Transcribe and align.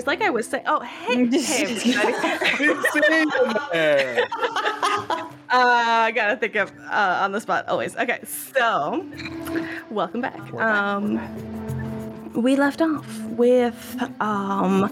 Anyways, 0.00 0.18
like 0.18 0.26
I 0.26 0.30
was 0.30 0.48
saying, 0.48 0.64
oh 0.66 0.80
hey, 0.80 1.26
hey 1.38 1.64
everybody. 2.42 2.64
It's 2.64 2.96
in 2.96 3.52
there. 3.70 4.24
uh, 4.24 5.28
I 5.50 6.10
gotta 6.14 6.38
think 6.38 6.54
of 6.56 6.72
uh, 6.90 7.18
on 7.22 7.32
the 7.32 7.40
spot 7.40 7.68
always. 7.68 7.94
Okay, 7.96 8.20
so 8.24 9.04
welcome 9.90 10.22
back. 10.22 10.40
Um, 10.54 11.20
we 12.32 12.56
left 12.56 12.80
off 12.80 13.22
with 13.24 14.02
um, 14.20 14.90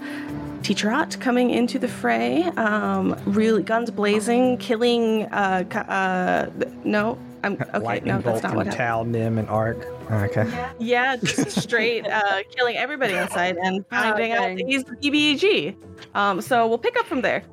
Teacher 0.61 0.91
Ott 0.91 1.19
coming 1.19 1.49
into 1.49 1.79
the 1.79 1.87
fray, 1.87 2.43
um, 2.57 3.19
really 3.25 3.63
guns 3.63 3.89
blazing, 3.89 4.57
killing. 4.59 5.23
Uh, 5.25 5.63
uh, 5.89 6.49
no, 6.83 7.17
I'm 7.43 7.53
okay. 7.61 7.79
Lightning 7.79 8.13
no, 8.15 8.21
that's 8.21 8.41
bolt 8.41 8.55
not 8.55 8.65
from. 8.65 8.75
Tal, 8.75 9.05
Nim, 9.05 9.37
and 9.37 9.47
Ark. 9.49 9.85
Okay. 10.11 10.69
Yeah, 10.79 11.15
just 11.17 11.61
straight 11.61 12.07
uh, 12.07 12.43
killing 12.55 12.75
everybody 12.77 13.13
inside 13.13 13.57
and 13.57 13.85
finding 13.89 14.31
out 14.33 14.55
that 14.57 14.65
he's 14.67 14.83
the 14.83 14.95
BBEG. 14.95 15.75
Um, 16.15 16.41
so 16.41 16.67
we'll 16.67 16.77
pick 16.77 16.97
up 16.97 17.05
from 17.05 17.21
there. 17.21 17.43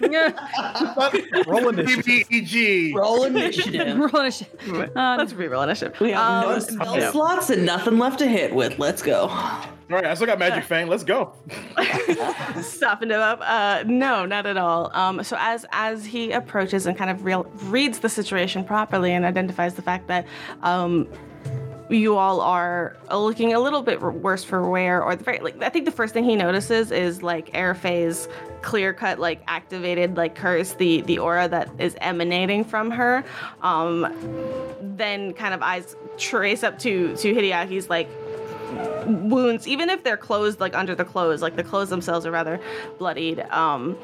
Roll 0.00 1.68
initiative. 1.68 2.04
BBEG. 2.06 2.94
Roll 2.94 3.24
initiative. 3.24 3.98
Roll 3.98 4.08
initi- 4.08 4.96
Uh, 4.96 5.16
Let's 5.18 5.32
reroll 5.34 5.62
initiative. 5.64 6.00
We 6.00 6.12
have 6.12 6.42
no 6.44 6.52
Um, 6.54 6.60
spell 6.60 6.98
yeah. 6.98 7.10
slots 7.10 7.50
and 7.50 7.64
nothing 7.66 7.98
left 7.98 8.18
to 8.20 8.26
hit 8.26 8.54
with. 8.54 8.78
Let's 8.78 9.02
go. 9.02 9.28
All 9.90 9.96
right, 9.96 10.04
I 10.04 10.14
still 10.14 10.28
got 10.28 10.38
Magic 10.38 10.62
Fang. 10.62 10.86
Let's 10.86 11.02
go. 11.02 11.32
softened 12.62 13.10
him 13.10 13.20
up. 13.20 13.40
Uh, 13.42 13.82
no, 13.86 14.24
not 14.24 14.46
at 14.46 14.56
all. 14.56 14.88
Um, 14.94 15.24
so 15.24 15.36
as 15.40 15.66
as 15.72 16.06
he 16.06 16.30
approaches 16.30 16.86
and 16.86 16.96
kind 16.96 17.10
of 17.10 17.24
real, 17.24 17.42
reads 17.64 17.98
the 17.98 18.08
situation 18.08 18.64
properly 18.64 19.12
and 19.12 19.24
identifies 19.24 19.74
the 19.74 19.82
fact 19.82 20.06
that 20.06 20.26
um, 20.62 21.08
you 21.88 22.16
all 22.16 22.40
are 22.40 22.96
looking 23.10 23.52
a 23.52 23.58
little 23.58 23.82
bit 23.82 24.00
worse 24.00 24.44
for 24.44 24.70
wear, 24.70 25.02
or 25.02 25.16
the 25.16 25.24
very 25.24 25.40
like 25.40 25.60
I 25.60 25.68
think 25.70 25.86
the 25.86 25.90
first 25.90 26.14
thing 26.14 26.22
he 26.22 26.36
notices 26.36 26.92
is 26.92 27.24
like 27.24 27.52
Airfae's 27.52 28.28
clear 28.62 28.92
cut, 28.92 29.18
like 29.18 29.42
activated, 29.48 30.16
like 30.16 30.36
curse, 30.36 30.74
the 30.74 31.00
the 31.00 31.18
aura 31.18 31.48
that 31.48 31.68
is 31.80 31.96
emanating 32.00 32.64
from 32.64 32.92
her. 32.92 33.24
Um, 33.62 34.06
then 34.80 35.32
kind 35.32 35.52
of 35.52 35.62
eyes 35.62 35.96
trace 36.16 36.62
up 36.62 36.78
to 36.80 37.16
to 37.16 37.34
Hideaki's 37.34 37.90
like 37.90 38.08
wounds, 39.06 39.66
even 39.66 39.90
if 39.90 40.02
they're 40.04 40.16
closed, 40.16 40.60
like 40.60 40.74
under 40.74 40.94
the 40.94 41.04
clothes, 41.04 41.42
like 41.42 41.56
the 41.56 41.64
clothes 41.64 41.88
themselves 41.88 42.26
are 42.26 42.30
rather 42.30 42.60
bloodied. 42.98 43.40
Um, 43.50 43.96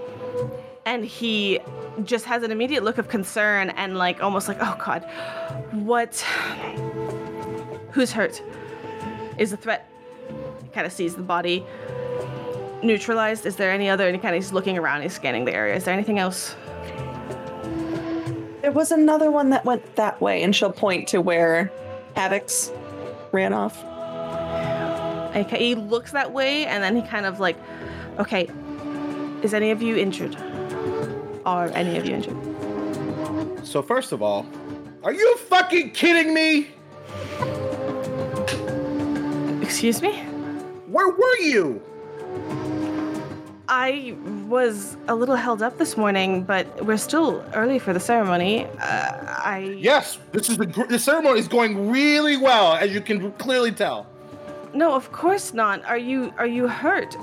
and 0.85 1.05
he 1.05 1.59
just 2.05 2.25
has 2.27 2.43
an 2.43 2.53
immediate 2.53 2.85
look 2.85 2.99
of 2.99 3.09
concern 3.09 3.71
and 3.71 3.99
like 3.99 4.23
almost 4.23 4.49
like, 4.49 4.59
oh 4.61 4.77
god, 4.85 5.03
what? 5.73 6.17
Who's 7.91 8.13
hurt? 8.13 8.43
Is 9.39 9.51
the 9.51 9.57
threat? 9.57 9.89
Kind 10.73 10.87
of 10.87 10.93
sees 10.93 11.15
the 11.15 11.23
body 11.23 11.65
neutralized. 12.83 13.47
Is 13.47 13.57
there 13.57 13.73
any 13.73 13.89
other? 13.89 14.07
And 14.07 14.15
he 14.15 14.21
kind 14.21 14.35
of 14.35 14.43
he's 14.43 14.53
looking 14.53 14.79
around, 14.79 15.03
he's 15.03 15.15
scanning 15.15 15.45
the 15.45 15.55
area. 15.55 15.75
Is 15.75 15.85
there 15.85 15.95
anything 15.95 16.19
else? 16.19 16.55
There 18.63 18.73
was 18.73 18.91
another 18.91 19.31
one 19.31 19.51
that 19.51 19.65
went 19.65 19.97
that 19.97 20.21
way, 20.21 20.43
and 20.43 20.55
she'll 20.55 20.73
point 20.73 21.09
to 21.09 21.21
where 21.21 21.71
Havoc's 22.17 22.73
ran 23.33 23.53
off. 23.53 23.85
Okay, 25.37 25.59
he 25.59 25.75
looks 25.75 26.13
that 26.13 26.33
way, 26.33 26.65
and 26.65 26.83
then 26.83 26.97
he 26.97 27.03
kind 27.03 27.27
of 27.27 27.41
like, 27.41 27.57
okay, 28.19 28.49
is 29.43 29.53
any 29.53 29.71
of 29.71 29.83
you 29.83 29.95
injured? 29.97 30.35
Are 31.45 31.69
any 31.69 31.99
of 31.99 32.07
you 32.07 32.15
injured? 32.15 33.67
So 33.67 33.83
first 33.83 34.13
of 34.13 34.23
all, 34.23 34.47
are 35.03 35.13
you 35.13 35.37
fucking 35.37 35.91
kidding 35.91 36.33
me? 36.33 36.69
Excuse 39.61 40.01
me? 40.01 40.17
Where 40.87 41.09
were 41.11 41.37
you? 41.41 41.83
I 43.69 44.17
was 44.47 44.97
a 45.09 45.15
little 45.15 45.35
held 45.35 45.61
up 45.61 45.77
this 45.77 45.97
morning, 45.97 46.45
but 46.45 46.85
we're 46.85 46.97
still 46.97 47.45
early 47.53 47.79
for 47.79 47.93
the 47.93 48.01
ceremony. 48.01 48.65
Uh, 48.65 48.79
I 48.81 49.77
Yes, 49.79 50.19
this 50.33 50.49
is 50.49 50.57
the 50.57 50.67
the 50.89 50.99
ceremony 50.99 51.41
is 51.41 51.49
going 51.49 51.91
really 51.91 52.37
well, 52.37 52.75
as 52.75 52.93
you 52.93 53.01
can 53.01 53.33
clearly 53.33 53.73
tell. 53.73 54.07
No, 54.77 54.95
of 54.95 55.11
course 55.13 55.55
not. 55.55 55.85
Are 55.85 55.99
you 55.99 56.33
are 56.39 56.47
you 56.47 56.69
hurt? 56.69 57.17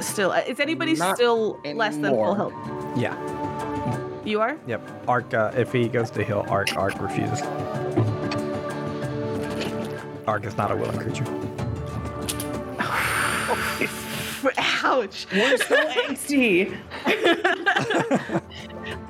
Still, 0.00 0.32
is 0.32 0.58
anybody 0.60 0.94
Not 0.94 1.16
still 1.16 1.60
less 1.64 1.96
than 1.96 2.12
full 2.14 2.34
anymore. 2.34 2.36
health? 2.36 2.96
Yeah. 2.96 3.16
You 4.24 4.40
are. 4.40 4.58
Yep. 4.66 5.08
Ark, 5.08 5.34
uh, 5.34 5.52
if 5.56 5.72
he 5.72 5.88
goes 5.88 6.10
to 6.10 6.24
heal 6.24 6.44
Ark, 6.48 6.76
Ark 6.76 7.00
refuses. 7.00 7.42
Ark 10.26 10.44
is 10.44 10.56
not 10.56 10.70
a 10.70 10.76
willing 10.76 10.98
creature. 10.98 11.24
Ouch! 14.58 15.26
We're 15.32 15.56
so 15.58 15.76
angsty. 15.84 16.76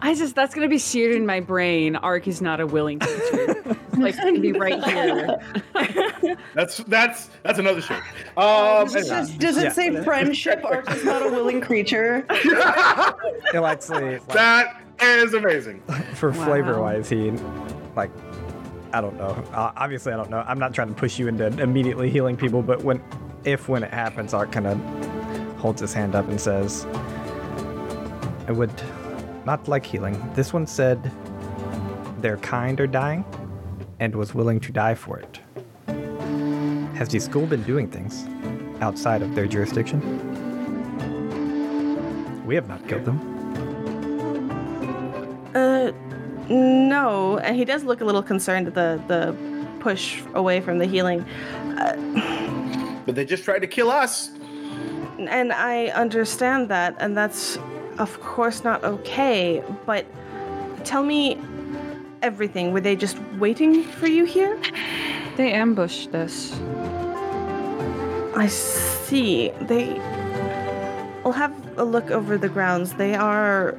I 0.02 0.14
just 0.14 0.34
that's 0.34 0.54
gonna 0.54 0.68
be 0.68 0.78
seared 0.78 1.14
in 1.14 1.24
my 1.26 1.40
brain. 1.40 1.96
Ark 1.96 2.26
is 2.28 2.40
not 2.42 2.60
a 2.60 2.66
willing 2.66 2.98
creature. 2.98 3.62
like 3.96 4.14
it's 4.14 4.18
gonna 4.18 4.40
be 4.40 4.52
right 4.52 4.82
here. 6.22 6.36
That's 6.54 6.78
that's 6.78 7.30
that's 7.42 7.58
another 7.58 7.80
show. 7.80 7.94
Um, 8.36 8.86
Does 8.88 9.10
it, 9.10 9.38
does 9.38 9.56
it 9.56 9.64
Yeah. 9.64 9.72
say 9.72 10.02
friendship? 10.04 10.64
Ark 10.64 10.90
is 10.90 11.04
not 11.04 11.24
a 11.24 11.28
willing 11.30 11.60
creature. 11.60 12.26
He'll 13.52 13.66
actually, 13.66 14.18
like, 14.18 14.28
that 14.28 14.82
is 15.00 15.34
amazing. 15.34 15.82
for 16.14 16.30
Wow. 16.30 16.44
flavor 16.46 16.80
wise, 16.80 17.08
he, 17.08 17.30
like, 17.96 18.10
I 18.92 19.00
don't 19.00 19.16
know. 19.16 19.30
Uh, 19.52 19.72
obviously, 19.76 20.12
I 20.12 20.16
don't 20.16 20.30
know. 20.30 20.44
I'm 20.46 20.58
not 20.58 20.74
trying 20.74 20.88
to 20.88 20.94
push 20.94 21.18
you 21.18 21.28
into 21.28 21.46
immediately 21.62 22.08
healing 22.10 22.36
people, 22.36 22.62
but 22.62 22.82
when, 22.82 23.02
if 23.44 23.68
when 23.68 23.82
it 23.82 23.92
happens, 23.92 24.34
Ark 24.34 24.52
kind 24.52 24.66
of 24.66 24.78
holds 25.58 25.80
his 25.80 25.92
hand 25.94 26.14
up 26.14 26.28
and 26.28 26.40
says, 26.40 26.84
I 28.46 28.52
would 28.52 28.72
not 29.44 29.68
like 29.68 29.84
healing. 29.84 30.20
This 30.34 30.52
one 30.52 30.66
said 30.66 31.10
their 32.18 32.36
kind 32.38 32.80
are 32.80 32.86
dying 32.86 33.24
and 34.00 34.14
was 34.14 34.34
willing 34.34 34.60
to 34.60 34.72
die 34.72 34.94
for 34.94 35.18
it. 35.18 35.40
Has 36.96 37.08
the 37.08 37.18
school 37.18 37.46
been 37.46 37.62
doing 37.62 37.88
things 37.88 38.26
outside 38.80 39.22
of 39.22 39.34
their 39.34 39.46
jurisdiction? 39.46 40.00
We 42.46 42.54
have 42.54 42.68
not 42.68 42.86
killed 42.86 43.04
them. 43.04 43.18
Uh, 45.54 45.92
no. 46.48 47.38
And 47.38 47.56
he 47.56 47.64
does 47.64 47.84
look 47.84 48.00
a 48.00 48.04
little 48.04 48.22
concerned 48.22 48.66
at 48.68 48.74
the 48.74 49.00
the 49.08 49.36
push 49.80 50.22
away 50.34 50.60
from 50.60 50.78
the 50.78 50.86
healing. 50.86 51.24
But 53.04 53.14
they 53.14 53.24
just 53.24 53.44
tried 53.44 53.60
to 53.60 53.66
kill 53.66 53.90
us. 53.90 54.30
And 55.18 55.52
I 55.52 55.86
understand 55.88 56.68
that, 56.68 56.96
and 56.98 57.16
that's 57.16 57.58
of 57.98 58.20
course 58.20 58.64
not 58.64 58.82
okay. 58.84 59.62
But 59.86 60.06
tell 60.84 61.02
me 61.02 61.38
everything. 62.22 62.72
Were 62.72 62.80
they 62.80 62.96
just 62.96 63.18
waiting 63.38 63.84
for 63.84 64.06
you 64.06 64.24
here? 64.24 64.58
They 65.36 65.52
ambushed 65.52 66.14
us. 66.14 66.52
I 68.34 68.46
see. 68.46 69.50
They. 69.62 69.98
I'll 71.24 71.32
have 71.32 71.54
a 71.78 71.84
look 71.84 72.10
over 72.10 72.36
the 72.36 72.48
grounds. 72.48 72.94
They 72.94 73.14
are 73.14 73.76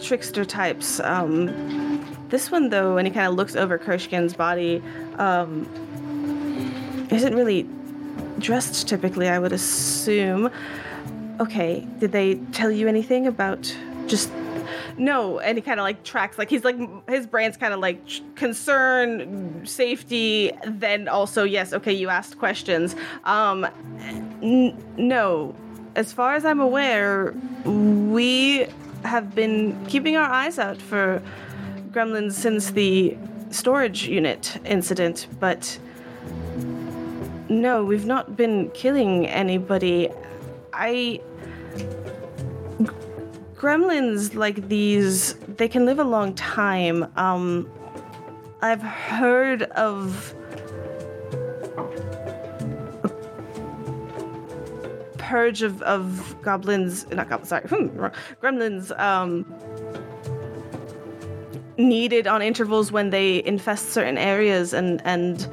trickster 0.00 0.44
types. 0.44 1.00
Um, 1.00 1.46
this 2.28 2.50
one, 2.50 2.68
though, 2.70 2.96
and 2.96 3.06
he 3.06 3.12
kind 3.12 3.26
of 3.26 3.34
looks 3.34 3.56
over 3.56 3.78
Kershkin's 3.78 4.34
body, 4.34 4.82
um, 5.18 5.66
isn't 7.10 7.34
really 7.34 7.68
dressed 8.40 8.88
typically, 8.88 9.28
I 9.28 9.38
would 9.38 9.52
assume. 9.52 10.50
Okay, 11.40 11.86
did 11.98 12.12
they 12.12 12.36
tell 12.52 12.70
you 12.70 12.88
anything 12.88 13.26
about 13.26 13.74
just. 14.06 14.30
No, 14.98 15.38
and 15.38 15.56
he 15.56 15.62
kind 15.62 15.80
of 15.80 15.84
like 15.84 16.02
tracks, 16.04 16.36
like 16.36 16.50
he's 16.50 16.64
like, 16.64 16.76
his 17.08 17.26
brain's 17.26 17.56
kind 17.56 17.72
of 17.72 17.80
like 17.80 18.00
concern, 18.34 19.64
safety, 19.64 20.52
then 20.66 21.08
also, 21.08 21.44
yes, 21.44 21.72
okay, 21.72 21.92
you 21.92 22.08
asked 22.10 22.38
questions. 22.38 22.94
Um, 23.24 23.66
N- 24.42 24.76
no. 24.96 25.54
As 25.96 26.12
far 26.12 26.34
as 26.34 26.44
I'm 26.44 26.60
aware, 26.60 27.34
we 27.64 28.66
have 29.04 29.34
been 29.34 29.86
keeping 29.86 30.16
our 30.16 30.28
eyes 30.28 30.58
out 30.58 30.80
for 30.80 31.22
gremlins 31.90 32.32
since 32.32 32.70
the 32.70 33.16
storage 33.50 34.06
unit 34.06 34.58
incident, 34.64 35.26
but 35.40 35.78
no, 37.50 37.84
we've 37.84 38.06
not 38.06 38.36
been 38.36 38.70
killing 38.70 39.26
anybody. 39.26 40.08
I. 40.72 41.20
Gremlins 43.54 44.34
like 44.34 44.68
these, 44.68 45.34
they 45.58 45.68
can 45.68 45.84
live 45.84 45.98
a 45.98 46.04
long 46.04 46.34
time. 46.34 47.12
Um, 47.16 47.70
I've 48.62 48.80
heard 48.80 49.64
of 49.64 50.34
purge 55.18 55.62
of, 55.62 55.82
of 55.82 56.34
goblins, 56.42 57.06
not 57.10 57.28
goblins, 57.28 57.48
sorry, 57.50 57.62
hmm, 57.68 57.86
gremlins, 58.42 58.98
um, 58.98 59.44
needed 61.76 62.26
on 62.26 62.40
intervals 62.42 62.90
when 62.90 63.10
they 63.10 63.44
infest 63.44 63.90
certain 63.90 64.16
areas, 64.16 64.72
and 64.72 65.02
and 65.04 65.46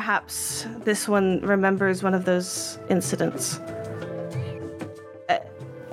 perhaps 0.00 0.66
this 0.84 1.08
one 1.08 1.40
remembers 1.40 2.02
one 2.02 2.12
of 2.12 2.26
those 2.26 2.78
incidents. 2.90 3.58
Uh, 5.30 5.38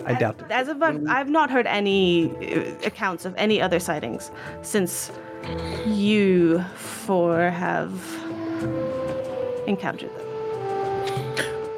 I 0.05 0.13
doubt 0.15 0.41
it. 0.41 0.51
As 0.51 0.67
of 0.67 0.83
I've, 0.83 1.01
I've 1.07 1.29
not 1.29 1.49
heard 1.49 1.65
any 1.67 2.29
uh, 2.29 2.65
accounts 2.85 3.23
of 3.23 3.33
any 3.37 3.61
other 3.61 3.79
sightings 3.79 4.29
since 4.61 5.09
you 5.85 6.59
four 6.75 7.49
have 7.49 7.91
encountered 9.67 10.11
them. 10.17 10.27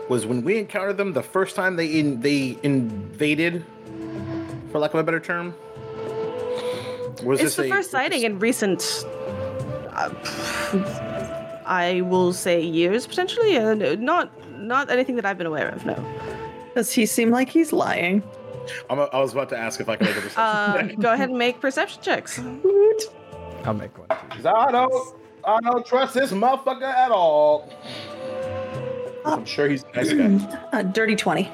Was 0.09 0.25
when 0.25 0.43
we 0.43 0.57
encountered 0.57 0.97
them 0.97 1.13
the 1.13 1.21
first 1.21 1.55
time 1.55 1.75
they 1.75 1.99
in, 1.99 2.21
they 2.21 2.57
invaded, 2.63 3.63
for 4.71 4.79
lack 4.79 4.95
of 4.95 4.99
a 4.99 5.03
better 5.03 5.19
term. 5.19 5.53
Was 7.23 7.39
It's 7.39 7.43
this 7.43 7.55
the 7.57 7.65
a- 7.65 7.69
first 7.69 7.91
sighting 7.91 8.23
in 8.23 8.39
recent. 8.39 9.05
Uh, 9.91 10.09
I 11.65 12.01
will 12.01 12.31
say 12.33 12.61
years 12.61 13.07
potentially. 13.07 13.57
Uh, 13.57 13.73
no, 13.75 13.95
not 13.95 14.31
not 14.59 14.89
anything 14.89 15.15
that 15.17 15.25
I've 15.25 15.37
been 15.37 15.47
aware 15.47 15.69
of. 15.69 15.85
No. 15.85 15.95
Does 16.75 16.91
he 16.91 17.05
seem 17.05 17.29
like 17.31 17.49
he's 17.49 17.71
lying? 17.73 18.21
I'm, 18.89 18.99
I 18.99 19.19
was 19.19 19.31
about 19.33 19.49
to 19.49 19.57
ask 19.57 19.79
if 19.79 19.87
I 19.89 19.95
could 19.95 20.07
make 20.07 20.17
a 20.17 20.21
perception 20.21 20.41
Uh, 20.43 20.87
check. 20.87 20.99
go 20.99 21.13
ahead 21.13 21.29
and 21.29 21.37
make 21.37 21.59
perception 21.61 22.01
checks. 22.01 22.39
I'll 23.63 23.73
make 23.73 23.97
one. 23.97 24.07
'Cause 24.07 24.45
I 24.45 24.71
don't, 24.71 25.15
I 25.43 25.59
don't 25.61 25.85
trust 25.85 26.13
this 26.15 26.31
motherfucker 26.31 26.83
at 26.83 27.11
all. 27.11 27.71
I'm 29.23 29.45
sure 29.45 29.67
he's 29.69 29.83
a 29.93 29.95
nice 29.95 30.13
guy. 30.13 30.59
A 30.73 30.83
dirty 30.97 31.15
20. 31.15 31.49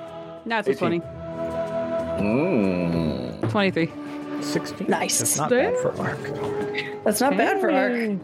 Natural 0.46 0.76
20. 0.76 1.00
Mm. 2.20 3.50
23. 3.52 3.92
16. 4.42 4.88
Nice. 4.88 5.20
That's 5.20 5.38
not 5.38 5.50
bad 5.50 5.78
for 5.78 5.96
Ark. 6.00 7.04
That's 7.04 7.22
not 7.22 7.38
bad 7.38 7.60
for 7.60 7.72
Ark. 7.72 8.20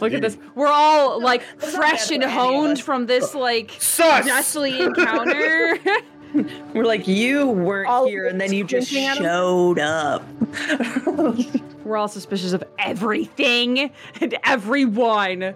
Look 0.00 0.12
at 0.12 0.22
this. 0.22 0.38
We're 0.54 0.66
all 0.68 1.20
like 1.20 1.42
That's 1.58 1.74
fresh 1.74 2.10
and 2.10 2.22
for 2.22 2.28
any 2.28 2.38
of 2.38 2.52
honed 2.52 2.80
from 2.80 3.06
this 3.06 3.34
like 3.34 3.72
Sus! 3.78 4.24
ghastly 4.26 4.80
encounter. 4.80 5.78
We're 6.74 6.84
like, 6.84 7.06
you 7.06 7.46
weren't 7.48 7.90
All 7.90 8.06
here, 8.06 8.26
and 8.26 8.40
then 8.40 8.54
you 8.54 8.64
just 8.64 8.88
squinting 8.88 9.08
at 9.10 9.16
him? 9.18 9.22
showed 9.24 9.78
up. 9.78 10.24
We're 11.84 11.98
all 11.98 12.08
suspicious 12.08 12.54
of 12.54 12.64
everything 12.78 13.90
and 14.20 14.38
everyone. 14.44 15.54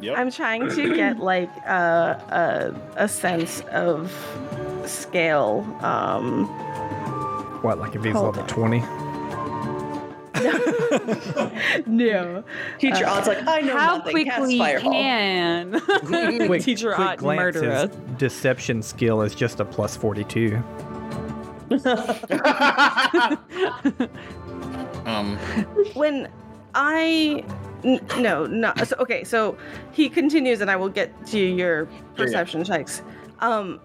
Yep. 0.00 0.18
I'm 0.18 0.30
trying 0.32 0.68
to 0.70 0.94
get 0.96 1.18
like 1.20 1.50
uh, 1.66 2.18
a 2.28 3.04
a 3.04 3.08
sense 3.08 3.60
of 3.72 4.12
scale. 4.84 5.64
Um, 5.80 6.46
What, 7.64 7.78
like 7.78 7.96
if 7.96 8.04
he's 8.04 8.12
Hold 8.12 8.36
level 8.36 8.42
on. 8.42 8.48
20? 8.48 8.80
no. 11.86 12.44
Teacher 12.78 13.06
Ott's 13.06 13.26
like, 13.26 13.46
I 13.46 13.62
know 13.62 13.74
How 13.74 13.96
nothing. 13.96 14.26
Cast 14.26 14.38
quickly 14.38 14.58
fireball. 14.58 14.92
can 14.92 15.80
Quick, 16.46 16.62
Teacher 16.62 16.92
quick 16.92 17.06
Ott 17.08 17.18
glance, 17.18 17.38
murder 17.38 17.72
us? 17.72 17.90
deception 18.18 18.82
skill 18.82 19.22
is 19.22 19.34
just 19.34 19.60
a 19.60 19.64
plus 19.64 19.96
42. 19.96 20.56
um, 25.06 25.38
when 25.94 26.28
I 26.74 27.42
n- 27.82 28.06
no 28.18 28.44
no 28.44 28.74
so, 28.84 28.94
okay 29.00 29.24
so 29.24 29.56
he 29.92 30.10
continues 30.10 30.60
and 30.60 30.70
I 30.70 30.76
will 30.76 30.90
get 30.90 31.26
to 31.28 31.38
your 31.38 31.86
perception 32.14 32.62
checks. 32.62 33.00
Um, 33.40 33.78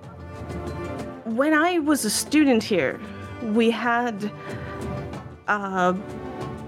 when 1.23 1.53
I 1.53 1.79
was 1.79 2.03
a 2.03 2.09
student 2.09 2.61
here, 2.61 2.99
we 3.43 3.71
had 3.71 4.31
a 5.47 5.95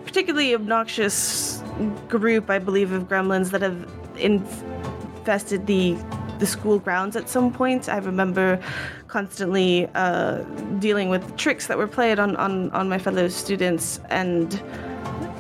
particularly 0.05 0.53
obnoxious 0.53 1.61
group, 2.07 2.49
I 2.49 2.59
believe, 2.59 2.91
of 2.91 3.07
gremlins 3.07 3.51
that 3.51 3.61
have 3.61 3.89
infested 4.17 5.67
the 5.67 5.97
the 6.39 6.47
school 6.47 6.79
grounds 6.79 7.15
at 7.15 7.29
some 7.29 7.53
point. 7.53 7.87
I 7.87 7.97
remember 7.99 8.59
constantly 9.07 9.87
uh, 9.93 10.39
dealing 10.79 11.09
with 11.09 11.37
tricks 11.37 11.67
that 11.67 11.77
were 11.77 11.87
played 11.87 12.17
on, 12.17 12.35
on, 12.37 12.71
on 12.71 12.89
my 12.89 12.97
fellow 12.97 13.27
students 13.27 13.99
and 14.09 14.59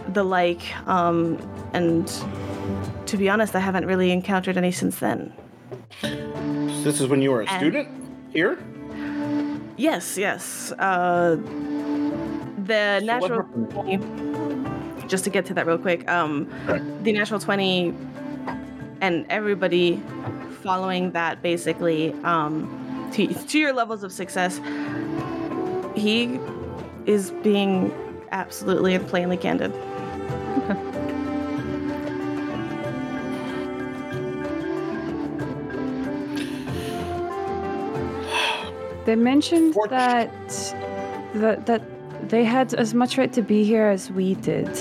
the 0.09 0.23
like. 0.23 0.61
Um, 0.87 1.39
and 1.73 2.07
to 3.07 3.17
be 3.17 3.29
honest, 3.29 3.55
I 3.55 3.59
haven't 3.59 3.87
really 3.87 4.11
encountered 4.11 4.57
any 4.57 4.71
since 4.71 4.99
then. 4.99 5.33
this 6.83 7.01
is 7.01 7.07
when 7.07 7.19
you 7.19 7.31
were 7.31 7.41
a 7.41 7.47
And- 7.49 7.59
student 7.59 7.89
here. 8.31 8.59
Yes, 9.81 10.15
yes. 10.15 10.71
Uh, 10.73 11.37
the 12.65 12.99
So 12.99 13.05
natural 13.05 13.41
just 15.07 15.23
to 15.23 15.31
get 15.31 15.43
to 15.47 15.55
that 15.55 15.65
real 15.65 15.79
quick, 15.79 16.07
um, 16.07 16.47
the 17.01 17.11
natural 17.11 17.39
20 17.39 17.91
and 19.01 19.25
everybody 19.27 19.99
following 20.61 21.13
that 21.13 21.41
basically 21.41 22.13
um, 22.23 23.09
to, 23.13 23.33
to 23.33 23.57
your 23.57 23.73
levels 23.73 24.03
of 24.03 24.11
success, 24.11 24.61
he 25.95 26.39
is 27.07 27.31
being 27.41 27.91
absolutely 28.31 28.93
and 28.93 29.07
plainly 29.07 29.35
candid. 29.35 29.73
They 39.11 39.17
mentioned 39.17 39.73
Fort- 39.73 39.89
that 39.89 40.29
that 41.33 41.65
that 41.65 41.81
they 42.29 42.45
had 42.45 42.73
as 42.75 42.93
much 42.93 43.17
right 43.17 43.33
to 43.33 43.41
be 43.41 43.65
here 43.65 43.87
as 43.87 44.09
we 44.09 44.35
did. 44.35 44.71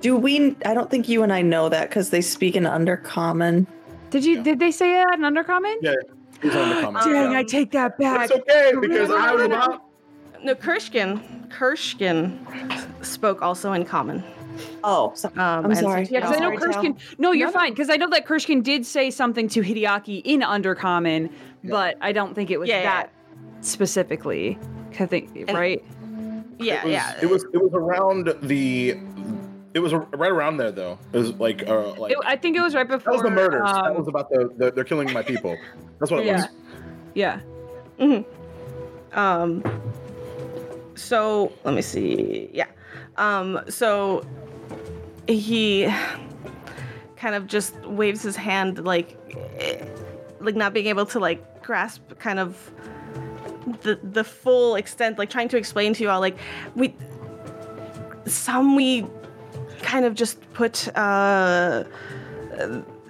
Do 0.00 0.16
we? 0.16 0.56
I 0.64 0.74
don't 0.74 0.90
think 0.90 1.08
you 1.08 1.22
and 1.22 1.32
I 1.32 1.40
know 1.42 1.68
that 1.68 1.88
because 1.88 2.10
they 2.10 2.20
speak 2.20 2.56
in 2.56 2.64
Undercommon. 2.64 3.68
Did 4.10 4.24
you? 4.24 4.42
Did 4.42 4.58
they 4.58 4.72
say 4.72 4.92
that 4.94 5.14
in 5.14 5.20
Undercommon? 5.20 5.76
Yeah, 5.82 5.92
he's 6.42 6.56
on 6.56 6.68
the. 6.94 7.00
Dang, 7.04 7.30
Yeah. 7.30 7.38
I 7.38 7.44
take 7.44 7.70
that 7.70 7.96
But 7.96 8.02
back. 8.02 8.30
it's 8.32 8.40
okay 8.40 8.72
because 8.80 9.08
I 9.08 9.32
was 9.32 9.44
about. 9.44 9.82
No, 10.42 10.56
Kershkin, 10.56 11.48
Kershkin 11.48 13.04
spoke 13.04 13.40
also 13.40 13.72
in 13.72 13.84
common. 13.84 14.24
Oh, 14.82 15.12
so, 15.14 15.28
Um, 15.28 15.34
I'm 15.36 15.64
and 15.66 15.76
so 15.76 15.82
sorry. 15.82 16.08
Yeah, 16.10 16.20
because 16.22 16.36
I 16.36 16.40
know 16.40 16.50
also- 16.50 16.66
Kershkin. 16.66 16.96
No, 17.18 17.30
you're 17.30 17.52
fine. 17.52 17.70
Because 17.72 17.88
I 17.90 17.96
know 17.96 18.08
that 18.10 18.26
Kershkin 18.26 18.64
did 18.64 18.84
say 18.84 19.10
something 19.12 19.46
to 19.50 19.60
Hideaki 19.60 20.22
in 20.24 20.40
Undercommon, 20.40 21.30
but 21.62 21.96
I 22.00 22.10
don't 22.10 22.34
think 22.34 22.50
it 22.50 22.58
was 22.58 22.68
Yeah, 22.68 22.78
yeah. 22.82 22.90
that 23.02 23.10
specifically. 23.60 24.58
I 24.98 25.06
think 25.06 25.30
right. 25.52 25.84
Yeah, 26.58 26.80
It 26.80 26.84
was, 26.84 26.92
yeah. 26.92 27.18
It 27.22 27.26
was. 27.30 27.44
It 27.52 27.58
was 27.62 27.72
around 27.74 28.32
the. 28.42 28.96
It 29.74 29.80
was 29.80 29.92
right 29.92 30.30
around 30.30 30.56
there 30.56 30.72
though. 30.72 30.98
It 31.12 31.18
was 31.18 31.32
like 31.34 31.68
uh 31.68 31.90
like 32.00 32.12
It- 32.12 32.18
I 32.24 32.36
think 32.36 32.56
it 32.56 32.62
was 32.62 32.74
right 32.74 32.88
before. 32.88 33.12
that 33.12 33.12
was 33.12 33.22
the 33.22 33.30
murders. 33.30 33.60
that 33.60 33.84
um, 33.90 33.98
was 33.98 34.08
about 34.08 34.30
the, 34.30 34.50
the 34.56 34.70
they're 34.70 34.84
killing 34.84 35.12
my 35.12 35.22
people. 35.22 35.54
That's 35.98 36.10
what 36.10 36.24
it 36.24 36.32
was. 36.32 36.46
yeah. 37.14 37.40
Yeah. 37.98 38.22
Um, 39.12 39.62
so 40.94 41.52
let 41.64 41.74
me 41.74 41.82
see. 41.82 42.48
Yeah. 42.52 42.66
Um, 43.16 43.60
so 43.68 44.24
he 45.28 45.92
kind 47.16 47.34
of 47.34 47.46
just 47.46 47.74
waves 47.86 48.22
his 48.22 48.36
hand, 48.36 48.84
like, 48.84 49.16
eh, 49.58 49.84
like 50.40 50.54
not 50.54 50.72
being 50.74 50.86
able 50.86 51.06
to 51.06 51.18
like 51.18 51.62
grasp 51.62 52.02
kind 52.18 52.38
of 52.38 52.70
the 53.82 53.98
the 54.02 54.24
full 54.24 54.76
extent, 54.76 55.18
like 55.18 55.30
trying 55.30 55.48
to 55.48 55.56
explain 55.56 55.94
to 55.94 56.02
you 56.02 56.10
all, 56.10 56.20
like 56.20 56.36
we 56.74 56.94
some 58.26 58.76
we 58.76 59.06
kind 59.82 60.04
of 60.04 60.14
just 60.14 60.40
put. 60.52 60.88
uh 60.96 61.84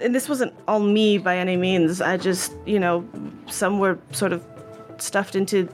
and 0.01 0.15
this 0.15 0.29
wasn't 0.29 0.53
all 0.69 0.81
me 0.81 1.19
by 1.19 1.37
any 1.39 1.57
means. 1.57 2.01
I 2.01 2.17
just, 2.17 2.53
you 2.67 2.79
know, 2.79 3.09
some 3.49 3.79
were 3.79 3.99
sort 4.13 4.33
of 4.33 4.45
stuffed 4.99 5.35
into 5.35 5.69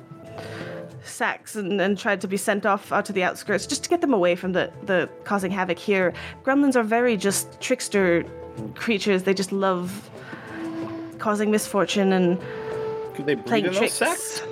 sacks 1.05 1.57
and, 1.57 1.81
and 1.81 1.99
tried 1.99 2.21
to 2.21 2.29
be 2.29 2.37
sent 2.37 2.65
off 2.65 2.93
out 2.93 3.05
to 3.07 3.13
the 3.13 3.25
outskirts 3.25 3.67
just 3.67 3.83
to 3.85 3.91
get 3.91 4.01
them 4.01 4.15
away 4.15 4.37
from 4.37 4.53
the, 4.53 4.71
the 4.85 5.09
causing 5.25 5.51
havoc 5.51 5.79
here. 5.79 6.13
Gremlins 6.45 6.77
are 6.77 6.85
very 6.85 7.17
just 7.17 7.61
trickster 7.61 8.25
creatures. 8.75 9.25
They 9.25 9.35
just 9.35 9.51
love 9.51 10.09
causing 11.19 11.51
misfortune 11.51 12.13
and 12.13 12.39
Could 13.15 13.27
they 13.27 13.35
breed 13.35 13.47
playing 13.47 13.65
in 13.67 13.73
those 13.73 13.79
tricks. 13.79 13.95
sacks? 13.95 14.43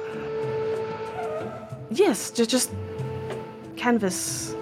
Yes, 1.91 2.31
just 2.31 2.51
just 2.51 2.71
canvas. 3.77 4.55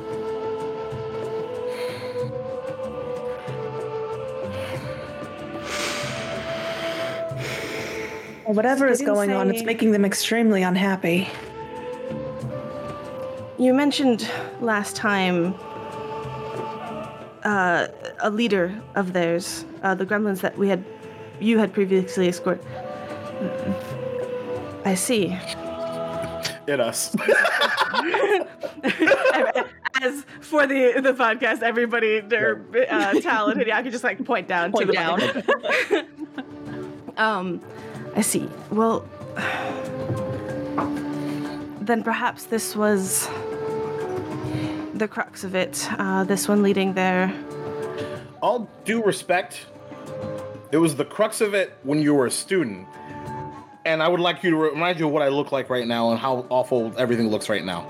whatever 8.55 8.89
is 8.89 9.03
going 9.03 9.31
on, 9.33 9.51
it's 9.51 9.63
making 9.63 9.93
them 9.93 10.05
extremely 10.05 10.63
unhappy. 10.63 11.29
You 13.59 13.75
mentioned 13.75 14.31
last 14.61 14.97
time 14.97 15.55
uh, 17.45 17.89
a 18.21 18.31
leader 18.31 18.81
of 18.95 19.13
theirs, 19.13 19.65
uh, 19.83 19.95
the 19.95 20.07
gremlins 20.07 20.41
that 20.41 20.57
we 20.57 20.69
had, 20.69 20.85
you 21.41 21.59
had 21.59 21.73
previously 21.73 22.29
escorted. 22.29 22.65
I 24.85 24.95
see. 24.95 25.37
It 26.69 26.81
us. 26.81 27.15
As 30.03 30.25
for 30.43 30.67
the 30.67 31.01
the 31.01 31.15
podcast, 31.15 31.63
everybody, 31.63 32.21
their 32.21 32.61
uh, 32.91 33.19
Tal 33.21 33.49
and 33.49 33.59
Hideaki 33.59 33.91
just 33.91 34.05
like 34.05 34.23
point 34.23 34.47
down 34.47 34.73
Point 34.73 34.83
to 34.83 34.87
the 34.87 34.93
down. 34.93 35.19
Um, 37.17 37.63
I 38.15 38.21
see. 38.21 38.49
Well, 38.71 39.01
then 41.81 42.05
perhaps 42.05 42.45
this 42.45 42.77
was 42.77 43.27
the 44.95 45.09
crux 45.11 45.43
of 45.43 45.57
it. 45.57 45.85
Uh, 45.99 46.23
this 46.23 46.47
one 46.47 46.63
leading 46.63 46.95
there. 46.95 47.35
All 48.41 48.71
due 48.85 49.03
respect, 49.03 49.67
it 50.71 50.77
was 50.77 50.95
the 50.95 51.05
crux 51.05 51.41
of 51.41 51.55
it 51.55 51.77
when 51.83 52.01
you 52.01 52.15
were 52.15 52.27
a 52.27 52.31
student. 52.31 52.87
And 53.85 54.03
I 54.03 54.09
would 54.09 54.21
like 54.21 54.43
you 54.43 54.51
to 54.51 54.57
remind 54.57 54.99
you 54.99 55.07
of 55.07 55.13
what 55.13 55.23
I 55.23 55.29
look 55.29 55.53
like 55.53 55.71
right 55.71 55.87
now 55.87 56.11
and 56.11 56.19
how 56.19 56.47
awful 56.51 56.93
everything 56.99 57.29
looks 57.29 57.49
right 57.49 57.65
now. 57.65 57.87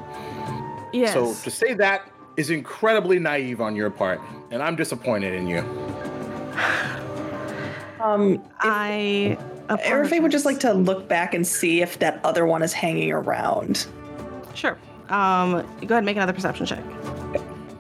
Yes. 0.93 1.13
So 1.13 1.35
to 1.35 1.51
say 1.51 1.75
that 1.75 2.11
is 2.37 2.51
incredibly 2.51 3.19
naive 3.19 3.61
on 3.61 3.75
your 3.75 3.91
part, 3.91 4.21
and 4.51 4.63
I'm 4.63 4.77
disappointed 4.77 5.35
in 5.35 5.47
you. 5.47 5.65
Um, 8.01 8.41
I. 8.61 9.37
Erife 9.69 10.23
would 10.23 10.31
just 10.31 10.45
like 10.45 10.61
to 10.61 10.73
look 10.73 11.09
back 11.09 11.35
and 11.35 11.45
see 11.45 11.83
if 11.83 11.99
that 11.99 12.21
other 12.25 12.47
one 12.47 12.63
is 12.63 12.73
hanging 12.73 13.11
around. 13.11 13.89
Sure. 14.55 14.79
Um, 15.09 15.51
go 15.51 15.61
ahead 15.61 15.91
and 15.91 16.07
make 16.07 16.17
another 16.17 16.33
perception 16.33 16.65
check. 16.65 16.85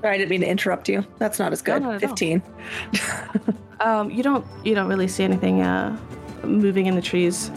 I 0.02 0.18
didn't 0.18 0.28
mean 0.28 0.40
to 0.40 0.48
interrupt 0.48 0.88
you. 0.88 1.06
That's 1.18 1.38
not 1.38 1.52
as 1.52 1.62
good. 1.62 1.82
not 1.82 1.94
at 1.94 2.02
all. 2.02 2.08
15. 2.08 2.42
Um, 3.80 4.10
you 4.10 4.22
don't 4.22 4.44
you 4.64 4.74
don't 4.74 4.88
really 4.88 5.08
see 5.08 5.24
anything 5.24 5.62
uh, 5.62 5.96
moving 6.42 6.86
in 6.86 6.94
the 6.94 7.02
trees. 7.02 7.50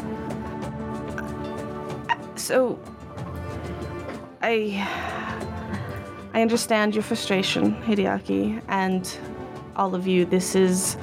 So 2.36 2.80
I 4.42 4.88
I 6.34 6.42
understand 6.42 6.96
your 6.96 7.04
frustration, 7.04 7.76
Hideaki, 7.84 8.62
and 8.68 9.18
all 9.76 9.96
of 9.96 10.08
you. 10.08 10.26
This 10.26 10.56
is 10.56 10.98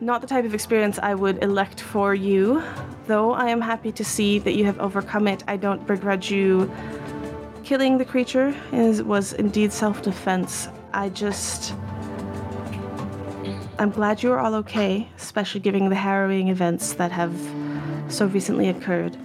not 0.00 0.20
the 0.20 0.26
type 0.26 0.44
of 0.44 0.54
experience 0.54 0.98
I 0.98 1.14
would 1.14 1.42
elect 1.42 1.80
for 1.80 2.14
you. 2.14 2.62
Though 3.06 3.32
I 3.32 3.48
am 3.50 3.60
happy 3.60 3.92
to 3.92 4.04
see 4.04 4.38
that 4.40 4.54
you 4.54 4.64
have 4.64 4.78
overcome 4.80 5.28
it, 5.28 5.44
I 5.46 5.56
don't 5.56 5.86
begrudge 5.86 6.30
you 6.30 6.70
killing 7.66 7.98
the 7.98 8.04
creature 8.04 8.54
is 8.72 9.02
was 9.02 9.32
indeed 9.32 9.72
self-defense. 9.72 10.68
I 10.92 11.08
just 11.08 11.74
I'm 13.78 13.90
glad 13.90 14.22
you 14.22 14.32
are 14.32 14.38
all 14.38 14.54
okay, 14.56 15.08
especially 15.16 15.60
given 15.60 15.88
the 15.88 15.96
harrowing 15.96 16.48
events 16.48 16.94
that 16.94 17.12
have 17.12 17.34
so 18.08 18.26
recently 18.26 18.68
occurred. 18.68 19.16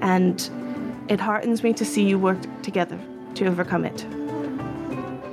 And 0.00 0.50
it 1.08 1.20
heartens 1.20 1.62
me 1.62 1.72
to 1.74 1.84
see 1.84 2.08
you 2.08 2.18
work 2.18 2.38
together 2.62 2.98
to 3.34 3.46
overcome 3.46 3.84
it. 3.84 4.04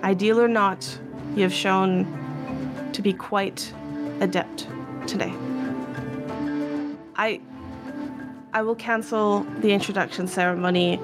Ideal 0.03 0.39
or 0.39 0.47
not, 0.47 0.99
you 1.35 1.43
have 1.43 1.53
shown 1.53 2.05
to 2.93 3.01
be 3.01 3.13
quite 3.13 3.73
adept 4.19 4.67
today. 5.07 5.33
I 7.15 7.41
I 8.53 8.61
will 8.63 8.75
cancel 8.75 9.41
the 9.59 9.71
introduction 9.71 10.27
ceremony. 10.27 10.99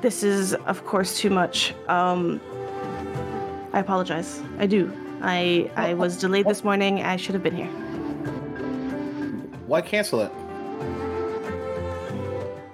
This 0.00 0.22
is, 0.22 0.54
of 0.54 0.84
course, 0.84 1.16
too 1.18 1.30
much. 1.30 1.72
Um, 1.88 2.40
I 3.72 3.78
apologize. 3.80 4.42
I 4.58 4.66
do. 4.66 4.92
I 5.22 5.70
I 5.76 5.94
was 5.94 6.18
delayed 6.18 6.46
this 6.46 6.64
morning. 6.64 7.02
I 7.02 7.16
should 7.16 7.34
have 7.34 7.42
been 7.42 7.56
here. 7.56 7.83
Why 9.74 9.80
cancel 9.82 10.20
it? 10.20 10.30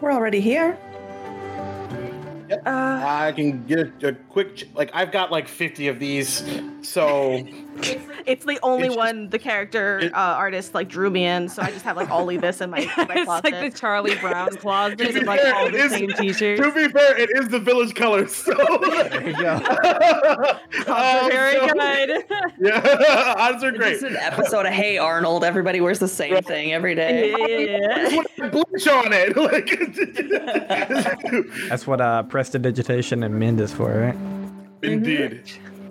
We're 0.02 0.12
already 0.12 0.42
here. 0.42 0.76
Yep. 2.50 2.62
Uh, 2.66 2.71
I 3.07 3.33
can 3.35 3.64
get 3.64 3.78
a, 3.78 4.09
a 4.09 4.12
quick, 4.12 4.57
ch- 4.57 4.66
like, 4.75 4.90
I've 4.92 5.11
got 5.11 5.33
like 5.33 5.49
50 5.49 5.88
of 5.88 5.99
these. 5.99 6.45
So, 6.83 7.42
It's 8.27 8.45
the 8.45 8.59
only 8.62 8.87
It's 8.87 8.95
just- 8.95 8.99
one 8.99 9.29
the 9.31 9.39
character 9.39 9.99
it- 10.00 10.15
uh, 10.15 10.17
artist 10.37 10.75
like 10.75 10.89
drew 10.89 11.09
me 11.11 11.25
in, 11.25 11.49
so 11.49 11.62
I 11.62 11.71
just 11.71 11.85
have 11.85 11.97
like 11.97 12.11
only 12.11 12.37
this 12.37 12.61
in 12.61 12.71
my, 12.71 12.79
in 12.81 12.87
my 12.97 13.07
it's 13.15 13.25
closet. 13.25 13.45
like 13.53 13.73
the 13.73 13.77
Charlie 13.77 14.15
Brown 14.21 14.55
closet 14.57 14.99
To 14.99 15.12
be 15.12 15.21
of 15.21 15.27
like 15.27 15.41
fair, 15.41 15.55
all 15.55 15.71
the 15.71 15.79
is- 15.79 15.91
same 15.93 16.11
t-shirts. 16.11 16.61
be 16.75 16.89
fair, 16.89 17.17
it 17.19 17.31
is 17.37 17.49
the 17.49 17.59
village 17.59 17.95
colors. 17.95 18.35
So, 18.37 18.53
There 18.55 19.27
you 19.31 19.37
go. 19.37 19.55
Um, 20.93 21.31
Very 21.31 21.55
so- 21.57 21.69
good. 21.75 22.25
Yeah, 22.61 23.35
odds 23.39 23.65
are 23.65 23.73
great. 23.73 23.95
It's 23.95 24.03
an 24.03 24.17
episode 24.17 24.67
of 24.67 24.73
Hey 24.73 24.99
Arnold. 24.99 25.43
Everybody 25.43 25.81
wears 25.81 25.99
the 25.99 26.09
same 26.09 26.43
thing 26.43 26.73
every 26.73 26.95
day. 26.95 27.31
yeah. 27.31 28.49
Bleach 28.50 28.87
on 28.89 29.12
it. 29.12 29.37
Like, 29.37 29.71
That's 31.69 31.87
what 31.87 32.00
uh, 32.00 32.23
prestidigitation 32.25 33.23
and 33.23 33.35
mend 33.39 33.61
is 33.61 33.73
for, 33.73 33.91
right? 33.99 34.17
indeed. 34.83 35.43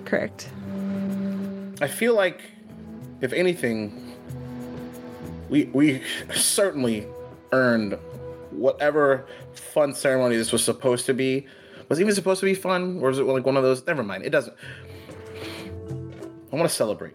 Correct. 0.06 0.50
I 1.82 1.88
feel 1.88 2.14
like, 2.14 2.42
if 3.22 3.32
anything, 3.32 4.16
we 5.50 5.66
we 5.66 6.02
certainly 6.34 7.08
earned 7.52 7.98
whatever 8.52 9.26
fun 9.54 9.94
ceremony 9.94 10.36
this 10.36 10.52
was 10.52 10.64
supposed 10.64 11.06
to 11.06 11.14
be. 11.14 11.48
Was 11.88 12.00
it 12.00 12.04
even 12.04 12.14
supposed 12.14 12.40
to 12.42 12.46
be 12.46 12.54
fun, 12.54 13.00
or 13.02 13.08
was 13.10 13.20
it 13.20 13.24
like 13.24 13.46
one 13.46 13.58
of 13.58 13.64
those? 13.64 13.86
Never 13.88 14.04
mind. 14.04 14.26
It 14.26 14.30
doesn't. 14.30 14.56
I 16.52 16.56
want 16.56 16.70
to 16.70 16.76
celebrate. 16.76 17.14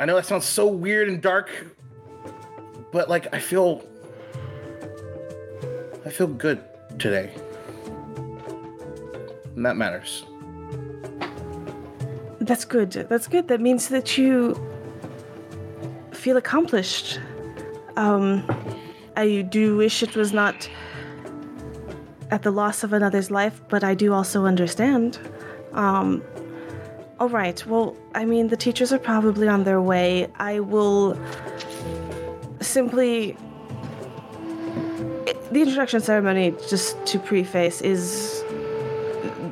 I 0.00 0.04
know 0.04 0.16
that 0.16 0.26
sounds 0.26 0.44
so 0.44 0.66
weird 0.66 1.08
and 1.08 1.20
dark, 1.20 1.50
but 2.92 3.08
like 3.08 3.32
I 3.34 3.38
feel, 3.38 3.84
I 6.04 6.10
feel 6.10 6.26
good 6.26 6.62
today, 6.98 7.32
and 9.54 9.64
that 9.66 9.76
matters. 9.76 10.24
That's 12.46 12.64
good. 12.64 12.92
That's 12.92 13.26
good. 13.26 13.48
That 13.48 13.60
means 13.60 13.88
that 13.88 14.16
you 14.16 14.54
feel 16.12 16.36
accomplished. 16.36 17.20
Um, 17.96 18.44
I 19.16 19.42
do 19.42 19.76
wish 19.76 20.02
it 20.02 20.14
was 20.14 20.32
not 20.32 20.68
at 22.30 22.42
the 22.42 22.52
loss 22.52 22.84
of 22.84 22.92
another's 22.92 23.30
life, 23.30 23.60
but 23.68 23.82
I 23.82 23.94
do 23.94 24.12
also 24.12 24.46
understand. 24.46 25.18
Um, 25.72 26.22
all 27.18 27.28
right. 27.28 27.64
Well, 27.66 27.96
I 28.14 28.24
mean, 28.24 28.48
the 28.48 28.56
teachers 28.56 28.92
are 28.92 28.98
probably 28.98 29.48
on 29.48 29.64
their 29.64 29.80
way. 29.80 30.28
I 30.36 30.60
will 30.60 31.18
simply. 32.60 33.36
The 35.50 35.62
introduction 35.62 36.00
ceremony, 36.00 36.54
just 36.68 37.04
to 37.06 37.18
preface, 37.18 37.80
is 37.80 38.44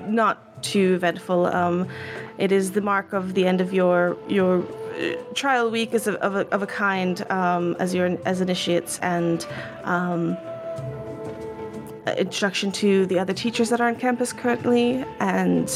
not 0.07 0.63
too 0.63 0.95
eventful. 0.95 1.47
Um, 1.47 1.89
it 2.39 2.53
is 2.53 2.73
the 2.73 2.81
mark 2.81 3.13
of 3.13 3.35
the 3.35 3.47
end 3.47 3.61
of 3.61 3.73
your 3.73 4.17
your 4.29 4.61
uh, 4.61 5.17
trial 5.35 5.71
week 5.71 5.95
as 5.95 6.07
a, 6.07 6.15
of, 6.21 6.35
a, 6.37 6.49
of 6.55 6.63
a 6.63 6.67
kind 6.67 7.29
um, 7.31 7.77
as 7.79 7.95
your 7.95 8.19
as 8.25 8.41
initiates 8.41 8.99
and 9.01 9.47
um, 9.85 10.37
introduction 12.17 12.71
to 12.73 13.07
the 13.07 13.19
other 13.19 13.33
teachers 13.33 13.71
that 13.71 13.81
are 13.81 13.89
on 13.89 13.97
campus 13.97 14.33
currently. 14.33 15.05
And 15.21 15.69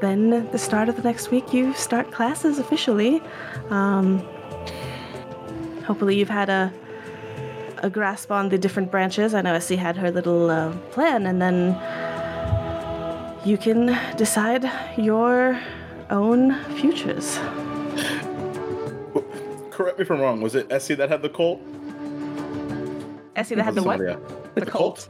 then 0.00 0.50
the 0.50 0.58
start 0.58 0.88
of 0.88 0.96
the 0.96 1.02
next 1.02 1.30
week 1.30 1.52
you 1.52 1.74
start 1.74 2.10
classes 2.10 2.58
officially. 2.58 3.22
Um, 3.70 4.18
hopefully 5.84 6.18
you've 6.18 6.28
had 6.28 6.48
a 6.48 6.72
a 7.82 7.88
grasp 7.88 8.30
on 8.30 8.50
the 8.50 8.58
different 8.58 8.90
branches. 8.90 9.32
I 9.32 9.40
know 9.40 9.54
essie 9.54 9.76
had 9.76 9.96
her 9.96 10.10
little 10.10 10.50
uh, 10.50 10.72
plan 10.92 11.26
and 11.26 11.40
then 11.40 11.74
you 13.44 13.56
can 13.56 13.98
decide 14.16 14.70
your 14.96 15.58
own 16.10 16.54
futures. 16.76 17.38
Correct 19.70 19.98
me 19.98 20.02
if 20.02 20.10
I'm 20.10 20.20
wrong. 20.20 20.40
Was 20.42 20.54
it 20.54 20.66
Essie 20.70 20.94
that 20.96 21.08
had 21.08 21.22
the 21.22 21.28
cult? 21.30 21.60
Essie 23.36 23.54
that 23.54 23.64
had 23.64 23.74
the 23.74 23.82
what? 23.82 23.98
Somebody 23.98 24.12
else? 24.12 24.32
The 24.54 24.66
cult. 24.66 25.08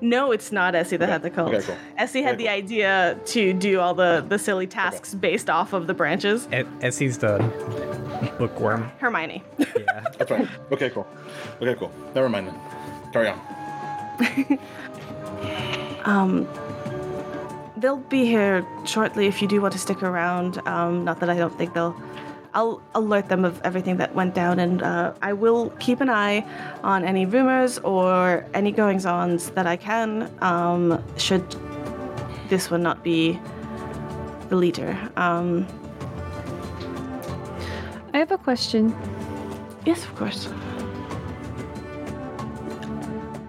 No, 0.00 0.32
it's 0.32 0.50
not 0.52 0.74
Essie 0.74 0.96
that 0.96 1.08
had 1.08 1.22
the 1.22 1.30
cult. 1.30 1.54
Okay, 1.54 1.64
cool. 1.64 1.76
Essie 1.96 2.22
had 2.22 2.34
Okay, 2.34 2.44
the 2.44 2.48
idea 2.50 3.18
to 3.26 3.52
do 3.52 3.80
all 3.80 3.94
the, 3.94 4.24
the 4.28 4.38
silly 4.38 4.66
tasks 4.66 5.14
based 5.14 5.48
off 5.48 5.72
of 5.72 5.86
the 5.86 5.94
branches. 5.94 6.48
E- 6.52 6.64
Essie's 6.82 7.18
the 7.18 7.38
bookworm. 8.38 8.90
Hermione. 8.98 9.42
Yeah. 9.76 10.04
That's 10.18 10.30
right. 10.30 10.48
Okay, 10.72 10.88
cool. 10.90 11.06
Okay, 11.60 11.74
cool. 11.78 11.92
Never 12.14 12.28
mind 12.28 12.48
then. 12.48 12.58
Carry 13.12 13.28
on. 13.28 14.58
Um, 16.04 16.46
they'll 17.76 17.96
be 17.96 18.24
here 18.24 18.66
shortly 18.84 19.26
if 19.26 19.42
you 19.42 19.48
do 19.48 19.60
want 19.60 19.72
to 19.72 19.78
stick 19.78 20.02
around. 20.02 20.60
Um, 20.66 21.04
not 21.04 21.20
that 21.20 21.30
I 21.30 21.36
don't 21.36 21.56
think 21.56 21.74
they'll. 21.74 21.96
I'll 22.56 22.80
alert 22.94 23.28
them 23.28 23.44
of 23.44 23.60
everything 23.62 23.96
that 23.96 24.14
went 24.14 24.32
down, 24.32 24.60
and 24.60 24.80
uh, 24.80 25.14
I 25.22 25.32
will 25.32 25.70
keep 25.80 26.00
an 26.00 26.08
eye 26.08 26.46
on 26.84 27.04
any 27.04 27.26
rumors 27.26 27.78
or 27.78 28.46
any 28.54 28.70
goings 28.70 29.06
ons 29.06 29.50
that 29.50 29.66
I 29.66 29.76
can. 29.76 30.30
Um, 30.40 31.02
should 31.16 31.44
this 32.48 32.70
one 32.70 32.80
not 32.80 33.02
be 33.02 33.40
the 34.50 34.56
leader? 34.56 34.96
Um, 35.16 35.66
I 38.12 38.18
have 38.18 38.30
a 38.30 38.38
question. 38.38 38.94
yes, 39.84 40.04
of 40.04 40.14
course. 40.14 40.48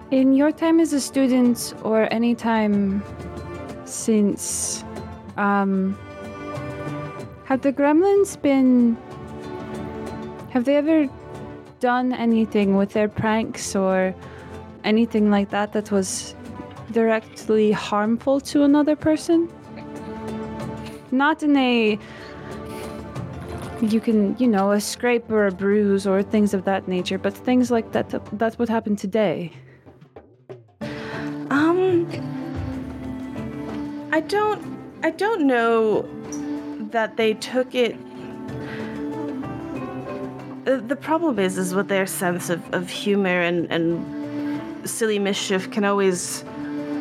In 0.10 0.34
your 0.34 0.52
time 0.52 0.80
as 0.80 0.94
a 0.94 1.00
student, 1.00 1.76
or 1.84 2.12
any 2.12 2.34
time 2.34 3.04
since, 3.86 4.84
um, 5.38 5.98
have 7.46 7.62
the 7.62 7.72
gremlins 7.72 8.42
been. 8.42 8.98
Have 10.50 10.66
they 10.66 10.78
ever 10.78 11.10
done 11.80 12.14
anything 12.14 12.78
with 12.78 12.94
their 12.94 13.10
pranks 13.10 13.76
or 13.76 14.16
anything 14.84 15.30
like 15.30 15.50
that 15.50 15.74
that 15.74 15.92
was 15.92 16.34
directly 16.92 17.72
harmful 17.72 18.40
to 18.40 18.64
another 18.64 18.96
person? 18.96 19.50
Not 21.12 21.44
in 21.44 21.56
a 21.58 22.00
you 23.82 24.00
can, 24.00 24.36
you 24.40 24.48
know, 24.48 24.72
a 24.72 24.80
scrape 24.80 25.30
or 25.30 25.48
a 25.48 25.52
bruise 25.52 26.08
or 26.08 26.24
things 26.24 26.54
of 26.54 26.64
that 26.66 26.88
nature, 26.88 27.18
but 27.18 27.34
things 27.34 27.70
like 27.70 27.92
that 27.92 28.10
that's 28.40 28.58
what 28.58 28.70
happened 28.70 28.98
today. 28.98 29.52
Um, 31.50 32.08
I 34.16 34.22
don't, 34.22 34.80
I 35.04 35.10
don't 35.10 35.46
know 35.46 36.08
that 36.92 37.18
they 37.18 37.34
took 37.34 37.76
it. 37.76 37.98
The 40.64 40.96
problem 40.96 41.38
is, 41.38 41.58
is 41.58 41.76
with 41.76 41.90
their 41.90 42.08
sense 42.08 42.50
of, 42.50 42.62
of 42.74 42.90
humor 42.90 43.42
and, 43.42 43.70
and 43.70 44.90
silly 44.90 45.20
mischief 45.20 45.70
can 45.70 45.84
always 45.84 46.46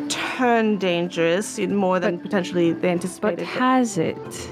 turn 0.09 0.77
dangerous 0.77 1.57
in 1.57 1.73
more 1.73 2.01
than 2.01 2.19
potentially 2.19 2.73
they 2.73 2.81
But 2.81 2.89
anticipated. 2.89 3.45
has 3.45 3.97
it? 3.97 4.49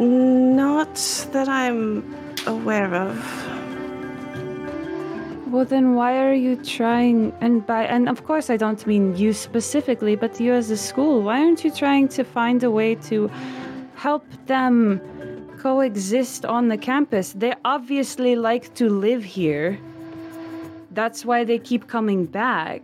Not 0.00 0.94
that 1.32 1.50
I'm 1.50 2.16
aware 2.46 2.94
of. 2.94 3.59
Well, 5.50 5.64
then 5.64 5.96
why 5.96 6.16
are 6.16 6.32
you 6.32 6.54
trying? 6.54 7.32
And 7.40 7.66
by 7.66 7.82
and 7.82 8.08
of 8.08 8.24
course 8.24 8.50
I 8.50 8.56
don't 8.56 8.86
mean 8.86 9.16
you 9.16 9.32
specifically, 9.32 10.14
but 10.14 10.38
you 10.38 10.52
as 10.52 10.70
a 10.70 10.76
school. 10.76 11.22
Why 11.22 11.40
aren't 11.40 11.64
you 11.64 11.72
trying 11.72 12.06
to 12.10 12.22
find 12.22 12.62
a 12.62 12.70
way 12.70 12.94
to 13.10 13.28
help 13.96 14.24
them 14.46 15.00
coexist 15.58 16.44
on 16.44 16.68
the 16.68 16.78
campus? 16.78 17.32
They 17.32 17.52
obviously 17.64 18.36
like 18.36 18.72
to 18.74 18.88
live 18.88 19.24
here. 19.24 19.76
That's 20.92 21.24
why 21.24 21.42
they 21.42 21.58
keep 21.58 21.88
coming 21.88 22.26
back. 22.26 22.82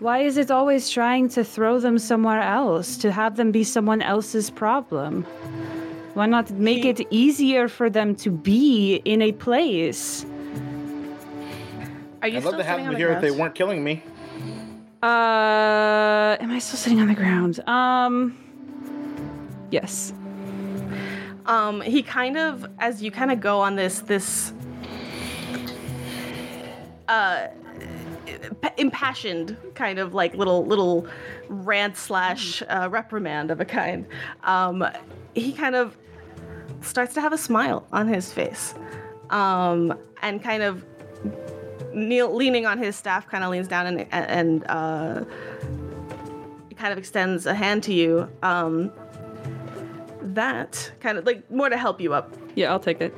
Why 0.00 0.18
is 0.22 0.36
it 0.36 0.50
always 0.50 0.90
trying 0.90 1.28
to 1.30 1.44
throw 1.44 1.78
them 1.78 2.00
somewhere 2.00 2.42
else 2.42 2.96
to 2.96 3.12
have 3.12 3.36
them 3.36 3.52
be 3.52 3.62
someone 3.62 4.02
else's 4.02 4.50
problem? 4.50 5.22
Why 6.14 6.26
not 6.26 6.50
make 6.50 6.84
it 6.84 7.06
easier 7.10 7.68
for 7.68 7.88
them 7.88 8.16
to 8.16 8.30
be 8.32 8.96
in 9.04 9.22
a 9.22 9.30
place? 9.30 10.26
Are 12.22 12.28
you 12.28 12.38
I'd 12.38 12.44
love 12.44 12.56
to 12.56 12.64
have 12.64 12.76
sitting 12.76 12.84
them 12.84 12.88
on 12.88 12.92
the 12.92 12.98
here 12.98 13.12
if 13.12 13.20
they 13.20 13.30
weren't 13.30 13.54
killing 13.54 13.84
me. 13.84 14.02
Uh, 15.02 16.36
am 16.40 16.50
I 16.50 16.58
still 16.58 16.78
sitting 16.78 17.00
on 17.00 17.06
the 17.08 17.14
ground? 17.14 17.60
Um, 17.68 18.36
yes. 19.70 20.12
um 21.46 21.80
he 21.82 22.02
kind 22.02 22.36
of 22.36 22.66
as 22.78 23.02
you 23.02 23.10
kind 23.10 23.30
of 23.30 23.40
go 23.40 23.60
on 23.60 23.76
this 23.76 24.00
this 24.00 24.52
uh 27.08 27.46
p- 28.62 28.68
impassioned 28.78 29.56
kind 29.74 29.98
of 29.98 30.12
like 30.14 30.34
little 30.34 30.64
little 30.66 31.06
rant 31.48 31.96
slash 31.96 32.62
uh, 32.68 32.88
reprimand 32.90 33.50
of 33.50 33.60
a 33.60 33.64
kind 33.64 34.06
um 34.42 34.84
he 35.34 35.52
kind 35.52 35.76
of 35.76 35.96
starts 36.80 37.14
to 37.14 37.20
have 37.20 37.32
a 37.32 37.38
smile 37.38 37.86
on 37.92 38.08
his 38.08 38.32
face 38.32 38.74
um 39.30 39.96
and 40.22 40.42
kind 40.42 40.62
of 40.64 40.84
kneel, 41.96 42.32
leaning 42.34 42.66
on 42.66 42.78
his 42.78 42.94
staff 42.94 43.26
kind 43.28 43.42
of 43.42 43.50
leans 43.50 43.66
down 43.68 43.86
and 43.86 44.06
and 44.12 44.64
uh 44.68 45.24
kind 46.76 46.92
of 46.92 46.98
extends 46.98 47.46
a 47.46 47.54
hand 47.54 47.82
to 47.82 47.92
you 47.94 48.28
um 48.42 48.92
that 50.22 50.92
kind 51.00 51.16
of 51.18 51.24
like 51.24 51.50
more 51.50 51.68
to 51.70 51.76
help 51.78 52.00
you 52.00 52.12
up 52.12 52.34
Yeah, 52.54 52.70
I'll 52.72 52.80
take 52.80 53.00
it. 53.00 53.14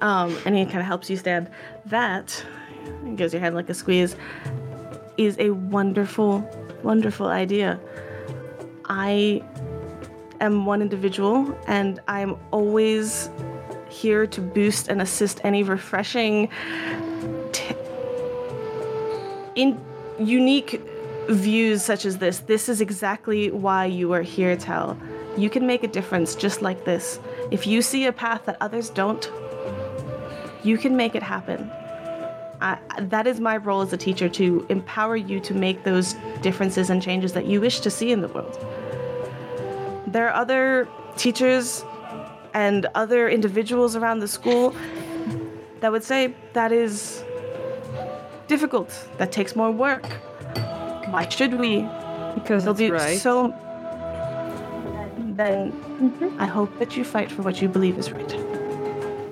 um, 0.00 0.36
and 0.44 0.56
he 0.56 0.64
kind 0.64 0.78
of 0.80 0.86
helps 0.86 1.08
you 1.08 1.16
stand. 1.16 1.48
That 1.86 2.44
gives 3.14 3.32
your 3.32 3.40
hand 3.40 3.54
like 3.54 3.70
a 3.70 3.74
squeeze. 3.74 4.16
Is 5.16 5.36
a 5.38 5.50
wonderful, 5.50 6.40
wonderful 6.82 7.26
idea. 7.28 7.78
I 8.86 9.42
am 10.40 10.66
one 10.66 10.82
individual, 10.82 11.56
and 11.68 12.00
I'm 12.08 12.36
always 12.50 13.30
here 13.88 14.26
to 14.26 14.40
boost 14.40 14.88
and 14.88 15.00
assist 15.02 15.40
any 15.44 15.62
refreshing, 15.62 16.48
in 19.54 19.80
unique 20.18 20.80
views 21.28 21.82
such 21.82 22.04
as 22.04 22.18
this. 22.18 22.40
This 22.40 22.68
is 22.68 22.80
exactly 22.80 23.50
why 23.50 23.86
you 23.86 24.12
are 24.12 24.22
here, 24.22 24.56
Tel. 24.56 24.98
You 25.36 25.48
can 25.48 25.66
make 25.66 25.82
a 25.82 25.88
difference 25.88 26.34
just 26.34 26.62
like 26.62 26.84
this. 26.84 27.18
If 27.50 27.66
you 27.66 27.82
see 27.82 28.06
a 28.06 28.12
path 28.12 28.44
that 28.46 28.56
others 28.60 28.90
don't, 28.90 29.30
you 30.62 30.78
can 30.78 30.96
make 30.96 31.14
it 31.14 31.22
happen. 31.22 31.70
I, 32.60 32.78
that 33.00 33.26
is 33.26 33.40
my 33.40 33.56
role 33.56 33.80
as 33.80 33.92
a 33.92 33.96
teacher 33.96 34.28
to 34.28 34.64
empower 34.68 35.16
you 35.16 35.40
to 35.40 35.54
make 35.54 35.82
those 35.82 36.14
differences 36.42 36.90
and 36.90 37.02
changes 37.02 37.32
that 37.32 37.46
you 37.46 37.60
wish 37.60 37.80
to 37.80 37.90
see 37.90 38.12
in 38.12 38.20
the 38.20 38.28
world. 38.28 38.56
There 40.06 40.28
are 40.28 40.34
other 40.34 40.88
teachers 41.16 41.84
and 42.54 42.86
other 42.94 43.28
individuals 43.28 43.96
around 43.96 44.20
the 44.20 44.28
school 44.28 44.74
that 45.80 45.90
would 45.90 46.04
say 46.04 46.34
that 46.52 46.70
is 46.70 47.24
difficult, 48.48 48.92
that 49.18 49.32
takes 49.32 49.54
more 49.56 49.70
work. 49.70 50.04
Why 51.10 51.26
should 51.28 51.54
we? 51.58 51.86
Because 52.34 52.64
They'll 52.64 52.72
it's 52.72 52.80
do 52.80 52.92
right. 52.92 53.18
so. 53.18 53.54
Then 55.36 55.72
I 56.38 56.46
hope 56.46 56.76
that 56.78 56.96
you 56.96 57.04
fight 57.04 57.30
for 57.30 57.42
what 57.42 57.60
you 57.62 57.68
believe 57.68 57.98
is 57.98 58.10
right. 58.12 58.34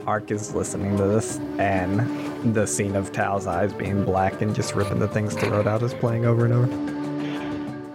Ark 0.06 0.30
is 0.30 0.54
listening 0.54 0.96
to 0.96 1.02
this, 1.04 1.38
and 1.58 2.54
the 2.54 2.66
scene 2.66 2.96
of 2.96 3.12
Tao's 3.12 3.46
eyes 3.46 3.72
being 3.72 4.04
black 4.04 4.40
and 4.40 4.54
just 4.54 4.74
ripping 4.74 4.98
the 4.98 5.08
thing's 5.08 5.34
throat 5.34 5.66
out 5.66 5.82
is 5.82 5.92
playing 5.94 6.24
over 6.26 6.44
and 6.46 6.54
over. 6.54 6.66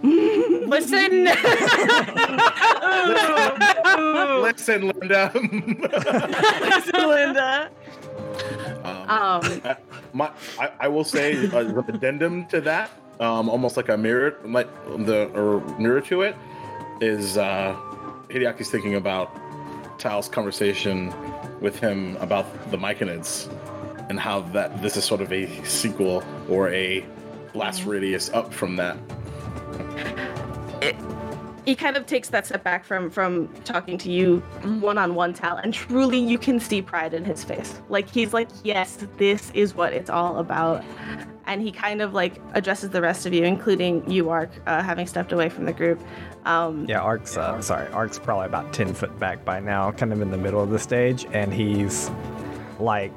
Listen. 0.67 1.25
Listen, 4.41 4.87
Linda. 4.87 5.31
Linda. 6.93 7.69
um, 8.83 9.09
Um, 9.09 9.41
my, 10.15 10.31
I, 10.57 10.71
I 10.79 10.87
will 10.87 11.03
say, 11.03 11.47
uh, 11.47 11.71
with 11.73 11.89
addendum 11.89 12.45
to 12.47 12.61
that, 12.61 12.89
um, 13.19 13.49
almost 13.49 13.75
like 13.77 13.89
a 13.89 13.97
mirror, 13.97 14.37
like 14.45 14.69
the 15.05 15.29
or 15.35 15.59
mirror 15.77 16.01
to 16.01 16.21
it, 16.21 16.35
is 17.01 17.37
uh, 17.37 17.75
Hideaki's 18.29 18.69
thinking 18.71 18.95
about 18.95 19.29
Tao's 19.99 20.29
conversation 20.29 21.13
with 21.59 21.77
him 21.79 22.15
about 22.17 22.45
the 22.71 22.77
Myconids 22.77 23.51
and 24.09 24.19
how 24.19 24.41
that 24.41 24.81
this 24.81 24.95
is 24.95 25.03
sort 25.03 25.21
of 25.21 25.31
a 25.33 25.63
sequel 25.65 26.23
or 26.49 26.69
a 26.69 27.05
blast 27.53 27.85
radius 27.85 28.29
up 28.29 28.53
from 28.53 28.77
that. 28.77 28.97
He 31.65 31.75
kind 31.75 31.97
of 31.97 32.05
takes 32.05 32.29
that 32.29 32.45
step 32.45 32.63
back 32.63 32.85
from 32.85 33.09
from 33.09 33.47
talking 33.63 33.97
to 33.99 34.11
you 34.11 34.39
one 34.79 34.97
on 34.97 35.15
one, 35.15 35.33
Tal, 35.33 35.57
and 35.57 35.73
truly 35.73 36.19
you 36.19 36.37
can 36.37 36.59
see 36.59 36.81
pride 36.81 37.13
in 37.13 37.25
his 37.25 37.43
face. 37.43 37.81
Like 37.89 38.09
he's 38.09 38.33
like, 38.33 38.49
yes, 38.63 39.05
this 39.17 39.51
is 39.53 39.75
what 39.75 39.93
it's 39.93 40.09
all 40.09 40.37
about. 40.37 40.83
And 41.47 41.61
he 41.61 41.71
kind 41.71 42.01
of 42.01 42.13
like 42.13 42.41
addresses 42.53 42.89
the 42.89 43.01
rest 43.01 43.25
of 43.25 43.33
you, 43.33 43.43
including 43.43 44.09
you, 44.09 44.29
Ark, 44.29 44.49
uh, 44.65 44.81
having 44.81 45.05
stepped 45.05 45.31
away 45.31 45.49
from 45.49 45.65
the 45.65 45.73
group. 45.73 46.01
Um, 46.45 46.85
Yeah, 46.87 47.01
Ark's 47.01 47.37
uh, 47.37 47.61
sorry, 47.61 47.87
Ark's 47.89 48.17
probably 48.19 48.47
about 48.47 48.73
ten 48.73 48.93
foot 48.93 49.17
back 49.19 49.45
by 49.45 49.59
now, 49.59 49.91
kind 49.91 50.11
of 50.13 50.21
in 50.21 50.31
the 50.31 50.37
middle 50.37 50.61
of 50.61 50.69
the 50.69 50.79
stage, 50.79 51.25
and 51.33 51.53
he's 51.53 52.09
like, 52.79 53.11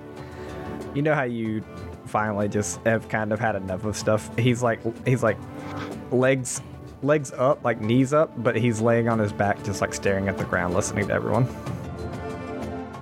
you 0.95 1.03
know 1.03 1.15
how 1.15 1.25
you 1.25 1.63
finally 2.07 2.49
just 2.49 2.81
have 2.87 3.09
kind 3.09 3.33
of 3.33 3.39
had 3.41 3.55
enough 3.55 3.85
of 3.85 3.97
stuff. 3.97 4.31
He's 4.39 4.63
like, 4.63 4.81
he's 5.07 5.23
like, 5.23 5.37
legs, 6.11 6.63
legs 7.03 7.33
up, 7.33 7.65
like 7.65 7.81
knees 7.81 8.13
up, 8.13 8.31
but 8.43 8.57
he's 8.57 8.81
laying 8.81 9.09
on 9.09 9.19
his 9.19 9.33
back, 9.33 9.63
just 9.65 9.81
like 9.81 9.95
staring 9.95 10.29
at 10.29 10.39
the 10.39 10.45
ground, 10.45 10.75
listening 10.75 11.07
to 11.09 11.13
everyone. 11.15 11.47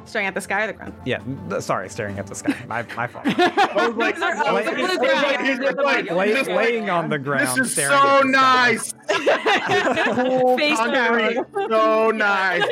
staring 0.05 0.27
at 0.29 0.35
the 0.35 0.41
sky 0.41 0.65
or 0.65 0.67
the 0.69 0.73
ground. 0.73 0.95
Yeah, 1.05 1.21
th- 1.51 1.63
sorry, 1.63 1.89
staring 1.89 2.19
at 2.19 2.27
the 2.27 2.35
sky. 2.35 2.57
My, 2.69 2.83
my 2.97 3.07
fault. 3.07 3.25
I 3.27 3.89
was 3.89 3.97
like, 3.97 4.17
I 4.21 4.53
was 4.53 4.67
Lay- 4.67 4.67
like, 4.67 4.79
I 4.79 4.87
was 4.87 5.23
like, 5.23 5.41
he's 5.41 5.59
just 5.59 5.77
like, 5.79 6.11
Lay- 6.11 6.33
just 6.33 6.49
laying 6.51 6.89
on 6.91 7.09
the 7.11 7.19
ground, 7.19 7.47
This 7.59 7.67
is 7.67 7.73
staring 7.73 7.91
so 7.91 7.97
at 7.97 8.23
the 8.23 8.79
sky. 8.79 8.93
nice. 9.09 10.15
cool 10.15 10.57
Face 10.59 10.79
concrete, 10.79 11.45
so 11.69 12.11
nice. 12.13 12.63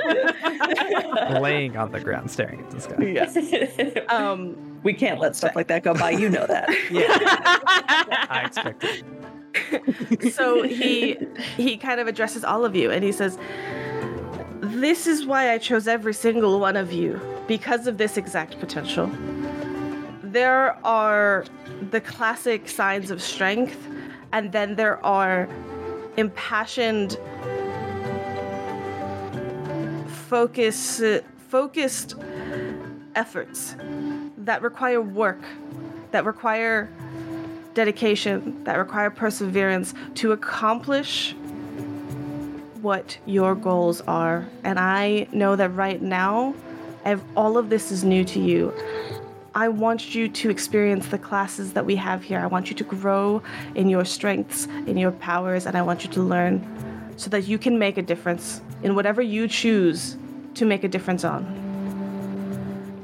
laying 1.41 1.77
on 1.77 1.91
the 1.93 2.01
ground, 2.01 2.31
staring 2.31 2.61
at 2.61 2.71
the 2.71 2.81
sky. 2.81 4.05
Um, 4.15 4.81
we 4.83 4.93
can't 4.95 5.19
let 5.19 5.35
stuff 5.35 5.57
like 5.57 5.67
that 5.69 5.83
go 5.83 5.95
by. 5.95 6.11
You 6.11 6.29
know 6.29 6.47
that. 6.47 6.67
I 8.31 8.43
expected. 8.47 9.05
so 10.33 10.63
he 10.63 11.17
he 11.57 11.77
kind 11.77 12.01
of 12.01 12.07
addresses 12.07 12.45
all 12.45 12.65
of 12.65 12.75
you 12.75 12.91
and 12.91 13.05
he 13.05 13.13
says 13.13 13.39
this 14.61 15.07
is 15.07 15.25
why 15.27 15.53
i 15.53 15.59
chose 15.59 15.87
every 15.87 16.15
single 16.15 16.59
one 16.59 16.77
of 16.77 16.93
you 16.93 17.21
because 17.47 17.87
of 17.87 17.99
this 17.99 18.17
exact 18.17 18.59
potential. 18.59 19.11
There 20.23 20.79
are 20.85 21.45
the 21.91 22.01
classic 22.01 22.69
signs 22.69 23.11
of 23.11 23.23
strength 23.23 23.89
and 24.33 24.53
then 24.53 24.77
there 24.77 25.05
are 25.05 25.49
impassioned 26.17 27.19
focus 30.29 31.03
focused 31.49 32.17
efforts 33.15 33.77
that 34.39 34.63
require 34.63 35.01
work, 35.01 35.43
that 36.11 36.25
require 36.25 36.91
dedication, 37.75 38.63
that 38.65 38.77
require 38.77 39.11
perseverance 39.11 39.95
to 40.17 40.33
accomplish 40.33 41.35
what 42.81 43.19
your 43.27 43.55
goals 43.55 44.01
are. 44.03 44.47
And 44.63 44.79
I 44.79 45.27
know 45.33 45.57
that 45.57 45.71
right 45.71 46.01
now, 46.01 46.55
if 47.05 47.21
all 47.37 47.59
of 47.59 47.71
this 47.71 47.91
is 47.93 48.05
new 48.05 48.25
to 48.25 48.41
you. 48.41 48.73
I 49.55 49.69
want 49.69 50.15
you 50.15 50.29
to 50.29 50.51
experience 50.51 51.07
the 51.09 51.19
classes 51.19 51.75
that 51.75 51.87
we 51.87 51.95
have 51.97 52.23
here. 52.23 52.41
I 52.41 52.47
want 52.47 52.71
you 52.71 52.77
to 52.77 52.85
grow 52.85 53.43
in 53.75 53.89
your 53.89 54.05
strengths, 54.05 54.67
in 54.87 54.97
your 54.97 55.13
powers, 55.13 55.67
and 55.67 55.77
I 55.77 55.83
want 55.83 56.05
you 56.05 56.11
to 56.11 56.23
learn 56.23 56.67
so 57.17 57.31
that 57.31 57.47
you 57.47 57.57
can 57.59 57.79
make 57.79 57.97
a 57.97 58.03
difference 58.03 58.61
in 58.83 58.97
whatever 58.97 59.23
you 59.23 59.47
choose 59.47 60.17
to 60.55 60.65
make 60.65 60.83
a 60.83 60.89
difference 60.89 61.25
on. 61.25 61.45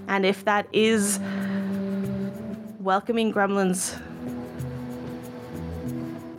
And 0.08 0.26
if 0.26 0.44
that 0.44 0.66
is 0.72 1.20
welcoming 2.80 3.32
gremlins 3.32 4.00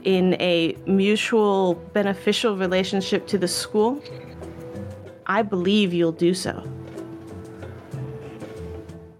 in 0.03 0.35
a 0.41 0.75
mutual 0.85 1.75
beneficial 1.93 2.57
relationship 2.57 3.27
to 3.27 3.37
the 3.37 3.47
school, 3.47 4.01
I 5.25 5.41
believe 5.41 5.93
you'll 5.93 6.11
do 6.11 6.33
so. 6.33 6.63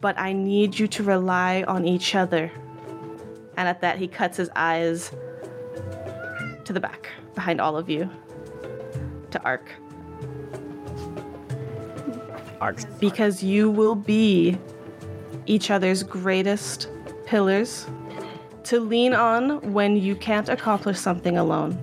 But 0.02 0.20
I 0.20 0.34
need 0.34 0.78
you 0.78 0.88
to 0.88 1.04
rely 1.04 1.64
on 1.68 1.86
each 1.86 2.16
other. 2.16 2.52
And 3.58 3.68
at 3.68 3.82
that, 3.82 3.98
he 3.98 4.08
cuts 4.08 4.38
his 4.38 4.50
eyes 4.56 5.12
to 6.66 6.74
the 6.74 6.80
back, 6.80 7.10
behind 7.36 7.62
all 7.62 7.78
of 7.78 7.90
you, 7.90 8.10
to 9.30 9.42
Ark. 9.44 9.70
Arcs. 12.60 12.86
Because 13.00 13.44
you 13.44 13.70
will 13.70 13.96
be 13.96 14.58
each 15.46 15.72
other's 15.72 16.04
greatest 16.04 16.88
pillars 17.26 17.88
to 18.66 18.80
lean 18.80 19.14
on 19.14 19.74
when 19.74 19.96
you 19.96 20.16
can't 20.16 20.50
accomplish 20.50 20.98
something 21.00 21.38
alone, 21.38 21.78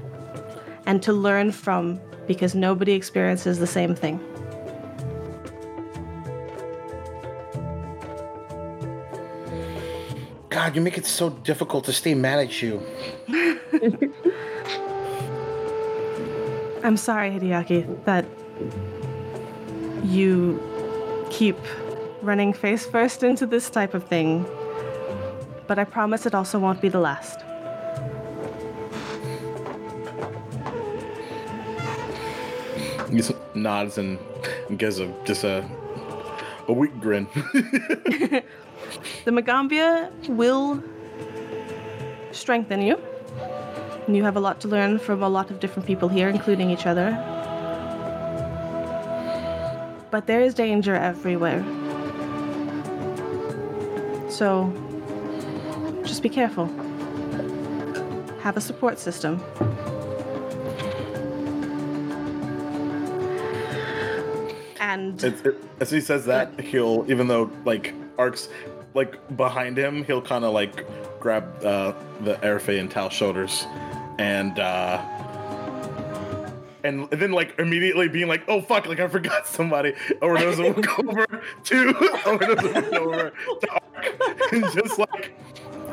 and 0.87 1.03
to 1.03 1.13
learn 1.13 1.53
from 1.53 2.01
because 2.27 2.55
nobody 2.55 2.93
experiences 2.93 3.59
the 3.59 3.67
same 3.67 3.95
thing. 3.95 4.21
God, 10.51 10.75
you 10.75 10.83
make 10.83 10.99
it 10.99 11.07
so 11.07 11.31
difficult 11.31 11.85
to 11.85 11.93
stay 11.93 12.15
mad 12.15 12.41
at 12.41 12.63
you. 12.63 12.83
I'm 16.85 16.97
sorry, 16.97 17.31
Hideaki, 17.31 18.05
that 18.05 18.25
you 20.05 20.61
keep 21.31 21.57
running 22.23 22.53
face 22.53 22.87
first 22.87 23.23
into 23.23 23.47
this 23.47 23.71
type 23.71 23.95
of 23.95 24.05
thing. 24.05 24.47
But 25.69 25.79
I 25.79 25.85
promise 25.85 26.27
it 26.27 26.35
also 26.35 26.59
won't 26.59 26.81
be 26.81 26.89
the 26.89 26.99
last. 26.99 27.41
He 33.11 33.17
just 33.19 33.33
nods 33.55 33.99
and 33.99 34.19
gives 34.77 34.99
a 34.99 35.15
just 35.25 35.45
a 35.45 35.65
a 36.67 36.73
weak 36.73 36.99
grin. 37.01 37.29
The 39.25 39.31
Magambia 39.31 40.11
will 40.29 40.83
strengthen 42.33 42.81
you. 42.81 42.99
And 44.07 44.17
you 44.17 44.25
have 44.25 44.37
a 44.37 44.41
lot 44.41 44.61
to 44.63 44.69
learn 44.69 44.99
from 44.99 45.23
a 45.23 45.29
lot 45.29 45.51
of 45.51 45.61
different 45.61 45.87
people 45.87 46.09
here, 46.09 46.31
including 46.31 46.71
each 46.71 46.87
other. 46.87 47.11
But 50.11 50.27
there 50.27 50.41
is 50.41 50.55
danger 50.55 50.95
everywhere. 50.95 51.63
So 54.31 54.73
just 56.09 56.23
be 56.23 56.29
careful. 56.29 56.67
Have 58.41 58.57
a 58.57 58.61
support 58.61 58.99
system. 58.99 59.43
And 64.81 65.23
it, 65.23 65.57
as 65.81 65.91
he 65.91 66.01
says 66.01 66.25
that, 66.25 66.59
he'll 66.59 67.05
even 67.09 67.29
though 67.29 67.51
like 67.65 67.95
Ark's 68.17 68.49
like 68.95 69.37
behind 69.37 69.79
him, 69.79 70.03
he'll 70.05 70.23
kind 70.23 70.45
of 70.45 70.55
like 70.55 70.87
grab 71.21 71.63
uh, 71.63 71.93
the 72.23 72.37
Airfay 72.37 72.81
and 72.81 72.91
Tal's 72.91 73.13
shoulders, 73.13 73.67
and 74.19 74.59
uh, 74.59 75.05
and 76.85 77.09
then 77.11 77.33
like 77.33 77.59
immediately 77.59 78.09
being 78.09 78.29
like, 78.29 78.45
"Oh 78.49 78.63
fuck!" 78.63 78.87
Like 78.87 79.01
I 79.01 79.09
forgot 79.09 79.47
somebody. 79.47 79.95
Overdose 80.23 80.57
will 80.57 80.73
go 80.83 80.95
over 80.99 81.27
to 81.65 82.23
Overdose 82.27 82.63
will 82.63 82.91
go 82.91 83.13
over 83.13 83.33
to 83.61 83.71
Ark 83.73 84.53
and 84.53 84.65
just 84.73 84.99
like. 84.99 85.35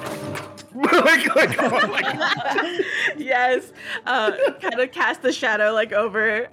like, 0.76 1.36
like, 1.36 1.63
oh, 1.63 1.89
like, 1.89 2.86
yes, 3.18 3.72
uh, 4.06 4.32
kind 4.62 4.80
of 4.80 4.91
cast 4.91 5.22
the 5.22 5.32
shadow 5.32 5.72
like 5.74 5.94
over. 5.94 6.48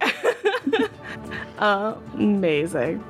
uh, 1.59 1.95
amazing. 2.13 3.03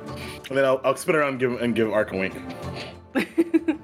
and 0.48 0.58
then 0.58 0.64
I'll, 0.64 0.80
I'll 0.84 0.96
spin 0.96 1.14
around 1.14 1.28
and 1.34 1.38
give 1.40 1.62
and 1.62 1.74
give 1.74 1.92
Ark 1.92 2.12
a 2.12 2.16
wink. 2.18 2.34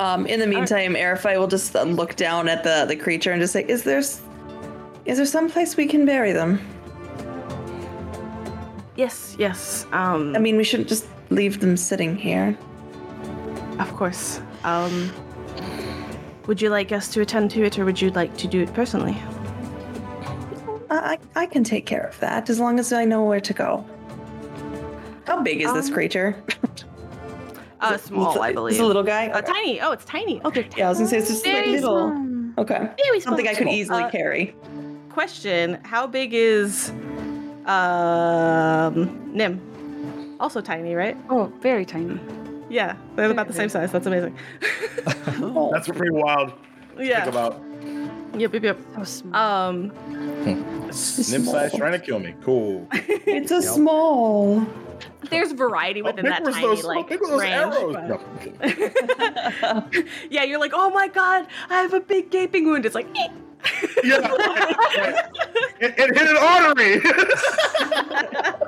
Um, 0.00 0.24
in 0.26 0.40
the 0.40 0.46
meantime, 0.46 0.94
Arifai 0.94 1.38
will 1.38 1.46
just 1.46 1.76
uh, 1.76 1.82
look 1.82 2.16
down 2.16 2.48
at 2.48 2.64
the, 2.64 2.86
the 2.88 2.96
creature 2.96 3.32
and 3.32 3.40
just 3.40 3.52
say, 3.52 3.66
"Is 3.68 3.82
there, 3.82 3.98
s- 3.98 4.22
is 5.04 5.18
there 5.18 5.26
some 5.26 5.50
place 5.50 5.76
we 5.76 5.84
can 5.84 6.06
bury 6.06 6.32
them? 6.32 6.58
Yes, 8.96 9.36
yes. 9.38 9.84
Um, 9.92 10.34
I 10.34 10.38
mean, 10.38 10.56
we 10.56 10.64
shouldn't 10.64 10.88
just 10.88 11.06
leave 11.28 11.60
them 11.60 11.76
sitting 11.76 12.16
here." 12.16 12.56
of 13.78 13.94
course. 13.94 14.40
Um, 14.64 15.10
would 16.46 16.60
you 16.60 16.68
like 16.70 16.92
us 16.92 17.08
to 17.14 17.20
attend 17.20 17.50
to 17.52 17.64
it, 17.64 17.78
or 17.78 17.84
would 17.84 18.00
you 18.00 18.10
like 18.10 18.36
to 18.38 18.46
do 18.48 18.60
it 18.62 18.72
personally? 18.74 19.16
I, 20.90 21.18
I 21.34 21.42
I 21.42 21.46
can 21.46 21.64
take 21.64 21.86
care 21.86 22.02
of 22.06 22.18
that 22.20 22.50
as 22.50 22.58
long 22.60 22.78
as 22.78 22.92
I 22.92 23.04
know 23.04 23.24
where 23.24 23.40
to 23.40 23.52
go. 23.54 23.84
How 25.26 25.40
big 25.42 25.60
is 25.62 25.72
this 25.72 25.88
Um, 25.88 25.94
creature? 25.94 26.42
Uh, 27.82 27.96
small, 27.96 28.42
I 28.42 28.52
believe. 28.52 28.72
It's 28.74 28.80
a 28.82 28.84
little 28.84 29.02
guy. 29.02 29.28
Uh, 29.28 29.38
Okay. 29.38 29.52
tiny. 29.52 29.80
Oh, 29.80 29.92
it's 29.92 30.04
tiny. 30.04 30.38
Oh, 30.44 30.50
they're 30.50 30.66
Yeah, 30.76 30.84
I 30.84 30.88
was 30.90 30.98
gonna 30.98 31.08
say 31.08 31.16
it's 31.16 31.28
just 31.28 31.46
like 31.46 31.64
little. 31.64 31.96
Um, 32.08 32.54
Okay. 32.58 32.90
Very 33.06 33.20
Something 33.20 33.48
I 33.48 33.54
could 33.54 33.68
easily 33.68 34.02
Uh, 34.02 34.10
carry. 34.10 34.54
Question: 35.08 35.78
How 35.82 36.06
big 36.06 36.34
is 36.34 36.90
um 37.64 39.32
Nim? 39.34 40.36
Also 40.38 40.60
tiny, 40.60 40.94
right? 40.94 41.16
Oh, 41.30 41.50
very 41.62 41.86
tiny. 41.86 42.20
Yeah, 42.70 42.96
they're 43.16 43.30
about 43.30 43.48
the 43.48 43.52
same 43.52 43.68
size. 43.68 43.92
That's 43.92 44.06
amazing. 44.06 44.36
That's 45.72 45.88
pretty 45.88 46.12
wild. 46.12 46.52
to 46.96 47.04
yeah. 47.04 47.24
Think 47.24 47.34
about 47.34 47.60
Yep, 48.38 48.54
yep, 48.54 48.62
yep. 48.62 48.78
So. 49.04 49.32
Um, 49.32 49.92
Nim 50.44 51.44
size 51.44 51.74
trying 51.76 51.92
to 51.92 51.98
kill 51.98 52.20
me. 52.20 52.34
Cool. 52.42 52.88
It's 52.92 53.50
a 53.50 53.60
small. 53.62 54.66
there's 55.30 55.52
variety 55.52 56.02
within 56.02 56.24
that 56.26 56.44
tiny 56.44 56.62
those? 56.62 56.84
like 56.84 56.96
how 56.96 57.02
big 57.08 57.20
those 57.20 57.40
range. 57.40 57.54
arrows? 57.54 57.94
but- 57.94 59.62
No, 59.62 59.88
yeah, 60.30 60.44
you're 60.44 60.58
like, 60.60 60.72
oh 60.74 60.90
my 60.90 61.08
god, 61.08 61.46
I 61.68 61.82
have 61.82 61.94
a 61.94 62.00
big 62.00 62.30
gaping 62.30 62.66
wound. 62.66 62.86
It's 62.86 62.94
like, 62.94 63.08
eh. 63.18 63.28
Yeah. 64.02 64.18
it, 65.80 65.94
it 65.98 66.18
hit 66.18 66.28
an 66.28 66.36
artery. 66.36 67.00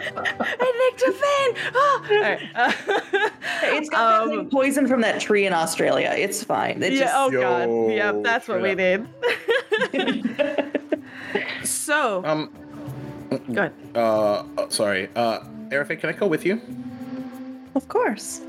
I 0.05 0.91
nicked 0.91 1.03
a 1.03 1.13
vein. 1.13 1.51
Oh. 1.75 2.07
All 2.11 2.21
right. 2.21 2.41
uh, 2.55 2.73
It's 3.65 3.89
got 3.89 4.29
Um, 4.29 4.51
poison 4.51 4.87
from 4.87 5.01
that 5.03 5.21
tree 5.21 5.47
in 5.47 5.53
Australia. 5.53 6.13
It's 6.17 6.45
fine. 6.45 6.83
It 6.83 6.93
yeah. 6.93 7.01
just, 7.01 7.15
Oh 7.17 7.31
Yo, 7.31 7.41
god. 7.41 7.69
Yep. 7.95 8.23
That's 8.23 8.49
what 8.49 8.61
we 8.63 8.75
need. 8.75 9.07
so, 11.65 12.23
um, 12.25 12.51
go 13.53 13.63
ahead. 13.63 13.73
uh, 13.95 14.45
uh, 14.59 14.69
sorry. 14.69 15.09
Uh, 15.17 15.41
Erife, 15.71 15.99
can 16.01 16.11
I 16.11 16.13
go 16.13 16.27
with 16.27 16.45
you? 16.45 16.61
Of 17.75 17.89
course. 17.89 18.43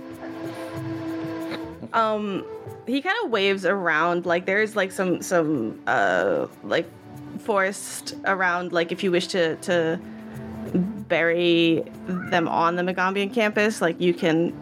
um 1.93 2.43
he 2.85 3.01
kind 3.01 3.15
of 3.23 3.31
waves 3.31 3.65
around 3.65 4.25
like 4.25 4.45
there's 4.45 4.75
like 4.75 4.91
some 4.91 5.21
some 5.21 5.81
uh 5.87 6.47
like 6.63 6.87
forest 7.39 8.15
around 8.25 8.73
like 8.73 8.91
if 8.91 9.03
you 9.03 9.11
wish 9.11 9.27
to 9.27 9.55
to 9.57 9.99
bury 11.07 11.83
them 12.07 12.47
on 12.47 12.75
the 12.75 12.83
Magambian 12.83 13.33
campus 13.33 13.81
like 13.81 13.99
you 13.99 14.13
can 14.13 14.53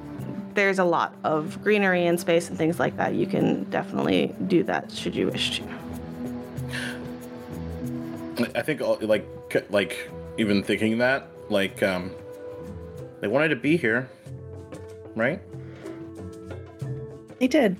there's 0.53 0.79
a 0.79 0.83
lot 0.83 1.15
of 1.23 1.61
greenery 1.63 2.05
and 2.05 2.19
space 2.19 2.49
and 2.49 2.57
things 2.57 2.79
like 2.79 2.97
that 2.97 3.13
you 3.15 3.25
can 3.25 3.63
definitely 3.65 4.35
do 4.47 4.63
that 4.63 4.91
should 4.91 5.15
you 5.15 5.27
wish 5.27 5.59
to 5.59 5.63
I 8.55 8.61
think 8.61 8.81
uh, 8.81 8.95
like 9.01 9.25
like 9.69 10.09
even 10.37 10.63
thinking 10.63 10.97
that 10.99 11.27
like 11.49 11.83
um 11.83 12.11
they 13.21 13.27
wanted 13.27 13.49
to 13.49 13.55
be 13.55 13.77
here, 13.77 14.09
right? 15.15 15.39
They 17.39 17.47
did. 17.47 17.77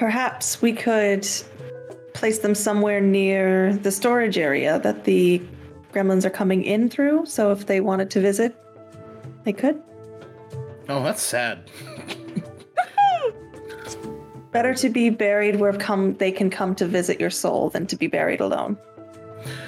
Perhaps 0.00 0.62
we 0.62 0.72
could 0.72 1.28
place 2.14 2.38
them 2.38 2.54
somewhere 2.54 3.02
near 3.02 3.76
the 3.76 3.92
storage 3.92 4.38
area 4.38 4.78
that 4.78 5.04
the 5.04 5.42
gremlins 5.92 6.24
are 6.24 6.30
coming 6.30 6.64
in 6.64 6.88
through. 6.88 7.26
So 7.26 7.52
if 7.52 7.66
they 7.66 7.82
wanted 7.82 8.08
to 8.12 8.20
visit, 8.22 8.56
they 9.44 9.52
could. 9.52 9.82
Oh, 10.88 11.02
that's 11.02 11.20
sad. 11.20 11.70
Better 14.52 14.72
to 14.72 14.88
be 14.88 15.10
buried 15.10 15.56
where 15.56 15.74
come 15.74 16.14
they 16.14 16.32
can 16.32 16.48
come 16.48 16.74
to 16.76 16.86
visit 16.86 17.20
your 17.20 17.28
soul 17.28 17.68
than 17.68 17.86
to 17.88 17.94
be 17.94 18.06
buried 18.06 18.40
alone. 18.40 18.78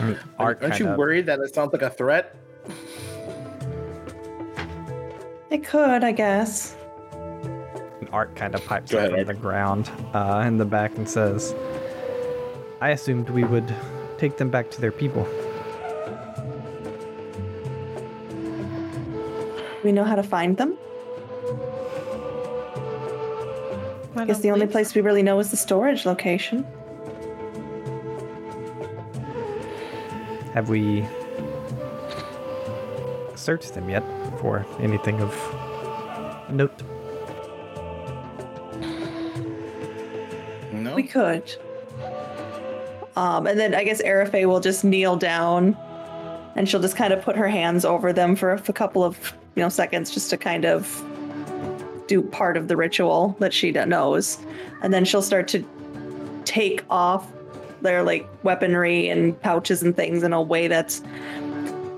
I 0.00 0.16
Art 0.38 0.62
Aren't 0.62 0.78
you 0.78 0.86
kinda- 0.86 0.98
worried 0.98 1.26
that 1.26 1.40
it 1.40 1.54
sounds 1.54 1.74
like 1.74 1.82
a 1.82 1.90
threat? 1.90 2.34
They 5.50 5.58
could, 5.58 6.02
I 6.02 6.12
guess. 6.12 6.74
Ark 8.12 8.34
kind 8.36 8.54
of 8.54 8.64
pipes 8.66 8.92
Go 8.92 8.98
up 8.98 9.06
ahead, 9.12 9.26
from 9.26 9.28
Ark. 9.28 9.36
the 9.36 9.42
ground 9.42 9.90
uh, 10.14 10.44
in 10.46 10.58
the 10.58 10.64
back 10.64 10.96
and 10.96 11.08
says, 11.08 11.54
I 12.80 12.90
assumed 12.90 13.30
we 13.30 13.44
would 13.44 13.74
take 14.18 14.36
them 14.36 14.50
back 14.50 14.70
to 14.72 14.80
their 14.80 14.92
people. 14.92 15.26
We 19.82 19.92
know 19.92 20.04
how 20.04 20.14
to 20.14 20.22
find 20.22 20.56
them. 20.56 20.76
I 24.14 24.24
guess 24.26 24.40
the 24.40 24.50
only 24.50 24.66
place 24.66 24.94
we 24.94 25.00
really 25.00 25.22
know 25.22 25.38
is 25.40 25.50
the 25.50 25.56
storage 25.56 26.04
location. 26.06 26.64
Have 30.54 30.68
we 30.68 31.04
searched 33.34 33.74
them 33.74 33.88
yet 33.88 34.04
for 34.38 34.66
anything 34.78 35.20
of 35.20 35.34
note? 36.50 36.82
No. 40.92 40.96
We 40.96 41.02
could. 41.04 41.54
Um, 43.16 43.46
and 43.46 43.58
then 43.58 43.74
I 43.74 43.84
guess 43.84 44.00
Arafe 44.02 44.46
will 44.46 44.60
just 44.60 44.84
kneel 44.84 45.16
down 45.16 45.76
and 46.54 46.68
she'll 46.68 46.80
just 46.80 46.96
kind 46.96 47.12
of 47.12 47.22
put 47.22 47.36
her 47.36 47.48
hands 47.48 47.84
over 47.84 48.12
them 48.12 48.36
for 48.36 48.52
a 48.52 48.72
couple 48.72 49.04
of 49.04 49.34
you 49.54 49.62
know 49.62 49.68
seconds 49.68 50.10
just 50.10 50.30
to 50.30 50.36
kind 50.36 50.64
of 50.64 51.02
do 52.06 52.22
part 52.22 52.56
of 52.56 52.68
the 52.68 52.76
ritual 52.76 53.36
that 53.38 53.52
she 53.52 53.70
knows. 53.70 54.38
And 54.82 54.92
then 54.92 55.04
she'll 55.04 55.22
start 55.22 55.48
to 55.48 55.64
take 56.44 56.84
off 56.90 57.30
their 57.80 58.02
like 58.02 58.28
weaponry 58.42 59.08
and 59.08 59.40
pouches 59.40 59.82
and 59.82 59.94
things 59.96 60.22
in 60.22 60.32
a 60.32 60.40
way 60.40 60.68
that's 60.68 61.02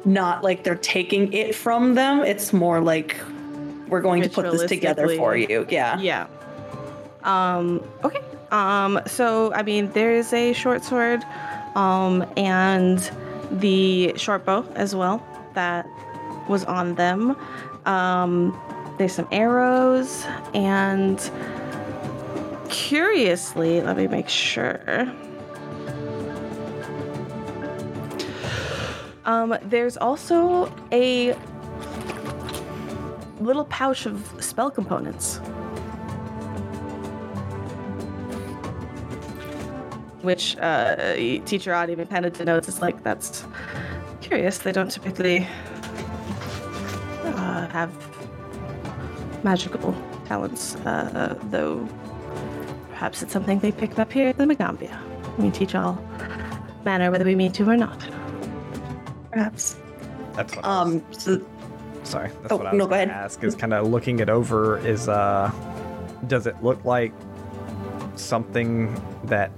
not 0.04 0.42
like 0.42 0.64
they're 0.64 0.76
taking 0.76 1.32
it 1.32 1.54
from 1.54 1.94
them. 1.94 2.20
It's 2.20 2.52
more 2.52 2.80
like 2.80 3.16
we're 3.88 4.02
going 4.02 4.22
to 4.22 4.28
put 4.28 4.50
this 4.50 4.68
together 4.68 5.08
for 5.16 5.36
you. 5.36 5.66
Yeah. 5.68 5.98
Yeah. 5.98 6.26
Um, 7.22 7.82
okay. 8.02 8.20
Um, 8.54 9.00
so 9.04 9.52
I 9.52 9.64
mean 9.64 9.90
there 9.90 10.12
is 10.12 10.32
a 10.32 10.52
short 10.52 10.84
sword, 10.84 11.24
um, 11.74 12.24
and 12.36 12.98
the 13.50 14.16
short 14.16 14.44
bow 14.44 14.64
as 14.76 14.94
well 14.94 15.26
that 15.54 15.86
was 16.48 16.64
on 16.64 16.94
them. 16.94 17.36
Um, 17.84 18.56
there's 18.96 19.12
some 19.12 19.26
arrows 19.32 20.24
and 20.54 21.18
curiously, 22.70 23.80
let 23.80 23.96
me 23.96 24.06
make 24.06 24.28
sure. 24.28 25.12
Um, 29.24 29.56
there's 29.62 29.96
also 29.96 30.72
a 30.92 31.34
little 33.40 33.64
pouch 33.64 34.06
of 34.06 34.32
spell 34.38 34.70
components. 34.70 35.40
Which 40.24 40.56
uh, 40.56 41.14
teacher 41.44 41.74
Ott 41.74 41.90
even 41.90 42.06
kind 42.06 42.24
of 42.24 42.32
denotes 42.32 42.66
as 42.68 42.80
like 42.80 43.02
that's 43.04 43.44
curious. 44.22 44.58
They 44.58 44.72
don't 44.72 44.90
typically 44.90 45.46
uh, 47.24 47.68
have 47.68 47.90
magical 49.44 49.94
talents, 50.24 50.76
uh, 50.76 51.38
though 51.50 51.86
perhaps 52.90 53.22
it's 53.22 53.32
something 53.32 53.58
they 53.58 53.70
picked 53.72 53.98
up 53.98 54.10
here 54.10 54.28
at 54.28 54.38
the 54.38 54.44
Magambia. 54.44 54.98
We 55.36 55.50
teach 55.50 55.74
all 55.74 56.02
manner 56.84 57.10
whether 57.10 57.24
we 57.24 57.34
mean 57.34 57.52
to 57.52 57.68
or 57.68 57.76
not. 57.76 58.00
Perhaps. 59.30 59.76
That's 60.34 60.56
what 60.56 60.64
I 60.64 60.84
was, 60.84 60.94
Um. 60.94 61.04
So 61.12 61.46
sorry. 62.04 62.30
That's 62.40 62.52
oh, 62.52 62.56
what 62.56 62.66
I 62.66 62.72
was 62.72 62.78
no, 62.78 62.86
go 62.86 62.90
gonna 62.90 63.02
ahead. 63.02 63.10
ask 63.10 63.44
is 63.44 63.54
kind 63.54 63.74
of 63.74 63.88
looking 63.88 64.20
it 64.20 64.30
over 64.30 64.78
is 64.86 65.08
uh 65.08 65.50
does 66.26 66.46
it 66.46 66.56
look 66.62 66.82
like 66.84 67.12
something 68.16 68.94
that 69.24 69.50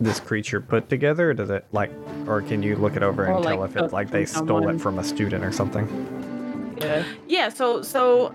this 0.00 0.20
creature 0.20 0.60
put 0.60 0.88
together? 0.88 1.34
Does 1.34 1.50
it 1.50 1.66
like 1.72 1.90
or 2.26 2.42
can 2.42 2.62
you 2.62 2.76
look 2.76 2.96
it 2.96 3.02
over 3.02 3.24
and 3.24 3.38
Or, 3.38 3.42
tell 3.42 3.60
like, 3.60 3.70
if 3.70 3.76
it's 3.76 3.92
like 3.92 4.10
they 4.10 4.24
from 4.24 4.46
stole 4.46 4.68
it 4.68 4.80
from 4.80 4.98
a 4.98 5.04
student 5.04 5.44
or 5.44 5.52
something? 5.52 5.86
Yeah. 6.80 7.04
Yeah, 7.28 7.48
so 7.48 7.82
so 7.82 8.34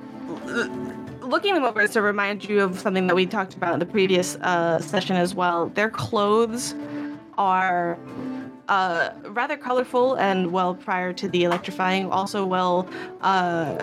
looking 1.22 1.54
them 1.54 1.64
over 1.64 1.82
is 1.82 1.92
to 1.92 2.02
remind 2.02 2.44
you 2.48 2.62
of 2.62 2.80
something 2.80 3.08
that 3.08 3.16
we 3.16 3.26
talked 3.26 3.54
about 3.54 3.74
in 3.74 3.80
the 3.80 3.86
previous 3.86 4.36
uh, 4.38 4.80
session 4.80 5.16
as 5.16 5.34
well. 5.36 5.68
Their 5.68 5.90
clothes 5.90 6.76
are 7.38 7.98
uh, 8.68 9.12
rather 9.26 9.58
colorful 9.58 10.16
and 10.16 10.52
well 10.52 10.74
prior 10.76 11.14
to 11.14 11.28
the 11.30 11.44
electrifying, 11.44 12.10
also 12.10 12.46
well 12.46 12.88
uh, 13.22 13.76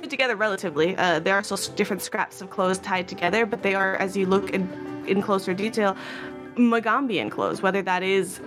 put 0.00 0.10
together 0.10 0.36
relatively. 0.36 0.96
Uh, 0.96 1.18
there 1.18 1.34
are 1.34 1.42
still 1.42 1.58
different 1.76 2.02
scraps 2.02 2.40
of 2.40 2.50
clothes 2.50 2.78
tied 2.78 3.08
together, 3.08 3.46
but 3.46 3.62
they 3.62 3.74
are, 3.74 3.96
as 3.96 4.16
you 4.16 4.26
look 4.26 4.50
in, 4.50 4.68
in 5.06 5.20
closer 5.22 5.52
detail, 5.52 5.96
Magambian 6.60 7.30
clothes, 7.30 7.62
whether 7.62 7.82
that 7.82 8.02
is 8.02 8.40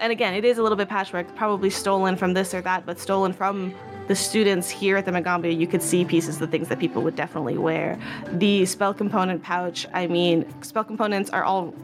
and 0.00 0.10
again, 0.12 0.34
it 0.34 0.44
is 0.44 0.58
a 0.58 0.62
little 0.62 0.76
bit 0.76 0.88
patchwork, 0.88 1.34
probably 1.36 1.70
stolen 1.70 2.16
from 2.16 2.34
this 2.34 2.52
or 2.52 2.60
that, 2.62 2.84
but 2.84 2.98
stolen 2.98 3.32
from 3.32 3.74
the 4.08 4.14
students 4.14 4.68
here 4.68 4.96
at 4.96 5.06
the 5.06 5.12
Magambia. 5.12 5.56
You 5.56 5.66
could 5.66 5.82
see 5.82 6.04
pieces 6.04 6.40
of 6.40 6.50
things 6.50 6.68
that 6.68 6.78
people 6.78 7.02
would 7.02 7.16
definitely 7.16 7.56
wear. 7.56 7.98
The 8.32 8.66
spell 8.66 8.92
component 8.92 9.42
pouch, 9.42 9.86
I 9.92 10.06
mean, 10.06 10.44
spell 10.62 10.84
components 10.84 11.30
are 11.30 11.44
all 11.44 11.74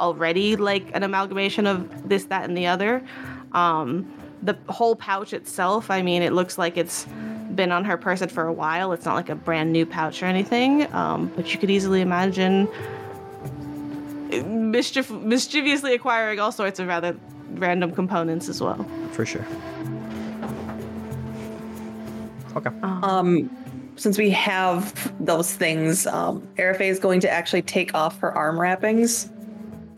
already 0.00 0.56
like 0.56 0.94
an 0.94 1.02
amalgamation 1.02 1.66
of 1.66 2.08
this, 2.08 2.24
that, 2.26 2.44
and 2.44 2.56
the 2.56 2.66
other. 2.66 3.04
Um, 3.52 4.10
the 4.42 4.56
whole 4.68 4.94
pouch 4.94 5.32
itself, 5.32 5.90
I 5.90 6.00
mean, 6.00 6.22
it 6.22 6.32
looks 6.32 6.56
like 6.58 6.76
it's 6.76 7.06
been 7.54 7.72
on 7.72 7.84
her 7.84 7.96
person 7.96 8.28
for 8.28 8.44
a 8.44 8.52
while. 8.52 8.92
It's 8.92 9.04
not 9.04 9.14
like 9.14 9.28
a 9.28 9.34
brand 9.34 9.72
new 9.72 9.84
pouch 9.84 10.22
or 10.22 10.26
anything, 10.26 10.90
um, 10.94 11.32
but 11.34 11.52
you 11.52 11.58
could 11.58 11.70
easily 11.70 12.00
imagine 12.00 12.68
mischief, 14.44 15.10
mischievously 15.10 15.94
acquiring 15.94 16.38
all 16.40 16.52
sorts 16.52 16.78
of 16.78 16.86
rather 16.88 17.16
random 17.52 17.92
components 17.92 18.48
as 18.48 18.60
well. 18.60 18.86
For 19.12 19.24
sure. 19.26 19.46
Okay. 22.56 22.70
Um, 22.82 23.50
since 23.96 24.16
we 24.18 24.30
have 24.30 25.12
those 25.24 25.52
things, 25.54 26.06
um, 26.06 26.46
Arafe 26.56 26.80
is 26.82 26.98
going 26.98 27.20
to 27.20 27.30
actually 27.30 27.62
take 27.62 27.94
off 27.94 28.18
her 28.20 28.32
arm 28.32 28.60
wrappings 28.60 29.30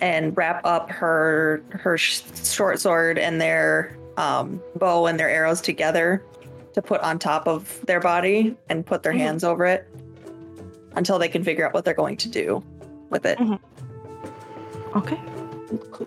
and 0.00 0.36
wrap 0.36 0.64
up 0.64 0.90
her 0.90 1.62
her 1.70 1.98
sh- 1.98 2.22
short 2.44 2.80
sword 2.80 3.18
and 3.18 3.40
their 3.40 3.96
um, 4.16 4.60
bow 4.76 5.06
and 5.06 5.18
their 5.18 5.28
arrows 5.28 5.60
together 5.60 6.24
to 6.72 6.80
put 6.82 7.00
on 7.02 7.18
top 7.18 7.46
of 7.46 7.80
their 7.86 8.00
body 8.00 8.56
and 8.68 8.84
put 8.86 9.02
their 9.02 9.12
Mhm. 9.12 9.18
hands 9.18 9.44
over 9.44 9.64
it 9.66 9.86
until 10.96 11.18
they 11.18 11.28
can 11.28 11.44
figure 11.44 11.66
out 11.66 11.74
what 11.74 11.84
they're 11.84 11.94
going 11.94 12.16
to 12.16 12.28
do 12.28 12.62
with 13.10 13.26
it. 13.26 13.38
Mhm. 13.38 13.58
Okay. 14.96 15.20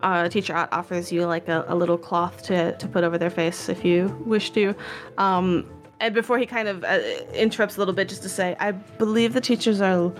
Uh, 0.01 0.27
teacher 0.27 0.55
Ott 0.55 0.69
offers 0.73 1.11
you 1.11 1.25
like 1.25 1.47
a, 1.47 1.63
a 1.67 1.75
little 1.75 1.97
cloth 1.97 2.43
to, 2.43 2.75
to 2.77 2.87
put 2.87 3.03
over 3.03 3.17
their 3.17 3.29
face 3.29 3.69
if 3.69 3.85
you 3.85 4.15
wish 4.25 4.49
to. 4.51 4.75
Um, 5.17 5.69
and 5.99 6.13
before 6.13 6.37
he 6.37 6.45
kind 6.45 6.67
of 6.67 6.83
uh, 6.83 6.99
interrupts 7.33 7.77
a 7.77 7.79
little 7.79 7.93
bit, 7.93 8.09
just 8.09 8.23
to 8.23 8.29
say, 8.29 8.57
I 8.59 8.71
believe 8.71 9.33
the 9.33 9.39
teachers 9.39 9.79
are 9.79 10.11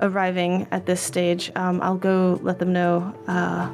arriving 0.00 0.66
at 0.70 0.86
this 0.86 1.00
stage. 1.00 1.52
Um, 1.56 1.82
I'll 1.82 1.98
go 1.98 2.40
let 2.42 2.58
them 2.58 2.72
know. 2.72 3.14
Uh, 3.26 3.70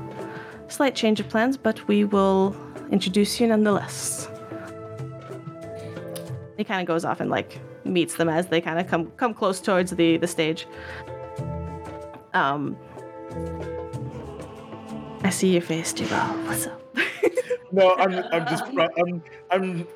slight 0.67 0.97
change 0.97 1.21
of 1.21 1.29
plans, 1.29 1.57
but 1.57 1.87
we 1.87 2.03
will 2.03 2.57
introduce 2.91 3.41
you 3.41 3.47
nonetheless. 3.47 4.29
He 6.57 6.65
kind 6.65 6.81
of 6.81 6.87
goes 6.87 7.05
off 7.05 7.21
and 7.21 7.31
like 7.31 7.61
meets 7.85 8.17
them 8.17 8.29
as 8.29 8.49
they 8.49 8.61
kind 8.61 8.79
of 8.79 8.89
come 8.89 9.11
come 9.13 9.35
close 9.35 9.61
towards 9.61 9.93
the 9.93 10.17
the 10.17 10.27
stage. 10.27 10.67
Um, 12.35 12.77
I 15.25 15.31
see 15.31 15.53
your 15.53 15.63
face, 15.63 15.93
Duval. 15.93 16.29
What's 16.47 16.67
up? 16.67 16.81
No, 17.75 17.95
I'm 17.97 18.13
I'm 18.35 18.45
just 18.49 18.65
I'm 18.67 19.23
I'm 19.51 19.89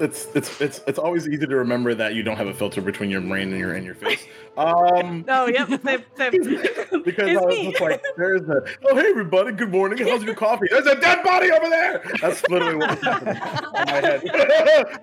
it's 0.00 0.26
it's 0.34 0.60
it's 0.60 0.82
it's 0.86 0.98
always 0.98 1.26
easy 1.26 1.46
to 1.46 1.56
remember 1.56 1.94
that 1.94 2.14
you 2.14 2.22
don't 2.22 2.36
have 2.36 2.46
a 2.46 2.52
filter 2.52 2.82
between 2.82 3.08
your 3.08 3.22
brain 3.22 3.48
and 3.48 3.58
your 3.58 3.72
and 3.72 3.86
your 3.86 3.94
face. 3.94 4.26
Um 4.58 5.24
No, 5.26 5.46
yep, 5.46 5.66
same, 5.82 6.04
same. 6.18 6.30
because 7.06 7.30
It's 7.30 7.40
I 7.40 7.44
was 7.46 7.56
me. 7.56 7.70
just 7.70 7.80
like, 7.80 8.02
there's 8.18 8.42
a 8.50 8.62
oh 8.84 8.94
hey 8.96 9.06
everybody, 9.08 9.52
good 9.52 9.70
morning. 9.70 10.06
How's 10.06 10.22
your 10.24 10.34
coffee? 10.34 10.66
There's 10.70 10.84
a 10.86 11.00
dead 11.00 11.24
body 11.24 11.50
over 11.50 11.70
there. 11.70 12.04
That's 12.20 12.46
literally 12.50 12.76
what 12.76 12.90
was 12.90 13.00
happening 13.02 13.36
in 13.36 13.72
my 13.72 14.00
head. 14.02 14.22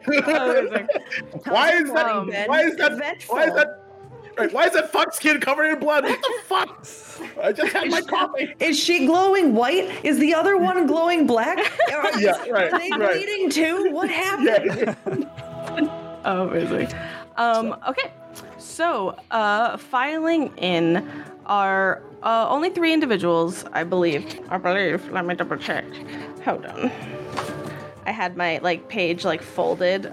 Amazing. 0.05 0.87
why 1.45 1.71
is 1.73 1.91
that 1.93 2.05
Um, 2.05 2.27
why 2.45 2.61
is 2.61 2.75
that 2.75 3.23
why 3.25 3.45
is 3.45 3.53
that 3.55 3.78
Right, 4.39 4.53
why 4.53 4.67
is 4.67 4.73
that 4.73 4.91
fuck 4.91 5.13
skin 5.13 5.39
covered 5.41 5.65
in 5.65 5.79
blood? 5.79 6.05
What 6.05 6.21
the 6.21 6.33
fuck? 6.45 6.87
I 7.43 7.51
just 7.51 7.73
had 7.73 7.89
my 7.89 8.01
coffee. 8.01 8.55
Is 8.59 8.79
she 8.79 9.05
glowing 9.05 9.53
white? 9.53 9.89
Is 10.05 10.17
the 10.19 10.33
other 10.33 10.55
one 10.57 10.87
glowing 10.87 11.27
black? 11.27 11.57
Are, 11.93 12.19
Yeah, 12.21 12.37
right, 12.49 12.71
are 12.71 12.79
they 12.79 12.89
right. 12.91 13.11
bleeding 13.13 13.49
too? 13.49 13.91
What 13.91 14.09
happened? 14.09 14.95
Yeah. 15.05 16.05
Oh, 16.25 16.49
amazing. 16.49 16.89
Um, 17.37 17.77
okay, 17.87 18.11
so 18.57 19.15
uh, 19.31 19.77
filing 19.77 20.55
in 20.57 21.09
are 21.45 22.03
uh, 22.23 22.45
only 22.49 22.69
three 22.69 22.93
individuals, 22.93 23.63
I 23.71 23.85
believe. 23.85 24.39
I 24.49 24.57
believe. 24.57 25.09
Let 25.11 25.25
me 25.25 25.35
double 25.35 25.55
check. 25.55 25.85
Hold 26.43 26.65
on. 26.65 26.91
I 28.05 28.11
had 28.11 28.35
my 28.35 28.57
like 28.57 28.89
page 28.89 29.23
like 29.23 29.41
folded 29.41 30.11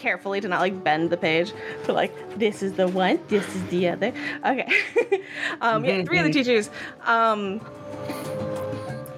carefully 0.00 0.40
to 0.40 0.48
not 0.48 0.60
like 0.60 0.82
bend 0.82 1.10
the 1.10 1.16
page. 1.16 1.52
So 1.84 1.92
like 1.92 2.12
this 2.38 2.62
is 2.62 2.72
the 2.72 2.88
one, 2.88 3.20
this 3.28 3.46
is 3.54 3.66
the 3.68 3.88
other. 3.88 4.12
Okay. 4.44 4.68
um, 5.60 5.84
yeah, 5.84 6.04
three 6.04 6.18
of 6.18 6.24
the 6.24 6.32
teachers. 6.32 6.70
Um, 7.04 7.60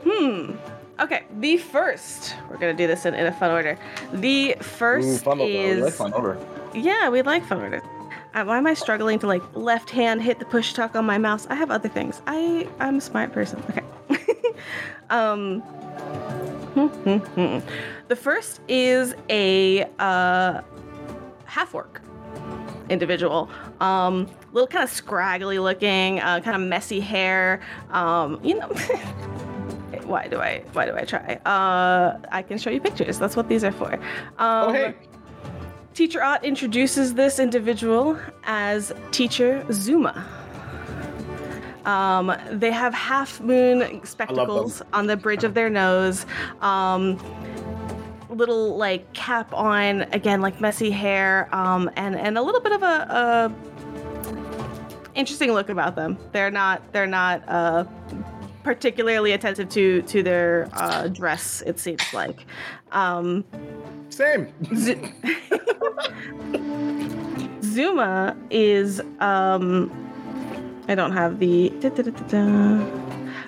hmm. 0.04 0.52
Okay, 1.00 1.24
the 1.38 1.56
first. 1.56 2.36
We're 2.48 2.58
gonna 2.58 2.74
do 2.74 2.86
this 2.86 3.06
in, 3.06 3.14
in 3.14 3.26
a 3.26 3.32
fun 3.32 3.50
order. 3.50 3.78
The 4.12 4.56
first 4.60 5.08
Ooh, 5.08 5.18
fun 5.18 5.40
over. 5.40 5.50
I 5.50 5.54
is 5.54 5.84
like 5.84 5.94
fun 5.94 6.12
over. 6.14 6.38
yeah, 6.74 7.08
we 7.08 7.22
like 7.22 7.44
fun 7.44 7.60
order. 7.60 7.82
Uh, 8.34 8.44
why 8.44 8.56
am 8.56 8.66
I 8.66 8.74
struggling 8.74 9.18
to 9.18 9.26
like 9.26 9.42
left 9.54 9.90
hand 9.90 10.22
hit 10.22 10.38
the 10.38 10.44
push 10.44 10.72
talk 10.72 10.94
on 10.94 11.04
my 11.04 11.18
mouse? 11.18 11.46
I 11.50 11.54
have 11.54 11.70
other 11.70 11.88
things. 11.88 12.22
I 12.26 12.68
I'm 12.78 12.98
a 12.98 13.00
smart 13.00 13.32
person. 13.32 13.62
Okay. 13.70 14.54
um. 15.10 15.62
The 16.74 18.16
first 18.16 18.60
is 18.68 19.14
a 19.28 19.84
uh, 19.98 20.62
half 21.44 21.74
orc 21.74 22.00
individual. 22.88 23.48
Um, 23.80 24.28
little 24.52 24.66
kind 24.66 24.84
of 24.84 24.90
scraggly 24.90 25.58
looking, 25.58 26.20
uh, 26.20 26.40
kind 26.40 26.56
of 26.56 26.62
messy 26.68 27.00
hair. 27.00 27.60
Um, 27.90 28.40
you 28.42 28.58
know. 28.58 28.68
Why 30.04 30.26
do 30.26 30.38
I? 30.40 30.64
Why 30.72 30.86
do 30.86 30.96
I 30.96 31.04
try? 31.04 31.38
Uh, 31.46 32.18
I 32.30 32.42
can 32.42 32.58
show 32.58 32.70
you 32.70 32.80
pictures. 32.80 33.18
That's 33.18 33.36
what 33.36 33.48
these 33.48 33.62
are 33.64 33.72
for. 33.72 33.94
Um, 33.94 34.00
Oh, 34.38 34.72
hey. 34.72 34.94
Teacher 35.94 36.22
Ott 36.22 36.42
introduces 36.44 37.14
this 37.14 37.38
individual 37.38 38.18
as 38.44 38.92
Teacher 39.10 39.64
Zuma. 39.70 40.26
Um, 41.84 42.36
they 42.50 42.70
have 42.70 42.94
half 42.94 43.40
moon 43.40 44.04
spectacles 44.04 44.82
on 44.92 45.06
the 45.06 45.16
bridge 45.16 45.44
of 45.44 45.54
their 45.54 45.70
nose. 45.70 46.26
Um, 46.60 47.18
little 48.28 48.76
like 48.76 49.12
cap 49.12 49.52
on, 49.52 50.02
again 50.12 50.40
like 50.40 50.60
messy 50.60 50.90
hair, 50.90 51.48
um, 51.54 51.90
and 51.96 52.16
and 52.16 52.38
a 52.38 52.42
little 52.42 52.60
bit 52.60 52.72
of 52.72 52.82
a, 52.82 52.86
a 52.86 53.54
interesting 55.14 55.52
look 55.52 55.68
about 55.68 55.96
them. 55.96 56.18
They're 56.32 56.50
not 56.50 56.92
they're 56.92 57.06
not 57.06 57.42
uh, 57.48 57.84
particularly 58.62 59.32
attentive 59.32 59.68
to 59.70 60.02
to 60.02 60.22
their 60.22 60.68
uh, 60.72 61.08
dress. 61.08 61.62
It 61.66 61.78
seems 61.78 62.02
like. 62.12 62.46
Um, 62.92 63.44
Same. 64.10 64.52
Z- 64.74 65.12
Zuma 67.62 68.36
is 68.50 69.00
um 69.20 69.90
I 70.92 70.94
don't 70.94 71.12
have 71.12 71.38
the 71.38 71.70
da-da-da-da-da. 71.80 72.84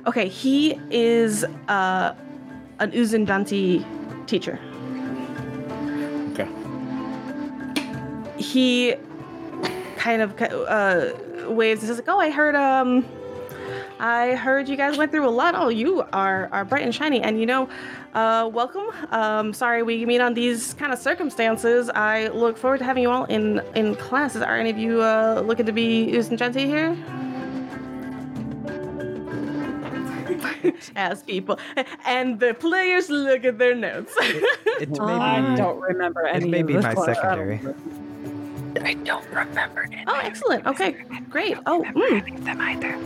Okay, 0.06 0.28
he 0.28 0.80
is 0.90 1.44
uh 1.68 2.14
an 2.78 2.90
Uzunjanti 2.90 3.84
teacher. 4.26 4.58
Okay. 6.32 6.48
He 8.42 8.94
kind 9.96 10.22
of 10.22 10.40
uh 10.40 11.12
waves 11.50 11.80
and 11.82 11.88
says 11.88 11.98
like, 11.98 12.08
"Oh, 12.08 12.18
I 12.18 12.30
heard 12.30 12.56
um 12.56 13.04
I 14.00 14.34
heard 14.34 14.68
you 14.68 14.76
guys 14.76 14.96
went 14.96 15.12
through 15.12 15.28
a 15.28 15.30
lot. 15.30 15.54
Oh, 15.54 15.68
you 15.68 16.02
are 16.12 16.48
are 16.50 16.64
bright 16.64 16.82
and 16.82 16.94
shiny, 16.94 17.20
and 17.20 17.38
you 17.38 17.46
know, 17.46 17.68
uh, 18.14 18.48
welcome. 18.52 18.88
Um, 19.10 19.52
sorry 19.52 19.82
we 19.82 20.04
meet 20.06 20.20
on 20.20 20.34
these 20.34 20.74
kind 20.74 20.92
of 20.92 20.98
circumstances. 20.98 21.90
I 21.90 22.28
look 22.28 22.56
forward 22.56 22.78
to 22.78 22.84
having 22.84 23.02
you 23.02 23.10
all 23.10 23.24
in 23.26 23.60
in 23.74 23.94
classes. 23.96 24.42
Are 24.42 24.56
any 24.56 24.70
of 24.70 24.78
you 24.78 25.02
uh, 25.02 25.42
looking 25.46 25.66
to 25.66 25.72
be 25.72 26.08
Uzunjanti 26.12 26.64
here? 26.64 26.96
As 30.96 31.22
people, 31.22 31.58
and 32.06 32.40
the 32.40 32.54
players 32.54 33.10
look 33.10 33.44
at 33.44 33.58
their 33.58 33.74
notes. 33.74 34.14
It 34.18 34.90
may 34.90 34.98
I 34.98 35.50
be, 35.50 35.56
don't 35.56 35.80
remember 35.80 36.26
any 36.26 36.46
it 36.46 36.50
may 36.50 36.60
of 36.60 36.66
be 36.66 36.74
my 36.74 36.94
secondary. 36.94 37.60
I 38.82 38.94
don't 38.94 39.26
remember 39.30 39.82
it. 39.84 40.04
oh, 40.06 40.20
excellent. 40.22 40.66
Okay, 40.66 40.92
great. 41.30 41.56
Oh, 41.66 41.84
mm. 41.94 42.44
them 42.44 42.60
either. 42.60 42.98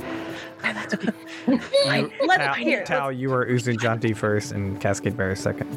Right, 1.87 2.11
let's 2.27 2.43
Tal, 2.43 2.55
here. 2.55 2.85
Tal, 2.85 3.13
you 3.13 3.31
were 3.31 3.47
Uzunjanti 3.47 4.17
first 4.17 4.53
and 4.53 4.81
Cascade 4.81 5.17
Bear 5.17 5.35
second. 5.37 5.69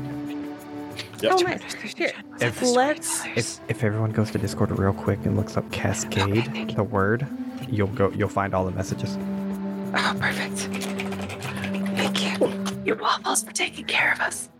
Yep. 1.21 1.33
Oh, 1.33 1.41
nice. 1.41 1.93
Here, 1.93 2.11
If- 2.39 2.61
let's. 2.61 3.25
If, 3.35 3.59
if 3.69 3.83
everyone 3.83 4.11
goes 4.11 4.31
to 4.31 4.37
Discord 4.37 4.71
real 4.71 4.93
quick 4.93 5.19
and 5.25 5.37
looks 5.37 5.55
up 5.55 5.69
Cascade, 5.71 6.75
the 6.75 6.83
word, 6.83 7.27
you'll 7.69 7.87
go. 7.87 8.11
You'll 8.11 8.29
find 8.29 8.53
all 8.53 8.65
the 8.65 8.71
messages. 8.71 9.17
Oh, 9.93 10.17
perfect. 10.19 10.67
Thank 12.01 12.41
you. 12.41 12.65
You're 12.83 12.95
waffles 12.95 13.43
for 13.43 13.51
taking 13.51 13.85
care 13.85 14.11
of 14.13 14.19
us. 14.21 14.49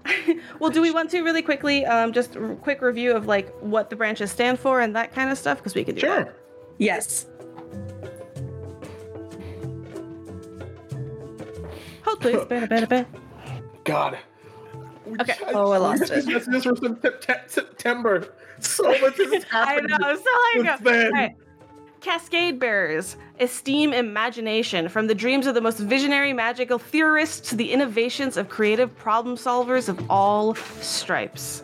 Well, 0.59 0.69
do 0.69 0.79
we 0.81 0.91
want 0.91 1.09
to 1.11 1.23
really 1.23 1.41
quickly, 1.41 1.85
um, 1.87 2.13
just 2.13 2.35
a 2.35 2.55
quick 2.61 2.81
review 2.83 3.13
of 3.15 3.25
like 3.25 3.51
what 3.61 3.89
the 3.89 3.95
branches 3.95 4.29
stand 4.31 4.59
for 4.59 4.79
and 4.79 4.95
that 4.95 5.11
kind 5.13 5.31
of 5.31 5.37
stuff? 5.39 5.57
Because 5.57 5.73
we 5.73 5.83
could 5.83 5.95
do 5.95 6.01
Sure. 6.01 6.23
that. 6.25 6.35
Yes. 6.77 7.25
Hold 12.03 12.19
please. 12.21 12.45
Better, 12.49 12.67
better, 12.67 12.85
better. 12.87 13.07
God. 13.83 14.19
Okay. 15.19 15.33
Oh, 15.47 15.71
I 15.71 15.77
lost 15.77 16.03
it. 16.03 16.25
This 16.25 16.47
is 16.47 16.63
from 16.63 16.75
Sept- 16.97 17.49
September. 17.49 18.33
So 18.59 18.83
much 19.01 19.17
has 19.17 19.45
I 19.51 19.79
know. 19.81 19.97
So 19.97 20.03
long 20.03 20.65
ago. 20.67 20.75
since 20.75 20.81
then. 20.81 21.05
All 21.07 21.11
right. 21.11 21.31
Cascade 22.01 22.57
bearers 22.59 23.15
esteem 23.39 23.93
imagination 23.93 24.89
from 24.89 25.05
the 25.05 25.13
dreams 25.13 25.45
of 25.45 25.53
the 25.53 25.61
most 25.61 25.77
visionary 25.77 26.33
magical 26.33 26.79
theorists 26.79 27.49
to 27.49 27.55
the 27.55 27.71
innovations 27.71 28.37
of 28.37 28.49
creative 28.49 28.97
problem 28.97 29.35
solvers 29.35 29.87
of 29.87 30.03
all 30.09 30.55
stripes. 30.55 31.63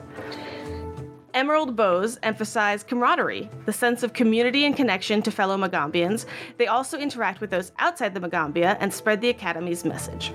Emerald 1.34 1.76
Boughs 1.76 2.20
emphasize 2.22 2.84
camaraderie, 2.84 3.50
the 3.66 3.74
sense 3.74 4.04
of 4.04 4.14
community 4.14 4.64
and 4.66 4.76
connection 4.76 5.24
to 5.24 5.32
fellow 5.32 5.58
Magambians. 5.58 6.28
They 6.58 6.68
also 6.68 7.00
interact 7.00 7.42
with 7.42 7.50
those 7.50 7.72
outside 7.80 8.14
the 8.14 8.20
Magambia 8.20 8.78
and 8.80 8.94
spread 8.94 9.22
the 9.22 9.30
Academy's 9.30 9.86
message. 9.86 10.34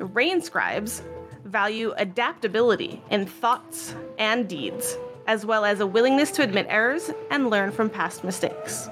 Rain 0.00 0.42
scribes 0.42 1.02
value 1.44 1.92
adaptability 1.96 3.00
in 3.10 3.26
thoughts 3.26 3.94
and 4.18 4.48
deeds, 4.48 4.96
as 5.26 5.46
well 5.46 5.64
as 5.64 5.80
a 5.80 5.86
willingness 5.86 6.30
to 6.32 6.42
admit 6.42 6.66
errors 6.68 7.10
and 7.30 7.50
learn 7.50 7.70
from 7.70 7.88
past 7.88 8.24
mistakes. 8.24 8.88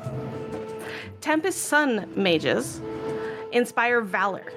Tempest 1.21 1.63
Sun 1.63 2.11
mages 2.17 2.81
inspire 3.53 4.01
valor, 4.01 4.53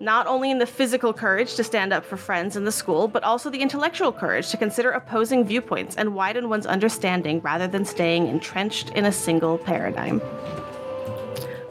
not 0.00 0.26
only 0.26 0.50
in 0.50 0.58
the 0.58 0.66
physical 0.66 1.12
courage 1.12 1.54
to 1.54 1.64
stand 1.64 1.92
up 1.92 2.04
for 2.04 2.16
friends 2.16 2.56
in 2.56 2.64
the 2.64 2.72
school, 2.72 3.08
but 3.08 3.22
also 3.22 3.50
the 3.50 3.60
intellectual 3.60 4.12
courage 4.12 4.50
to 4.50 4.56
consider 4.56 4.90
opposing 4.90 5.44
viewpoints 5.44 5.96
and 5.96 6.14
widen 6.14 6.48
one's 6.48 6.66
understanding 6.66 7.40
rather 7.40 7.68
than 7.68 7.84
staying 7.84 8.26
entrenched 8.26 8.90
in 8.90 9.04
a 9.04 9.12
single 9.12 9.58
paradigm. 9.58 10.20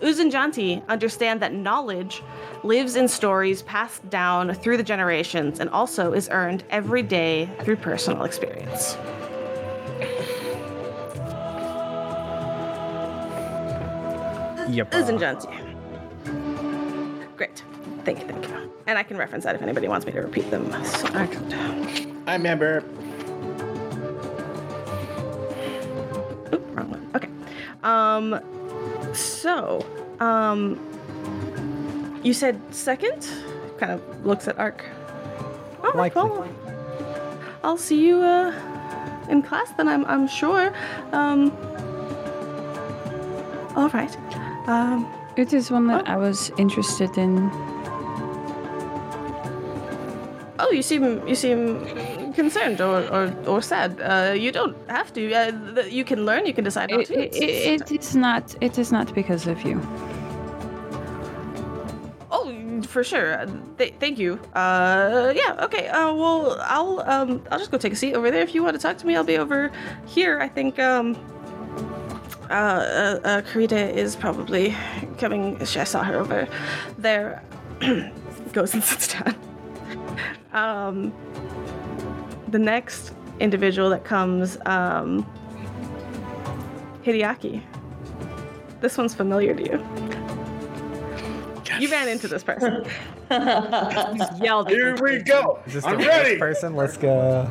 Uzunjanti 0.01 0.85
understand 0.87 1.41
that 1.41 1.53
knowledge 1.53 2.23
lives 2.63 2.95
in 2.95 3.07
stories 3.07 3.61
passed 3.61 4.07
down 4.09 4.53
through 4.55 4.77
the 4.77 4.83
generations 4.83 5.59
and 5.59 5.69
also 5.69 6.13
is 6.13 6.27
earned 6.31 6.63
every 6.69 7.03
day 7.03 7.49
through 7.61 7.75
personal 7.75 8.23
experience. 8.23 8.97
Yep. 14.69 14.91
Uzunjanti. 14.91 15.67
Great. 17.35 17.63
Thank 18.03 18.21
you, 18.21 18.27
thank 18.27 18.47
you. 18.47 18.71
And 18.87 18.97
I 18.97 19.03
can 19.03 19.17
reference 19.17 19.43
that 19.43 19.55
if 19.55 19.61
anybody 19.61 19.87
wants 19.87 20.05
me 20.05 20.11
to 20.13 20.21
repeat 20.21 20.49
them. 20.49 20.71
So 20.83 21.07
I 21.13 21.27
could. 21.27 21.53
I 22.25 22.33
remember. 22.33 22.83
Oop, 26.53 26.75
wrong 26.75 26.89
one. 26.89 27.11
Okay. 27.15 27.29
Um, 27.83 28.39
so, 29.13 29.85
um, 30.19 30.79
you 32.23 32.33
said 32.33 32.59
second? 32.73 33.27
Kind 33.77 33.91
of 33.93 34.01
looks 34.25 34.47
at 34.47 34.57
Ark. 34.59 34.85
Right, 35.81 35.95
Likely. 35.95 36.21
well, 36.23 36.47
I'll 37.63 37.77
see 37.77 38.05
you 38.05 38.21
uh, 38.21 38.53
in 39.29 39.41
class 39.41 39.71
then, 39.77 39.87
I'm, 39.87 40.05
I'm 40.05 40.27
sure. 40.27 40.73
Um, 41.11 41.51
all 43.75 43.89
right. 43.89 44.15
Um, 44.67 45.07
It 45.37 45.53
is 45.53 45.71
one 45.71 45.87
that 45.87 46.07
I 46.07 46.17
was 46.17 46.51
interested 46.57 47.17
in. 47.17 47.49
oh, 50.59 50.67
Oh, 50.67 50.71
you 50.71 50.81
seem 50.83 51.25
you 51.27 51.35
seem 51.35 51.79
concerned 52.33 52.81
or 52.81 53.01
or, 53.09 53.33
or 53.47 53.61
sad. 53.61 53.99
Uh, 54.01 54.33
you 54.33 54.51
don't 54.51 54.75
have 54.89 55.11
to. 55.13 55.33
Uh, 55.33 55.83
you 55.85 56.03
can 56.03 56.25
learn. 56.25 56.45
You 56.45 56.53
can 56.53 56.63
decide 56.63 56.89
not 56.89 57.01
It, 57.01 57.07
to. 57.07 57.19
it, 57.19 57.81
it 57.81 57.91
is 57.91 58.15
not. 58.15 58.55
It 58.61 58.77
is 58.77 58.91
not 58.91 59.13
because 59.13 59.47
of 59.47 59.61
you. 59.63 59.81
Oh, 62.31 62.81
for 62.83 63.03
sure. 63.03 63.45
Th- 63.77 63.93
thank 63.99 64.17
you. 64.17 64.39
Uh, 64.53 65.33
yeah. 65.35 65.63
Okay. 65.65 65.87
Uh, 65.87 66.13
well, 66.13 66.57
I'll 66.61 67.01
um, 67.07 67.41
I'll 67.51 67.59
just 67.59 67.71
go 67.71 67.77
take 67.77 67.93
a 67.93 67.95
seat 67.95 68.13
over 68.13 68.31
there. 68.31 68.41
If 68.41 68.55
you 68.55 68.63
want 68.63 68.75
to 68.75 68.81
talk 68.81 68.97
to 68.99 69.07
me, 69.07 69.15
I'll 69.15 69.23
be 69.23 69.37
over 69.37 69.71
here. 70.07 70.39
I 70.39 70.47
think 70.47 70.79
um, 70.79 71.15
uh, 72.49 72.53
uh, 72.53 73.19
uh 73.23 73.41
Karita 73.41 73.93
is 73.93 74.15
probably 74.15 74.75
coming. 75.17 75.57
I 75.61 75.65
saw 75.65 76.03
her 76.03 76.17
over 76.17 76.47
there. 76.97 77.43
Goes 78.53 78.73
and 78.73 78.83
sits 78.83 79.13
down. 79.13 79.35
Um, 80.53 81.13
the 82.51 82.59
next 82.59 83.13
individual 83.39 83.89
that 83.89 84.03
comes, 84.03 84.57
um, 84.65 85.25
Hideaki. 87.03 87.63
This 88.81 88.97
one's 88.97 89.13
familiar 89.15 89.55
to 89.55 89.63
you. 89.63 89.85
You 91.79 91.89
ran 91.89 92.07
into 92.09 92.27
this 92.27 92.43
person. 92.43 92.85
Yelled. 93.31 94.67
at 94.67 94.73
Here 94.73 94.91
we 94.93 94.97
person. 94.97 95.23
go. 95.25 95.59
Is 95.65 95.73
this 95.73 95.85
I'm 95.85 95.99
the 95.99 96.05
ready. 96.05 96.37
person? 96.37 96.75
Let's 96.75 96.97
go. 96.97 97.49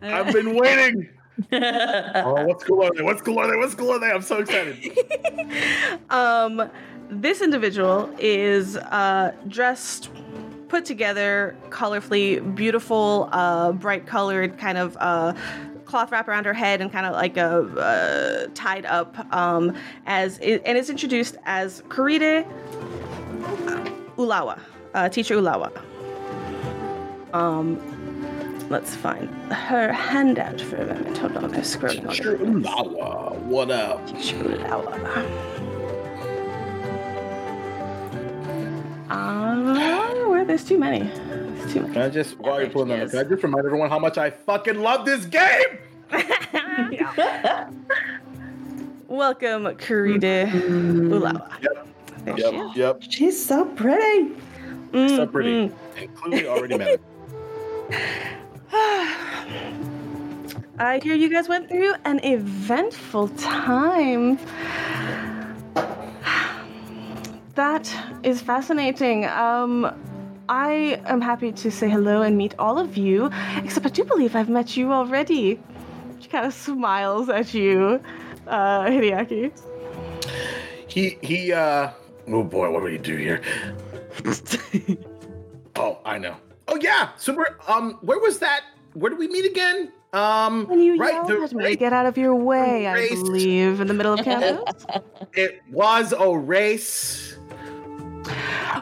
I've 0.00 0.32
been 0.32 0.54
waiting. 0.60 1.08
oh, 1.52 2.44
what's 2.46 2.64
cool 2.64 2.82
are 2.82 2.90
they? 2.94 3.02
What's 3.02 3.22
cool 3.22 3.38
are 3.38 3.50
they? 3.50 3.56
What's 3.56 3.74
cool 3.74 3.90
are 3.92 3.98
they? 3.98 4.10
I'm 4.10 4.22
so 4.22 4.38
excited. 4.38 4.76
Um, 6.10 6.70
this 7.10 7.40
individual 7.42 8.10
is 8.18 8.76
uh, 8.76 9.32
dressed, 9.48 10.10
put 10.68 10.84
together, 10.84 11.56
colorfully, 11.70 12.54
beautiful, 12.54 13.28
uh, 13.32 13.72
bright 13.72 14.06
colored 14.06 14.58
kind 14.58 14.78
of 14.78 14.96
uh, 15.00 15.34
cloth 15.84 16.12
wrap 16.12 16.28
around 16.28 16.44
her 16.44 16.52
head 16.52 16.80
and 16.80 16.92
kind 16.92 17.06
of 17.06 17.12
like 17.12 17.36
a 17.36 17.62
uh, 17.78 18.46
tied 18.54 18.84
up. 18.84 19.16
Um, 19.34 19.74
as 20.06 20.38
it, 20.40 20.62
and 20.64 20.78
it's 20.78 20.90
introduced 20.90 21.36
as 21.44 21.82
Karide 21.88 22.46
Ulawa, 24.16 24.60
uh, 24.94 25.08
teacher 25.08 25.36
Ulawa. 25.36 25.72
Um, 27.32 27.78
let's 28.68 28.94
find 28.94 29.28
her 29.52 29.92
handout 29.92 30.60
for 30.60 30.76
a 30.76 30.86
moment. 30.86 31.18
Hold 31.18 31.36
on, 31.36 31.44
I'm 31.46 31.52
scrolling. 31.62 32.06
all 32.06 32.14
Sure, 32.14 32.36
what 32.36 33.70
up? 33.70 34.06
Teacher 34.06 34.36
Ulawa. 34.36 35.67
Uh, 39.08 40.14
where 40.26 40.44
there's 40.44 40.64
too 40.64 40.78
many. 40.78 41.00
There's 41.08 41.72
too 41.72 41.80
Can. 41.84 41.96
I 41.98 42.08
just, 42.10 42.38
while 42.38 42.60
you're 42.60 42.70
pulling 42.70 42.88
that, 42.90 43.04
up, 43.04 43.10
can 43.10 43.18
I 43.20 43.24
just 43.24 43.42
remind 43.42 43.64
everyone 43.66 43.88
how 43.88 43.98
much 43.98 44.18
I 44.18 44.30
fucking 44.30 44.78
love 44.80 45.04
this 45.06 45.24
game? 45.24 45.78
Welcome, 49.08 49.64
Karide 49.76 50.50
Ulawa. 50.50 51.50
Yep, 51.62 51.86
There 52.24 52.36
she 52.36 52.42
yep, 52.42 52.54
is. 52.54 52.76
yep. 52.76 53.02
She's 53.08 53.42
so 53.44 53.64
pretty. 53.64 54.34
Mm, 54.92 55.16
So 55.16 55.26
pretty. 55.26 55.68
mm. 55.68 55.72
And 55.96 56.14
clearly 56.14 56.46
already 56.46 56.76
met. 56.78 57.00
I 60.80 60.98
hear 61.02 61.14
you 61.14 61.28
guys 61.30 61.48
went 61.48 61.68
through 61.68 61.94
an 62.04 62.20
eventful 62.22 63.28
time. 63.30 64.38
That 67.58 67.92
is 68.22 68.40
fascinating. 68.40 69.24
Um, 69.26 69.92
I 70.48 71.00
am 71.06 71.20
happy 71.20 71.50
to 71.50 71.72
say 71.72 71.90
hello 71.90 72.22
and 72.22 72.38
meet 72.38 72.54
all 72.56 72.78
of 72.78 72.96
you, 72.96 73.30
except 73.64 73.84
I 73.84 73.88
do 73.88 74.04
believe 74.04 74.36
I've 74.36 74.48
met 74.48 74.76
you 74.76 74.92
already. 74.92 75.58
She 76.20 76.28
kind 76.28 76.46
of 76.46 76.54
smiles 76.54 77.28
at 77.28 77.52
you, 77.54 78.00
uh, 78.46 78.84
Hideaki. 78.84 79.50
He, 80.86 81.18
he, 81.20 81.52
uh, 81.52 81.90
oh 82.28 82.44
boy, 82.44 82.70
what 82.70 82.80
would 82.82 82.92
he 82.92 82.98
do 82.98 83.16
here? 83.16 83.42
oh, 85.74 85.98
I 86.04 86.16
know. 86.18 86.36
Oh 86.68 86.76
yeah, 86.80 87.08
super. 87.16 87.58
Um, 87.66 87.94
where 88.02 88.20
was 88.20 88.38
that? 88.38 88.60
Where 88.94 89.10
did 89.10 89.18
we 89.18 89.26
meet 89.26 89.44
again? 89.46 89.90
Um, 90.12 90.66
When 90.68 90.80
you 90.80 90.96
right, 90.96 91.12
yelled 91.12 91.28
the 91.28 91.34
at 91.42 91.52
me 91.52 91.62
to 91.62 91.68
race- 91.70 91.76
get 91.76 91.92
out 91.92 92.06
of 92.06 92.16
your 92.16 92.36
way, 92.36 92.86
I 92.86 92.94
race- 92.94 93.10
believe, 93.20 93.80
in 93.80 93.88
the 93.88 93.94
middle 93.94 94.14
of 94.14 94.20
campus. 94.24 94.86
It 95.34 95.60
was 95.72 96.14
a 96.16 96.38
race. 96.38 97.34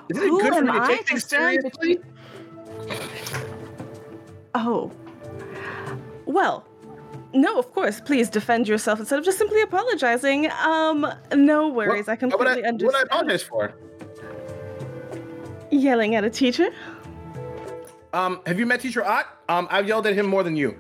Isn't 0.09 0.23
it 0.23 0.29
Who 0.29 0.41
good 0.41 0.53
for 0.53 0.59
am 0.59 0.67
me 0.67 0.73
to 0.73 0.83
I 0.83 0.87
take 0.89 1.01
to 1.01 1.05
things 1.07 1.25
stand 1.25 1.61
seriously? 1.63 1.99
Oh. 4.55 4.91
Well, 6.25 6.67
no, 7.33 7.59
of 7.59 7.73
course. 7.73 8.01
Please 8.01 8.29
defend 8.31 8.69
yourself 8.69 8.99
instead 8.99 9.19
of 9.19 9.25
just 9.25 9.39
simply 9.39 9.61
apologizing. 9.63 10.51
Um, 10.53 11.07
no 11.35 11.69
worries. 11.69 12.09
I 12.09 12.15
What 12.15 12.39
would 12.39 12.47
completely 12.49 12.65
I, 12.65 12.73
what 12.73 12.83
would 12.83 12.95
I 12.95 13.03
apologize 13.03 13.43
for? 13.43 13.75
Yelling 15.71 16.15
at 16.15 16.25
a 16.25 16.31
teacher? 16.31 16.69
Um, 18.13 18.41
have 18.47 18.59
you 18.59 18.67
met 18.67 18.81
Teacher 18.81 19.05
Ott? 19.05 19.27
Um, 19.49 19.69
I've 19.71 19.87
yelled 19.87 20.07
at 20.07 20.15
him 20.15 20.27
more 20.27 20.43
than 20.43 20.57
you. 20.57 20.75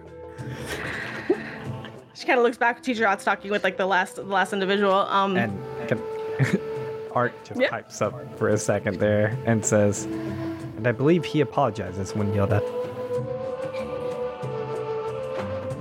She 2.14 2.24
kind 2.26 2.38
of 2.38 2.44
looks 2.44 2.56
back. 2.56 2.78
At 2.78 2.82
Teacher 2.84 3.06
Ott's 3.06 3.24
talking 3.24 3.50
with 3.50 3.62
like 3.62 3.76
the 3.76 3.84
last, 3.84 4.16
the 4.16 4.22
last 4.22 4.54
individual. 4.54 4.94
Um, 4.94 5.36
And 5.36 5.52
can, 5.86 6.00
Ark 7.16 7.32
just 7.44 7.58
Yeah. 7.58 7.70
pipes 7.70 8.02
up 8.02 8.38
for 8.38 8.50
a 8.50 8.58
second 8.58 9.00
there 9.00 9.34
and 9.46 9.64
says, 9.64 10.04
and 10.04 10.86
I 10.86 10.92
believe 10.92 11.24
he 11.24 11.40
apologizes 11.40 12.14
when 12.14 12.34
yelled 12.34 12.52
at. 12.52 12.62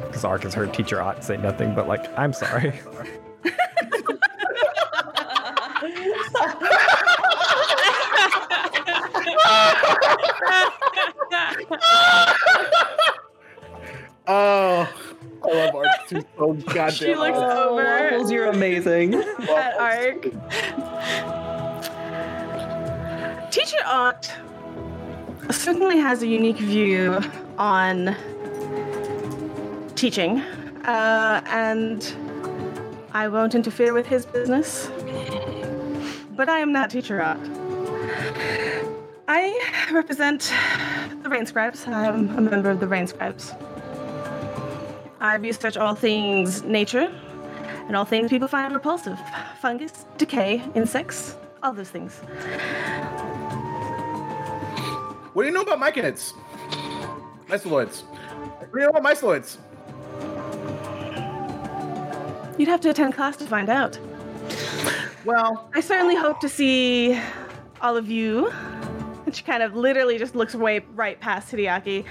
Because 0.08 0.24
Ark 0.24 0.44
has 0.44 0.54
heard 0.54 0.74
Teacher 0.74 1.02
Ott 1.02 1.26
say 1.26 1.36
nothing 1.36 1.76
but 1.76 1.90
like, 1.90 2.06
I'm 2.18 2.32
sorry. 2.32 2.80
Oh, 14.28 14.92
I 15.52 15.66
love 15.66 15.76
Ark 15.76 15.88
too 16.08 16.24
so 16.38 16.54
goddamn. 16.74 16.92
She 16.92 17.16
looks 17.16 17.38
much. 17.38 17.58
over. 17.58 17.84
Waffles, 17.84 18.32
you're 18.32 18.48
amazing. 18.48 19.14
at 19.16 19.78
Ark. 19.80 20.24
Teacher 23.52 23.78
Ott 23.86 24.32
certainly 25.52 25.98
has 25.98 26.22
a 26.24 26.28
unique 26.28 26.58
view 26.58 27.20
on 27.58 28.16
teaching, 29.96 30.40
uh, 30.86 31.42
and 31.46 32.16
I 33.14 33.28
won't 33.30 33.56
interfere 33.56 33.94
with 33.94 34.06
his 34.08 34.26
business. 34.26 34.90
But 36.32 36.50
I 36.50 36.60
am 36.60 36.74
not 36.74 36.90
Teacher 36.90 37.22
Ott. 37.22 37.40
I 39.28 39.88
represent 39.92 40.52
the 41.24 41.30
Rain 41.30 41.46
Scribes. 41.46 41.88
I'm 41.88 42.38
a 42.38 42.42
member 42.42 42.70
of 42.70 42.80
the 42.80 42.88
Rain 42.88 43.08
Scribes. 43.08 43.54
I 45.26 45.36
research 45.38 45.76
all 45.76 45.96
things 45.96 46.62
nature 46.62 47.12
and 47.88 47.96
all 47.96 48.06
things 48.06 48.30
people 48.30 48.48
find 48.48 48.72
repulsive 48.74 49.20
fungus, 49.60 50.06
decay, 50.18 50.62
insects, 50.76 51.36
all 51.64 51.74
those 51.74 51.90
things. 51.90 52.20
What 55.34 55.44
do 55.44 55.48
you 55.48 55.54
know 55.54 55.62
about 55.62 55.80
myconids? 55.80 56.34
Myceloids. 57.48 58.04
What 58.04 58.72
do 58.72 58.80
you 58.80 58.86
know 58.86 58.90
about 58.90 59.04
myceloids? 59.04 59.58
You'd 62.60 62.70
have 62.70 62.82
to 62.82 62.92
attend 62.92 63.16
class 63.16 63.36
to 63.38 63.46
find 63.46 63.68
out. 63.68 63.98
Well, 65.26 65.72
I 65.74 65.82
certainly 65.82 66.16
hope 66.16 66.40
to 66.42 66.50
see 66.50 67.20
all 67.82 67.98
of 67.98 68.08
you. 68.08 68.52
And 69.26 69.36
she 69.36 69.42
kind 69.42 69.64
of 69.64 69.76
literally 69.76 70.20
just 70.20 70.36
looks 70.36 70.54
way 70.54 70.86
right 70.94 71.20
past 71.20 71.52
Hideaki. 71.52 72.06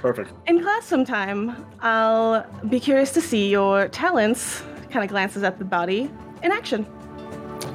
Perfect. 0.00 0.32
In 0.46 0.62
class 0.62 0.86
sometime, 0.86 1.66
I'll 1.80 2.46
be 2.68 2.80
curious 2.80 3.12
to 3.12 3.20
see 3.20 3.50
your 3.50 3.88
talents. 3.88 4.62
Kind 4.90 5.04
of 5.04 5.10
glances 5.10 5.42
at 5.42 5.58
the 5.58 5.64
body 5.64 6.10
in 6.42 6.52
action. 6.52 6.86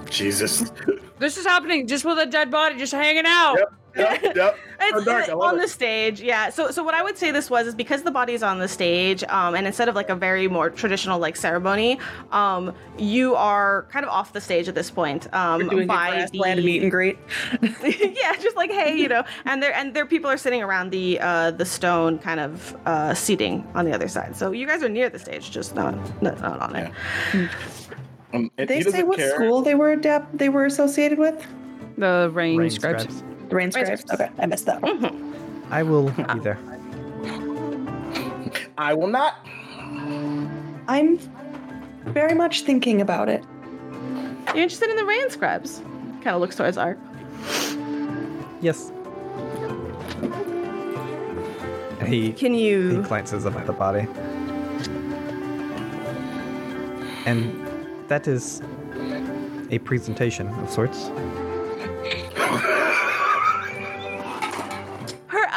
Jesus. 0.10 0.72
This 1.20 1.38
is 1.38 1.46
happening 1.46 1.88
just 1.88 2.04
with 2.04 2.18
a 2.18 2.26
dead 2.26 2.52
body 2.52 2.76
just 2.76 2.92
hanging 2.92 3.24
out. 3.26 3.56
Yep, 3.58 3.74
yep, 3.96 4.22
yep. 4.36 4.58
It's 4.82 5.06
dark. 5.06 5.30
On 5.30 5.56
it. 5.58 5.62
the 5.62 5.68
stage, 5.68 6.22
yeah. 6.22 6.50
So, 6.50 6.72
so 6.72 6.84
what 6.84 6.94
I 6.94 7.02
would 7.04 7.18
say 7.18 7.32
this 7.32 7.50
was 7.50 7.68
is 7.68 7.76
because 7.76 8.04
the 8.04 8.12
body's 8.12 8.44
on 8.44 8.60
the 8.60 8.68
stage, 8.68 9.24
um, 9.30 9.56
and 9.56 9.66
instead 9.66 9.88
of 9.90 9.96
like 9.96 10.10
a 10.10 10.16
very 10.16 10.48
more 10.48 10.70
traditional 10.70 11.20
like 11.20 11.36
ceremony, 11.36 12.00
um, 12.32 12.74
you 12.98 13.36
are 13.36 13.88
kind 13.92 14.06
of 14.06 14.12
off 14.12 14.34
the 14.34 14.42
stage 14.42 14.68
at 14.68 14.76
this 14.76 14.92
point. 14.92 15.34
Um, 15.34 15.70
doing 15.70 15.84
a 15.84 15.86
by 15.88 16.10
grassland 16.12 16.60
the- 16.60 16.66
meet 16.66 16.82
and 16.82 16.92
greet. 16.92 17.18
yeah, 17.62 18.36
just 18.38 18.56
like 18.56 18.72
hey, 18.72 18.96
you 18.98 19.08
know, 19.08 19.24
and 19.46 19.62
there 19.64 19.74
and 19.76 19.94
there 19.94 20.06
people 20.06 20.30
are 20.30 20.38
sitting 20.38 20.62
around 20.62 20.90
the 20.92 21.20
uh, 21.20 21.52
the 21.52 21.66
stone 21.66 22.20
kind 22.20 22.40
of 22.40 22.76
uh, 22.86 23.14
seating 23.14 23.66
on 23.76 23.86
the 23.86 23.94
other 23.94 24.08
side. 24.08 24.36
So 24.36 24.52
you 24.52 24.66
guys 24.68 24.84
are 24.84 24.90
near 24.90 25.10
the 25.10 25.20
stage, 25.20 25.52
just 25.52 25.76
not 25.76 25.96
not, 26.22 26.40
not 26.42 26.60
on 26.60 26.76
it. 26.76 26.92
Um, 28.34 28.50
and 28.58 28.68
They 28.68 28.82
say 28.82 29.04
what 29.04 29.18
care. 29.18 29.36
school 29.36 29.62
they 29.62 29.76
were 29.76 29.92
adapt 29.92 30.38
they 30.38 30.50
were 30.50 30.66
associated 30.66 31.20
with? 31.20 31.46
The 31.98 32.32
rain, 32.34 32.58
Rain 32.58 32.70
scribes. 32.72 33.04
scribes. 33.04 33.24
The 33.54 33.58
Rain 33.58 33.70
Rain 33.70 33.86
Scribes. 33.86 34.02
Scribes. 34.02 34.22
Okay, 34.22 34.32
I 34.40 34.46
missed 34.48 34.66
that 34.66 34.82
one. 34.82 35.00
Mm-hmm. 35.00 35.72
I 35.72 35.84
will 35.84 36.10
be 36.10 36.40
there. 36.40 36.58
I 38.80 38.96
will 38.96 39.06
not. 39.06 39.48
I'm 40.88 41.20
very 42.06 42.34
much 42.34 42.64
thinking 42.64 43.00
about 43.00 43.30
it. 43.30 43.44
You're 44.56 44.64
interested 44.64 44.90
in 44.90 44.96
the 44.96 45.06
rain 45.06 45.30
scribes? 45.30 45.84
Kind 46.24 46.30
of 46.30 46.42
looks 46.42 46.56
towards 46.56 46.80
Ark. 46.80 46.98
Yes. 48.60 48.92
He 52.08 52.34
Can 52.34 52.56
you. 52.56 53.02
he 53.02 53.08
glances 53.08 53.46
up 53.46 53.56
at 53.56 53.68
the 53.68 53.74
body. 53.74 54.08
And 57.28 57.54
that 58.08 58.28
is 58.28 58.64
a 59.70 59.78
presentation 59.78 60.48
of 60.48 60.72
sorts. 60.72 61.12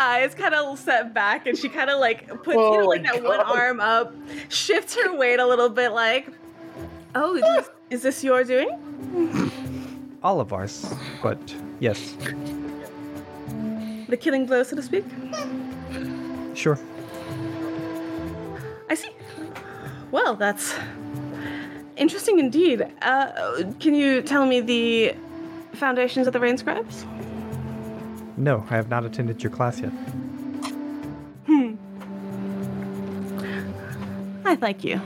Her 0.06 0.12
eyes 0.22 0.34
kind 0.36 0.54
of 0.54 0.78
set 0.78 1.12
back, 1.12 1.46
and 1.48 1.58
she 1.58 1.68
kind 1.68 1.90
of 1.90 1.98
like 1.98 2.28
puts 2.28 2.54
you 2.54 2.54
know 2.54 2.82
Oh 2.82 2.86
like 2.86 3.02
my 3.02 3.12
that 3.12 3.24
one 3.24 3.40
arm 3.40 3.80
up, 3.80 4.14
shifts 4.48 4.94
her 4.94 5.16
weight 5.16 5.40
a 5.40 5.46
little 5.46 5.68
bit, 5.68 5.90
like, 5.90 6.28
oh, 7.16 7.34
is 7.34 7.42
this, 7.42 7.68
is 7.90 8.02
this 8.02 8.22
your 8.24 8.44
doing? 8.44 8.70
All 10.22 10.40
of 10.40 10.52
ours, 10.52 10.94
but 11.22 11.38
yes, 11.80 12.16
The 14.08 14.16
killing 14.16 14.46
blow, 14.46 14.62
so 14.62 14.76
to 14.76 14.82
speak. 14.82 15.04
sure. 16.54 16.78
I 18.88 18.94
see. 18.94 19.10
Well, 20.12 20.36
that's 20.36 20.72
interesting 21.96 22.38
indeed. 22.38 22.86
Uh, 23.02 23.64
can 23.80 23.92
you 23.96 24.22
tell 24.22 24.46
me 24.46 24.60
the 24.60 25.16
foundations 25.72 26.28
of 26.28 26.32
the 26.32 26.38
rain 26.38 26.56
scribes? 26.56 27.04
No, 28.36 28.64
I 28.68 28.76
have 28.76 28.88
not 28.88 29.04
attended 29.04 29.42
your 29.42 29.50
class 29.50 29.80
yet. 29.80 29.90
Hmm. 31.46 31.74
I 34.44 34.54
like 34.60 34.84
you. 34.84 35.00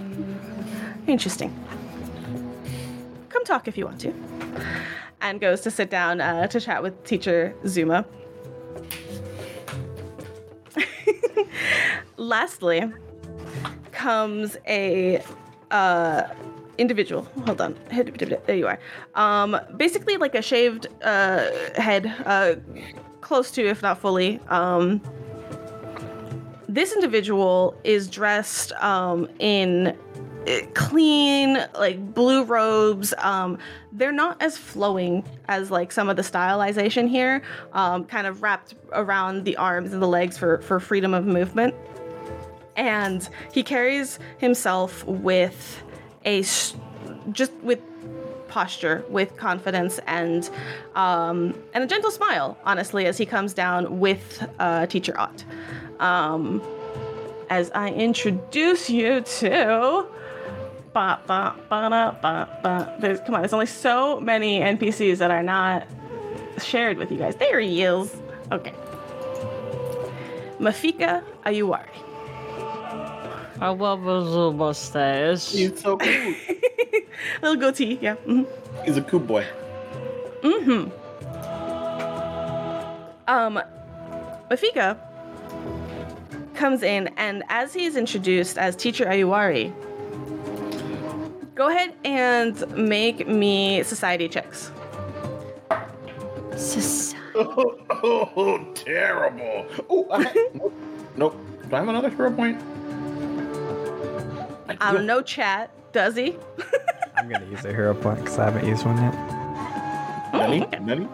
Interesting. 1.07 1.55
Come 3.29 3.45
talk 3.45 3.69
if 3.69 3.79
you 3.79 3.85
want 3.85 4.01
to. 4.01 4.13
And 5.21 5.41
goes 5.41 5.61
to 5.63 5.71
sit 5.71 5.91
down 5.91 6.21
uh, 6.21 6.49
to 6.49 6.61
chat 6.61 6.83
with 6.83 7.05
teacher 7.05 7.55
Zuma. 7.67 8.05
Lastly, 12.17 12.83
comes 13.93 14.57
a 14.67 15.23
uh, 15.71 16.25
individual. 16.79 17.29
Hold 17.45 17.61
on. 17.61 17.77
There 17.91 18.57
you 18.57 18.67
are. 18.67 18.79
Um, 19.15 19.61
basically, 19.77 20.17
like 20.17 20.35
a 20.35 20.43
shaved 20.43 20.89
uh, 21.03 21.51
head, 21.77 22.07
uh, 22.25 22.55
close 23.21 23.51
to, 23.53 23.67
if 23.67 23.83
not 23.83 23.99
fully. 23.99 24.41
Um, 24.49 25.01
this 26.69 26.93
individual 26.93 27.75
is 27.83 28.09
dressed 28.09 28.73
um, 28.75 29.29
in 29.39 29.97
uh, 30.47 30.61
clean 30.75 31.59
like 31.75 32.15
blue 32.15 32.45
robes 32.45 33.13
um, 33.19 33.59
they're 33.93 34.13
not 34.13 34.41
as 34.41 34.57
flowing 34.57 35.23
as 35.49 35.71
like 35.71 35.93
some 35.93 36.09
of 36.09 36.17
the 36.17 36.23
stylization 36.23 37.09
here 37.09 37.43
um, 37.73 38.05
kind 38.05 38.27
of 38.27 38.41
wrapped 38.43 38.75
around 38.93 39.45
the 39.45 39.57
arms 39.57 39.93
and 39.93 40.01
the 40.01 40.07
legs 40.07 40.39
for 40.39 40.63
for 40.63 40.81
freedom 40.81 41.13
of 41.13 41.27
movement 41.27 41.75
and 42.77 43.29
he 43.53 43.63
carries 43.63 44.19
himself 44.39 45.05
with 45.05 45.83
a 46.25 46.43
just 47.33 47.53
with 47.63 47.81
posture 48.51 49.05
with 49.09 49.37
confidence 49.37 49.99
and 50.07 50.51
um, 50.95 51.55
and 51.73 51.85
a 51.85 51.87
gentle 51.87 52.11
smile 52.11 52.59
honestly 52.65 53.07
as 53.07 53.17
he 53.17 53.25
comes 53.25 53.55
down 53.55 54.01
with 54.01 54.47
uh, 54.59 54.87
teacher 54.87 55.19
ott. 55.19 55.45
Um, 56.01 56.63
as 57.49 57.71
i 57.73 57.89
introduce 57.89 58.89
you 58.89 59.21
to 59.23 60.07
ba, 60.93 61.21
ba, 61.27 61.55
ba, 61.69 61.89
da, 61.91 62.13
ba, 62.13 62.59
ba. 62.63 62.97
There's, 63.01 63.21
come 63.21 63.35
on 63.35 63.43
there's 63.43 63.53
only 63.53 63.67
so 63.67 64.21
many 64.21 64.61
npcs 64.61 65.19
that 65.19 65.31
are 65.31 65.43
not 65.43 65.87
shared 66.63 66.99
with 66.99 67.11
you 67.11 67.19
guys. 67.19 67.37
There 67.37 67.61
he 67.61 67.83
is. 67.83 68.15
Okay. 68.53 68.75
Mafika 70.59 71.23
ayuwari 71.45 72.10
I 73.61 73.69
love 73.69 74.01
his 74.01 74.09
little 74.27 74.53
mustache. 74.53 75.51
He's 75.51 75.81
so 75.81 75.97
cool. 75.99 76.35
little 77.43 77.57
goatee 77.57 77.99
yeah 78.01 78.17
mhm. 78.27 78.47
He's 78.85 78.97
a 78.97 79.03
cool 79.03 79.21
boy. 79.21 79.45
Mm-hmm. 80.43 80.91
Um 83.29 83.61
Mafika 84.51 84.97
comes 86.55 86.83
in 86.83 87.09
and 87.17 87.43
as 87.49 87.73
he's 87.73 87.97
introduced 87.97 88.59
as 88.59 88.75
teacher 88.77 89.07
Ayuwari 89.07 89.73
go 91.55 91.69
ahead 91.69 91.95
and 92.05 92.67
make 92.77 93.27
me 93.27 93.83
society 93.83 94.29
checks 94.29 94.71
Society. 96.57 97.17
Oh, 98.03 98.29
oh, 98.37 98.59
terrible. 98.75 99.67
Oh, 99.89 100.07
I 100.13 100.25
nope. 100.55 100.73
nope. 101.17 101.37
Do 101.69 101.77
I 101.77 101.79
have 101.79 101.89
another 101.89 102.11
hero 102.11 102.31
point? 102.33 102.61
I 104.81 104.91
um 104.91 104.97
do. 104.99 105.03
no 105.05 105.23
chat 105.23 105.71
does 105.93 106.17
he 106.17 106.37
I'm 107.17 107.29
gonna 107.29 107.47
use 107.47 107.65
a 107.65 107.69
hero 107.73 107.95
point 107.95 108.19
because 108.21 108.39
I 108.39 108.45
haven't 108.47 108.67
used 108.67 108.85
one 108.87 108.97
yet. 108.97 109.15
Nani? 110.33 110.67
Nani? 110.81 111.09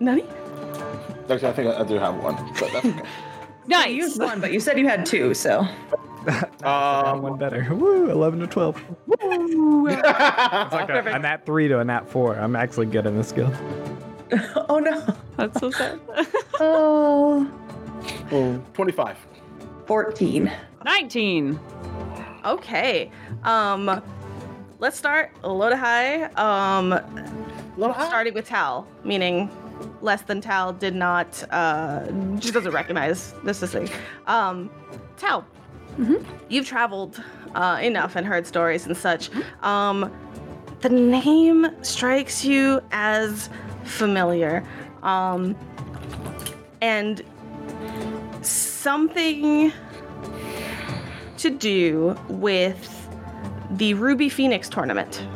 Nani? 0.00 0.24
Actually, 1.30 1.48
I 1.48 1.52
think 1.52 1.68
I, 1.74 1.80
I 1.80 1.84
do 1.84 1.94
have 1.98 2.14
one, 2.16 2.36
but 2.58 2.72
that's 2.72 2.86
okay. 2.86 3.02
You 3.68 3.76
used 4.04 4.18
one, 4.18 4.40
but 4.40 4.50
you 4.50 4.60
said 4.60 4.78
you 4.78 4.88
had 4.88 5.04
two, 5.04 5.34
so. 5.34 5.66
Got 6.24 6.64
Um, 6.64 7.20
one 7.22 7.36
better. 7.36 7.66
Woo! 7.74 8.10
11 8.10 8.38
to 8.40 8.46
12. 8.46 8.82
It's 9.08 10.72
like 10.72 10.88
a, 10.88 11.02
a 11.14 11.18
nat 11.18 11.44
3 11.44 11.68
to 11.68 11.80
a 11.80 11.84
nat 11.84 12.08
4. 12.08 12.36
I'm 12.38 12.56
actually 12.56 12.86
good 12.86 13.04
in 13.04 13.16
this 13.18 13.28
skill. 13.28 13.52
Oh 14.70 14.78
no. 14.78 15.04
That's 15.36 15.60
so 15.60 15.70
sad. 15.70 16.00
Oh. 16.60 17.46
oh, 18.32 18.62
25. 18.72 19.16
14. 19.86 20.50
19. 20.84 21.60
Okay. 22.54 23.10
Um 23.44 24.02
let's 24.78 24.96
start 24.96 25.32
a 25.42 25.48
low 25.48 25.68
to 25.68 25.76
high. 25.76 26.24
Um 26.34 26.92
high. 27.92 28.06
starting 28.06 28.34
with 28.34 28.46
Tal, 28.46 28.86
meaning 29.04 29.50
less 30.02 30.22
than 30.22 30.40
Tal 30.40 30.72
did 30.72 30.94
not 30.94 31.42
uh 31.50 32.06
just 32.38 32.54
doesn't 32.54 32.72
recognize 32.72 33.34
this 33.44 33.62
is 33.62 33.72
thing. 33.72 33.88
Um 34.26 34.70
Tal, 35.16 35.44
you've 36.48 36.66
traveled 36.66 37.22
uh, 37.54 37.78
enough 37.82 38.14
and 38.14 38.26
heard 38.26 38.46
stories 38.46 38.86
and 38.86 38.96
such. 38.96 39.30
Um 39.62 40.12
the 40.80 40.88
name 40.88 41.66
strikes 41.82 42.44
you 42.44 42.80
as 42.92 43.50
familiar. 43.84 44.64
Um 45.02 45.56
and 46.80 47.22
something 48.42 49.72
to 51.38 51.50
do 51.50 52.18
with 52.28 53.08
the 53.70 53.94
Ruby 53.94 54.28
Phoenix 54.28 54.68
tournament. 54.68 55.26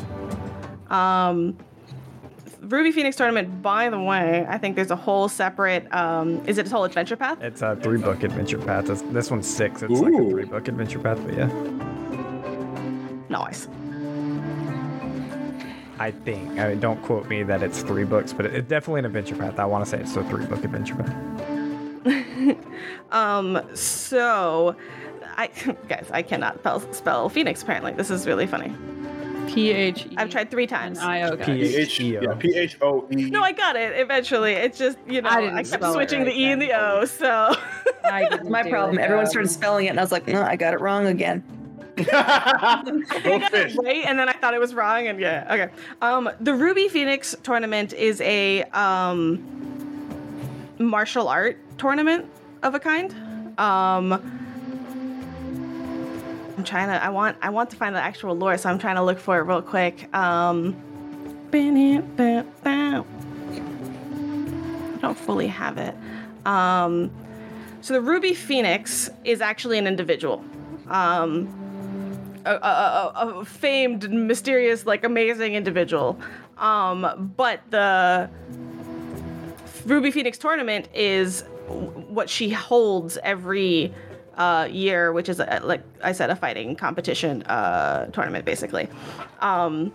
Um, 0.91 1.57
Ruby 2.61 2.93
Phoenix 2.93 3.17
tournament, 3.17 3.61
by 3.63 3.91
the 3.91 4.01
way, 4.01 4.47
I 4.49 4.57
think 4.59 4.77
there's 4.77 4.91
a 4.91 4.97
whole 4.97 5.29
separate. 5.29 5.93
Um, 5.95 6.41
is 6.47 6.59
it 6.59 6.67
a 6.67 6.71
whole 6.71 6.85
adventure 6.85 7.17
path? 7.17 7.41
It's 7.43 7.61
a 7.63 7.77
three 7.77 7.99
book 7.99 8.23
adventure 8.23 8.59
path. 8.59 8.89
It's, 8.89 9.03
this 9.03 9.31
one's 9.31 9.47
six. 9.49 9.83
It's 9.83 9.93
like 9.93 10.13
a 10.15 10.31
three 10.31 10.45
book 10.45 10.69
adventure 10.69 10.99
path, 10.99 11.19
but 11.25 11.35
yeah. 11.35 11.47
Nice. 13.29 13.69
I 15.99 16.11
think. 16.11 16.59
I 16.59 16.69
mean, 16.71 16.81
don't 16.81 17.01
quote 17.03 17.29
me 17.29 17.43
that 17.45 17.63
it's 17.63 17.83
three 17.83 18.05
books, 18.05 18.33
but 18.33 18.47
it- 18.47 18.55
it's 18.55 18.69
definitely 18.69 19.01
an 19.01 19.07
adventure 19.07 19.37
path. 19.37 19.59
I 19.59 19.65
want 19.67 19.85
to 19.85 19.91
say 19.91 20.01
it's 20.01 20.17
a 20.17 20.25
three 20.25 20.47
book 20.47 20.65
adventure 20.65 20.95
path. 20.97 21.15
Um, 23.13 23.61
so, 23.75 24.75
I 25.37 25.47
guys, 25.89 26.09
I 26.13 26.23
cannot 26.23 26.59
spell, 26.61 26.81
spell 26.93 27.29
Phoenix. 27.29 27.63
Apparently, 27.63 27.93
this 27.93 28.11
is 28.11 28.27
really 28.27 28.47
funny. 28.47 28.75
P 29.49 29.71
H 29.71 30.07
E. 30.07 30.15
I've 30.17 30.31
tried 30.31 30.51
three 30.51 30.67
times. 30.67 30.99
I 30.99 31.23
O 31.23 31.37
guys. 31.37 31.47
P- 31.47 31.55
P-H- 31.55 31.75
H-E-O. 31.77 32.21
yeah, 32.23 32.35
P-H-O-E. 32.35 33.31
No, 33.31 33.43
I 33.43 33.53
got 33.53 33.77
it 33.77 33.99
eventually. 33.99 34.53
It's 34.53 34.79
just 34.79 34.97
you 35.07 35.21
know 35.21 35.29
I 35.29 35.35
I, 35.35 35.41
didn't 35.63 35.71
kept 35.71 35.85
switching 35.93 36.21
right 36.21 36.27
the 36.33 36.41
E 36.41 36.53
and 36.53 36.63
the 36.63 36.73
O. 36.73 37.05
So 37.05 37.55
I 38.05 38.29
didn't 38.31 38.49
My 38.51 38.63
problem. 38.63 38.99
it, 38.99 39.03
Everyone 39.03 39.27
started 39.27 39.49
spelling 39.49 39.87
it, 39.87 39.91
and 39.91 39.99
I 39.99 40.03
was 40.03 40.13
like, 40.13 40.27
no, 40.27 40.43
I 40.43 40.57
got 40.57 40.75
it 40.75 40.81
wrong 40.81 41.07
again. 41.07 41.43
Go 41.97 42.05
fish. 43.51 43.77
right, 43.83 44.05
and 44.07 44.19
then 44.19 44.29
I 44.29 44.33
thought 44.33 44.55
it 44.55 44.61
was 44.61 44.75
wrong, 44.75 45.09
and 45.09 45.21
yeah, 45.21 45.47
okay. 45.51 45.73
Um, 46.01 46.31
the 46.41 46.55
Ruby 46.55 46.89
Phoenix 46.89 47.35
tournament 47.43 47.93
is 47.93 48.21
a 48.23 48.63
um 48.73 49.45
martial 50.79 51.29
art 51.29 51.59
tournament 51.79 52.27
of 52.63 52.75
a 52.75 52.81
kind. 52.81 53.15
Um, 53.59 54.42
I'm 56.57 56.65
trying 56.65 56.89
to. 56.89 57.03
I 57.03 57.09
want. 57.09 57.37
I 57.41 57.51
want 57.51 57.71
to 57.71 57.77
find 57.77 57.95
the 57.95 58.01
actual 58.01 58.35
lore, 58.35 58.59
so 58.59 58.69
I'm 58.69 58.79
trying 58.79 58.97
to 58.97 59.03
look 59.03 59.19
for 59.19 59.39
it 59.39 59.43
real 59.43 59.63
quick. 59.63 60.15
Um, 60.15 60.77
I 61.53 62.95
don't 65.01 65.19
fully 65.19 65.49
have 65.49 65.79
it. 65.79 65.95
Um, 66.47 67.11
so 67.81 67.95
the 67.95 68.01
Ruby 68.01 68.35
Phoenix 68.35 69.11
is 69.25 69.41
actually 69.41 69.79
an 69.79 69.87
individual. 69.87 70.45
Um, 70.89 71.49
a, 72.45 72.55
a, 72.55 72.57
a, 72.57 73.41
a 73.41 73.45
famed, 73.45 74.11
mysterious, 74.11 74.87
like 74.87 75.05
amazing 75.05 75.55
individual. 75.55 76.19
Um, 76.59 77.33
but 77.37 77.61
the 77.71 78.29
Ruby 79.87 80.11
Phoenix 80.11 80.39
tournament 80.39 80.89
is 80.95 81.43
what 81.69 82.29
she 82.29 82.51
holds 82.51 83.17
every 83.23 83.95
uh, 84.37 84.69
year, 84.71 85.13
which 85.13 85.29
is 85.29 85.41
a, 85.41 85.61
like 85.63 85.83
I 86.03 86.13
said, 86.13 86.31
a 86.31 86.37
fighting 86.37 86.77
competition 86.77 87.43
uh, 87.45 88.07
tournament, 88.07 88.45
basically. 88.45 88.89
Um, 89.41 89.93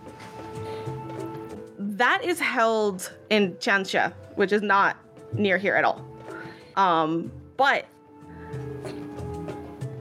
that 1.78 2.24
is 2.24 2.38
held 2.40 3.12
in 3.30 3.54
Chansha, 3.54 4.12
which 4.36 4.52
is 4.52 4.62
not 4.62 4.96
near 5.32 5.58
here 5.58 5.74
at 5.74 5.84
all. 5.84 6.04
Um, 6.76 7.30
but 7.56 7.86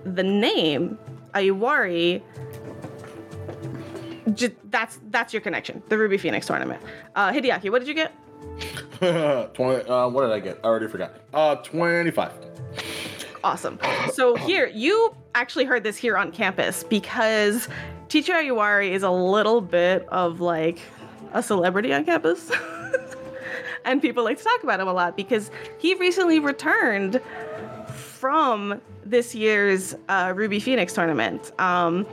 the 0.04 0.24
name 0.24 0.98
Ayuwari, 1.34 2.22
j- 4.34 4.56
that's 4.66 5.00
that's 5.10 5.34
your 5.34 5.42
connection. 5.42 5.82
The 5.90 5.98
Ruby 5.98 6.18
Phoenix 6.18 6.46
tournament. 6.46 6.82
Uh, 7.16 7.32
Hideaki, 7.32 7.72
what 7.72 7.80
did 7.80 7.88
you 7.88 7.94
get? 7.96 8.14
20, 9.54 9.90
uh, 9.90 10.08
what 10.08 10.22
did 10.22 10.32
I 10.32 10.40
get? 10.40 10.60
I 10.64 10.68
already 10.68 10.88
forgot. 10.88 11.16
Uh, 11.34 11.56
25. 11.56 12.32
Awesome. 13.44 13.80
So 14.14 14.36
here, 14.36 14.68
you 14.68 15.16
actually 15.36 15.66
heard 15.66 15.84
this 15.84 15.98
here 15.98 16.18
on 16.18 16.32
campus 16.32 16.84
because 16.84 17.68
Teacher 18.10 18.34
Ayuwari 18.34 18.92
is 18.92 19.04
a 19.04 19.12
little 19.12 19.62
bit 19.62 20.08
of 20.10 20.42
like 20.42 20.80
a 21.34 21.44
celebrity 21.44 21.94
on 21.94 22.06
campus. 22.06 22.52
and 23.86 24.02
people 24.02 24.24
like 24.24 24.38
to 24.38 24.44
talk 24.44 24.64
about 24.64 24.80
him 24.80 24.88
a 24.88 24.94
lot 24.94 25.16
because 25.16 25.52
he 25.78 25.94
recently 25.96 26.40
returned 26.40 27.22
from 27.94 28.82
this 29.06 29.36
year's 29.36 29.96
uh, 30.10 30.34
Ruby 30.36 30.60
Phoenix 30.60 30.94
tournament. 30.94 31.52
Um, 31.60 32.06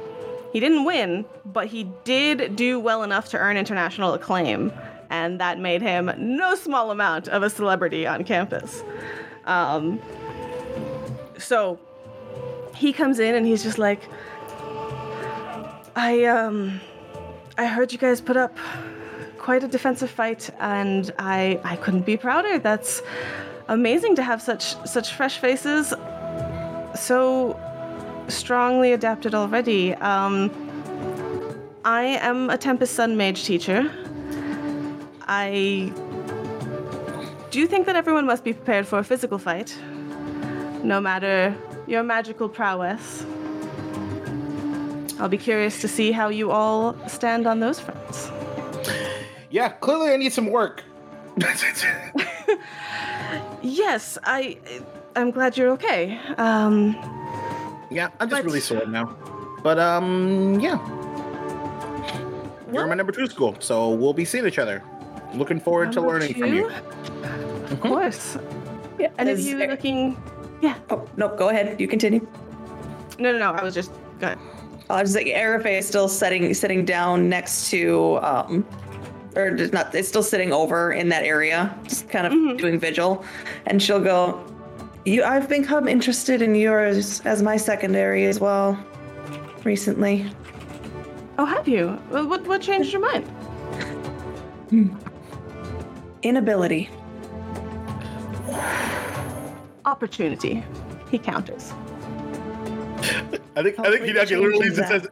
he 0.52 0.60
didn't 0.60 0.84
win, 0.84 1.24
but 1.44 1.66
he 1.66 1.84
did 2.04 2.54
do 2.54 2.78
well 2.78 3.02
enough 3.02 3.28
to 3.30 3.38
earn 3.38 3.56
international 3.56 4.14
acclaim, 4.14 4.72
and 5.10 5.40
that 5.40 5.58
made 5.58 5.82
him 5.82 6.12
no 6.16 6.54
small 6.54 6.92
amount 6.92 7.26
of 7.28 7.42
a 7.42 7.50
celebrity 7.50 8.06
on 8.06 8.22
campus. 8.22 8.84
Um, 9.46 10.00
so 11.38 11.78
he 12.74 12.92
comes 12.92 13.18
in 13.18 13.34
and 13.34 13.46
he's 13.46 13.62
just 13.62 13.78
like, 13.78 14.02
I 15.96 16.24
um, 16.24 16.80
I 17.56 17.66
heard 17.66 17.92
you 17.92 17.98
guys 17.98 18.20
put 18.20 18.36
up 18.36 18.56
quite 19.38 19.62
a 19.62 19.68
defensive 19.68 20.10
fight, 20.10 20.50
and 20.58 21.12
I 21.18 21.60
I 21.64 21.76
couldn't 21.76 22.06
be 22.06 22.16
prouder. 22.16 22.58
That's 22.58 23.02
amazing 23.68 24.16
to 24.16 24.22
have 24.22 24.42
such 24.42 24.76
such 24.86 25.14
fresh 25.14 25.38
faces, 25.38 25.94
so 26.94 27.58
strongly 28.28 28.92
adapted 28.92 29.34
already. 29.34 29.94
Um, 29.94 30.50
I 31.84 32.02
am 32.02 32.50
a 32.50 32.56
Tempest 32.56 32.94
Sun 32.94 33.16
Mage 33.16 33.44
teacher. 33.44 33.90
I 35.26 35.92
do 37.50 37.66
think 37.66 37.86
that 37.86 37.96
everyone 37.96 38.26
must 38.26 38.42
be 38.42 38.52
prepared 38.52 38.86
for 38.86 38.98
a 38.98 39.04
physical 39.04 39.38
fight, 39.38 39.78
no 40.84 41.00
matter 41.00 41.56
your 41.86 42.02
magical 42.02 42.48
prowess. 42.48 43.24
I'll 45.18 45.28
be 45.28 45.38
curious 45.38 45.80
to 45.80 45.88
see 45.88 46.12
how 46.12 46.28
you 46.28 46.50
all 46.50 46.96
stand 47.08 47.46
on 47.46 47.60
those 47.60 47.80
fronts. 47.80 48.30
Yeah, 49.50 49.68
clearly 49.70 50.12
I 50.12 50.16
need 50.16 50.32
some 50.32 50.50
work. 50.50 50.82
Yes, 53.62 54.18
I. 54.24 54.58
I'm 55.16 55.30
glad 55.30 55.56
you're 55.56 55.70
okay. 55.70 56.18
Um, 56.36 56.94
yeah, 57.90 58.10
I'm 58.20 58.28
just 58.28 58.42
But- 58.42 58.44
really 58.44 58.60
sore 58.60 58.84
now. 58.86 59.16
But, 59.62 59.78
um, 59.78 60.60
yeah. 60.60 60.76
You're 62.66 62.72
Well- 62.72 62.88
my 62.88 62.94
number 62.94 63.10
two 63.12 63.26
school, 63.26 63.56
so 63.60 63.90
we'll 63.90 64.12
be 64.12 64.24
seeing 64.26 64.46
each 64.46 64.58
other. 64.58 64.82
Looking 65.34 65.60
forward 65.60 65.92
to 65.92 66.00
number 66.00 66.12
learning 66.12 66.34
from 66.34 66.52
you. 66.52 66.70
Of 67.70 67.80
course. 67.80 68.36
Yeah, 68.98 69.08
And 69.18 69.28
if 69.30 69.38
is 69.38 69.46
you 69.48 69.56
there- 69.56 69.68
looking, 69.70 70.16
yeah. 70.60 70.76
Oh, 70.90 71.06
no, 71.16 71.34
go 71.36 71.48
ahead. 71.50 71.80
You 71.80 71.88
continue. 71.88 72.26
No, 73.18 73.32
no, 73.32 73.38
no. 73.38 73.52
I 73.52 73.62
was 73.62 73.74
just 73.74 73.92
go 74.18 74.26
ahead. 74.28 74.38
I 74.90 75.00
was 75.00 75.14
like, 75.14 75.26
Arafe 75.26 75.78
is 75.78 75.86
still 75.88 76.08
sitting 76.08 76.52
sitting 76.54 76.84
down 76.84 77.28
next 77.28 77.70
to, 77.70 78.18
um, 78.22 78.66
or 79.34 79.50
just 79.52 79.72
not. 79.72 79.94
It's 79.94 80.08
still 80.08 80.22
sitting 80.22 80.52
over 80.52 80.92
in 80.92 81.08
that 81.08 81.24
area, 81.24 81.74
just 81.84 82.08
kind 82.08 82.26
of 82.26 82.58
doing 82.58 82.78
vigil, 82.78 83.24
and 83.66 83.82
she'll 83.82 84.00
go. 84.02 84.44
You, 85.06 85.22
I've 85.22 85.48
become 85.50 85.86
interested 85.86 86.40
in 86.40 86.54
yours 86.54 87.20
as 87.26 87.42
my 87.42 87.58
secondary 87.58 88.24
as 88.26 88.40
well, 88.40 88.78
recently. 89.64 90.30
Oh, 91.38 91.44
have 91.44 91.68
you? 91.68 91.98
Well, 92.10 92.26
What 92.26 92.46
what 92.46 92.62
changed 92.62 92.92
your 92.92 93.02
mind? 93.02 93.26
Inability. 96.22 96.88
Opportunity. 99.84 100.62
He 101.10 101.18
counters. 101.18 101.72
I 103.56 103.62
think, 103.62 103.78
I 103.78 103.90
think 103.90 104.06
Hopefully 104.06 104.36
literally 104.36 104.70
just 104.70 104.88
says, 104.88 105.06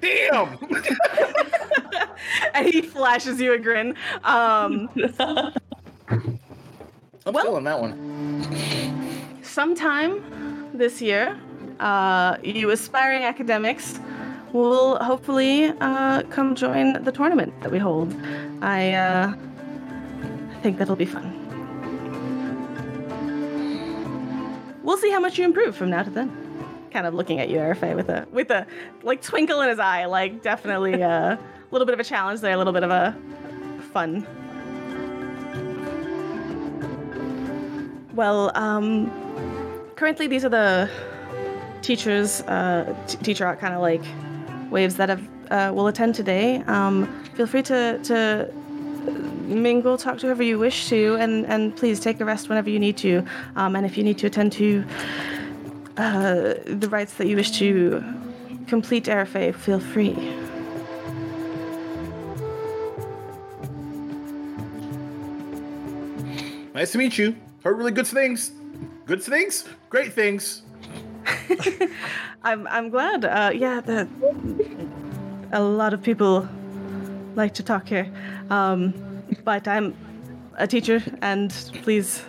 Damn! 0.00 0.58
and 2.54 2.66
he 2.66 2.82
flashes 2.82 3.40
you 3.40 3.52
a 3.52 3.58
grin. 3.58 3.94
Um, 4.24 4.88
I'm 5.18 5.52
Well- 7.32 7.44
feeling 7.44 7.64
that 7.64 7.80
one. 7.80 9.42
sometime 9.42 10.70
this 10.74 11.00
year, 11.02 11.38
uh, 11.80 12.36
you 12.42 12.70
aspiring 12.70 13.22
academics 13.24 14.00
will 14.52 14.96
hopefully 14.96 15.66
uh, 15.80 16.22
come 16.24 16.54
join 16.54 17.02
the 17.04 17.12
tournament 17.12 17.52
that 17.62 17.70
we 17.70 17.78
hold. 17.78 18.14
I 18.62 18.92
uh, 18.94 19.34
think 20.62 20.78
that'll 20.78 20.96
be 20.96 21.04
fun. 21.04 21.39
We'll 24.82 24.96
see 24.96 25.10
how 25.10 25.20
much 25.20 25.38
you 25.38 25.44
improve 25.44 25.76
from 25.76 25.90
now 25.90 26.02
to 26.02 26.10
then. 26.10 26.30
Kind 26.90 27.06
of 27.06 27.14
looking 27.14 27.38
at 27.38 27.48
you, 27.48 27.58
Arafe, 27.58 27.94
with 27.94 28.08
a 28.08 28.26
with 28.32 28.50
a 28.50 28.66
like 29.02 29.22
twinkle 29.22 29.60
in 29.60 29.68
his 29.68 29.78
eye, 29.78 30.06
like 30.06 30.42
definitely 30.42 31.00
a 31.00 31.38
little 31.70 31.86
bit 31.86 31.92
of 31.94 32.00
a 32.00 32.04
challenge 32.04 32.40
there, 32.40 32.54
a 32.54 32.58
little 32.58 32.72
bit 32.72 32.82
of 32.82 32.90
a 32.90 33.16
fun. 33.92 34.26
Well, 38.14 38.50
um, 38.56 39.10
currently 39.96 40.26
these 40.26 40.44
are 40.44 40.48
the 40.48 40.90
teachers 41.82 42.42
uh, 42.42 42.94
t- 43.06 43.18
teacher 43.18 43.46
art 43.46 43.60
kind 43.60 43.74
of 43.74 43.80
like 43.80 44.02
waves 44.70 44.96
that 44.96 45.08
have 45.08 45.28
uh, 45.50 45.72
will 45.74 45.86
attend 45.86 46.14
today 46.14 46.62
um, 46.66 47.06
feel 47.34 47.46
free 47.46 47.62
to 47.62 47.98
to 48.04 48.52
mingle 49.50 49.98
talk 49.98 50.18
to 50.18 50.26
whoever 50.26 50.42
you 50.42 50.58
wish 50.58 50.88
to 50.88 51.16
and 51.20 51.46
and 51.46 51.76
please 51.76 52.00
take 52.00 52.20
a 52.20 52.24
rest 52.24 52.48
whenever 52.48 52.70
you 52.70 52.78
need 52.78 52.96
to 52.96 53.24
um, 53.56 53.76
and 53.76 53.84
if 53.84 53.96
you 53.96 54.04
need 54.04 54.18
to 54.18 54.26
attend 54.26 54.52
to 54.52 54.84
uh, 55.96 56.54
the 56.66 56.88
rites 56.90 57.14
that 57.14 57.26
you 57.26 57.36
wish 57.36 57.50
to 57.50 58.02
complete 58.66 59.04
Arafe, 59.04 59.54
feel 59.54 59.80
free 59.80 60.14
Nice 66.80 66.92
to 66.92 66.98
meet 66.98 67.18
you. 67.18 67.36
Heard 67.62 67.76
really 67.76 67.92
good 67.92 68.06
things. 68.06 68.52
Good 69.04 69.22
things? 69.22 69.64
Great 69.90 70.14
things. 70.14 70.62
I'm 72.42 72.66
I'm 72.68 72.88
glad. 72.88 73.24
Uh, 73.24 73.50
yeah, 73.52 73.80
the, 73.80 74.08
a 75.52 75.60
lot 75.60 75.92
of 75.92 76.02
people 76.02 76.48
like 77.34 77.54
to 77.54 77.62
talk 77.62 77.88
here, 77.88 78.10
um, 78.48 78.94
but 79.44 79.66
I'm 79.68 79.94
a 80.56 80.66
teacher, 80.66 81.02
and 81.22 81.50
please, 81.82 82.22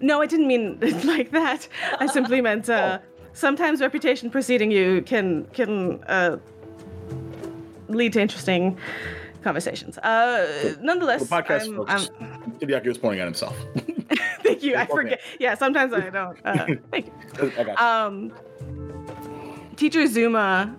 no, 0.00 0.20
I 0.22 0.26
didn't 0.26 0.46
mean 0.46 0.78
it 0.80 1.04
like 1.14 1.30
that. 1.32 1.68
I 2.00 2.06
simply 2.06 2.40
meant 2.40 2.68
uh, 2.70 2.98
sometimes 3.32 3.80
reputation 3.80 4.30
preceding 4.30 4.70
you 4.70 5.02
can 5.02 5.44
can 5.52 6.02
uh, 6.04 6.38
lead 7.88 8.12
to 8.14 8.20
interesting 8.20 8.78
conversations. 9.42 9.98
Uh, 9.98 10.74
nonetheless, 10.80 11.28
The 11.28 11.36
podcast 11.36 11.66
I'm, 11.66 11.76
folks. 11.76 12.10
I'm- 12.18 12.52
Hideaki 12.60 12.86
was 12.86 12.98
pointing 12.98 13.20
at 13.20 13.26
himself. 13.26 13.54
thank 14.42 14.62
you. 14.62 14.76
I 14.76 14.86
forget. 14.86 15.20
Yeah, 15.38 15.54
sometimes 15.54 15.92
I 15.92 16.08
don't. 16.08 16.38
Uh, 16.44 16.66
thank 16.90 17.06
you. 17.06 17.52
I 17.58 17.64
got 17.64 17.78
you. 17.78 17.84
um, 17.84 18.32
teacher 19.76 20.06
Zuma 20.06 20.74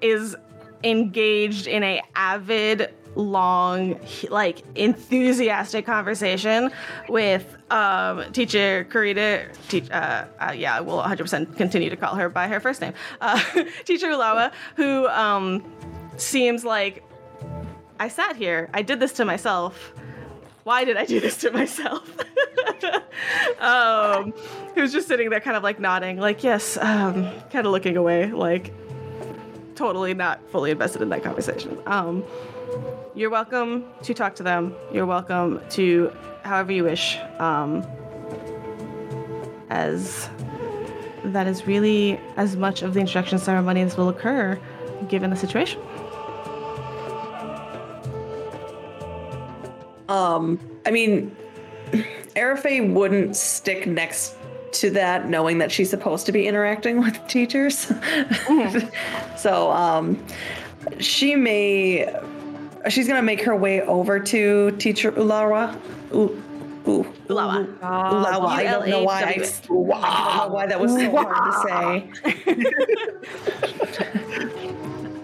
is 0.00 0.36
engaged 0.84 1.66
in 1.66 1.82
a 1.82 2.00
avid 2.14 2.92
long 3.14 3.98
like 4.30 4.62
enthusiastic 4.74 5.86
conversation 5.86 6.70
with 7.08 7.56
um, 7.70 8.30
teacher 8.32 8.84
teach, 9.68 9.90
uh, 9.90 10.24
uh, 10.40 10.52
yeah 10.54 10.76
I 10.76 10.80
will 10.80 11.02
100% 11.02 11.56
continue 11.56 11.90
to 11.90 11.96
call 11.96 12.14
her 12.14 12.28
by 12.28 12.48
her 12.48 12.60
first 12.60 12.80
name. 12.80 12.94
Uh, 13.20 13.40
teacher 13.84 14.08
Ulawa 14.08 14.52
who 14.76 15.06
um, 15.08 15.64
seems 16.16 16.64
like 16.64 17.04
I 18.00 18.08
sat 18.08 18.36
here 18.36 18.70
I 18.72 18.82
did 18.82 19.00
this 19.00 19.12
to 19.14 19.24
myself. 19.24 19.92
Why 20.64 20.84
did 20.84 20.96
I 20.96 21.04
do 21.04 21.20
this 21.20 21.38
to 21.38 21.50
myself? 21.50 22.08
Um, 23.60 24.32
who's 24.74 24.92
just 24.92 25.06
sitting 25.06 25.30
there, 25.30 25.38
kind 25.38 25.56
of 25.56 25.62
like 25.62 25.78
nodding, 25.78 26.18
like 26.18 26.42
yes, 26.42 26.76
um, 26.78 27.30
kind 27.50 27.64
of 27.64 27.72
looking 27.72 27.96
away, 27.96 28.32
like 28.32 28.72
totally 29.76 30.14
not 30.14 30.40
fully 30.50 30.72
invested 30.72 31.02
in 31.02 31.08
that 31.10 31.22
conversation. 31.22 31.78
Um, 31.86 32.24
you're 33.14 33.30
welcome 33.30 33.84
to 34.02 34.14
talk 34.14 34.34
to 34.36 34.42
them. 34.42 34.74
You're 34.92 35.06
welcome 35.06 35.60
to 35.70 36.12
however 36.42 36.72
you 36.72 36.84
wish. 36.84 37.18
Um, 37.38 37.86
as 39.68 40.28
that 41.24 41.46
is 41.46 41.66
really 41.66 42.20
as 42.36 42.56
much 42.56 42.82
of 42.82 42.94
the 42.94 43.00
introduction 43.00 43.38
ceremony 43.38 43.80
as 43.82 43.96
will 43.96 44.08
occur 44.08 44.58
given 45.08 45.30
the 45.30 45.36
situation. 45.36 45.80
Um, 50.08 50.58
I 50.84 50.90
mean, 50.90 51.34
Arafe 52.36 52.92
wouldn't 52.92 53.36
stick 53.36 53.86
next 53.86 54.36
to 54.72 54.90
that 54.90 55.28
knowing 55.28 55.58
that 55.58 55.70
she's 55.70 55.90
supposed 55.90 56.26
to 56.26 56.32
be 56.32 56.46
interacting 56.46 56.98
with 56.98 57.26
teachers. 57.28 57.92
so, 59.36 59.70
um, 59.70 60.22
she 60.98 61.36
may 61.36 62.10
she's 62.88 63.06
gonna 63.08 63.22
make 63.22 63.42
her 63.42 63.54
way 63.54 63.82
over 63.82 64.18
to 64.20 64.70
teacher 64.72 65.12
Ulawa. 65.12 65.78
U- 66.12 66.42
Ooh, 66.88 67.04
Ulawa. 67.28 67.78
Ulawa. 67.78 68.46
I 68.46 68.64
don't 68.64 68.88
know 68.88 69.04
why. 69.04 69.22
I, 69.22 69.28
I 69.28 69.34
don't 69.34 69.70
know 69.70 70.48
why 70.50 70.66
that 70.66 70.80
was 70.80 70.92
so 70.92 71.10
hard 71.16 71.52
to 71.52 72.32
say. 72.34 73.02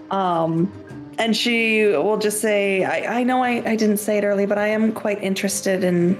um, 0.11 0.71
and 1.17 1.35
she 1.35 1.83
will 1.85 2.17
just 2.17 2.39
say, 2.39 2.85
I, 2.85 3.19
I 3.19 3.23
know 3.23 3.43
I, 3.43 3.61
I 3.69 3.75
didn't 3.75 3.97
say 3.97 4.17
it 4.17 4.23
early, 4.23 4.45
but 4.45 4.57
I 4.57 4.67
am 4.67 4.93
quite 4.93 5.21
interested 5.21 5.83
in 5.83 6.17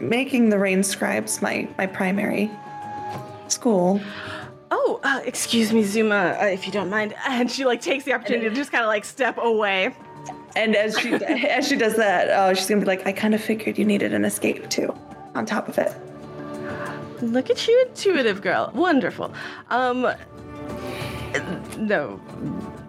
making 0.00 0.48
the 0.48 0.58
Rain 0.58 0.82
Scribes 0.82 1.40
my, 1.40 1.68
my 1.78 1.86
primary 1.86 2.50
school. 3.46 4.00
Oh, 4.72 5.00
uh, 5.04 5.20
excuse 5.24 5.72
me, 5.72 5.84
Zuma, 5.84 6.36
uh, 6.40 6.46
if 6.46 6.66
you 6.66 6.72
don't 6.72 6.90
mind. 6.90 7.14
And 7.28 7.48
she 7.50 7.64
like 7.64 7.80
takes 7.80 8.04
the 8.04 8.12
opportunity 8.12 8.48
to 8.48 8.54
just 8.54 8.72
kind 8.72 8.82
of 8.82 8.88
like 8.88 9.04
step 9.04 9.38
away. 9.38 9.94
And 10.56 10.74
as 10.76 10.98
she 10.98 11.14
as 11.14 11.68
she 11.68 11.76
does 11.76 11.96
that, 11.96 12.28
uh, 12.28 12.54
she's 12.54 12.66
gonna 12.66 12.80
be 12.80 12.86
like, 12.86 13.06
I 13.06 13.12
kind 13.12 13.34
of 13.34 13.42
figured 13.42 13.78
you 13.78 13.84
needed 13.84 14.12
an 14.14 14.24
escape 14.24 14.68
too. 14.68 14.94
On 15.34 15.46
top 15.46 15.68
of 15.68 15.78
it, 15.78 15.94
Look 17.22 17.50
at 17.50 17.66
you, 17.68 17.86
intuitive 17.88 18.40
girl. 18.40 18.70
Wonderful. 18.74 19.32
Um, 19.68 20.10
no 21.76 22.20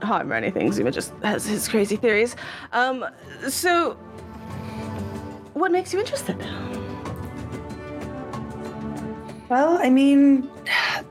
harm 0.02 0.32
or 0.32 0.36
anything. 0.36 0.72
Zuma 0.72 0.92
just 0.92 1.14
has 1.22 1.46
his 1.46 1.68
crazy 1.68 1.98
theories. 1.98 2.36
Um, 2.72 3.06
so 3.48 3.94
what 5.54 5.72
makes 5.72 5.94
you 5.94 6.00
interested? 6.00 6.38
well, 9.50 9.78
I 9.80 9.90
mean, 9.90 10.50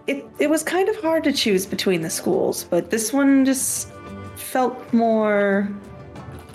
it 0.07 0.27
it 0.39 0.49
was 0.49 0.63
kind 0.63 0.89
of 0.89 0.97
hard 0.97 1.25
to 1.25 1.33
choose 1.33 1.67
between 1.67 2.01
the 2.01 2.11
schools, 2.11 2.65
but 2.65 2.91
this 2.91 3.13
one 3.13 3.45
just 3.45 3.91
felt 4.37 4.93
more 4.95 5.69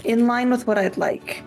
in 0.06 0.28
line 0.28 0.50
with 0.50 0.68
what 0.68 0.78
I'd 0.78 0.98
like. 0.98 1.44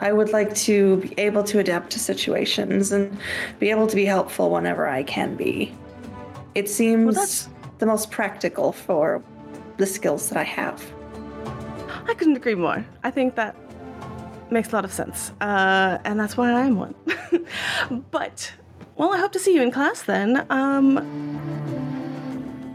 I 0.00 0.12
would 0.12 0.30
like 0.30 0.54
to 0.56 0.98
be 0.98 1.14
able 1.18 1.42
to 1.44 1.58
adapt 1.58 1.90
to 1.92 1.98
situations 1.98 2.92
and 2.92 3.18
be 3.58 3.70
able 3.70 3.86
to 3.86 3.96
be 3.96 4.04
helpful 4.04 4.50
whenever 4.50 4.86
I 4.86 5.02
can 5.02 5.36
be. 5.36 5.74
It 6.54 6.68
seems 6.68 7.14
that's- 7.14 7.48
the 7.78 7.86
most 7.86 8.10
practical 8.10 8.72
for 8.72 9.22
the 9.76 9.86
skills 9.86 10.28
that 10.28 10.38
I 10.38 10.44
have. 10.44 10.84
I 12.08 12.14
couldn't 12.14 12.36
agree 12.36 12.54
more. 12.54 12.84
I 13.04 13.10
think 13.10 13.34
that 13.36 13.56
makes 14.50 14.72
a 14.72 14.76
lot 14.76 14.84
of 14.84 14.92
sense. 14.92 15.32
Uh, 15.40 15.98
and 16.04 16.18
that's 16.18 16.36
why 16.36 16.52
I'm 16.52 16.76
one. 16.76 16.94
but, 18.10 18.52
well, 18.96 19.12
I 19.12 19.18
hope 19.18 19.32
to 19.32 19.38
see 19.38 19.54
you 19.54 19.62
in 19.62 19.70
class 19.70 20.02
then. 20.02 20.46
Um, 20.50 20.96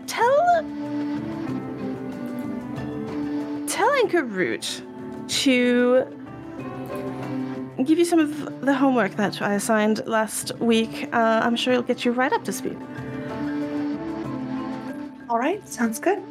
tell. 0.07 0.66
Tell 3.68 3.91
Anchor 3.93 4.24
Root 4.24 4.84
to 5.32 6.05
give 7.86 7.97
you 7.97 8.05
some 8.05 8.19
of 8.19 8.61
the 8.61 8.73
homework 8.73 9.15
that 9.15 9.41
I 9.41 9.53
assigned 9.53 10.05
last 10.05 10.51
week. 10.59 11.09
Uh, 11.13 11.41
I'm 11.43 11.55
sure 11.55 11.73
it'll 11.73 11.84
get 11.84 12.05
you 12.05 12.11
right 12.11 12.32
up 12.32 12.43
to 12.45 12.51
speed. 12.51 12.77
All 15.29 15.39
right, 15.39 15.67
sounds 15.67 15.99
good. 15.99 16.21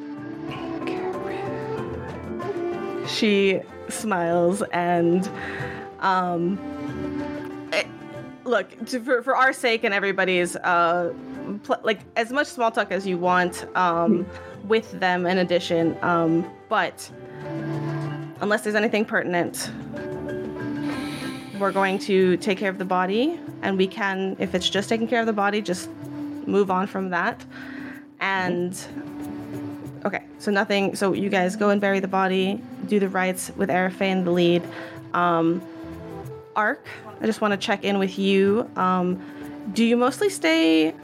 she 3.11 3.61
smiles 3.89 4.63
and 4.73 5.29
um 6.01 6.59
eh, 7.73 7.83
look 8.45 8.69
to, 8.87 9.01
for, 9.01 9.23
for 9.23 9.37
our 9.37 9.53
sake 9.53 9.83
and 9.85 9.93
everybody's 9.93 10.57
uh 10.57 11.13
pl- 11.65 11.81
like 11.83 11.99
as 12.17 12.31
much 12.31 12.47
small 12.47 12.71
talk 12.71 12.93
as 12.93 13.07
you 13.07 13.19
want 13.19 13.67
um 13.77 14.25
with 14.65 14.93
them 15.01 15.27
in 15.27 15.39
addition 15.39 15.97
um 16.03 16.49
but 16.69 17.11
unless 18.41 18.63
there's 18.63 18.77
anything 18.77 19.05
pertinent 19.05 19.71
we're 21.59 21.73
going 21.73 21.99
to 21.99 22.37
take 22.39 22.57
care 22.57 22.71
of 22.71 22.79
the 22.79 22.85
body 22.85 23.39
and 23.63 23.77
we 23.77 23.87
can 23.87 24.37
if 24.39 24.55
it's 24.55 24.69
just 24.69 24.89
taking 24.89 25.07
care 25.07 25.21
of 25.21 25.27
the 25.27 25.33
body 25.33 25.61
just 25.61 25.91
move 26.47 26.71
on 26.71 26.87
from 26.87 27.11
that 27.11 27.45
and 28.21 28.87
Okay, 30.05 30.25
so 30.39 30.51
nothing. 30.51 30.97
So 30.97 31.13
you 31.13 31.29
guys 31.29 31.57
go 31.57 31.69
and 31.71 31.81
bury 31.81 32.01
the 32.01 32.09
body, 32.09 32.63
do 32.87 32.99
the 32.99 33.09
rites 33.09 33.51
with 33.57 33.69
Arafe 33.69 34.01
in 34.01 34.25
the 34.25 34.31
lead. 34.31 34.63
Um, 35.13 35.63
Ark, 36.57 36.87
I 37.21 37.27
just 37.27 37.41
want 37.41 37.53
to 37.53 37.59
check 37.59 37.85
in 37.85 37.99
with 37.99 38.19
you. 38.19 38.69
Um, 38.77 39.23
do 39.75 39.85
you 39.85 39.97
mostly 39.97 40.31
stay? 40.31 40.95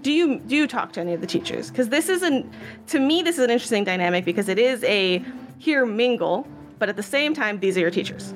Do 0.00 0.10
you 0.10 0.38
do 0.38 0.56
you 0.56 0.66
talk 0.66 0.92
to 0.92 1.00
any 1.00 1.12
of 1.12 1.20
the 1.20 1.26
teachers? 1.26 1.70
Because 1.70 1.90
this 1.90 2.08
isn't 2.08 2.50
to 2.88 3.00
me, 3.00 3.22
this 3.22 3.36
is 3.38 3.44
an 3.44 3.50
interesting 3.50 3.84
dynamic 3.84 4.24
because 4.24 4.48
it 4.48 4.58
is 4.58 4.82
a 4.84 5.22
here 5.58 5.86
mingle, 5.86 6.46
but 6.78 6.88
at 6.88 6.96
the 6.96 7.02
same 7.02 7.34
time, 7.34 7.60
these 7.60 7.76
are 7.76 7.80
your 7.80 7.90
teachers. 7.90 8.32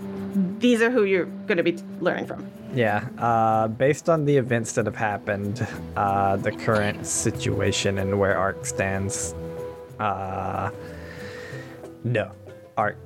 These 0.59 0.81
are 0.83 0.91
who 0.91 1.05
you're 1.05 1.27
going 1.47 1.57
to 1.57 1.63
be 1.63 1.77
learning 2.01 2.27
from. 2.27 2.47
Yeah, 2.75 3.09
uh, 3.19 3.67
based 3.69 4.09
on 4.09 4.25
the 4.25 4.37
events 4.37 4.73
that 4.75 4.87
have 4.87 4.95
happened, 4.97 5.67
uh, 5.97 6.37
the 6.37 6.53
current 6.53 7.05
situation 7.07 7.99
and 7.99 8.19
where 8.19 8.37
Ark 8.37 8.65
stands, 8.65 9.35
uh, 9.99 10.71
no, 12.05 12.31
Ark 12.77 12.97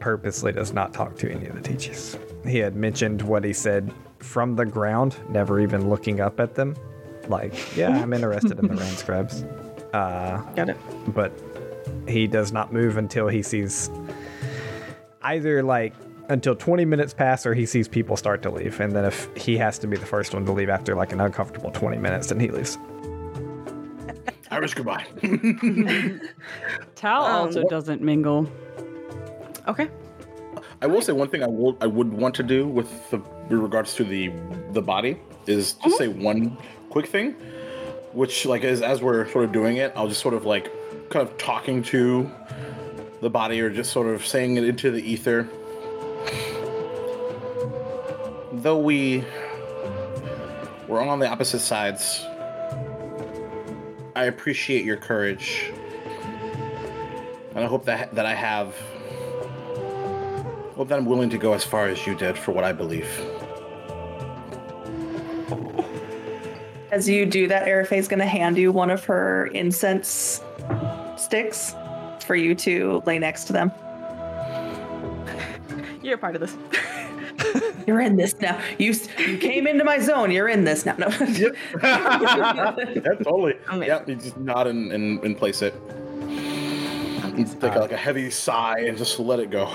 purposely 0.00 0.52
does 0.52 0.72
not 0.72 0.92
talk 0.92 1.16
to 1.18 1.30
any 1.30 1.46
of 1.46 1.54
the 1.54 1.62
teachers. 1.62 2.18
He 2.46 2.58
had 2.58 2.76
mentioned 2.76 3.22
what 3.22 3.42
he 3.42 3.52
said 3.52 3.92
from 4.18 4.54
the 4.56 4.66
ground, 4.66 5.16
never 5.30 5.60
even 5.60 5.88
looking 5.88 6.20
up 6.20 6.38
at 6.38 6.54
them. 6.54 6.76
Like, 7.28 7.76
yeah, 7.76 7.90
I'm 7.90 8.12
interested 8.12 8.58
in 8.58 8.68
the 8.68 8.74
Rain 8.82 8.96
Scrubs. 8.96 9.44
Uh, 9.94 10.42
Got 10.54 10.70
it. 10.70 10.76
but 11.14 11.32
he 12.10 12.26
does 12.26 12.52
not 12.52 12.72
move 12.72 12.96
until 12.96 13.28
he 13.28 13.42
sees 13.42 13.90
either 15.22 15.62
like 15.62 15.94
until 16.28 16.54
20 16.54 16.84
minutes 16.84 17.12
pass 17.12 17.44
or 17.44 17.54
he 17.54 17.66
sees 17.66 17.88
people 17.88 18.16
start 18.16 18.42
to 18.42 18.50
leave 18.50 18.78
and 18.80 18.92
then 18.92 19.04
if 19.04 19.28
he 19.36 19.56
has 19.56 19.78
to 19.78 19.86
be 19.86 19.96
the 19.96 20.06
first 20.06 20.32
one 20.34 20.44
to 20.44 20.52
leave 20.52 20.68
after 20.68 20.94
like 20.94 21.12
an 21.12 21.20
uncomfortable 21.20 21.70
20 21.70 21.98
minutes 21.98 22.28
then 22.28 22.38
he 22.38 22.48
leaves 22.48 22.78
Irish 24.50 24.74
goodbye. 24.74 25.06
Tal 26.96 27.24
um, 27.24 27.46
also 27.46 27.62
doesn't 27.68 28.02
mingle. 28.02 28.50
Okay. 29.68 29.88
I 30.82 30.86
will 30.86 31.02
say 31.02 31.12
one 31.12 31.28
thing 31.28 31.42
I 31.42 31.46
will 31.46 31.76
I 31.80 31.86
would 31.86 32.12
want 32.12 32.34
to 32.36 32.42
do 32.42 32.66
with 32.66 33.10
the 33.10 33.18
with 33.18 33.58
regards 33.60 33.94
to 33.94 34.04
the 34.04 34.32
the 34.72 34.82
body 34.82 35.18
is 35.46 35.74
just 35.74 35.80
mm-hmm. 35.80 35.90
say 35.96 36.08
one 36.08 36.58
quick 36.88 37.06
thing, 37.06 37.36
which 38.12 38.44
like 38.44 38.64
as 38.64 38.82
as 38.82 39.02
we're 39.02 39.28
sort 39.30 39.44
of 39.44 39.52
doing 39.52 39.76
it, 39.76 39.92
I'll 39.94 40.08
just 40.08 40.20
sort 40.20 40.34
of 40.34 40.44
like 40.44 40.72
kind 41.08 41.28
of 41.28 41.36
talking 41.38 41.82
to 41.84 42.30
the 43.20 43.30
body 43.30 43.60
or 43.60 43.70
just 43.70 43.92
sort 43.92 44.06
of 44.06 44.26
saying 44.26 44.56
it 44.56 44.64
into 44.64 44.90
the 44.90 45.02
ether. 45.02 45.48
Though 48.52 48.78
we 48.78 49.24
we're 50.88 51.00
on 51.00 51.18
the 51.20 51.28
opposite 51.28 51.60
sides, 51.60 52.24
I 54.16 54.24
appreciate 54.24 54.84
your 54.84 54.96
courage. 54.96 55.70
And 57.54 57.64
I 57.64 57.66
hope 57.66 57.84
that 57.84 58.14
that 58.14 58.26
I 58.26 58.34
have 58.34 58.74
hope 60.74 60.88
that 60.88 60.98
I'm 60.98 61.04
willing 61.04 61.30
to 61.30 61.38
go 61.38 61.52
as 61.52 61.64
far 61.64 61.88
as 61.88 62.06
you 62.06 62.14
did 62.14 62.38
for 62.38 62.52
what 62.52 62.64
I 62.64 62.72
believe. 62.72 63.08
As 66.90 67.08
you 67.08 67.24
do 67.24 67.46
that, 67.48 67.68
Arafe 67.68 67.96
is 67.96 68.08
going 68.08 68.18
to 68.18 68.26
hand 68.26 68.58
you 68.58 68.72
one 68.72 68.90
of 68.90 69.04
her 69.04 69.46
incense 69.46 70.42
sticks 71.20 71.74
for 72.24 72.34
you 72.34 72.54
to 72.54 73.02
lay 73.06 73.18
next 73.18 73.44
to 73.44 73.52
them. 73.52 73.72
You're 76.02 76.14
a 76.14 76.18
part 76.18 76.34
of 76.36 76.40
this. 76.40 76.56
You're 77.86 78.00
in 78.00 78.16
this 78.16 78.38
now. 78.40 78.60
You 78.78 78.94
you 79.18 79.38
came 79.38 79.66
into 79.66 79.84
my 79.84 79.98
zone. 79.98 80.30
You're 80.30 80.48
in 80.48 80.64
this 80.64 80.86
now. 80.86 80.94
No. 80.96 81.08
yeah, 81.82 82.72
totally. 83.22 83.54
Oh, 83.68 83.74
Amazing. 83.74 83.82
Yeah, 83.86 84.04
you 84.06 84.14
just 84.16 84.36
nod 84.36 84.66
and, 84.66 84.92
and, 84.92 85.22
and 85.24 85.36
place 85.36 85.62
it. 85.62 85.74
You 87.36 87.44
take 87.44 87.74
like 87.74 87.92
uh, 87.92 87.94
a 87.94 87.96
heavy 87.96 88.30
sigh 88.30 88.80
and 88.80 88.98
just 88.98 89.18
let 89.18 89.40
it 89.40 89.50
go. 89.50 89.66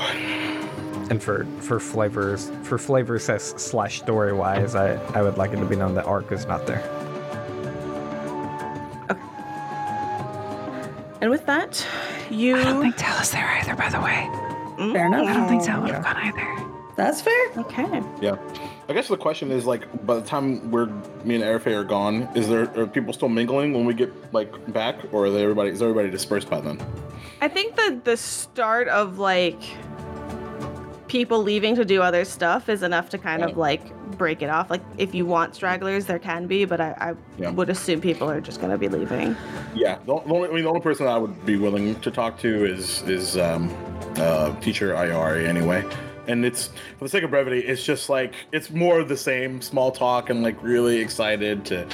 and 1.09 1.21
for 1.21 1.45
for 1.59 1.79
flavors 1.79 2.51
for 2.63 2.77
flavors 2.77 3.25
slash 3.25 3.99
story 4.01 4.33
wise, 4.33 4.75
I 4.75 4.95
I 5.13 5.21
would 5.21 5.37
like 5.37 5.51
it 5.51 5.57
to 5.57 5.65
be 5.65 5.75
known 5.75 5.95
that 5.95 6.05
Ark 6.05 6.31
is 6.31 6.45
not 6.45 6.67
there. 6.67 6.83
And 11.25 11.31
with 11.31 11.47
that, 11.47 11.83
you. 12.29 12.55
I 12.55 12.63
don't 12.65 12.83
think 12.83 12.97
Tal 12.97 13.19
is 13.19 13.31
there 13.31 13.47
either, 13.59 13.75
by 13.75 13.89
the 13.89 13.99
way. 13.99 14.29
Mm. 14.77 14.93
Fair 14.93 15.07
enough. 15.07 15.27
I 15.27 15.33
don't 15.33 15.47
think 15.47 15.63
Tal 15.63 15.81
would 15.81 15.89
have 15.89 16.03
gone 16.03 16.17
either. 16.17 16.69
That's 16.95 17.19
fair. 17.19 17.49
Okay. 17.57 18.03
Yeah. 18.21 18.37
I 18.87 18.93
guess 18.93 19.07
the 19.07 19.17
question 19.17 19.49
is 19.49 19.65
like, 19.65 20.05
by 20.05 20.13
the 20.19 20.21
time 20.21 20.69
we're 20.69 20.85
me 21.23 21.33
and 21.33 21.43
Arafe 21.43 21.65
are 21.65 21.83
gone, 21.83 22.29
is 22.35 22.47
there 22.47 22.69
are 22.79 22.85
people 22.85 23.11
still 23.11 23.29
mingling 23.29 23.73
when 23.73 23.85
we 23.85 23.95
get 23.95 24.13
like 24.33 24.71
back, 24.71 24.97
or 25.11 25.25
are 25.25 25.29
they 25.31 25.41
everybody 25.41 25.71
is 25.71 25.81
everybody 25.81 26.11
dispersed 26.11 26.47
by 26.47 26.61
then? 26.61 26.79
I 27.41 27.47
think 27.47 27.75
that 27.75 28.05
the 28.05 28.17
start 28.17 28.87
of 28.89 29.17
like 29.17 29.63
people 31.15 31.41
leaving 31.41 31.77
to 31.77 31.85
do 31.85 32.01
other 32.01 32.25
stuff 32.25 32.67
is 32.67 32.83
enough 32.83 33.09
to 33.09 33.17
kind 33.17 33.41
of 33.41 33.55
like 33.55 33.81
break 34.17 34.41
it 34.41 34.49
off. 34.49 34.69
Like 34.69 34.81
if 34.97 35.15
you 35.15 35.25
want 35.25 35.55
stragglers, 35.55 36.05
there 36.05 36.19
can 36.19 36.45
be, 36.45 36.65
but 36.65 36.81
I, 36.81 36.89
I 36.99 37.13
Yeah. 37.41 37.51
would 37.51 37.69
assume 37.69 38.01
people 38.01 38.29
are 38.29 38.41
just 38.41 38.59
gonna 38.59 38.77
be 38.77 38.89
leaving. 38.89 39.33
Yeah. 39.73 39.97
The, 40.05 40.19
the 40.19 40.33
only, 40.33 40.49
I 40.49 40.51
mean, 40.51 40.63
the 40.63 40.69
only 40.69 40.81
person 40.81 41.07
I 41.07 41.17
would 41.17 41.45
be 41.45 41.55
willing 41.55 41.97
to 42.01 42.11
talk 42.11 42.37
to 42.39 42.65
is 42.65 43.01
is 43.03 43.37
um, 43.37 43.73
uh, 44.17 44.53
teacher 44.59 44.93
Ayari 44.93 45.47
anyway. 45.47 45.85
And 46.27 46.45
it's 46.45 46.67
for 46.97 47.05
the 47.05 47.09
sake 47.09 47.23
of 47.23 47.29
brevity, 47.29 47.59
it's 47.59 47.83
just 47.83 48.09
like 48.09 48.33
it's 48.51 48.69
more 48.69 48.99
of 48.99 49.09
the 49.09 49.17
same 49.17 49.61
small 49.61 49.91
talk 49.91 50.29
and 50.29 50.43
like 50.43 50.61
really 50.61 50.97
excited 50.97 51.65
to 51.65 51.87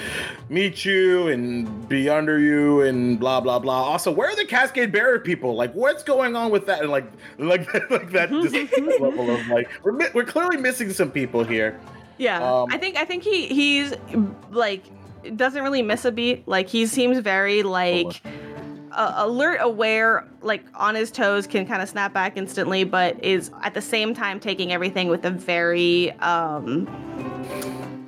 meet 0.50 0.86
you 0.86 1.28
and 1.28 1.88
be 1.90 2.10
under 2.10 2.40
you 2.40 2.82
and 2.82 3.20
blah 3.20 3.42
blah 3.42 3.60
blah. 3.60 3.84
Also, 3.84 4.12
where 4.12 4.30
are 4.30 4.36
the 4.36 4.46
Cascade 4.46 4.92
Bearer 4.92 5.20
people? 5.20 5.56
Like, 5.56 5.74
what's 5.74 6.04
going 6.04 6.36
on 6.36 6.52
with 6.52 6.66
that? 6.68 6.82
And 6.82 6.90
like 6.90 7.12
like 7.38 7.74
like 7.90 8.12
that 8.12 8.30
just 8.30 8.80
level 8.82 9.30
of 9.30 9.48
like 9.48 9.70
we're 9.84 10.12
we're 10.14 10.26
clearly 10.26 10.58
missing 10.58 10.92
some 10.92 11.12
people 11.12 11.44
here. 11.44 11.80
Yeah, 12.18 12.40
Um, 12.44 12.68
I 12.72 12.78
think 12.78 12.98
I 12.98 13.06
think 13.06 13.24
he 13.24 13.48
he's 13.48 13.96
like 14.52 14.84
doesn't 15.36 15.64
really 15.64 15.82
miss 15.82 16.06
a 16.06 16.12
beat. 16.12 16.48
Like 16.48 16.68
he 16.68 16.86
seems 16.86 17.20
very 17.20 17.64
like 17.64 18.22
uh, 18.92 19.14
alert, 19.18 19.60
aware, 19.62 20.28
like 20.42 20.64
on 20.76 20.96
his 20.96 21.12
toes, 21.12 21.48
can 21.48 21.66
kind 21.66 21.82
of 21.82 21.90
snap 21.90 22.14
back 22.14 22.38
instantly, 22.38 22.84
but 22.84 23.24
is 23.24 23.52
at 23.64 23.74
the 23.74 23.82
same 23.82 24.14
time 24.14 24.40
taking 24.40 24.72
everything 24.72 25.08
with 25.08 25.26
a 25.26 25.32
very 25.32 26.12
um 26.20 26.88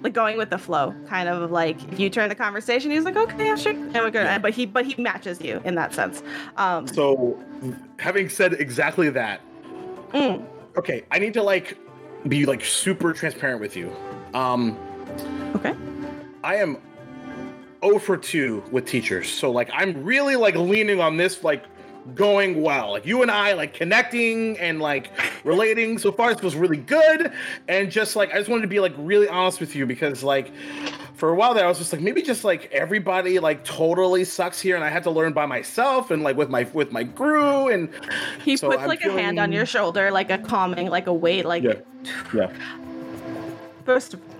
like 0.04 0.14
going 0.14 0.38
with 0.38 0.50
the 0.50 0.58
flow, 0.58 0.94
kind 1.08 1.30
of 1.30 1.50
like 1.50 1.82
if 1.92 2.00
you 2.00 2.10
turn 2.10 2.28
the 2.28 2.36
conversation, 2.36 2.92
he's 2.92 3.06
like, 3.06 3.16
okay, 3.16 3.46
yeah, 3.46 3.56
sure, 3.56 3.72
and 3.72 3.94
we're 3.96 4.12
good. 4.12 4.42
But 4.42 4.54
he 4.54 4.66
but 4.66 4.86
he 4.86 5.02
matches 5.02 5.42
you 5.42 5.62
in 5.64 5.76
that 5.76 5.94
sense. 5.94 6.22
Um, 6.58 6.88
So, 6.88 7.42
having 7.98 8.28
said 8.30 8.54
exactly 8.54 9.10
that, 9.12 9.42
mm, 10.12 10.46
okay, 10.78 11.04
I 11.10 11.20
need 11.20 11.34
to 11.36 11.44
like 11.44 11.78
be 12.28 12.46
like 12.46 12.64
super 12.64 13.14
transparent 13.14 13.62
with 13.62 13.76
you. 13.78 13.96
Um, 14.34 14.78
okay. 15.56 15.74
I 16.44 16.56
am 16.58 16.78
0 17.84 18.00
for 18.00 18.18
2 18.18 18.64
with 18.72 18.86
teachers. 18.86 19.30
So 19.30 19.52
like 19.52 19.70
I'm 19.74 20.04
really 20.04 20.36
like 20.36 20.56
leaning 20.56 21.00
on 21.00 21.18
this 21.18 21.44
like 21.44 21.66
going 22.16 22.62
well. 22.62 22.92
Like 22.92 23.06
you 23.06 23.22
and 23.22 23.32
I 23.32 23.54
like 23.54 23.74
connecting 23.74 24.58
and 24.60 24.80
like 24.80 25.12
relating 25.44 25.98
so 25.98 26.12
far 26.12 26.32
this 26.32 26.42
feels 26.42 26.56
really 26.56 26.78
good. 26.78 27.32
And 27.68 27.92
just 27.92 28.16
like 28.16 28.34
I 28.34 28.38
just 28.38 28.50
wanted 28.50 28.64
to 28.64 28.68
be 28.68 28.80
like 28.80 28.94
really 28.98 29.28
honest 29.28 29.60
with 29.60 29.76
you 29.76 29.86
because 29.86 30.24
like 30.24 30.52
for 31.16 31.30
a 31.30 31.36
while 31.36 31.54
there 31.54 31.66
I 31.66 31.70
was 31.70 31.78
just 31.78 31.94
like 31.94 32.02
maybe 32.02 32.22
just 32.22 32.44
like 32.44 32.70
everybody 32.72 33.40
like 33.40 33.64
totally 33.64 34.26
sucks 34.26 34.60
here 34.60 34.76
and 34.76 34.84
I 34.84 34.90
had 34.90 35.04
to 35.04 35.12
learn 35.12 35.34
by 35.34 35.46
myself 35.46 36.12
and 36.12 36.24
like 36.24 36.36
with 36.36 36.50
my 36.50 36.64
with 36.74 36.92
my 36.92 37.04
crew 37.04 37.70
and 37.70 37.90
He 38.44 38.58
So 38.58 38.70
puts 38.70 38.82
I'm 38.82 38.88
like 38.88 39.04
a 39.04 39.12
hand 39.12 39.40
on 39.40 39.52
your 39.52 39.66
shoulder, 39.66 40.12
like 40.12 40.30
a 40.30 40.38
calming, 40.38 40.90
like 40.90 41.08
a 41.08 41.14
weight, 41.14 41.46
like 41.46 41.64
yeah. 41.64 41.76
Yeah. 42.34 42.52
First 43.86 44.14
of 44.14 44.22
all, 44.22 44.34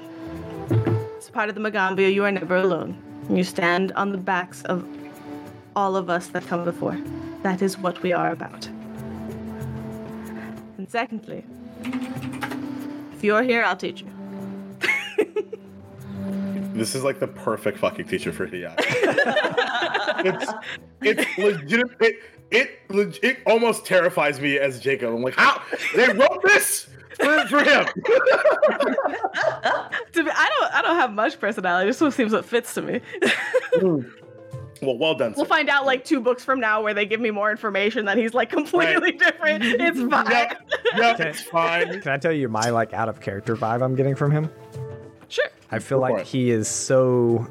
as 1.18 1.30
part 1.30 1.50
of 1.50 1.56
the 1.56 1.62
Magambia, 1.62 2.14
you 2.14 2.24
are 2.26 2.32
never 2.32 2.58
alone. 2.58 3.13
You 3.30 3.44
stand 3.44 3.92
on 3.94 4.12
the 4.12 4.18
backs 4.18 4.64
of 4.64 4.86
all 5.76 5.96
of 5.96 6.10
us 6.10 6.28
that 6.28 6.46
come 6.46 6.64
before. 6.64 6.98
That 7.42 7.62
is 7.62 7.78
what 7.78 8.02
we 8.04 8.14
are 8.14 8.32
about. 8.32 8.68
And 10.78 10.90
secondly, 10.90 11.44
if 13.14 13.24
you're 13.24 13.44
here, 13.44 13.64
I'll 13.64 13.78
teach 13.78 14.02
you. 14.02 14.08
This 16.74 16.96
is 16.96 17.04
like 17.04 17.20
the 17.20 17.28
perfect 17.28 17.78
fucking 17.78 18.08
teacher 18.08 18.32
for 18.32 18.48
Hiya. 18.48 18.74
it's 18.80 20.52
it's 21.02 21.38
legit. 21.38 21.86
It, 22.00 22.16
it 22.50 22.80
leg- 22.90 23.20
it 23.22 23.38
almost 23.46 23.86
terrifies 23.86 24.40
me 24.40 24.58
as 24.58 24.80
Jacob. 24.80 25.14
I'm 25.14 25.22
like, 25.22 25.36
how 25.36 25.62
they 25.96 26.12
wrote 26.12 26.42
this 26.44 26.88
for, 27.20 27.48
for 27.48 27.64
him? 27.64 27.86
To 30.14 30.24
be, 30.24 30.30
I 30.30 30.50
don't, 30.60 30.74
I 30.76 30.82
don't 30.84 30.96
have 30.96 31.12
much 31.12 31.40
personality. 31.40 31.90
This 31.90 32.00
one 32.00 32.12
seems 32.12 32.34
what 32.34 32.46
fits 32.46 32.76
to 32.76 32.84
me. 32.84 33.02
Hmm. 33.74 34.02
well, 34.82 34.98
well 35.00 35.16
done. 35.16 35.34
we'll 35.36 35.46
sir. 35.46 35.50
find 35.50 35.70
out 35.70 35.88
like 35.88 36.06
two 36.06 36.20
books 36.22 36.44
from 36.46 36.60
now 36.60 36.84
where 36.84 36.94
they 36.94 37.08
give 37.08 37.20
me 37.20 37.32
more 37.32 37.50
information 37.50 38.06
that 38.06 38.16
he's 38.18 38.36
like 38.36 38.52
completely 38.52 39.12
different. 39.14 39.64
It's 39.64 40.00
fine. 40.00 40.30
Yep, 40.30 40.70
yep, 40.96 41.20
it's 41.20 41.42
fine. 41.42 42.00
Can 42.02 42.12
I 42.12 42.18
tell 42.18 42.32
you 42.32 42.48
my 42.48 42.70
like 42.70 42.94
out 42.94 43.10
of 43.10 43.22
character 43.22 43.56
vibe 43.56 43.82
I'm 43.82 43.96
getting 43.96 44.14
from 44.16 44.30
him? 44.30 44.50
Sure. 45.30 45.46
I 45.72 45.80
feel 45.80 45.98
Go 45.98 46.14
like 46.14 46.26
he 46.26 46.52
is 46.52 46.68
so 46.68 47.48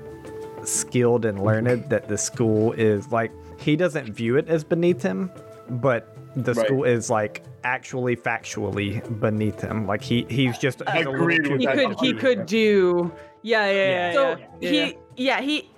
skilled 0.63 1.25
and 1.25 1.43
learned 1.43 1.91
that 1.91 2.07
the 2.09 2.17
school 2.17 2.73
is 2.73 3.11
like 3.11 3.33
he 3.59 3.75
doesn't 3.75 4.13
view 4.13 4.37
it 4.37 4.47
as 4.49 4.63
beneath 4.63 5.03
him, 5.03 5.33
but 5.81 6.17
the 6.37 6.55
Right. 6.55 6.67
school 6.67 6.85
is 6.85 7.11
like 7.11 7.43
actually 7.65 8.17
factually 8.17 9.03
beneath 9.21 9.61
him. 9.61 9.87
Like 9.87 10.03
he 10.03 10.27
he's 10.29 10.59
just 10.59 10.81
has 10.87 11.07
a 11.07 11.11
little 11.11 11.15
Agreed 11.15 11.45
too 11.45 11.57
He 11.57 11.67
could 11.67 12.01
he 12.01 12.13
could 12.15 12.47
do 12.47 13.13
yeah 13.43 13.67
yeah 13.67 13.73
yeah. 13.73 14.13
So 14.13 14.31
yeah, 14.31 14.47
yeah, 14.61 14.71
he, 14.71 14.99
yeah, 15.17 15.41
he, 15.41 15.71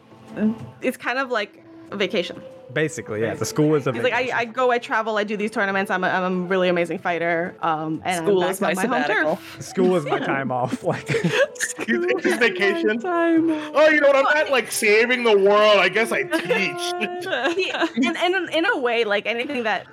it's 0.80 0.96
kind 0.96 1.18
of 1.18 1.30
like 1.30 1.62
a 1.90 1.96
vacation. 1.96 2.42
Basically 2.72 3.20
yeah. 3.20 3.34
The 3.34 3.44
school 3.44 3.74
is 3.74 3.86
a 3.86 3.92
He's 3.92 4.02
like, 4.02 4.12
I, 4.12 4.30
I 4.40 4.44
go, 4.46 4.70
I 4.70 4.78
travel, 4.78 5.16
I 5.16 5.24
do 5.24 5.36
these 5.36 5.50
tournaments. 5.50 5.90
I'm 5.90 6.02
a, 6.04 6.08
I'm 6.08 6.44
a 6.44 6.46
really 6.46 6.68
amazing 6.68 6.98
fighter. 6.98 7.54
Um, 7.62 8.02
and 8.04 8.24
School 8.24 8.42
I'm 8.44 8.50
is 8.50 8.60
back 8.60 8.76
my 8.76 8.82
on 8.84 8.90
my 8.90 9.00
home 9.00 9.36
turf. 9.36 9.56
school 9.62 9.96
is 9.96 10.04
my 10.04 10.18
time 10.32 10.50
off. 10.50 10.82
Like 10.82 11.08
He's, 11.86 12.22
he's 12.22 12.36
vacation. 12.36 13.00
Oh, 13.04 13.88
you 13.92 14.00
know 14.00 14.08
what? 14.08 14.16
I'm 14.16 14.36
at 14.36 14.50
like 14.50 14.70
saving 14.70 15.24
the 15.24 15.36
world. 15.36 15.78
I 15.78 15.88
guess 15.88 16.12
I 16.12 16.22
teach. 16.22 17.54
He- 17.56 17.70
and, 18.06 18.16
and 18.16 18.34
in- 18.34 18.48
in 18.50 18.66
a 18.66 18.78
way, 18.78 19.04
like 19.04 19.26
anything 19.26 19.64
that 19.64 19.86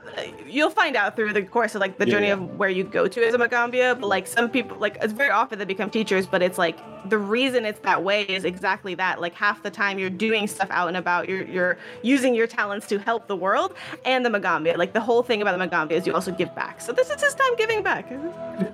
you'll 0.47 0.69
find 0.69 0.95
out 0.95 1.15
through 1.15 1.33
the 1.33 1.41
course 1.43 1.75
of 1.75 1.81
like 1.81 1.97
the 1.97 2.05
Yeah, 2.07 2.11
journey 2.11 2.27
yeah. 2.27 2.33
of 2.33 2.57
where 2.57 2.69
you 2.69 2.83
go 2.83 3.07
to 3.07 3.25
as 3.27 3.33
a 3.33 3.37
Magambia, 3.37 3.99
but 3.99 4.07
like 4.07 4.27
some 4.27 4.49
people, 4.49 4.77
like 4.77 4.97
it's 5.01 5.13
very 5.13 5.29
often 5.29 5.59
they 5.59 5.65
become 5.65 5.89
teachers, 5.89 6.25
but 6.27 6.41
it's 6.41 6.57
like 6.57 6.77
the 7.09 7.17
reason 7.17 7.65
it's 7.65 7.79
that 7.79 8.03
way 8.03 8.23
is 8.23 8.45
exactly 8.45 8.93
that. 8.95 9.19
Like 9.21 9.33
half 9.33 9.63
the 9.63 9.71
time 9.71 9.97
you're 9.99 10.09
doing 10.09 10.47
stuff 10.47 10.67
out 10.71 10.87
and 10.87 10.97
about, 10.97 11.27
you're 11.29 11.43
you're 11.43 11.77
using 12.03 12.35
your 12.35 12.47
talents 12.47 12.87
to 12.87 12.99
help 12.99 13.27
the 13.27 13.35
world 13.35 13.73
and 14.05 14.25
the 14.25 14.29
Magambia. 14.29 14.77
Like 14.77 14.93
the 14.93 14.99
whole 15.01 15.23
thing 15.23 15.41
about 15.41 15.57
the 15.57 15.65
Magambia 15.67 15.93
is 15.93 16.05
you 16.07 16.13
also 16.13 16.31
give 16.31 16.53
back. 16.55 16.81
So 16.81 16.91
this 16.91 17.09
is 17.09 17.21
his 17.21 17.33
time 17.33 17.55
giving 17.57 17.81
back. 17.83 18.11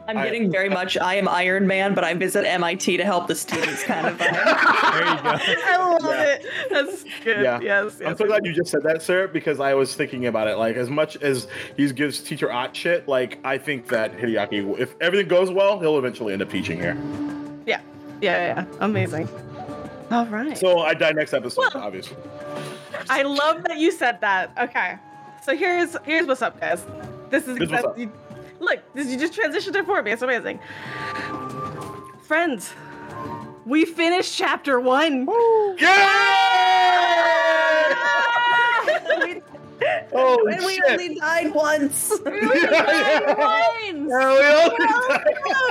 I'm 0.07 0.17
I- 0.17 0.23
getting 0.23 0.51
very 0.51 0.69
much 0.69 0.97
I 0.97 1.15
am 1.15 1.27
Iron 1.27 1.67
Man, 1.67 1.93
but 1.93 2.03
I 2.03 2.13
visit 2.13 2.45
MIT 2.45 2.97
to 2.97 3.05
help 3.05 3.27
the 3.27 3.35
students 3.35 3.83
kind 3.83 4.07
of 4.07 4.17
vibe. 4.17 4.17
there 4.93 5.07
you 5.07 5.21
go. 5.21 5.61
I 5.65 5.97
love 6.01 6.19
it. 6.19 6.45
That's 6.69 7.03
good. 7.23 7.43
Yeah. 7.43 7.59
Yes. 7.61 8.01
I'm 8.05 8.17
so 8.17 8.25
glad 8.25 8.45
you 8.45 8.53
just 8.53 8.71
said 8.71 8.83
that, 8.83 9.01
sir, 9.01 9.27
because 9.27 9.59
I 9.59 9.73
was 9.73 9.95
thinking 9.95 10.25
about 10.25 10.47
it. 10.47 10.57
Like, 10.57 10.75
as 10.75 10.89
much 10.89 11.15
as 11.27 11.47
he 11.75 11.91
gives 11.91 12.19
teacher 12.21 12.51
Ott 12.51 12.75
shit, 12.75 13.07
like, 13.07 13.39
I 13.43 13.57
think 13.57 13.87
that 13.89 14.15
Hideaki, 14.17 14.77
if 14.79 14.95
everything 15.01 15.27
goes 15.27 15.51
well, 15.51 15.79
he'll 15.79 15.97
eventually 15.97 16.33
end 16.33 16.41
up 16.41 16.49
teaching 16.49 16.79
here. 16.79 16.95
Yeah. 17.65 17.81
Yeah. 18.21 18.37
Yeah. 18.55 18.65
yeah. 18.65 18.65
Amazing. 18.81 19.29
All 20.11 20.25
right. 20.27 20.57
So 20.57 20.79
I 20.79 20.93
die 20.93 21.11
next 21.11 21.33
episode, 21.33 21.73
Well- 21.73 21.83
obviously. 21.83 22.17
I 23.09 23.21
love 23.23 23.63
that 23.65 23.77
you 23.77 23.91
said 23.91 24.19
that. 24.21 24.51
Okay. 24.59 24.97
So 25.43 25.55
here's 25.55 25.95
here's 26.03 26.25
what's 26.27 26.41
up, 26.41 26.59
guys. 26.59 26.83
This 27.29 27.47
is 27.47 27.71
up. 27.71 27.97
you, 27.97 28.11
look. 28.59 28.79
This 28.93 29.07
you 29.07 29.17
just 29.17 29.33
transitioned 29.33 29.75
it 29.75 29.85
for 29.85 30.01
me. 30.01 30.11
It's 30.11 30.21
amazing. 30.21 30.59
Friends, 32.23 32.73
we 33.65 33.85
finished 33.85 34.35
chapter 34.35 34.79
one. 34.79 35.27
Yeah! 35.79 36.23
We- 39.23 39.41
Holy 40.11 40.53
and 40.53 40.65
we 40.65 40.73
shit! 40.75 40.83
only 40.89 41.15
died 41.15 41.53
once. 41.53 42.11
Lines. 42.21 42.23
Yeah, 44.09 44.69
we 44.69 44.75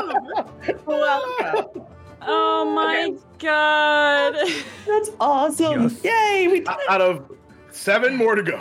only- 0.02 0.74
Welcome. 0.86 1.82
Oh 2.22 2.64
my 2.74 3.12
god. 3.38 4.34
That's 4.86 5.10
awesome. 5.20 5.82
Yes. 5.82 6.04
Yay! 6.04 6.48
We 6.48 6.60
did 6.60 6.68
it. 6.68 6.88
Out 6.88 7.00
of 7.00 7.30
seven 7.70 8.16
more 8.16 8.34
to 8.34 8.42
go. 8.42 8.60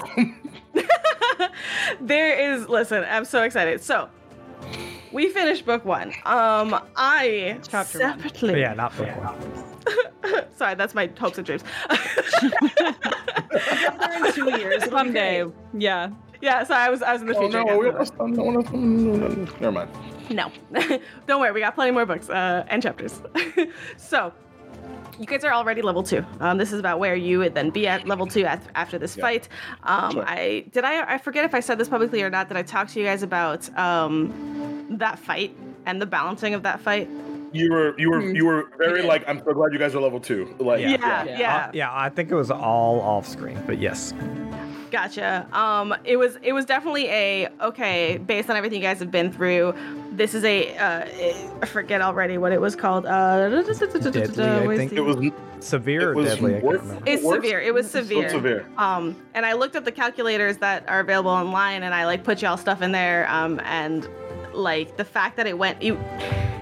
there 2.01 2.53
is 2.53 2.67
listen 2.67 3.05
i'm 3.09 3.23
so 3.25 3.41
excited 3.43 3.81
so 3.81 4.09
we 5.13 5.29
finished 5.29 5.65
book 5.65 5.85
one 5.85 6.09
um 6.25 6.77
i 6.97 7.57
Chapter 7.67 7.97
separately 7.99 8.51
But 8.53 8.59
yeah, 8.59 8.73
not 8.73 8.95
book 8.97 9.07
one. 9.15 10.45
sorry 10.57 10.75
that's 10.75 10.93
my 10.93 11.09
hopes 11.17 11.37
and 11.37 11.45
dreams 11.45 11.63
in 13.56 14.34
two 14.34 14.49
years. 14.60 14.84
it'll 14.84 14.89
be 14.89 14.97
Someday. 14.97 15.45
Yeah. 15.74 16.10
yeah 16.41 16.64
so 16.64 16.74
i 16.74 16.89
was 16.89 17.01
i 17.01 17.14
was 17.14 17.22
in 17.22 17.28
the 17.28 17.36
oh 17.36 17.39
future 17.39 17.64
no, 17.64 17.78
we 17.78 17.88
again. 17.88 17.93
almost 17.93 18.18
done. 18.18 18.34
No, 18.34 18.49
no, 18.51 18.60
no, 18.62 18.72
no, 18.72 19.18
no, 19.18 19.28
no. 19.28 19.51
Never 19.60 19.72
mind. 19.72 19.89
No, 20.30 20.51
don't 21.28 21.39
worry. 21.39 21.51
We 21.51 21.60
got 21.60 21.76
plenty 21.76 21.91
more 21.91 22.06
books 22.06 22.30
uh, 22.30 22.66
and 22.68 22.82
chapters. 22.82 23.22
so, 23.97 24.34
you 25.20 25.26
guys 25.28 25.43
are 25.43 25.53
already 25.53 25.82
level 25.84 26.01
two. 26.01 26.26
Um, 26.39 26.58
this 26.58 26.74
is 26.74 26.80
about 26.80 26.97
where 26.99 27.16
you 27.16 27.38
would 27.39 27.53
then 27.53 27.70
be 27.70 27.88
at 27.88 28.08
level 28.08 28.26
two 28.26 28.43
at, 28.43 28.62
after 28.74 28.97
this 28.97 29.16
fight. 29.16 29.47
Um, 29.84 30.12
Sure. 30.14 30.26
I 30.28 30.66
did 30.72 30.84
I 30.84 31.14
I 31.14 31.18
forget 31.20 31.45
if 31.45 31.53
I 31.53 31.60
said 31.60 31.78
this 31.78 31.88
publicly 31.89 32.22
or 32.24 32.30
not. 32.32 32.47
Did 32.47 32.58
I 32.58 32.64
talk 32.64 32.88
to 32.89 32.99
you 32.99 33.06
guys 33.06 33.22
about 33.24 33.70
um, 33.78 34.88
that 34.97 35.20
fight 35.20 35.56
and 35.86 36.01
the 36.01 36.06
balancing 36.08 36.53
of 36.56 36.64
that 36.64 36.80
fight? 36.80 37.08
You 37.56 37.72
were 37.72 37.99
you 37.99 38.10
were 38.10 38.22
you 38.22 38.45
were 38.45 38.70
very 38.78 39.01
did. 39.01 39.08
like 39.08 39.24
I'm 39.28 39.39
so 39.43 39.53
glad 39.53 39.74
you 39.74 39.80
guys 39.80 39.95
are 39.95 40.01
level 40.01 40.20
two. 40.20 40.53
Like 40.60 40.82
Yeah. 40.82 40.89
Yeah, 40.89 41.24
yeah. 41.38 41.56
Uh, 41.56 41.72
yeah, 41.74 41.89
I 41.91 42.10
think 42.10 42.32
it 42.32 42.36
was 42.36 42.51
all 42.51 43.01
off 43.01 43.28
screen, 43.28 43.62
but 43.66 43.80
yes. 43.80 44.14
Gotcha. 44.91 45.47
Um, 45.51 45.95
it 46.03 46.18
was 46.18 46.38
it 46.41 46.53
was 46.53 46.66
definitely 46.66 47.08
a 47.10 47.49
okay 47.62 48.18
based 48.18 48.49
on 48.49 48.56
everything 48.56 48.82
you 48.82 48.88
guys 48.88 48.99
have 48.99 49.12
been 49.12 49.32
through. 49.32 49.74
This 50.12 50.34
is 50.34 50.43
a 50.43 50.76
uh, 50.78 51.06
I 51.62 51.66
forget 51.66 52.01
already 52.01 52.38
what 52.38 52.51
it 52.51 52.62
was 52.62 52.76
called. 52.76 53.06
Uh, 53.06 53.49
Deadly, 53.49 54.43
I 54.45 54.78
think. 54.78 54.93
It 54.93 55.01
was 55.01 55.18
Severe 55.60 56.12
it 56.12 56.16
was 56.16 56.28
deadly? 56.28 56.51
I 56.51 56.53
can't 56.53 56.64
worth- 56.64 56.82
remember. 56.82 57.03
It's 57.10 57.24
worse? 57.24 57.36
severe. 57.36 57.60
It 57.60 57.74
was 57.74 57.89
severe. 57.89 58.30
So 58.30 58.36
severe. 58.38 58.60
severe. 58.60 58.78
Um, 58.78 59.16
and 59.34 59.45
I 59.45 59.53
looked 59.53 59.76
up 59.76 59.84
the 59.84 59.91
calculators 59.91 60.58
that 60.58 60.88
are 60.88 60.99
available 60.99 61.32
online, 61.32 61.84
and 61.84 61.93
I 61.93 62.06
like 62.06 62.24
put 62.24 62.41
y'all 62.41 62.58
stuff 62.58 62.82
in 62.82 62.91
there. 62.91 63.30
Um, 63.30 63.60
and 63.64 64.08
like 64.56 64.97
the 64.97 65.06
fact 65.06 65.38
that 65.38 65.47
it 65.47 65.58
went, 65.58 65.78
it, 65.82 65.97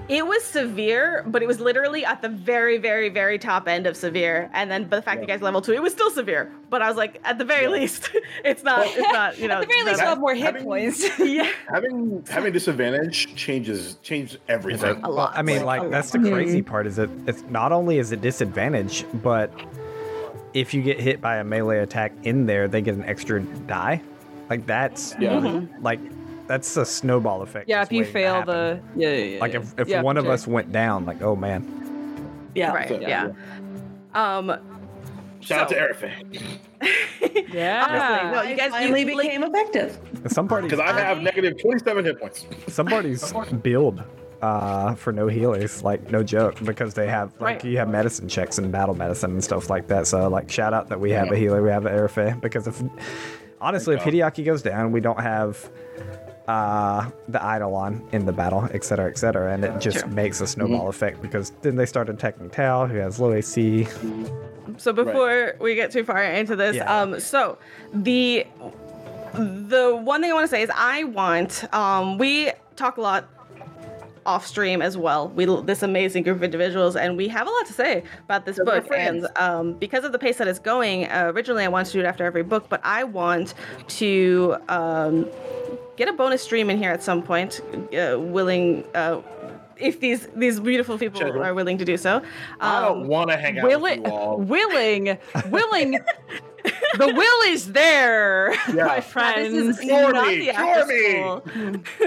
it 0.08 0.26
was 0.26 0.44
severe, 0.44 1.24
but 1.26 1.42
it 1.42 1.46
was 1.46 1.60
literally 1.60 2.04
at 2.04 2.20
the 2.20 2.28
very, 2.28 2.76
very, 2.76 3.08
very 3.08 3.38
top 3.38 3.66
end 3.66 3.86
of 3.86 3.96
severe. 3.96 4.50
And 4.52 4.70
then, 4.70 4.84
but 4.84 4.96
the 4.96 5.02
fact 5.02 5.20
that 5.20 5.22
you 5.22 5.32
guys 5.34 5.40
level 5.40 5.62
two, 5.62 5.72
it 5.72 5.80
was 5.82 5.92
still 5.92 6.10
severe. 6.10 6.52
But 6.68 6.82
I 6.82 6.88
was 6.88 6.96
like, 6.98 7.20
at 7.24 7.38
the 7.38 7.44
very 7.44 7.68
least, 7.68 8.10
it's 8.44 8.62
not. 8.62 8.86
It's 8.86 9.12
not. 9.12 9.38
You 9.38 9.48
know. 9.48 9.54
At 9.54 9.60
the 9.62 9.66
very 9.66 9.82
least, 9.84 9.98
the- 10.00 10.04
we'll 10.04 10.10
have 10.10 10.18
more 10.20 10.34
hit 10.34 10.44
having- 10.44 10.64
points. 10.64 11.04
yeah. 11.18 11.48
having 11.72 12.22
having 12.28 12.52
disadvantage 12.52 13.34
changes 13.34 13.96
changes 14.02 14.36
everything. 14.48 15.00
A 15.04 15.10
lot. 15.10 15.32
I 15.36 15.42
mean, 15.42 15.64
like 15.64 15.90
that's 15.90 16.10
the 16.10 16.18
crazy 16.18 16.60
part 16.62 16.86
is 16.86 16.96
that 16.96 17.08
it's 17.26 17.42
not 17.48 17.72
only 17.72 17.98
is 17.98 18.12
it 18.12 18.20
disadvantage, 18.20 19.04
but 19.22 19.50
if 20.52 20.74
you 20.74 20.82
get 20.82 21.00
hit 21.00 21.20
by 21.20 21.36
a 21.38 21.44
melee 21.44 21.78
attack 21.78 22.12
in 22.24 22.46
there, 22.46 22.68
they 22.68 22.80
get 22.82 22.94
an 22.94 23.04
extra 23.04 23.40
die. 23.40 24.02
Like 24.50 24.66
that's 24.66 25.14
Yeah. 25.18 25.30
Mm-hmm. 25.40 25.82
like 25.82 25.98
that's 26.46 26.76
a 26.76 26.84
snowball 26.84 27.42
effect. 27.42 27.68
Yeah, 27.68 27.82
if 27.82 27.90
you 27.92 28.04
fail 28.04 28.44
the 28.44 28.80
yeah, 28.96 29.08
yeah, 29.10 29.24
yeah, 29.24 29.40
like 29.40 29.54
if, 29.54 29.78
if 29.78 29.88
Yeah, 29.88 30.02
one 30.02 30.16
of 30.16 30.24
sure. 30.24 30.32
us 30.32 30.46
went 30.46 30.72
down, 30.72 31.04
like 31.06 31.22
oh 31.22 31.36
man, 31.36 31.64
Yeah. 32.54 32.72
Right. 32.72 32.88
So- 32.88 33.00
Yeah. 33.00 33.30
Um. 34.14 34.56
Shout 35.40 35.60
out 35.60 35.68
to 35.68 35.96
so- 36.00 36.08
yeah. 37.52 37.84
Honestly, 37.86 38.30
no, 38.32 38.42
you 38.42 38.56
guys 38.56 38.66
you, 38.66 38.70
finally 38.94 39.04
like, 39.14 39.24
became 39.26 39.42
effective. 39.42 39.98
some 40.28 40.48
parties 40.48 40.70
Because 40.70 40.80
I 40.88 40.98
have 40.98 41.20
negative 41.20 41.60
27 41.60 42.04
hit 42.04 42.18
points. 42.20 42.46
some 42.68 42.86
parties 42.86 43.32
build 43.62 44.02
uh, 44.40 44.94
for 44.94 45.12
no 45.12 45.26
healers, 45.28 45.82
like 45.82 46.10
no 46.10 46.22
joke, 46.22 46.56
because 46.64 46.94
they 46.94 47.06
have 47.08 47.30
like 47.40 47.62
Right. 47.62 47.64
you 47.64 47.76
have 47.78 47.88
medicine 47.90 48.26
checks 48.28 48.56
and 48.58 48.70
battle 48.72 48.94
medicine 48.94 49.32
and 49.32 49.44
stuff 49.44 49.68
like 49.68 49.86
that. 49.88 50.06
So 50.06 50.28
like 50.28 50.50
shout 50.50 50.72
out 50.72 50.88
that 50.88 51.00
we 51.00 51.10
have 51.10 51.30
a 51.30 51.36
healer, 51.36 51.62
we 51.62 51.68
have 51.70 51.84
an 51.86 51.94
Arafe, 51.94 52.40
because 52.40 52.66
if 52.66 52.82
honestly 53.60 53.94
if 53.96 54.02
Thank 54.02 54.14
Hideaki 54.16 54.44
goes 54.46 54.62
down, 54.62 54.92
we 54.92 55.00
don't 55.00 55.20
have 55.20 55.70
uh 56.48 57.10
the 57.28 57.38
Eidolon 57.38 58.06
in 58.12 58.26
the 58.26 58.32
battle, 58.32 58.64
etc., 58.64 58.84
cetera, 58.84 59.10
et 59.10 59.18
cetera, 59.18 59.52
and 59.54 59.64
it 59.64 59.80
just 59.80 60.00
True. 60.00 60.08
makes 60.10 60.40
a 60.40 60.46
snowball 60.46 60.88
effect 60.88 61.22
because 61.22 61.50
then 61.62 61.76
they 61.76 61.86
start 61.86 62.08
attacking 62.08 62.50
Tal, 62.50 62.86
who 62.86 62.96
has 62.96 63.18
low 63.18 63.32
AC. 63.32 63.86
So 64.76 64.92
before 64.92 65.56
we 65.60 65.74
get 65.74 65.90
too 65.90 66.04
far 66.04 66.22
into 66.22 66.56
this, 66.56 66.76
Yeah. 66.76 67.02
um, 67.02 67.20
so 67.20 67.58
the 67.92 68.46
the 69.34 69.96
one 69.96 70.20
thing 70.20 70.30
I 70.30 70.34
want 70.34 70.44
to 70.44 70.48
say 70.50 70.62
is 70.62 70.70
I 70.74 71.04
want 71.04 71.64
um, 71.74 72.18
we 72.18 72.52
talk 72.76 72.98
a 72.98 73.00
lot 73.00 73.28
off 74.26 74.46
stream 74.46 74.80
as 74.80 74.96
well. 74.96 75.28
We 75.28 75.44
this 75.62 75.82
amazing 75.82 76.22
group 76.22 76.36
of 76.36 76.42
individuals, 76.42 76.96
and 76.96 77.16
we 77.16 77.28
have 77.28 77.46
a 77.46 77.50
lot 77.50 77.66
to 77.66 77.72
say 77.72 78.02
about 78.24 78.46
this 78.46 78.58
we're 78.58 78.64
book. 78.80 78.86
And 78.92 79.26
um, 79.36 79.74
because 79.74 80.04
of 80.04 80.12
the 80.12 80.18
pace 80.18 80.38
that 80.38 80.48
it's 80.48 80.58
going, 80.58 81.06
uh, 81.06 81.32
originally 81.34 81.64
I 81.64 81.68
wanted 81.68 81.86
to 81.86 81.92
do 81.92 82.00
it 82.00 82.06
after 82.06 82.24
every 82.24 82.42
book, 82.42 82.68
but 82.68 82.80
I 82.84 83.04
want 83.04 83.54
to 83.88 84.56
um, 84.68 85.26
get 85.96 86.08
a 86.08 86.12
bonus 86.12 86.42
stream 86.42 86.70
in 86.70 86.78
here 86.78 86.90
at 86.90 87.02
some 87.02 87.22
point, 87.22 87.60
uh, 87.94 88.18
willing. 88.18 88.84
Uh, 88.94 89.20
if 89.76 89.98
these 89.98 90.28
these 90.36 90.60
beautiful 90.60 90.96
people 90.98 91.20
Schedule. 91.20 91.42
are 91.42 91.52
willing 91.52 91.78
to 91.78 91.84
do 91.84 91.96
so, 91.96 92.22
I 92.60 92.80
don't 92.80 93.02
Um, 93.02 93.08
want 93.08 93.30
to 93.30 93.36
hang 93.36 93.58
out 93.58 93.64
Willing, 93.64 94.02
with 94.04 94.12
you 94.12 94.16
all. 94.16 94.38
willing, 94.54 95.18
willing. 95.50 95.98
the 96.96 97.06
will 97.12 97.52
is 97.52 97.72
there, 97.72 98.52
Yeah. 98.72 98.84
my 98.86 98.96
this 99.00 99.04
friends. 99.06 99.52
is 99.52 99.78
Cure 99.80 100.12
not 100.12 100.28
me, 100.28 100.38
the 100.46 100.52
cure 100.52 100.54
after 100.54 100.86
me. 100.86 101.10
school. 101.10 101.42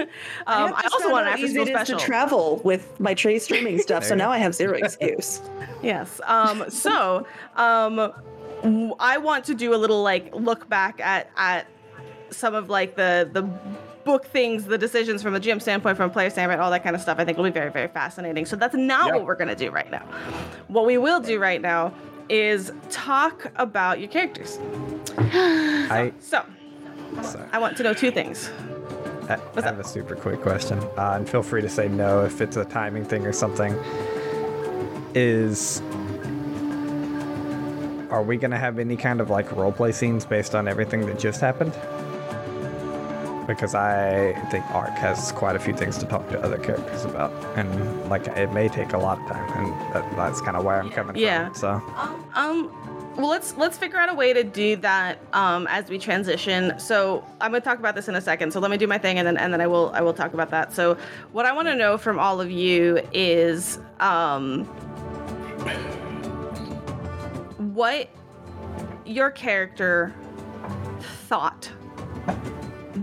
um, 0.46 0.74
I, 0.74 0.82
I 0.82 0.88
also 0.92 1.10
want 1.12 1.26
an 1.26 1.32
after 1.34 1.44
easy 1.44 1.54
school 1.54 1.66
it 1.68 1.70
is 1.72 1.76
special. 1.76 1.98
to 1.98 2.04
travel 2.06 2.60
with 2.64 2.98
my 2.98 3.12
trade 3.12 3.40
streaming 3.40 3.78
stuff, 3.80 4.02
so 4.02 4.14
now 4.14 4.30
I 4.30 4.38
have 4.38 4.54
zero 4.54 4.72
excuse. 4.78 5.42
Yes. 5.82 6.22
Um, 6.24 6.64
so 6.70 7.26
um, 7.56 7.96
w- 8.62 8.94
I 8.98 9.18
want 9.18 9.44
to 9.44 9.54
do 9.54 9.74
a 9.74 9.76
little 9.76 10.02
like 10.02 10.34
look 10.34 10.68
back 10.70 11.00
at 11.02 11.28
at 11.36 11.66
some 12.30 12.54
of 12.54 12.68
like 12.68 12.94
the 12.96 13.28
the 13.32 13.42
book 14.04 14.24
things, 14.26 14.64
the 14.64 14.78
decisions 14.78 15.22
from 15.22 15.34
the 15.34 15.40
GM 15.40 15.60
standpoint, 15.60 15.96
from 15.96 16.10
a 16.10 16.12
player 16.12 16.30
standpoint, 16.30 16.60
all 16.60 16.70
that 16.70 16.82
kind 16.82 16.96
of 16.96 17.02
stuff. 17.02 17.18
I 17.18 17.24
think 17.24 17.36
will 17.36 17.44
be 17.44 17.50
very 17.50 17.70
very 17.70 17.88
fascinating. 17.88 18.46
So 18.46 18.56
that's 18.56 18.74
not 18.74 19.08
Yeah. 19.08 19.14
what 19.16 19.26
we're 19.26 19.34
gonna 19.36 19.54
do 19.56 19.70
right 19.70 19.90
now. 19.90 20.02
What 20.68 20.86
we 20.86 20.96
will 20.98 21.20
do 21.20 21.38
right 21.38 21.60
now 21.60 21.92
is 22.28 22.72
talk 22.90 23.50
about 23.56 24.00
your 24.00 24.08
characters. 24.08 24.58
I, 25.18 26.12
So 26.20 26.44
sorry. 27.22 27.48
I 27.52 27.58
want 27.58 27.76
to 27.78 27.82
know 27.82 27.94
two 27.94 28.10
things. 28.10 28.50
I 29.28 29.38
I 29.56 29.60
have 29.62 29.78
a 29.78 29.84
super 29.84 30.14
quick 30.16 30.40
question, 30.40 30.78
uh, 30.96 31.12
and 31.16 31.28
feel 31.28 31.42
free 31.42 31.60
to 31.62 31.68
say 31.68 31.88
no 31.88 32.24
if 32.24 32.40
it's 32.40 32.56
a 32.56 32.64
timing 32.64 33.04
thing 33.04 33.26
or 33.26 33.32
something. 33.32 33.74
Is 35.14 35.82
are 38.10 38.22
we 38.22 38.36
gonna 38.38 38.58
have 38.58 38.78
any 38.78 38.96
kind 38.96 39.20
of 39.20 39.28
like 39.28 39.48
roleplay 39.50 39.92
scenes 39.92 40.24
based 40.24 40.54
on 40.54 40.66
everything 40.66 41.04
that 41.06 41.18
just 41.18 41.40
happened? 41.40 41.72
Because 43.48 43.74
I 43.74 44.34
think 44.50 44.64
Ark 44.72 44.90
has 44.90 45.32
quite 45.32 45.56
a 45.56 45.58
few 45.58 45.72
things 45.74 45.96
to 45.98 46.06
talk 46.06 46.28
to 46.28 46.40
other 46.40 46.58
characters 46.58 47.04
about, 47.06 47.32
and 47.56 48.08
like 48.10 48.26
it 48.28 48.52
may 48.52 48.68
take 48.68 48.92
a 48.92 48.98
lot 48.98 49.18
of 49.22 49.26
time, 49.26 49.50
and 49.64 49.94
that, 49.94 50.16
that's 50.16 50.40
kind 50.42 50.54
of 50.54 50.64
where 50.64 50.78
I'm 50.78 50.90
coming 50.90 51.16
Yeah. 51.16 51.46
from. 51.46 51.54
So 51.54 51.68
Um, 52.34 52.70
well, 53.16 53.28
let's 53.28 53.56
let's 53.56 53.78
figure 53.78 53.98
out 53.98 54.10
a 54.10 54.14
way 54.14 54.34
to 54.34 54.44
do 54.44 54.76
that 54.76 55.18
um, 55.32 55.66
as 55.70 55.88
we 55.88 55.98
transition. 55.98 56.78
So 56.78 57.24
I'm 57.40 57.50
going 57.50 57.62
to 57.62 57.64
talk 57.64 57.78
about 57.78 57.94
this 57.94 58.06
in 58.06 58.14
a 58.16 58.20
second. 58.20 58.52
So 58.52 58.60
let 58.60 58.70
me 58.70 58.76
do 58.76 58.86
my 58.86 58.98
thing, 58.98 59.18
and 59.18 59.26
then 59.26 59.38
and 59.38 59.50
then 59.50 59.62
I 59.62 59.66
will 59.66 59.90
I 59.94 60.02
will 60.02 60.12
talk 60.14 60.34
about 60.34 60.50
that. 60.50 60.74
So 60.74 60.98
what 61.32 61.46
I 61.46 61.52
want 61.52 61.68
to 61.68 61.74
know 61.74 61.96
from 61.96 62.18
all 62.18 62.42
of 62.42 62.50
you 62.50 63.00
is 63.14 63.78
um, 63.98 64.64
what 67.74 68.08
your 69.06 69.30
character 69.30 70.14
thought 71.28 71.70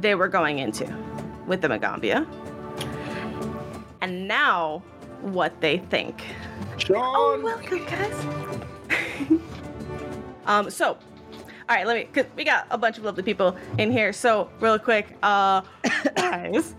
they 0.06 0.14
were 0.14 0.28
going 0.28 0.60
into 0.60 0.86
with 1.48 1.62
the 1.62 1.68
Magambia, 1.68 2.28
and 4.02 4.28
now 4.28 4.84
what 5.22 5.60
they 5.62 5.80
think. 5.80 6.24
Sean, 6.78 7.02
Oh, 7.04 7.42
welcome, 7.44 7.84
guys. 7.86 8.26
um, 10.46 10.70
so, 10.70 10.90
all 10.90 10.98
right, 11.76 11.88
let 11.88 11.98
me, 11.98 12.04
cause 12.14 12.26
we 12.36 12.44
got 12.44 12.68
a 12.70 12.78
bunch 12.78 13.00
of 13.00 13.04
lovely 13.04 13.24
people 13.24 13.58
in 13.80 13.90
here. 13.92 14.14
So, 14.14 14.48
real 14.60 14.78
quick, 14.78 15.18
uh, 15.24 15.62
guys, 16.16 16.76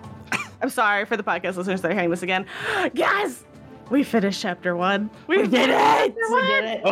I'm 0.62 0.70
sorry 0.70 1.05
for 1.05 1.16
the 1.16 1.24
podcast 1.24 1.57
listeners 1.57 1.83
that 1.83 1.91
are 1.91 1.95
hearing 1.95 2.11
this 2.11 2.22
again. 2.22 2.47
Guys, 2.95 3.45
we 3.91 4.05
finished 4.05 4.41
chapter 4.41 4.77
one. 4.77 5.11
We, 5.27 5.49
did 5.49 5.70
it. 5.70 6.14
We 6.31 6.41
did 6.43 6.64
it. 6.64 6.83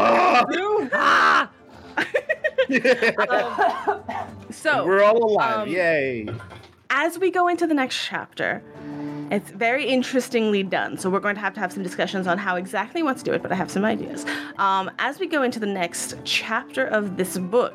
Ah! 0.92 1.48
Ah! 3.30 4.00
So, 4.50 4.86
we're 4.86 5.02
all 5.02 5.22
alive. 5.24 5.66
um, 5.66 5.68
Yay. 5.68 6.28
as 6.90 7.18
we 7.18 7.30
go 7.30 7.48
into 7.48 7.66
the 7.66 7.74
next 7.74 7.96
chapter, 8.06 8.62
it's 9.32 9.50
very 9.50 9.84
interestingly 9.86 10.62
done. 10.62 10.96
So 10.96 11.10
we're 11.10 11.18
going 11.18 11.34
to 11.34 11.40
have 11.40 11.54
to 11.54 11.60
have 11.60 11.72
some 11.72 11.82
discussions 11.82 12.26
on 12.28 12.38
how 12.38 12.54
exactly 12.56 13.02
we 13.02 13.06
want 13.06 13.18
to 13.18 13.24
do 13.24 13.32
it, 13.32 13.42
but 13.42 13.50
I 13.50 13.56
have 13.56 13.70
some 13.70 13.84
ideas. 13.84 14.24
Um, 14.58 14.90
as 15.00 15.18
we 15.18 15.26
go 15.26 15.42
into 15.42 15.58
the 15.58 15.66
next 15.66 16.14
chapter 16.24 16.86
of 16.86 17.16
this 17.16 17.36
book, 17.36 17.74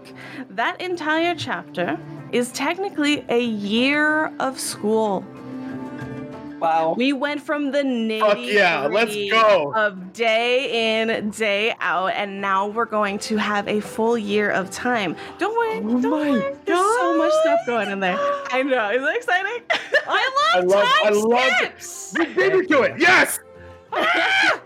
that 0.51 0.79
entire 0.79 1.35
chapter 1.35 1.99
is 2.31 2.51
technically 2.53 3.25
a 3.29 3.41
year 3.43 4.27
of 4.39 4.57
school. 4.59 5.25
Wow. 6.59 6.93
We 6.97 7.13
went 7.13 7.41
from 7.41 7.71
the 7.71 7.79
nitty 7.79 8.53
yeah, 8.53 8.87
let's 8.87 9.15
go. 9.29 9.73
of 9.75 10.13
day 10.13 11.01
in, 11.01 11.29
day 11.31 11.75
out, 11.79 12.07
and 12.07 12.41
now 12.41 12.67
we're 12.67 12.85
going 12.85 13.19
to 13.19 13.37
have 13.37 13.67
a 13.67 13.79
full 13.79 14.17
year 14.17 14.49
of 14.51 14.71
time. 14.71 15.15
Don't 15.37 15.57
worry, 15.57 15.77
oh 15.77 16.01
don't 16.01 16.11
worry. 16.11 16.55
There's 16.65 16.79
so 16.79 17.17
much 17.17 17.31
stuff 17.41 17.59
going 17.65 17.89
in 17.91 17.99
there. 17.99 18.17
I 18.51 18.63
know. 18.63 18.91
Is 18.91 19.01
that 19.01 19.15
exciting? 19.15 19.63
I 20.07 20.31
I 20.53 20.59
love, 20.61 20.87
I 21.03 21.09
love 21.09 21.53
skips. 21.77 22.13
We 22.17 22.25
beat 22.25 22.53
me 22.55 22.65
to 22.67 22.81
it. 22.83 22.99
Yes. 22.99 23.39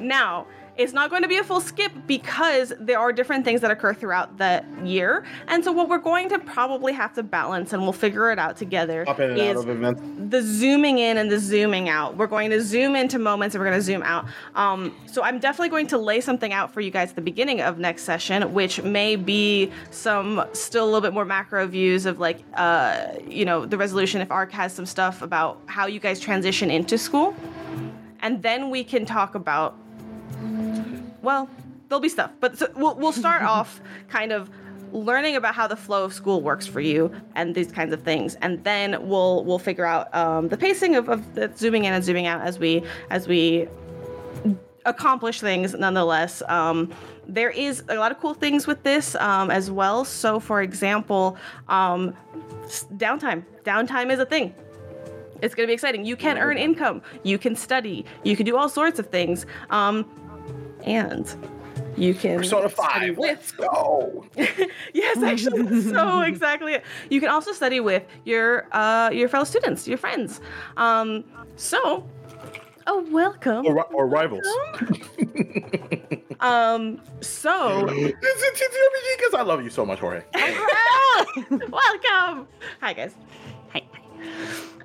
now 0.00 0.46
it's 0.80 0.94
not 0.94 1.10
going 1.10 1.20
to 1.20 1.28
be 1.28 1.36
a 1.36 1.44
full 1.44 1.60
skip 1.60 1.92
because 2.06 2.72
there 2.80 2.98
are 2.98 3.12
different 3.12 3.44
things 3.44 3.60
that 3.60 3.70
occur 3.70 3.92
throughout 3.92 4.38
the 4.38 4.64
year. 4.82 5.24
And 5.46 5.62
so, 5.62 5.72
what 5.72 5.90
we're 5.90 5.98
going 5.98 6.30
to 6.30 6.38
probably 6.38 6.94
have 6.94 7.12
to 7.14 7.22
balance, 7.22 7.74
and 7.74 7.82
we'll 7.82 7.92
figure 7.92 8.30
it 8.30 8.38
out 8.38 8.56
together, 8.56 9.04
and 9.18 9.58
out 9.84 10.30
the 10.30 10.42
zooming 10.42 10.98
in 10.98 11.18
and 11.18 11.30
the 11.30 11.38
zooming 11.38 11.88
out. 11.88 12.16
We're 12.16 12.26
going 12.26 12.50
to 12.50 12.62
zoom 12.62 12.96
into 12.96 13.18
moments 13.18 13.54
and 13.54 13.60
we're 13.60 13.68
going 13.68 13.78
to 13.78 13.84
zoom 13.84 14.02
out. 14.02 14.26
Um, 14.54 14.94
so 15.06 15.22
I'm 15.22 15.38
definitely 15.38 15.68
going 15.68 15.86
to 15.88 15.98
lay 15.98 16.20
something 16.20 16.52
out 16.52 16.72
for 16.72 16.80
you 16.80 16.90
guys 16.90 17.10
at 17.10 17.16
the 17.16 17.22
beginning 17.22 17.60
of 17.60 17.78
next 17.78 18.04
session, 18.04 18.54
which 18.54 18.82
may 18.82 19.16
be 19.16 19.70
some 19.90 20.44
still 20.52 20.84
a 20.84 20.86
little 20.86 21.00
bit 21.00 21.12
more 21.12 21.24
macro 21.26 21.66
views 21.66 22.06
of 22.06 22.18
like, 22.18 22.42
uh, 22.54 23.08
you 23.26 23.44
know, 23.44 23.66
the 23.66 23.76
resolution 23.76 24.20
if 24.20 24.30
Ark 24.30 24.52
has 24.52 24.72
some 24.72 24.86
stuff 24.86 25.20
about 25.20 25.60
how 25.66 25.86
you 25.86 26.00
guys 26.00 26.20
transition 26.20 26.70
into 26.70 26.96
school. 26.96 27.34
And 28.22 28.42
then 28.42 28.70
we 28.70 28.84
can 28.84 29.04
talk 29.04 29.34
about, 29.34 29.76
well, 31.22 31.48
there'll 31.88 32.00
be 32.00 32.08
stuff, 32.08 32.30
but 32.40 32.58
so 32.58 32.70
we'll, 32.74 32.94
we'll 32.96 33.12
start 33.12 33.42
off 33.54 33.80
kind 34.08 34.32
of 34.32 34.50
learning 34.92 35.36
about 35.36 35.54
how 35.54 35.66
the 35.66 35.76
flow 35.76 36.04
of 36.04 36.12
school 36.12 36.42
works 36.42 36.66
for 36.66 36.80
you 36.80 37.12
and 37.36 37.54
these 37.54 37.70
kinds 37.70 37.92
of 37.92 38.02
things 38.02 38.34
and 38.42 38.64
then 38.64 39.06
we'll 39.06 39.44
we'll 39.44 39.56
figure 39.56 39.86
out 39.86 40.12
um, 40.16 40.48
the 40.48 40.56
pacing 40.56 40.96
of, 40.96 41.08
of 41.08 41.34
the 41.36 41.48
zooming 41.56 41.84
in 41.84 41.92
and 41.92 42.02
zooming 42.02 42.26
out 42.26 42.40
as 42.40 42.58
we 42.58 42.82
as 43.08 43.28
we 43.28 43.68
accomplish 44.84 45.40
things 45.40 45.74
nonetheless. 45.74 46.42
Um, 46.48 46.92
there 47.26 47.50
is 47.50 47.84
a 47.88 47.96
lot 47.96 48.10
of 48.10 48.18
cool 48.18 48.34
things 48.34 48.66
with 48.66 48.82
this 48.82 49.14
um, 49.16 49.50
as 49.50 49.70
well. 49.70 50.04
So, 50.04 50.40
for 50.40 50.62
example, 50.62 51.36
um, 51.68 52.14
downtime. 52.96 53.44
Downtime 53.64 54.10
is 54.10 54.18
a 54.18 54.26
thing. 54.26 54.54
It's 55.42 55.54
going 55.54 55.66
to 55.66 55.70
be 55.70 55.74
exciting. 55.74 56.04
You 56.04 56.16
can 56.16 56.38
earn 56.38 56.58
income. 56.58 57.02
You 57.22 57.38
can 57.38 57.56
study. 57.56 58.04
You 58.24 58.36
can 58.36 58.44
do 58.44 58.56
all 58.56 58.68
sorts 58.68 58.98
of 58.98 59.06
things. 59.06 59.46
And 60.84 61.26
you 61.96 62.14
can 62.14 62.38
Persona 62.38 62.68
study 62.70 63.14
5. 63.14 63.18
with 63.18 63.28
Let's 63.28 63.52
go. 63.52 64.24
yes, 64.94 65.22
actually, 65.22 65.82
so 65.82 66.20
exactly 66.32 66.74
it. 66.74 66.84
You 67.10 67.20
can 67.20 67.28
also 67.28 67.52
study 67.52 67.80
with 67.80 68.04
your 68.24 68.66
uh, 68.72 69.10
your 69.12 69.28
fellow 69.28 69.44
students, 69.44 69.86
your 69.86 69.98
friends. 69.98 70.40
Um, 70.76 71.24
so, 71.56 72.08
oh, 72.86 73.06
welcome. 73.10 73.66
Or, 73.66 73.84
or 73.92 74.06
rivals. 74.06 74.46
Um, 76.40 77.02
so, 77.20 77.86
It's 77.90 78.16
it's 78.22 78.60
TTRPG 78.60 79.18
because 79.18 79.34
I 79.34 79.42
love 79.42 79.62
you 79.62 79.70
so 79.70 79.84
much, 79.84 80.00
Jorge. 80.00 80.22
welcome. 81.68 82.48
Hi, 82.80 82.94
guys. 82.94 83.14
Hi. 83.72 83.82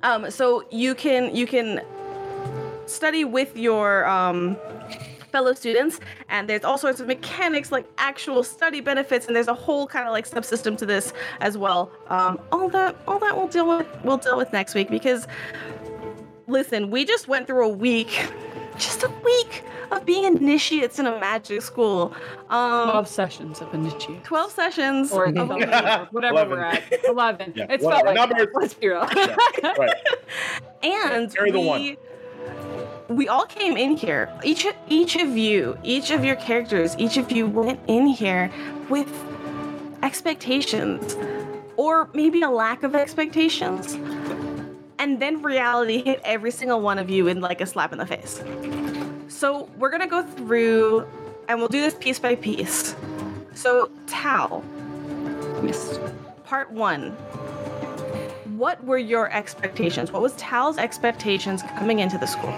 Um, 0.02 0.30
so 0.30 0.66
you 0.70 0.94
can 0.94 1.34
you 1.34 1.46
can 1.46 1.80
study 2.84 3.24
with 3.24 3.56
your 3.56 4.06
um, 4.06 4.56
fellow 5.26 5.52
students, 5.54 6.00
and 6.28 6.48
there's 6.48 6.64
all 6.64 6.78
sorts 6.78 7.00
of 7.00 7.06
mechanics 7.06 7.70
like 7.72 7.86
actual 7.98 8.42
study 8.42 8.80
benefits, 8.80 9.26
and 9.26 9.36
there's 9.36 9.48
a 9.48 9.54
whole 9.54 9.86
kind 9.86 10.06
of 10.06 10.12
like 10.12 10.28
subsystem 10.28 10.76
to 10.78 10.86
this 10.86 11.12
as 11.40 11.56
well. 11.58 11.90
Um, 12.08 12.40
all 12.52 12.68
that 12.70 12.96
all 13.06 13.18
that 13.18 13.36
we'll 13.36 13.48
deal 13.48 13.68
with 13.68 13.86
we'll 14.04 14.18
deal 14.18 14.36
with 14.36 14.52
next 14.52 14.74
week 14.74 14.88
because 14.90 15.26
listen, 16.46 16.90
we 16.90 17.04
just 17.04 17.28
went 17.28 17.46
through 17.46 17.64
a 17.64 17.68
week, 17.68 18.28
just 18.78 19.02
a 19.02 19.10
week 19.24 19.62
of 19.92 20.04
being 20.04 20.24
initiates 20.24 20.98
in 20.98 21.06
a 21.06 21.18
magic 21.20 21.62
school. 21.62 22.12
Um, 22.50 22.90
12 22.90 23.08
sessions 23.08 23.60
of 23.60 23.72
initiate. 23.72 24.24
12 24.24 24.50
sessions. 24.50 25.12
Or 25.12 25.26
of- 25.26 25.34
whatever 25.36 26.08
11. 26.12 26.50
we're 26.50 26.60
at. 26.64 26.82
11. 27.04 27.52
Yeah, 27.56 27.66
It's 27.70 27.84
whatever. 27.84 28.04
felt 28.04 28.16
like 28.16 28.28
Numbers. 28.30 28.46
that. 28.52 28.60
Let's 28.60 28.74
be 28.74 28.88
real. 28.88 29.00
Right. 29.78 29.90
and 30.82 31.32
Carry 31.34 31.50
the 31.52 31.60
we, 31.60 31.66
one. 31.66 31.96
We 33.08 33.28
all 33.28 33.46
came 33.46 33.76
in 33.76 33.96
here. 33.96 34.28
Each 34.42 34.66
each 34.88 35.16
of 35.16 35.36
you, 35.36 35.78
each 35.82 36.10
of 36.10 36.24
your 36.24 36.36
characters, 36.36 36.96
each 36.98 37.16
of 37.16 37.30
you 37.30 37.46
went 37.46 37.80
in 37.86 38.06
here 38.06 38.50
with 38.88 39.08
expectations, 40.02 41.16
or 41.76 42.08
maybe 42.14 42.42
a 42.42 42.50
lack 42.50 42.82
of 42.82 42.94
expectations, 42.94 43.94
and 44.98 45.20
then 45.20 45.42
reality 45.42 46.02
hit 46.02 46.20
every 46.24 46.50
single 46.50 46.80
one 46.80 46.98
of 46.98 47.08
you 47.10 47.28
in 47.28 47.40
like 47.40 47.60
a 47.60 47.66
slap 47.66 47.92
in 47.92 47.98
the 47.98 48.06
face. 48.06 48.42
So 49.28 49.68
we're 49.78 49.90
gonna 49.90 50.06
go 50.06 50.22
through, 50.22 51.06
and 51.48 51.58
we'll 51.58 51.68
do 51.68 51.80
this 51.80 51.94
piece 51.94 52.18
by 52.18 52.34
piece. 52.34 52.94
So 53.54 53.90
Tal, 54.06 54.64
Yes. 55.62 55.98
part 56.44 56.70
one. 56.70 57.12
What 58.56 58.82
were 58.84 58.98
your 58.98 59.30
expectations? 59.32 60.12
What 60.12 60.22
was 60.22 60.32
Tal's 60.36 60.78
expectations 60.78 61.62
coming 61.78 61.98
into 61.98 62.16
the 62.18 62.26
school? 62.26 62.54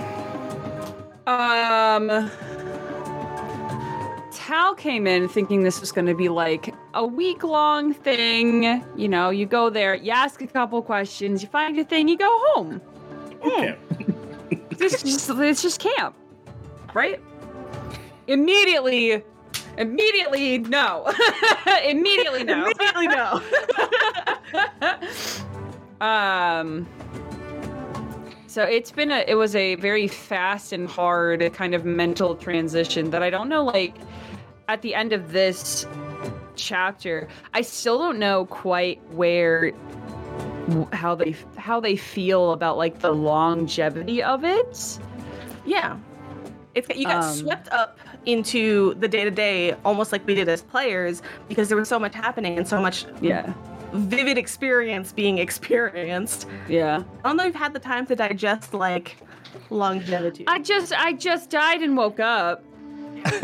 Um, 1.29 2.31
Tal 4.33 4.75
came 4.75 5.07
in 5.07 5.29
thinking 5.29 5.63
this 5.63 5.79
was 5.79 5.93
going 5.93 6.07
to 6.07 6.15
be 6.15 6.31
like 6.31 6.75
a 6.95 7.05
week 7.07 7.45
long 7.45 7.93
thing. 7.93 8.83
You 8.97 9.09
know, 9.09 9.29
you 9.29 9.45
go 9.45 9.69
there, 9.69 9.95
you 9.95 10.11
ask 10.11 10.41
a 10.41 10.47
couple 10.47 10.81
questions, 10.81 11.43
you 11.43 11.49
find 11.49 11.77
your 11.77 11.85
thing, 11.85 12.09
you 12.09 12.17
go 12.17 12.31
home. 12.55 12.81
Okay. 13.45 13.77
This 14.79 14.95
is 14.95 15.27
just, 15.27 15.29
it's 15.29 15.61
just 15.61 15.81
camp, 15.81 16.15
right? 16.95 17.21
Immediately, 18.29 19.25
immediately, 19.77 20.59
no. 20.59 21.13
immediately, 21.85 22.45
no. 22.45 22.71
Immediately 22.71 23.09
no. 23.09 23.43
Um. 26.07 26.87
So 28.49 28.63
it's 28.63 28.91
been 28.91 29.11
a 29.13 29.25
it 29.29 29.35
was 29.35 29.55
a 29.55 29.75
very 29.75 30.09
fast 30.09 30.73
and 30.73 30.89
hard 30.89 31.53
kind 31.53 31.75
of 31.75 31.85
mental 31.85 32.35
transition 32.35 33.11
that 33.11 33.23
I 33.23 33.29
don't 33.29 33.49
know 33.51 33.63
like 33.63 33.95
at 34.69 34.81
the 34.81 34.95
end 34.95 35.13
of 35.13 35.33
this 35.33 35.87
chapter 36.57 37.29
I 37.53 37.61
still 37.61 37.99
don't 37.99 38.19
know 38.19 38.47
quite 38.47 39.01
where 39.13 39.73
how 40.93 41.15
they 41.15 41.37
how 41.59 41.79
they 41.79 41.95
feel 41.95 42.53
about 42.53 42.79
like 42.79 43.01
the 43.01 43.13
longevity 43.13 44.23
of 44.23 44.45
it. 44.45 44.99
yeah. 45.67 45.99
It's 46.75 46.89
you 46.97 47.05
got 47.05 47.25
Um, 47.25 47.35
swept 47.35 47.69
up 47.71 47.99
into 48.25 48.95
the 48.95 49.09
day 49.09 49.25
to 49.25 49.31
day, 49.31 49.75
almost 49.85 50.11
like 50.13 50.27
we 50.27 50.35
did 50.35 50.49
as 50.49 50.63
players, 50.63 51.23
because 51.49 51.69
there 51.69 51.79
was 51.79 51.89
so 51.89 51.99
much 51.99 52.15
happening 52.15 52.57
and 52.59 52.67
so 52.67 52.81
much 52.81 53.05
Yeah. 53.21 53.53
Vivid 53.93 54.39
experience 54.39 55.13
being 55.13 55.39
experienced. 55.39 56.47
Yeah. 56.69 57.03
I 57.25 57.29
don't 57.29 57.37
know 57.37 57.45
if 57.45 57.49
you've 57.49 57.55
had 57.57 57.73
the 57.73 57.79
time 57.81 58.07
to 58.07 58.17
digest 58.17 58.75
like 58.75 59.17
longevity. 59.71 60.45
I 60.47 60.59
just 60.61 60.93
I 60.93 61.13
just 61.15 61.51
died 61.51 61.83
and 61.83 61.97
woke 61.97 62.21
up. 62.21 62.65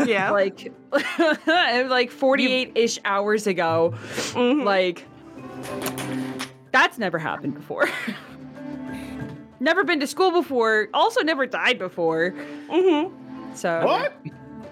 yeah. 0.05 0.29
like 0.41 0.71
like 0.91 2.11
48-ish 2.11 2.99
hours 3.05 3.47
ago 3.47 3.93
Mhm. 4.33 4.63
like 4.63 5.05
that's 6.71 6.97
never 6.97 7.17
happened 7.17 7.53
before 7.55 7.89
never 9.59 9.83
been 9.83 9.99
to 9.99 10.07
school 10.07 10.31
before 10.31 10.87
also 10.93 11.21
never 11.21 11.45
died 11.45 11.77
before 11.79 12.31
Mm-hmm. 12.69 13.55
so 13.55 13.85
What? 13.85 14.13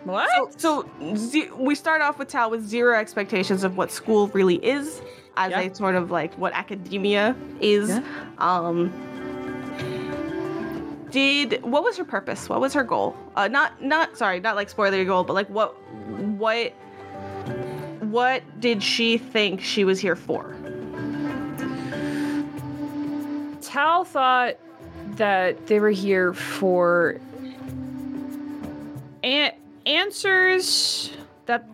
what 0.03 0.59
So 0.61 0.89
ze- 1.15 1.49
we 1.57 1.75
start 1.75 2.01
off 2.01 2.19
with 2.19 2.27
Tal 2.29 2.49
with 2.49 2.65
zero 2.65 2.97
expectations 2.97 3.63
of 3.63 3.75
what 3.77 3.91
school 3.91 4.27
really 4.29 4.55
is, 4.65 5.01
as 5.37 5.51
Yeah. 5.51 5.59
a 5.61 5.75
sort 5.75 5.95
of 5.95 6.11
like 6.11 6.33
what 6.35 6.53
academia 6.53 7.35
is. 7.59 7.89
Yeah. 7.89 8.03
Um, 8.37 8.91
did 11.11 11.61
what 11.63 11.83
was 11.83 11.97
her 11.97 12.05
purpose? 12.05 12.49
What 12.49 12.59
was 12.59 12.73
her 12.73 12.83
goal? 12.83 13.15
Uh, 13.35 13.47
not 13.47 13.81
not 13.83 14.17
sorry, 14.17 14.39
not 14.39 14.55
like 14.55 14.69
spoiler 14.69 14.95
your 14.97 15.05
goal, 15.05 15.23
but 15.23 15.33
like 15.33 15.49
what 15.49 15.73
what 16.39 16.71
what 18.01 18.41
did 18.59 18.81
she 18.83 19.17
think 19.17 19.61
she 19.61 19.83
was 19.83 19.99
here 19.99 20.15
for? 20.15 20.55
tal 23.61 24.03
thought 24.03 24.55
that 25.15 25.65
they 25.67 25.79
were 25.79 25.89
here 25.89 26.33
for 26.33 27.19
an- 29.23 29.53
answers 29.85 31.11
that 31.45 31.65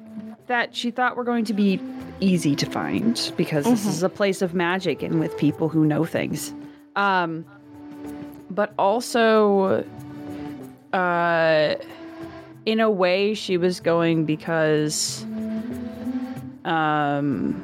that 0.48 0.76
she 0.76 0.92
thought 0.92 1.16
were 1.18 1.24
going 1.24 1.46
to 1.46 1.54
be 1.54 1.80
easy 2.20 2.56
to 2.56 2.66
find 2.66 3.32
because 3.38 3.66
this 3.66 3.86
is 3.86 4.04
a 4.04 4.10
place 4.10 4.42
of 4.42 4.54
magic 4.54 5.02
and 5.04 5.20
with 5.20 5.38
people 5.38 5.70
who 5.70 5.86
know 5.86 6.06
things. 6.06 6.54
Um, 6.96 7.46
but 8.50 8.74
also, 8.78 9.86
uh, 10.94 11.76
in 12.66 12.80
a 12.80 12.90
way, 12.90 13.34
she 13.34 13.58
was 13.58 13.80
going 13.80 14.26
because, 14.26 15.26
um, 16.66 17.62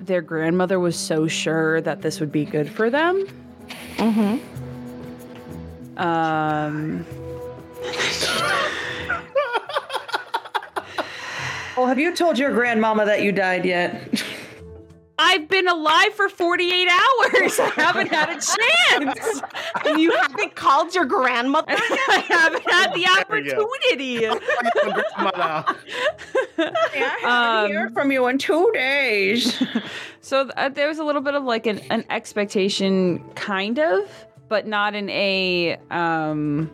their 0.00 0.22
grandmother 0.22 0.80
was 0.80 0.96
so 0.96 1.26
sure 1.28 1.80
that 1.80 2.02
this 2.02 2.20
would 2.20 2.32
be 2.32 2.44
good 2.44 2.68
for 2.68 2.90
them. 2.90 3.26
Mm-hmm. 3.96 4.38
Um, 5.98 7.06
Oh, 11.76 11.86
have 11.86 11.98
you 11.98 12.14
told 12.14 12.38
your 12.38 12.52
grandmama 12.52 13.04
that 13.06 13.22
you 13.22 13.32
died 13.32 13.64
yet? 13.64 14.02
I 15.18 15.34
I've 15.34 15.48
been 15.48 15.68
alive 15.68 16.12
for 16.14 16.28
48 16.28 16.88
hours. 16.88 17.60
I 17.60 17.68
haven't 17.76 18.08
had 18.08 18.28
a 18.30 18.32
chance. 18.40 19.40
And 19.86 20.00
you 20.00 20.10
haven't 20.10 20.56
called 20.56 20.94
your 20.94 21.04
grandmother? 21.04 21.66
I 21.78 22.24
haven't 22.26 22.68
had 22.70 22.92
the 22.92 23.04
There 23.04 23.40
we 23.40 23.48
go. 23.48 23.62
opportunity. 23.62 24.18
Grandmother. 24.82 25.76
I 26.58 27.18
haven't 27.22 27.70
Um, 27.70 27.72
heard 27.72 27.92
from 27.94 28.10
you 28.10 28.26
in 28.26 28.38
two 28.38 28.70
days. 28.74 29.62
So 30.24 30.48
uh, 30.56 30.68
there 30.68 30.86
was 30.86 30.98
a 31.00 31.04
little 31.04 31.20
bit 31.20 31.34
of 31.34 31.42
like 31.42 31.66
an, 31.66 31.80
an 31.90 32.04
expectation, 32.08 33.18
kind 33.34 33.78
of, 33.80 34.08
but 34.48 34.68
not 34.68 34.94
in 34.94 35.10
a 35.10 35.76
um 35.90 36.70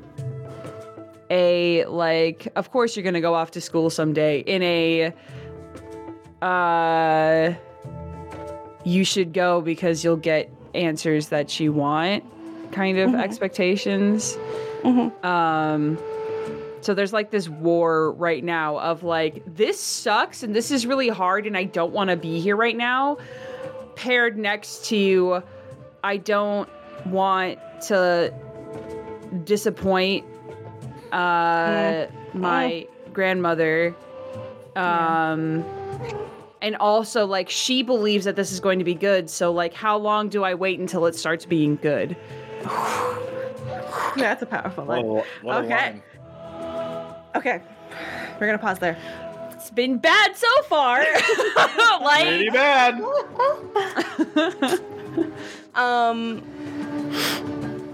a 1.30 1.84
like. 1.86 2.48
Of 2.56 2.70
course, 2.70 2.96
you're 2.96 3.04
gonna 3.04 3.20
go 3.20 3.34
off 3.34 3.50
to 3.52 3.60
school 3.60 3.90
someday. 3.90 4.40
In 4.40 4.62
a 4.62 5.12
uh, 6.42 7.54
you 8.84 9.04
should 9.04 9.32
go 9.32 9.60
because 9.60 10.04
you'll 10.04 10.16
get 10.16 10.50
answers 10.74 11.28
that 11.28 11.58
you 11.58 11.72
want. 11.72 12.24
Kind 12.72 12.98
of 12.98 13.14
expectations. 13.14 14.36
Um. 15.22 15.98
So 16.80 16.94
there's 16.94 17.12
like 17.12 17.30
this 17.30 17.48
war 17.48 18.12
right 18.12 18.42
now 18.42 18.78
of 18.78 19.02
like 19.02 19.42
this 19.46 19.80
sucks 19.80 20.42
and 20.42 20.54
this 20.54 20.70
is 20.70 20.86
really 20.86 21.08
hard 21.08 21.46
and 21.46 21.56
I 21.56 21.64
don't 21.64 21.92
want 21.92 22.10
to 22.10 22.16
be 22.16 22.40
here 22.40 22.56
right 22.56 22.76
now 22.76 23.18
paired 23.96 24.38
next 24.38 24.84
to 24.86 25.42
I 26.04 26.18
don't 26.18 26.68
want 27.06 27.58
to 27.88 28.32
disappoint 29.44 30.24
uh 31.12 32.06
my 32.34 32.86
grandmother 33.12 33.94
um 34.76 35.64
and 36.60 36.76
also 36.76 37.24
like 37.26 37.48
she 37.48 37.82
believes 37.82 38.24
that 38.24 38.36
this 38.36 38.52
is 38.52 38.60
going 38.60 38.78
to 38.78 38.84
be 38.84 38.94
good 38.94 39.28
so 39.30 39.52
like 39.52 39.72
how 39.74 39.96
long 39.96 40.28
do 40.28 40.44
I 40.44 40.54
wait 40.54 40.78
until 40.78 41.06
it 41.06 41.14
starts 41.14 41.44
being 41.46 41.76
good 41.76 42.16
That's 44.16 44.42
a 44.42 44.46
powerful 44.46 44.84
line. 44.84 45.04
Oh, 45.04 45.24
what 45.42 45.56
a 45.56 45.58
Okay. 45.60 45.74
line. 45.74 46.02
Okay. 47.36 47.62
We're 48.34 48.46
going 48.46 48.58
to 48.58 48.64
pause 48.64 48.78
there. 48.80 48.96
it's 49.52 49.70
been 49.70 49.98
bad 49.98 50.36
so 50.36 50.48
far 50.64 50.98
like 52.02 52.26
Pretty 52.26 52.50
bad. 52.50 53.00
Um. 55.74 56.42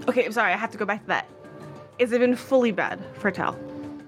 Okay, 0.07 0.25
I'm 0.25 0.31
sorry. 0.31 0.53
I 0.53 0.57
have 0.57 0.71
to 0.71 0.77
go 0.77 0.85
back 0.85 1.01
to 1.01 1.07
that. 1.07 1.27
Has 1.99 2.11
it 2.11 2.19
been 2.19 2.35
fully 2.35 2.71
bad 2.71 2.99
for 3.15 3.31
Tal? 3.31 3.57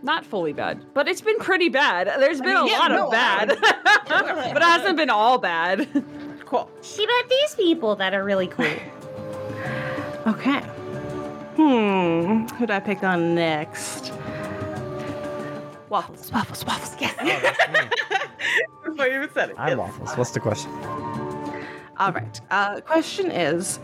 not 0.07 0.25
fully 0.25 0.53
bad, 0.53 0.83
but 0.93 1.07
it's 1.07 1.21
been 1.21 1.37
pretty 1.37 1.69
bad. 1.69 2.07
There's 2.19 2.39
been 2.39 2.55
a 2.55 2.65
yeah, 2.65 2.79
lot 2.79 2.91
no, 2.91 3.05
of 3.05 3.11
bad, 3.11 3.49
but 4.07 4.57
it 4.57 4.63
hasn't 4.63 4.97
been 4.97 5.09
all 5.11 5.37
bad. 5.37 5.87
Cool. 6.47 6.71
She 6.81 7.05
met 7.05 7.27
these 7.27 7.55
people 7.55 7.97
that 7.97 8.13
are 8.13 8.23
really 8.23 8.47
cool. 8.47 8.65
Okay. 10.25 10.59
Hmm. 11.57 12.47
Who 12.55 12.65
do 12.67 12.73
I 12.73 12.79
pick 12.79 13.03
on 13.03 13.35
next? 13.35 14.13
Waffles. 15.89 16.31
Waffles. 16.31 16.65
Waffles. 16.65 16.95
Yes. 16.99 17.57
Before 18.83 19.07
you 19.07 19.15
even 19.15 19.29
said 19.33 19.49
it. 19.51 19.55
I'm 19.57 19.77
waffles. 19.77 20.17
What's 20.17 20.31
the 20.31 20.39
question? 20.39 20.71
All 21.97 22.11
right. 22.11 22.41
Uh, 22.49 22.81
question 22.81 23.31
is, 23.31 23.79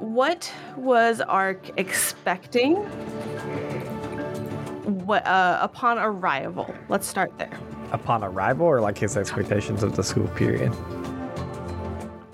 what 0.00 0.52
was 0.76 1.20
Ark 1.20 1.70
expecting? 1.76 2.76
What 5.06 5.26
uh, 5.26 5.58
upon 5.60 5.98
arrival? 5.98 6.74
Let's 6.88 7.06
start 7.06 7.36
there. 7.38 7.58
Upon 7.92 8.22
arrival, 8.22 8.66
or 8.66 8.80
like 8.80 8.98
his 8.98 9.16
expectations 9.16 9.82
of 9.82 9.96
the 9.96 10.02
school 10.02 10.28
period? 10.28 10.74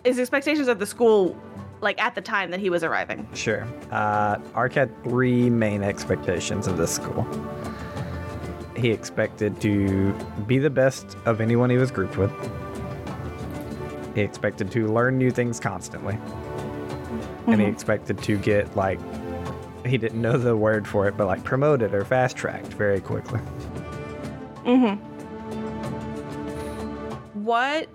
His 0.05 0.19
expectations 0.19 0.69
of 0.69 0.79
the 0.79 0.87
school, 0.87 1.37
like 1.81 2.01
at 2.01 2.15
the 2.15 2.21
time 2.21 2.51
that 2.51 2.61
he 2.61 2.71
was 2.71 2.85
arriving. 2.85 3.27
Sure. 3.35 3.67
Uh, 3.91 4.39
Ark 4.55 4.75
had 4.75 5.05
three 5.05 5.49
main 5.49 5.83
expectations 5.83 6.67
of 6.67 6.77
this 6.77 6.93
school. 6.95 7.27
He 8.77 8.91
expected 8.91 9.61
to 9.61 10.13
be 10.47 10.59
the 10.59 10.71
best 10.71 11.17
of 11.25 11.41
anyone 11.41 11.71
he 11.71 11.77
was 11.77 11.91
grouped 11.91 12.17
with. 12.17 12.33
He 14.15 14.21
expected 14.21 14.71
to 14.73 14.89
learn 14.89 15.19
new 15.19 15.31
things 15.31 15.59
constantly. 15.59 16.19
And 17.47 17.61
he 17.61 17.67
expected 17.67 18.23
to 18.23 18.39
get, 18.39 18.75
like, 18.77 18.99
he 19.85 19.99
didn't 19.99 20.21
know 20.23 20.39
the 20.39 20.57
word 20.57 20.89
for 20.89 21.07
it, 21.09 21.17
but 21.17 21.27
like 21.27 21.45
promoted 21.45 21.93
or 21.95 22.05
fast 22.05 22.37
tracked 22.37 22.73
very 22.73 23.01
quickly. 23.01 23.41
What 27.35 27.89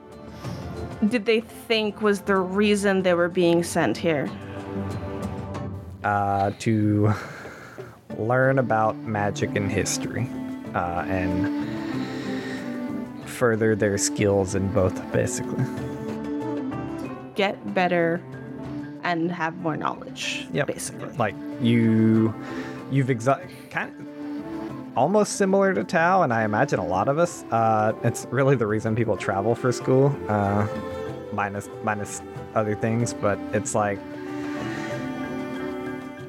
did 1.08 1.26
they 1.26 1.40
think 1.42 2.02
was 2.02 2.22
the 2.22 2.36
reason 2.36 3.02
they 3.02 3.16
were 3.16 3.30
being 3.30 3.64
sent 3.64 3.98
here? 3.98 4.30
uh, 6.04 6.52
to 6.60 7.14
learn 8.18 8.60
about 8.60 8.96
magic 8.98 9.56
and 9.56 9.72
history 9.72 10.30
uh, 10.74 11.06
and 11.08 11.68
further 13.28 13.76
their 13.76 13.98
skills 13.98 14.56
in 14.56 14.72
both, 14.74 15.12
basically. 15.12 15.64
Get 17.36 17.74
better 17.74 18.22
and 19.04 19.32
have 19.32 19.56
more 19.58 19.78
knowledge. 19.78 20.48
Yep. 20.54 20.68
Basically. 20.68 21.10
Like 21.18 21.36
you, 21.62 22.34
you've 22.92 23.08
exa- 23.08 23.48
kind 23.70 23.92
of 24.00 24.98
almost 24.98 25.34
similar 25.38 25.74
to 25.74 25.84
Tal, 25.84 26.24
and 26.24 26.34
I 26.34 26.44
imagine 26.44 26.80
a 26.80 26.86
lot 26.86 27.08
of 27.08 27.18
us. 27.18 27.44
Uh, 27.52 27.94
it's 28.04 28.26
really 28.32 28.56
the 28.56 28.68
reason 28.68 28.96
people 28.96 29.16
travel 29.18 29.56
for 29.56 29.72
school, 29.72 30.16
uh, 30.28 30.68
minus 31.34 31.70
minus 31.84 32.22
other 32.56 32.76
things, 32.76 33.14
but 33.14 33.40
it's 33.54 33.76
like 33.76 34.00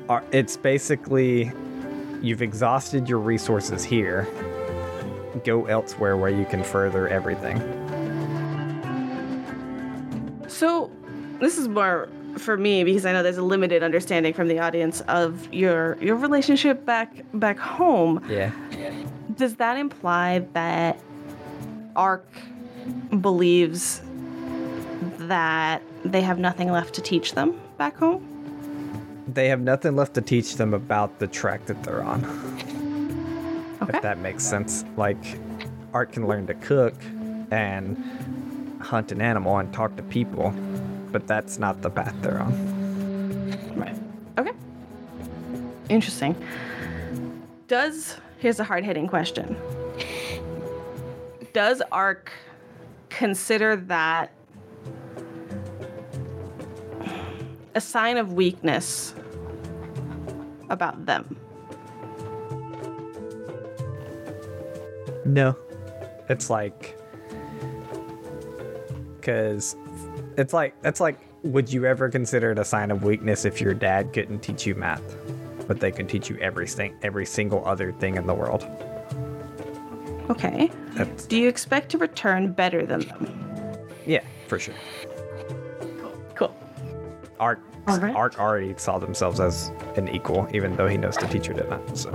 are- 0.09 0.25
it's 0.33 0.57
basically 0.57 1.51
you've 2.21 2.43
exhausted 2.43 3.09
your 3.09 3.19
resources 3.19 3.83
here. 3.85 4.29
Go 5.45 5.67
elsewhere 5.67 6.17
where 6.17 6.31
you 6.31 6.45
can 6.45 6.63
further 6.63 7.09
everything. 7.09 7.59
So, 10.49 10.91
this 11.41 11.57
is 11.57 11.69
more 11.69 12.09
for 12.39 12.57
me 12.57 12.85
because 12.85 13.05
I 13.07 13.13
know 13.13 13.23
there's 13.23 13.39
a 13.39 13.43
limited 13.43 13.83
understanding 13.83 14.33
from 14.33 14.49
the 14.49 14.59
audience 14.59 15.01
of 15.03 15.53
your 15.53 15.97
your 16.01 16.17
relationship 16.17 16.85
back 16.85 17.25
back 17.35 17.59
home. 17.59 18.25
Yeah. 18.29 18.53
Does 19.37 19.57
that 19.57 19.77
imply 19.77 20.41
that 20.53 20.99
Ark 21.97 22.27
believes 23.21 24.03
that 25.19 25.83
they 26.05 26.23
have 26.23 26.39
nothing 26.39 26.71
left 26.71 26.95
to 26.95 27.03
teach 27.03 27.35
them 27.35 27.59
back 27.79 27.97
home? 27.97 28.27
They 29.33 29.49
have 29.49 29.61
nothing 29.61 29.97
left 29.97 30.15
to 30.15 30.21
teach 30.21 30.57
them 30.57 30.75
about 30.75 31.19
the 31.21 31.27
track 31.27 31.67
that 31.67 31.83
they're 31.85 32.03
on. 32.03 32.25
Okay. 33.83 33.97
If 33.97 34.03
that 34.03 34.19
makes 34.19 34.45
sense. 34.45 34.85
Like, 34.97 35.39
Art 35.95 36.13
can 36.13 36.27
learn 36.27 36.47
to 36.49 36.55
cook 36.55 36.95
and 37.51 37.97
hunt 38.81 39.13
an 39.13 39.21
animal 39.21 39.59
and 39.59 39.73
talk 39.73 39.97
to 39.97 40.03
people, 40.03 40.53
but 41.13 41.27
that's 41.27 41.59
not 41.59 41.83
the 41.83 41.91
path 41.91 42.15
they're 42.23 42.41
on. 42.41 43.75
Right. 43.77 43.97
Okay. 44.39 44.53
Interesting. 45.89 46.37
Does 47.69 48.17
here's 48.39 48.61
a 48.61 48.65
hard 48.65 48.85
hitting 48.85 49.07
question. 49.07 49.57
Does 51.53 51.83
Ark 51.93 52.33
consider 53.09 53.77
that 53.77 54.33
a 57.75 57.81
sign 57.81 58.17
of 58.17 58.33
weakness 58.33 59.15
about 60.71 61.07
them? 61.07 61.37
No. 65.25 65.57
It's 66.29 66.49
like 66.49 66.97
cuz 69.23 69.77
it's 70.41 70.53
like 70.53 70.75
it's 70.85 71.01
like 71.01 71.19
would 71.43 71.73
you 71.73 71.87
ever 71.87 72.09
consider 72.09 72.51
it 72.53 72.59
a 72.59 72.65
sign 72.65 72.91
of 72.91 73.03
weakness 73.03 73.45
if 73.45 73.61
your 73.61 73.73
dad 73.75 74.13
couldn't 74.13 74.41
teach 74.41 74.67
you 74.67 74.75
math, 74.75 75.17
but 75.67 75.81
they 75.81 75.91
can 75.91 76.07
teach 76.07 76.29
you 76.29 76.37
everything 76.39 76.95
every 77.03 77.25
single 77.25 77.65
other 77.67 77.93
thing 77.93 78.17
in 78.17 78.27
the 78.27 78.35
world? 78.35 78.67
Okay. 80.29 80.71
That's 80.95 81.27
Do 81.27 81.37
you 81.39 81.49
expect 81.49 81.91
to 81.93 81.99
return 81.99 82.53
better 82.53 82.85
than 82.87 83.01
them? 83.01 83.79
yeah, 84.07 84.21
for 84.49 84.59
sure. 84.59 84.75
Cool. 86.35 86.55
Art 87.41 87.61
All 87.89 87.99
right. 87.99 88.15
Art 88.15 88.39
already 88.39 88.75
saw 88.77 88.99
themselves 88.99 89.41
as 89.41 89.71
an 89.97 90.09
equal, 90.09 90.47
even 90.53 90.77
though 90.77 90.87
he 90.89 90.97
knows 90.99 91.17
the 91.17 91.27
teacher 91.27 91.53
did 91.53 91.69
not. 91.71 91.97
So 91.97 92.11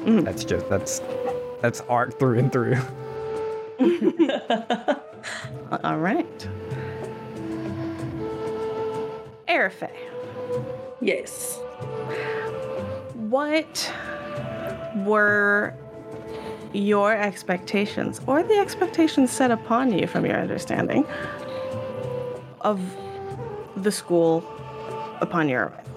Mm-hmm. 0.00 0.20
that's 0.24 0.44
just 0.44 0.66
that's 0.70 1.00
that's 1.60 1.82
art 1.82 2.18
through 2.18 2.38
and 2.38 2.50
through. 2.50 2.76
All 5.84 5.98
right. 5.98 6.48
Arafe, 9.48 9.90
Yes. 11.00 11.58
what 13.14 13.92
were 14.96 15.74
your 16.72 17.12
expectations 17.16 18.20
or 18.26 18.42
the 18.44 18.58
expectations 18.58 19.30
set 19.32 19.50
upon 19.50 19.92
you 19.92 20.06
from 20.06 20.24
your 20.24 20.36
understanding 20.36 21.04
of 22.60 22.80
the 23.76 23.90
school 23.90 24.44
upon 25.20 25.48
your 25.48 25.64
arrival? 25.66 25.89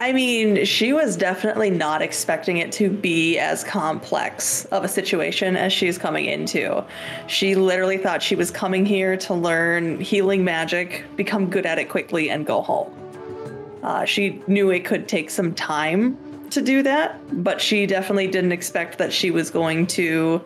I 0.00 0.12
mean, 0.12 0.64
she 0.64 0.92
was 0.92 1.16
definitely 1.16 1.70
not 1.70 2.02
expecting 2.02 2.58
it 2.58 2.70
to 2.72 2.88
be 2.88 3.36
as 3.36 3.64
complex 3.64 4.64
of 4.66 4.84
a 4.84 4.88
situation 4.88 5.56
as 5.56 5.72
she's 5.72 5.98
coming 5.98 6.26
into. 6.26 6.84
She 7.26 7.56
literally 7.56 7.98
thought 7.98 8.22
she 8.22 8.36
was 8.36 8.52
coming 8.52 8.86
here 8.86 9.16
to 9.16 9.34
learn 9.34 10.00
healing 10.00 10.44
magic, 10.44 11.04
become 11.16 11.50
good 11.50 11.66
at 11.66 11.78
it 11.78 11.88
quickly, 11.88 12.30
and 12.30 12.46
go 12.46 12.62
home. 12.62 12.92
Uh, 13.82 14.04
she 14.04 14.40
knew 14.46 14.70
it 14.70 14.84
could 14.84 15.08
take 15.08 15.30
some 15.30 15.52
time 15.52 16.16
to 16.50 16.62
do 16.62 16.82
that, 16.84 17.20
but 17.42 17.60
she 17.60 17.84
definitely 17.84 18.28
didn't 18.28 18.52
expect 18.52 18.98
that 18.98 19.12
she 19.12 19.32
was 19.32 19.50
going 19.50 19.86
to, 19.88 20.40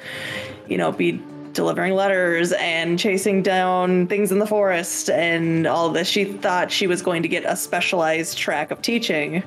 you 0.66 0.78
know, 0.78 0.92
be 0.92 1.22
delivering 1.52 1.94
letters 1.94 2.52
and 2.52 2.98
chasing 2.98 3.42
down 3.42 4.06
things 4.06 4.32
in 4.32 4.38
the 4.38 4.46
forest 4.46 5.10
and 5.10 5.66
all 5.66 5.88
this. 5.90 6.08
She 6.08 6.24
thought 6.24 6.70
she 6.70 6.86
was 6.86 7.02
going 7.02 7.22
to 7.22 7.28
get 7.28 7.44
a 7.44 7.56
specialized 7.56 8.38
track 8.38 8.70
of 8.70 8.82
teaching 8.82 9.42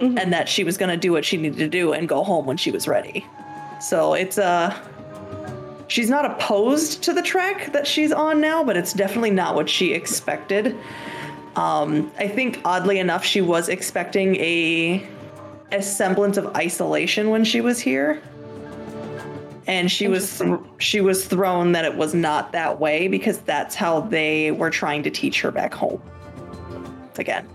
and 0.00 0.32
that 0.32 0.48
she 0.48 0.64
was 0.64 0.76
going 0.76 0.90
to 0.90 0.96
do 0.96 1.12
what 1.12 1.24
she 1.24 1.36
needed 1.36 1.58
to 1.58 1.68
do 1.68 1.92
and 1.92 2.08
go 2.08 2.24
home 2.24 2.46
when 2.46 2.56
she 2.56 2.70
was 2.70 2.88
ready. 2.88 3.26
So 3.80 4.14
it's 4.14 4.38
Uh, 4.38 4.76
she's 5.88 6.08
not 6.10 6.24
opposed 6.24 7.02
to 7.04 7.12
the 7.12 7.22
track 7.22 7.72
that 7.72 7.86
she's 7.86 8.12
on 8.12 8.40
now, 8.40 8.64
but 8.64 8.76
it's 8.76 8.92
definitely 8.92 9.30
not 9.30 9.54
what 9.54 9.68
she 9.68 9.92
expected. 9.92 10.76
Um, 11.54 12.10
I 12.18 12.28
think 12.28 12.60
oddly 12.64 12.98
enough, 12.98 13.24
she 13.24 13.40
was 13.40 13.68
expecting 13.68 14.36
a 14.36 15.06
a 15.70 15.82
semblance 15.82 16.36
of 16.36 16.54
isolation 16.54 17.30
when 17.30 17.44
she 17.44 17.60
was 17.62 17.80
here 17.80 18.22
and 19.66 19.90
she 19.90 20.08
was 20.08 20.38
th- 20.38 20.58
she 20.78 21.00
was 21.00 21.26
thrown 21.26 21.72
that 21.72 21.84
it 21.84 21.96
was 21.96 22.14
not 22.14 22.52
that 22.52 22.80
way 22.80 23.08
because 23.08 23.38
that's 23.38 23.74
how 23.74 24.00
they 24.00 24.50
were 24.50 24.70
trying 24.70 25.02
to 25.02 25.10
teach 25.10 25.40
her 25.40 25.50
back 25.50 25.72
home 25.72 26.02
again 27.18 27.46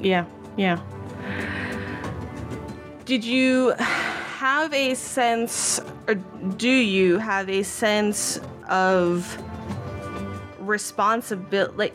Yeah, 0.00 0.24
yeah. 0.56 0.80
Did 3.06 3.24
you 3.24 3.74
have 3.78 4.74
a 4.74 4.94
sense, 4.94 5.80
or 6.08 6.16
do 6.16 6.68
you 6.68 7.18
have 7.18 7.48
a 7.48 7.62
sense 7.62 8.40
of 8.68 9.38
responsibility? 10.58 11.76
Like, 11.76 11.94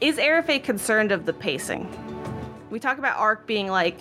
is 0.00 0.16
Arafe 0.16 0.64
concerned 0.64 1.12
of 1.12 1.24
the 1.24 1.32
pacing? 1.32 1.88
We 2.68 2.80
talk 2.80 2.98
about 2.98 3.16
Ark 3.16 3.46
being 3.46 3.68
like 3.68 4.00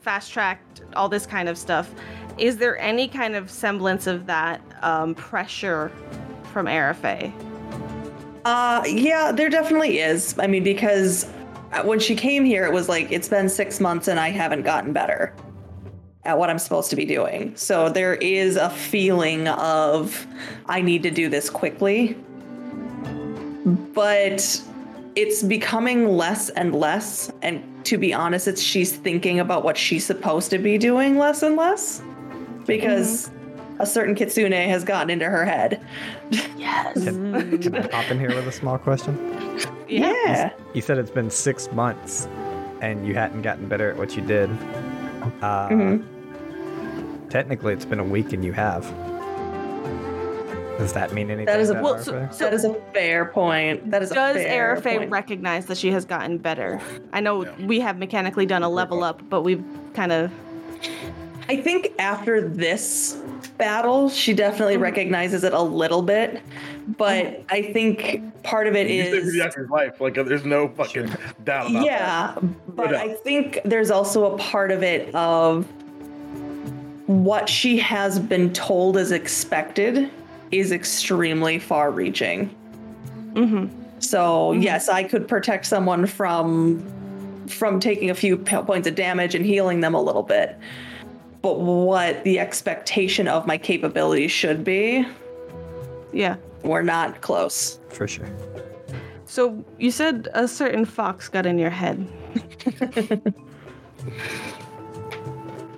fast 0.00 0.32
tracked, 0.32 0.82
all 0.94 1.10
this 1.10 1.26
kind 1.26 1.48
of 1.48 1.58
stuff. 1.58 1.90
Is 2.38 2.58
there 2.58 2.78
any 2.78 3.08
kind 3.08 3.34
of 3.34 3.50
semblance 3.50 4.06
of 4.06 4.26
that 4.26 4.60
um, 4.82 5.14
pressure 5.14 5.90
from 6.52 6.66
Arafe? 6.66 7.32
uh 8.46 8.80
yeah 8.86 9.32
there 9.32 9.50
definitely 9.50 9.98
is. 9.98 10.38
I 10.38 10.46
mean 10.46 10.62
because 10.62 11.28
when 11.82 11.98
she 11.98 12.14
came 12.14 12.44
here 12.44 12.64
it 12.64 12.72
was 12.72 12.88
like 12.88 13.10
it's 13.10 13.28
been 13.28 13.48
six 13.48 13.80
months 13.80 14.06
and 14.06 14.20
i 14.20 14.30
haven't 14.30 14.62
gotten 14.62 14.92
better 14.92 15.34
at 16.24 16.38
what 16.38 16.48
i'm 16.48 16.58
supposed 16.60 16.88
to 16.90 16.96
be 16.96 17.04
doing. 17.04 17.56
So 17.56 17.88
there 17.88 18.14
is 18.14 18.54
a 18.56 18.70
feeling 18.70 19.48
of 19.48 20.26
i 20.66 20.80
need 20.80 21.02
to 21.02 21.10
do 21.10 21.28
this 21.28 21.50
quickly. 21.50 22.16
But 23.64 24.62
it's 25.16 25.42
becoming 25.42 26.06
less 26.06 26.50
and 26.50 26.72
less. 26.72 27.32
And 27.42 27.84
to 27.84 27.98
be 27.98 28.14
honest 28.14 28.46
it's 28.46 28.62
she's 28.62 28.94
thinking 28.94 29.40
about 29.40 29.64
what 29.64 29.76
she's 29.76 30.06
supposed 30.06 30.50
to 30.50 30.58
be 30.58 30.78
doing 30.78 31.18
less 31.18 31.42
and 31.42 31.56
less 31.56 32.00
because 32.66 33.30
a 33.78 33.86
certain 33.86 34.14
kitsune 34.14 34.52
has 34.52 34.84
gotten 34.84 35.10
into 35.10 35.26
her 35.26 35.44
head 35.44 35.80
Can, 36.32 37.58
can 37.60 37.74
I 37.74 37.86
pop 37.86 38.10
in 38.10 38.18
here 38.18 38.34
with 38.34 38.46
a 38.48 38.52
small 38.52 38.78
question? 38.78 39.16
yeah 39.88 40.50
You 40.74 40.80
said 40.82 40.98
it's 40.98 41.10
been 41.10 41.30
six 41.30 41.70
months 41.72 42.26
and 42.80 43.06
you 43.06 43.14
hadn't 43.14 43.42
gotten 43.42 43.68
better 43.68 43.90
at 43.90 43.96
what 43.96 44.16
you 44.16 44.22
did. 44.22 44.50
Uh, 45.40 45.68
Mm-hmm. 45.68 47.28
Technically, 47.28 47.72
it's 47.72 47.84
been 47.84 47.98
a 47.98 48.04
week 48.04 48.32
and 48.32 48.44
you 48.44 48.52
have. 48.52 48.82
Does 50.78 50.92
that 50.92 51.12
mean 51.14 51.30
anything? 51.30 51.46
That 51.46 51.58
is 51.60 51.70
a- 51.70 51.74
to 51.74 51.80
Well, 51.82 51.98
so- 51.98 52.14
Arthur? 52.18 52.44
that 52.44 52.54
is 52.54 52.64
a 52.64 52.74
fair 52.92 53.24
point 53.26 53.90
that 53.90 54.02
is 54.02 54.10
Does 54.10 54.36
a 54.36 54.44
Arafe 54.46 55.10
recognize 55.10 55.66
that 55.66 55.78
she 55.78 55.90
has 55.90 56.04
gotten 56.04 56.36
better? 56.38 56.80
I 57.12 57.20
know 57.20 57.46
we 57.64 57.80
have 57.80 57.98
mechanically 57.98 58.44
done 58.46 58.62
a 58.62 58.68
level 58.68 59.02
up, 59.02 59.22
but 59.30 59.40
we've 59.42 59.64
kind 59.94 60.12
of 60.12 60.30
I 61.48 61.56
think 61.56 61.92
after 61.98 62.46
this 62.46 63.20
battle, 63.56 64.08
she 64.08 64.34
definitely 64.34 64.74
mm-hmm. 64.74 64.82
recognizes 64.82 65.44
it 65.44 65.52
a 65.52 65.62
little 65.62 66.02
bit, 66.02 66.42
but 66.96 67.24
mm-hmm. 67.24 67.42
I 67.48 67.62
think 67.72 68.42
part 68.42 68.66
of 68.66 68.74
it 68.74 68.90
You 68.90 69.04
saved 69.04 69.26
is 69.26 69.34
Hideaki's 69.34 69.70
life. 69.70 70.00
Like, 70.00 70.14
there's 70.14 70.44
no 70.44 70.68
fucking 70.68 71.06
doubt 71.44 71.70
about 71.70 71.72
that. 71.72 71.84
yeah, 71.84 72.34
but 72.68 72.90
doubt. 72.90 72.94
I 72.94 73.14
think 73.14 73.60
there's 73.64 73.90
also 73.90 74.34
a 74.34 74.38
part 74.38 74.70
of 74.70 74.82
it 74.82 75.14
of 75.14 75.66
what 77.06 77.48
she 77.48 77.78
has 77.78 78.18
been 78.18 78.52
told 78.52 78.96
is 78.96 79.12
expected 79.12 80.10
is 80.50 80.72
extremely 80.72 81.58
far 81.58 81.90
reaching. 81.90 82.54
Mm-hmm. 83.32 84.00
So, 84.00 84.52
yes, 84.52 84.88
I 84.88 85.04
could 85.04 85.28
protect 85.28 85.66
someone 85.66 86.06
from 86.06 86.84
from 87.48 87.78
taking 87.78 88.10
a 88.10 88.14
few 88.14 88.36
points 88.36 88.88
of 88.88 88.94
damage 88.96 89.36
and 89.36 89.44
healing 89.44 89.80
them 89.80 89.94
a 89.94 90.02
little 90.02 90.24
bit. 90.24 90.58
But 91.46 91.60
what 91.60 92.24
the 92.24 92.40
expectation 92.40 93.28
of 93.28 93.46
my 93.46 93.56
capabilities 93.56 94.32
should 94.32 94.64
be, 94.64 95.06
yeah. 96.12 96.38
we're 96.64 96.82
not 96.82 97.20
close. 97.20 97.78
For 97.88 98.08
sure. 98.08 98.28
So 99.26 99.64
you 99.78 99.92
said 99.92 100.26
a 100.34 100.48
certain 100.48 100.84
fox 100.84 101.28
got 101.28 101.46
in 101.46 101.56
your 101.56 101.70
head. 101.70 102.04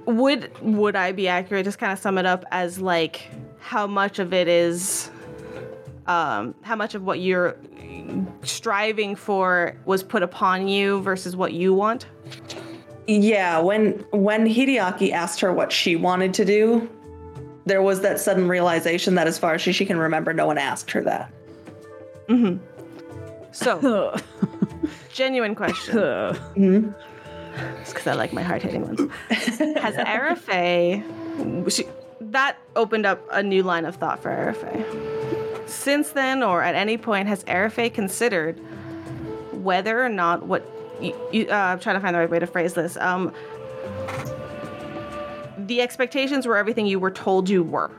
would 0.06 0.50
would 0.62 0.96
I 0.96 1.12
be 1.12 1.28
accurate? 1.28 1.66
Just 1.66 1.78
kind 1.78 1.92
of 1.92 1.98
sum 1.98 2.16
it 2.16 2.24
up 2.24 2.46
as 2.50 2.80
like 2.80 3.28
how 3.58 3.86
much 3.86 4.18
of 4.18 4.32
it 4.32 4.48
is, 4.48 5.10
um, 6.06 6.54
how 6.62 6.76
much 6.76 6.94
of 6.94 7.02
what 7.02 7.20
you're 7.20 7.58
striving 8.42 9.14
for 9.14 9.76
was 9.84 10.02
put 10.02 10.22
upon 10.22 10.66
you 10.66 11.02
versus 11.02 11.36
what 11.36 11.52
you 11.52 11.74
want. 11.74 12.06
Yeah, 13.08 13.60
when 13.60 14.04
when 14.10 14.46
Hideaki 14.46 15.12
asked 15.12 15.40
her 15.40 15.50
what 15.50 15.72
she 15.72 15.96
wanted 15.96 16.34
to 16.34 16.44
do, 16.44 16.88
there 17.64 17.80
was 17.80 18.02
that 18.02 18.20
sudden 18.20 18.48
realization 18.48 19.14
that 19.14 19.26
as 19.26 19.38
far 19.38 19.54
as 19.54 19.62
she, 19.62 19.72
she 19.72 19.86
can 19.86 19.98
remember, 19.98 20.34
no 20.34 20.46
one 20.46 20.58
asked 20.58 20.90
her 20.90 21.00
that. 21.02 21.32
Mm-hmm. 22.28 22.62
So, 23.52 24.14
genuine 25.12 25.54
question. 25.54 25.98
It's 27.80 27.92
because 27.92 28.06
I 28.06 28.12
like 28.12 28.34
my 28.34 28.42
hard 28.42 28.62
hitting 28.62 28.82
ones. 28.82 29.00
Has 29.30 29.94
Arafe, 29.96 31.72
she, 31.72 31.86
that 32.20 32.58
opened 32.76 33.06
up 33.06 33.26
a 33.32 33.42
new 33.42 33.62
line 33.62 33.86
of 33.86 33.96
thought 33.96 34.22
for 34.22 34.28
Arafe. 34.28 35.68
Since 35.68 36.10
then, 36.10 36.42
or 36.42 36.62
at 36.62 36.74
any 36.74 36.98
point, 36.98 37.28
has 37.28 37.44
Arafe 37.44 37.92
considered 37.92 38.58
whether 39.52 40.02
or 40.02 40.08
not 40.08 40.46
what 40.46 40.62
you, 41.00 41.14
you, 41.32 41.46
uh, 41.50 41.54
I'm 41.54 41.80
trying 41.80 41.96
to 41.96 42.00
find 42.00 42.14
the 42.14 42.20
right 42.20 42.30
way 42.30 42.38
to 42.38 42.46
phrase 42.46 42.74
this. 42.74 42.96
Um, 42.96 43.32
the 45.58 45.80
expectations 45.80 46.46
were 46.46 46.56
everything 46.56 46.86
you 46.86 46.98
were 46.98 47.10
told 47.10 47.48
you 47.48 47.62
were. 47.62 47.90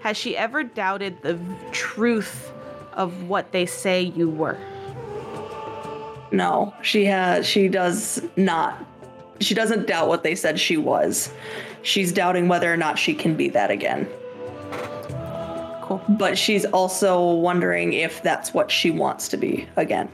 Has 0.00 0.16
she 0.16 0.36
ever 0.36 0.62
doubted 0.62 1.22
the 1.22 1.38
truth 1.72 2.52
of 2.92 3.28
what 3.28 3.52
they 3.52 3.66
say 3.66 4.02
you 4.02 4.28
were? 4.28 4.58
No, 6.30 6.74
she 6.82 7.04
has. 7.06 7.46
She 7.46 7.68
does 7.68 8.22
not. 8.36 8.84
She 9.40 9.54
doesn't 9.54 9.86
doubt 9.86 10.08
what 10.08 10.24
they 10.24 10.34
said 10.34 10.58
she 10.58 10.76
was. 10.76 11.32
She's 11.82 12.12
doubting 12.12 12.48
whether 12.48 12.72
or 12.72 12.76
not 12.76 12.98
she 12.98 13.14
can 13.14 13.36
be 13.36 13.48
that 13.50 13.70
again. 13.70 14.08
Cool. 15.82 16.02
But 16.08 16.36
she's 16.36 16.64
also 16.66 17.32
wondering 17.34 17.92
if 17.94 18.22
that's 18.22 18.52
what 18.52 18.70
she 18.70 18.90
wants 18.90 19.28
to 19.28 19.36
be 19.36 19.66
again. 19.76 20.10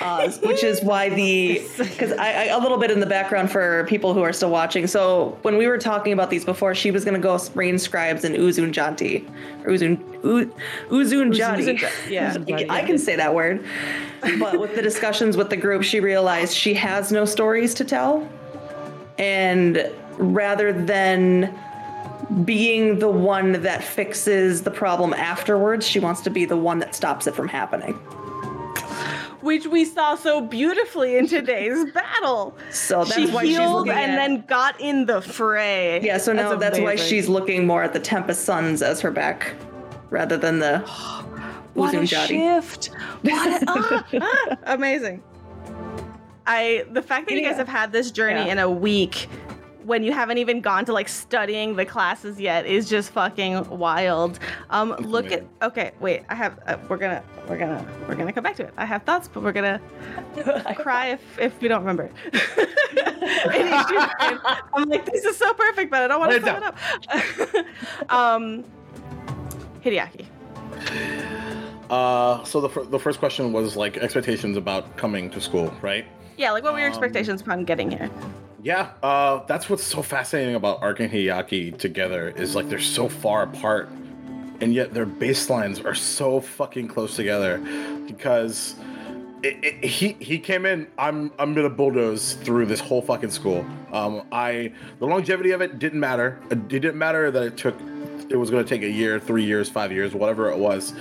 Uh, 0.00 0.30
which 0.42 0.64
is 0.64 0.82
why 0.82 1.08
the 1.08 1.62
because 1.78 2.12
I, 2.12 2.30
I 2.30 2.44
a 2.46 2.58
little 2.58 2.78
bit 2.78 2.90
in 2.90 3.00
the 3.00 3.06
background 3.06 3.50
for 3.50 3.84
people 3.84 4.12
who 4.12 4.22
are 4.22 4.32
still 4.32 4.50
watching. 4.50 4.86
So 4.86 5.38
when 5.42 5.56
we 5.56 5.66
were 5.66 5.78
talking 5.78 6.12
about 6.12 6.30
these 6.30 6.44
before, 6.44 6.74
she 6.74 6.90
was 6.90 7.04
gonna 7.04 7.18
go 7.18 7.38
rain 7.54 7.78
scribes 7.78 8.24
and 8.24 8.34
Uzunjanti 8.34 9.28
Uzun 9.64 9.98
U- 10.24 10.52
Uzun 10.88 11.32
Jati. 11.32 12.10
yeah. 12.10 12.36
I 12.70 12.82
can 12.82 12.98
say 12.98 13.16
that 13.16 13.34
word. 13.34 13.64
But 14.38 14.58
with 14.58 14.74
the 14.74 14.82
discussions 14.82 15.36
with 15.36 15.50
the 15.50 15.56
group, 15.56 15.84
she 15.84 16.00
realized 16.00 16.54
she 16.54 16.74
has 16.74 17.12
no 17.12 17.24
stories 17.24 17.74
to 17.74 17.84
tell. 17.84 18.28
And 19.16 19.90
rather 20.16 20.72
than 20.72 21.54
being 22.44 22.98
the 22.98 23.08
one 23.08 23.62
that 23.62 23.82
fixes 23.82 24.62
the 24.62 24.70
problem 24.70 25.14
afterwards, 25.14 25.86
she 25.86 25.98
wants 26.00 26.20
to 26.22 26.30
be 26.30 26.44
the 26.44 26.56
one 26.56 26.78
that 26.80 26.94
stops 26.94 27.26
it 27.26 27.34
from 27.34 27.48
happening. 27.48 27.98
Which 29.40 29.66
we 29.66 29.84
saw 29.84 30.14
so 30.14 30.40
beautifully 30.40 31.16
in 31.16 31.26
today's 31.28 31.90
battle. 31.92 32.56
So 32.70 33.04
that's 33.04 33.14
she 33.14 33.26
why 33.30 33.44
healed 33.44 33.72
looking 33.86 33.92
and 33.92 34.12
at- 34.12 34.16
then 34.16 34.44
got 34.46 34.80
in 34.80 35.06
the 35.06 35.20
fray. 35.22 36.00
Yeah, 36.02 36.18
so 36.18 36.32
now 36.32 36.54
that's, 36.56 36.78
why 36.78 36.96
she's 36.96 37.28
looking 37.28 37.66
more 37.66 37.82
at 37.82 37.92
the 37.92 38.00
Tempest 38.00 38.44
Suns 38.44 38.82
as 38.82 39.00
her 39.00 39.10
back, 39.10 39.54
rather 40.10 40.36
than 40.36 40.58
the 40.58 40.78
What 41.74 41.94
a 41.94 41.98
Uzumjati. 41.98 42.26
shift! 42.26 42.86
What 43.22 43.62
a, 43.62 43.64
ah, 43.68 44.06
ah, 44.20 44.56
amazing. 44.74 45.22
I 46.46 46.84
the 46.90 47.02
fact 47.02 47.28
that 47.28 47.34
you 47.34 47.42
guys 47.42 47.56
have 47.56 47.68
had 47.68 47.92
this 47.92 48.10
journey 48.10 48.46
Yeah. 48.46 48.52
in 48.52 48.58
a 48.58 48.70
week 48.70 49.28
when 49.88 50.04
you 50.04 50.12
haven't 50.12 50.38
even 50.38 50.60
gone 50.60 50.84
to 50.84 50.92
like 50.92 51.08
studying 51.08 51.74
the 51.74 51.84
classes 51.84 52.38
yet 52.40 52.66
is 52.66 52.88
just 52.88 53.10
fucking 53.10 53.68
wild. 53.70 54.38
Um, 54.70 54.90
look 55.00 55.32
at 55.32 55.44
okay, 55.62 55.92
wait. 55.98 56.22
I 56.28 56.34
have 56.36 56.58
uh, 56.66 56.76
we're 56.88 56.98
gonna 56.98 57.22
we're 57.48 57.58
gonna 57.58 57.84
we're 58.06 58.14
gonna 58.14 58.32
come 58.32 58.44
back 58.44 58.54
to 58.56 58.64
it. 58.64 58.74
I 58.76 58.84
have 58.84 59.02
thoughts, 59.02 59.26
but 59.26 59.42
we're 59.42 59.52
gonna 59.52 59.80
cry 60.76 61.08
if 61.08 61.38
if 61.38 61.60
we 61.60 61.68
don't 61.68 61.80
remember. 61.80 62.10
And 63.30 63.68
it's 63.68 63.90
just- 63.90 64.14
I'm 64.74 64.88
like, 64.88 65.04
this 65.06 65.24
is 65.24 65.36
so 65.36 65.52
perfect, 65.54 65.90
but 65.90 66.02
I 66.02 66.08
don't 66.08 66.18
want 66.20 66.32
to 66.32 66.40
Write 66.40 66.62
fuck 66.62 66.74
it 67.52 67.66
up. 68.08 68.10
um, 68.10 68.64
Hideaki. 69.84 70.26
Uh, 71.90 72.42
so 72.44 72.60
the, 72.60 72.68
fir- 72.68 72.84
the 72.84 72.98
first 72.98 73.18
question 73.18 73.52
was 73.52 73.76
like 73.76 73.96
expectations 73.98 74.56
about 74.56 74.96
coming 74.96 75.30
to 75.30 75.40
school, 75.40 75.72
right? 75.82 76.06
Yeah, 76.36 76.50
like 76.52 76.62
what 76.64 76.72
were 76.72 76.78
your 76.80 76.88
Um, 76.88 76.92
expectations 76.94 77.40
upon 77.42 77.64
getting 77.64 77.90
here? 77.90 78.10
Yeah, 78.62 78.90
uh, 79.04 79.44
that's 79.46 79.70
what's 79.70 79.84
so 79.84 80.02
fascinating 80.02 80.56
about 80.56 80.82
Ark 80.82 80.98
and 80.98 81.10
Hideaki 81.10 81.78
together 81.78 82.30
is 82.30 82.56
like 82.56 82.68
they're 82.68 82.80
so 82.80 83.08
far 83.08 83.44
apart, 83.44 83.88
and 84.60 84.74
yet 84.74 84.92
their 84.92 85.06
baselines 85.06 85.84
are 85.84 85.94
so 85.94 86.40
fucking 86.40 86.88
close 86.88 87.14
together, 87.14 87.58
because 88.08 88.74
it, 89.44 89.58
it, 89.62 89.84
he 89.84 90.16
he 90.18 90.40
came 90.40 90.66
in. 90.66 90.88
I'm 90.98 91.30
I'm 91.38 91.54
gonna 91.54 91.70
bulldoze 91.70 92.34
through 92.34 92.66
this 92.66 92.80
whole 92.80 93.00
fucking 93.00 93.30
school. 93.30 93.64
Um, 93.92 94.22
I 94.32 94.72
the 94.98 95.06
longevity 95.06 95.52
of 95.52 95.60
it 95.60 95.78
didn't 95.78 96.00
matter. 96.00 96.40
It 96.50 96.66
didn't 96.66 96.96
matter 96.96 97.30
that 97.30 97.42
it 97.44 97.56
took. 97.56 97.76
It 98.28 98.36
was 98.36 98.50
gonna 98.50 98.64
take 98.64 98.82
a 98.82 98.90
year, 98.90 99.20
three 99.20 99.44
years, 99.44 99.68
five 99.68 99.92
years, 99.92 100.14
whatever 100.14 100.50
it 100.50 100.58
was, 100.58 100.94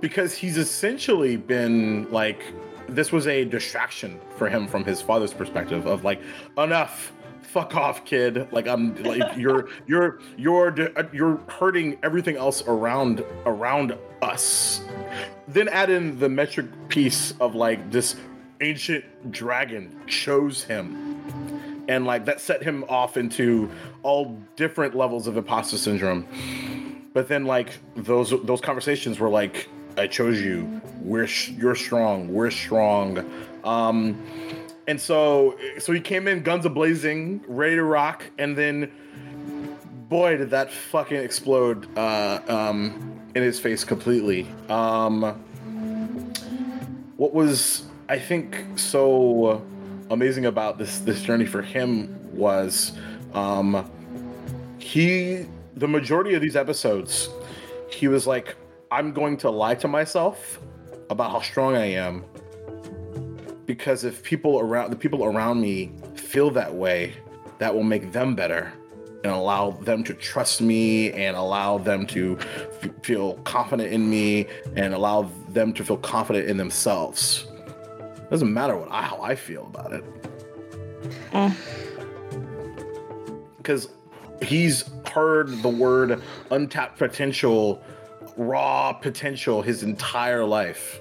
because 0.00 0.34
he's 0.34 0.56
essentially 0.56 1.36
been 1.36 2.10
like 2.10 2.40
this 2.88 3.12
was 3.12 3.26
a 3.26 3.44
distraction 3.44 4.20
for 4.36 4.48
him 4.48 4.66
from 4.66 4.84
his 4.84 5.00
father's 5.00 5.32
perspective 5.32 5.86
of 5.86 6.04
like 6.04 6.20
enough. 6.58 7.12
Fuck 7.42 7.74
off 7.74 8.04
kid. 8.04 8.52
Like 8.52 8.66
i'm 8.66 8.94
like 9.02 9.36
you're 9.36 9.68
you're 9.86 10.18
you're 10.36 10.74
you're 11.12 11.36
hurting 11.48 11.98
everything 12.02 12.36
else 12.36 12.62
around 12.66 13.24
around 13.46 13.96
us. 14.20 14.82
Then 15.48 15.68
add 15.68 15.90
in 15.90 16.18
the 16.18 16.28
metric 16.28 16.66
piece 16.88 17.32
of 17.40 17.54
like 17.54 17.90
this 17.90 18.16
ancient 18.60 19.04
dragon 19.30 20.00
chose 20.06 20.64
him. 20.64 21.84
And 21.88 22.04
like 22.04 22.24
that 22.24 22.40
set 22.40 22.62
him 22.62 22.84
off 22.88 23.16
into 23.16 23.70
all 24.02 24.36
different 24.56 24.96
levels 24.96 25.26
of 25.26 25.36
imposter 25.36 25.78
syndrome. 25.78 26.26
But 27.12 27.28
then 27.28 27.44
like 27.44 27.78
those 27.94 28.34
those 28.44 28.60
conversations 28.60 29.18
were 29.18 29.30
like 29.30 29.68
i 29.96 30.06
chose 30.06 30.40
you 30.40 30.80
we're 31.00 31.28
you're 31.56 31.74
strong 31.74 32.32
we're 32.32 32.50
strong. 32.50 33.24
Um 33.64 34.22
and 34.88 35.00
so 35.00 35.56
so 35.78 35.92
he 35.92 36.00
came 36.00 36.28
in 36.28 36.42
guns 36.42 36.64
a 36.64 36.70
blazing 36.70 37.42
ready 37.48 37.76
to 37.76 37.82
rock 37.82 38.24
and 38.38 38.56
then 38.56 38.90
boy 40.08 40.36
did 40.36 40.50
that 40.50 40.70
fucking 40.70 41.18
explode 41.18 41.86
uh 41.96 42.40
um 42.48 43.20
in 43.34 43.42
his 43.42 43.60
face 43.60 43.84
completely. 43.84 44.48
Um 44.68 45.22
what 47.16 47.32
was 47.32 47.84
I 48.08 48.18
think 48.18 48.78
so 48.78 49.64
amazing 50.10 50.46
about 50.46 50.78
this 50.78 51.00
this 51.00 51.22
journey 51.22 51.46
for 51.46 51.62
him 51.62 52.18
was 52.32 52.92
um 53.34 53.90
he 54.78 55.46
the 55.74 55.88
majority 55.88 56.34
of 56.34 56.40
these 56.40 56.56
episodes 56.56 57.28
he 57.90 58.08
was 58.08 58.26
like 58.26 58.56
I'm 58.90 59.12
going 59.12 59.36
to 59.38 59.50
lie 59.50 59.74
to 59.76 59.88
myself 59.88 60.60
about 61.10 61.32
how 61.32 61.40
strong 61.40 61.76
I 61.76 61.86
am 61.86 62.24
because 63.66 64.04
if 64.04 64.22
people 64.22 64.60
around 64.60 64.90
the 64.90 64.96
people 64.96 65.24
around 65.24 65.60
me 65.60 65.92
feel 66.14 66.50
that 66.52 66.72
way 66.72 67.14
that 67.58 67.74
will 67.74 67.82
make 67.82 68.12
them 68.12 68.34
better 68.34 68.72
and 69.24 69.32
allow 69.32 69.72
them 69.72 70.04
to 70.04 70.14
trust 70.14 70.60
me 70.60 71.12
and 71.12 71.36
allow 71.36 71.78
them 71.78 72.06
to 72.06 72.38
f- 72.40 72.90
feel 73.02 73.34
confident 73.38 73.92
in 73.92 74.08
me 74.08 74.46
and 74.76 74.94
allow 74.94 75.28
them 75.48 75.72
to 75.72 75.84
feel 75.84 75.96
confident 75.96 76.48
in 76.48 76.56
themselves. 76.56 77.46
Doesn't 78.30 78.52
matter 78.52 78.76
what 78.76 78.90
I, 78.90 79.02
how 79.02 79.20
I 79.20 79.34
feel 79.34 79.66
about 79.66 79.92
it. 79.92 80.04
Mm. 81.32 81.54
Because 83.56 83.88
he's 84.42 84.84
heard 85.10 85.48
the 85.62 85.68
word 85.68 86.22
untapped 86.50 86.98
potential, 86.98 87.82
raw 88.36 88.92
potential 88.92 89.62
his 89.62 89.82
entire 89.82 90.44
life. 90.44 91.00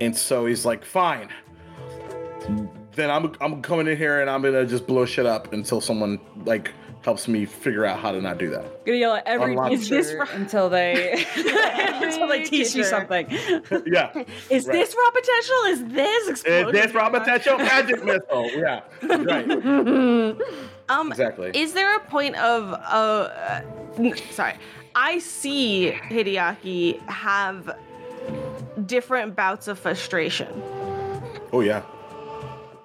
And 0.00 0.16
so 0.16 0.46
he's 0.46 0.64
like, 0.64 0.84
fine. 0.84 1.28
Then 2.92 3.10
I'm 3.10 3.32
I'm 3.40 3.62
coming 3.62 3.86
in 3.88 3.96
here 3.96 4.20
and 4.20 4.30
I'm 4.30 4.42
gonna 4.42 4.66
just 4.66 4.86
blow 4.86 5.04
shit 5.04 5.26
up 5.26 5.52
until 5.52 5.80
someone 5.80 6.20
like 6.44 6.70
helps 7.02 7.26
me 7.28 7.44
figure 7.44 7.84
out 7.84 7.98
how 7.98 8.12
to 8.12 8.20
not 8.20 8.38
do 8.38 8.48
that. 8.50 8.60
I'm 8.64 8.70
Gonna 8.86 8.98
yell 8.98 9.14
at 9.14 9.26
every 9.26 9.50
Unlock- 9.52 9.70
teacher 9.70 9.98
Is 9.98 10.12
this 10.12 10.28
until 10.32 10.68
they 10.70 11.24
until 11.36 12.28
they 12.28 12.44
teach 12.44 12.74
you 12.74 12.84
something. 12.84 13.26
Yeah. 13.86 14.12
Is 14.50 14.66
Right. 14.66 14.72
this 14.72 14.94
raw 14.96 15.10
potential? 15.10 15.56
Is 15.66 15.84
this 15.92 16.28
explosion? 16.28 16.68
Is 16.68 16.68
explosion? 16.68 16.72
this 16.72 16.94
raw 16.94 17.10
potential 17.10 17.58
magic 17.58 18.04
missile? 18.04 18.50
Yeah. 18.56 18.80
Right. 19.02 19.50
Um, 20.88 21.10
Exactly. 21.10 21.50
Is 21.54 21.72
there 21.72 21.96
a 21.96 22.00
point 22.00 22.36
of 22.36 22.72
uh, 22.74 23.60
n- 23.98 24.14
sorry, 24.30 24.54
I 24.94 25.18
see 25.18 25.92
Hideaki 26.08 27.00
have 27.08 27.76
different 28.86 29.34
bouts 29.34 29.68
of 29.68 29.78
frustration. 29.78 30.62
Oh 31.52 31.60
yeah. 31.60 31.82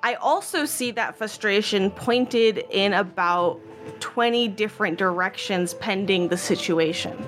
I 0.01 0.15
also 0.15 0.65
see 0.65 0.91
that 0.91 1.17
frustration 1.17 1.91
pointed 1.91 2.65
in 2.69 2.93
about 2.93 3.59
20 3.99 4.47
different 4.49 4.97
directions 4.97 5.73
pending 5.75 6.29
the 6.29 6.37
situation. 6.37 7.25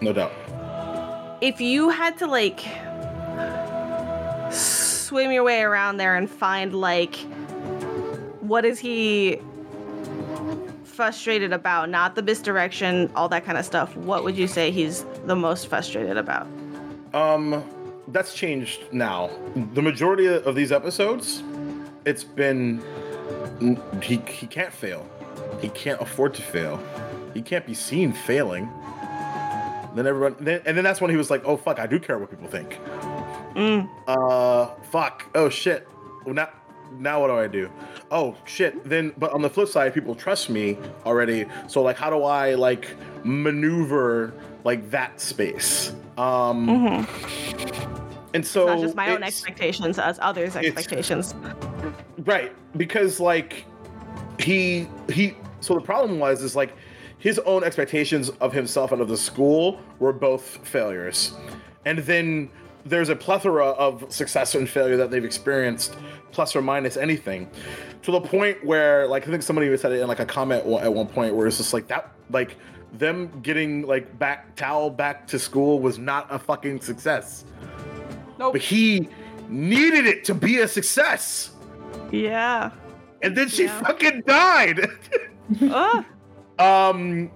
No 0.00 0.12
doubt. 0.12 0.32
If 1.40 1.60
you 1.60 1.88
had 1.88 2.18
to 2.18 2.26
like 2.26 2.60
swim 4.52 5.32
your 5.32 5.44
way 5.44 5.62
around 5.62 5.96
there 5.96 6.16
and 6.16 6.30
find 6.30 6.74
like 6.74 7.16
what 8.40 8.64
is 8.64 8.78
he 8.78 9.40
frustrated 10.96 11.52
about, 11.52 11.90
not 11.90 12.14
the 12.14 12.22
misdirection, 12.22 13.10
all 13.14 13.28
that 13.28 13.44
kind 13.44 13.58
of 13.58 13.64
stuff, 13.64 13.94
what 13.98 14.24
would 14.24 14.36
you 14.36 14.48
say 14.48 14.70
he's 14.70 15.04
the 15.26 15.36
most 15.36 15.68
frustrated 15.68 16.16
about? 16.16 16.46
Um, 17.12 17.62
that's 18.08 18.34
changed 18.34 18.80
now. 18.92 19.30
The 19.74 19.82
majority 19.82 20.26
of 20.26 20.54
these 20.54 20.72
episodes, 20.72 21.42
it's 22.06 22.24
been 22.24 22.82
he 24.02 24.16
he 24.28 24.46
can't 24.46 24.72
fail. 24.72 25.06
He 25.60 25.68
can't 25.70 26.00
afford 26.00 26.34
to 26.34 26.42
fail. 26.42 26.80
He 27.34 27.42
can't 27.42 27.66
be 27.66 27.74
seen 27.74 28.12
failing. 28.12 28.68
Then 29.94 30.06
everyone, 30.06 30.36
then, 30.38 30.62
and 30.66 30.76
then 30.76 30.84
that's 30.84 31.00
when 31.00 31.10
he 31.10 31.16
was 31.16 31.30
like, 31.30 31.42
"Oh 31.44 31.56
fuck, 31.56 31.78
I 31.78 31.86
do 31.86 31.98
care 31.98 32.18
what 32.18 32.30
people 32.30 32.48
think." 32.48 32.78
Mm. 33.54 33.88
Uh, 34.06 34.66
fuck. 34.90 35.24
Oh 35.34 35.48
shit. 35.48 35.88
Well, 36.24 36.34
now, 36.34 36.48
now 36.98 37.20
what 37.20 37.28
do 37.28 37.34
I 37.34 37.46
do? 37.46 37.70
Oh 38.10 38.36
shit. 38.44 38.84
Then, 38.84 39.12
but 39.18 39.32
on 39.32 39.42
the 39.42 39.50
flip 39.50 39.68
side, 39.68 39.92
people 39.94 40.14
trust 40.14 40.48
me 40.50 40.78
already. 41.04 41.46
So 41.66 41.82
like, 41.82 41.96
how 41.96 42.10
do 42.10 42.22
I 42.22 42.54
like 42.54 42.94
maneuver 43.24 44.32
like 44.64 44.90
that 44.90 45.20
space? 45.20 45.92
Um, 46.18 47.06
and 48.32 48.46
so 48.46 48.66
Not 48.66 48.80
just 48.80 48.94
my 48.96 49.10
own 49.10 49.22
expectations 49.22 49.98
as 49.98 50.18
others' 50.20 50.56
expectations. 50.56 51.34
right 52.24 52.52
because 52.76 53.20
like 53.20 53.64
he 54.38 54.88
he 55.10 55.34
so 55.60 55.74
the 55.74 55.80
problem 55.80 56.18
was 56.18 56.42
is 56.42 56.56
like 56.56 56.74
his 57.18 57.38
own 57.40 57.64
expectations 57.64 58.30
of 58.40 58.52
himself 58.52 58.92
and 58.92 59.00
of 59.00 59.08
the 59.08 59.16
school 59.16 59.80
were 59.98 60.12
both 60.12 60.58
failures 60.66 61.34
and 61.84 61.98
then 62.00 62.50
there's 62.84 63.08
a 63.08 63.16
plethora 63.16 63.66
of 63.70 64.04
success 64.12 64.54
and 64.54 64.68
failure 64.68 64.96
that 64.96 65.10
they've 65.10 65.24
experienced 65.24 65.96
plus 66.32 66.54
or 66.54 66.62
minus 66.62 66.96
anything 66.96 67.48
to 68.06 68.12
the 68.12 68.20
point 68.20 68.64
where 68.64 69.06
like 69.08 69.26
i 69.26 69.30
think 69.30 69.42
somebody 69.42 69.66
even 69.66 69.76
said 69.76 69.90
it 69.90 70.00
in 70.00 70.06
like 70.06 70.20
a 70.20 70.24
comment 70.26 70.64
at 70.80 70.94
one 70.94 71.06
point 71.08 71.34
where 71.34 71.46
it's 71.48 71.56
just 71.56 71.72
like 71.74 71.88
that 71.88 72.12
like 72.30 72.56
them 72.92 73.28
getting 73.42 73.82
like 73.86 74.16
back 74.18 74.54
Tal 74.54 74.90
back 74.90 75.26
to 75.26 75.38
school 75.40 75.80
was 75.80 75.98
not 75.98 76.26
a 76.30 76.38
fucking 76.38 76.80
success 76.80 77.44
Nope. 78.38 78.52
but 78.52 78.62
he 78.62 79.08
needed 79.48 80.06
it 80.06 80.22
to 80.24 80.34
be 80.34 80.58
a 80.60 80.68
success 80.68 81.50
Yeah. 82.12 82.70
and 83.22 83.36
then 83.36 83.48
she 83.48 83.64
Yeah. 83.64 83.80
fucking 83.82 84.22
died. 84.24 84.88
Ugh. 85.62 86.04
um, 86.60 87.30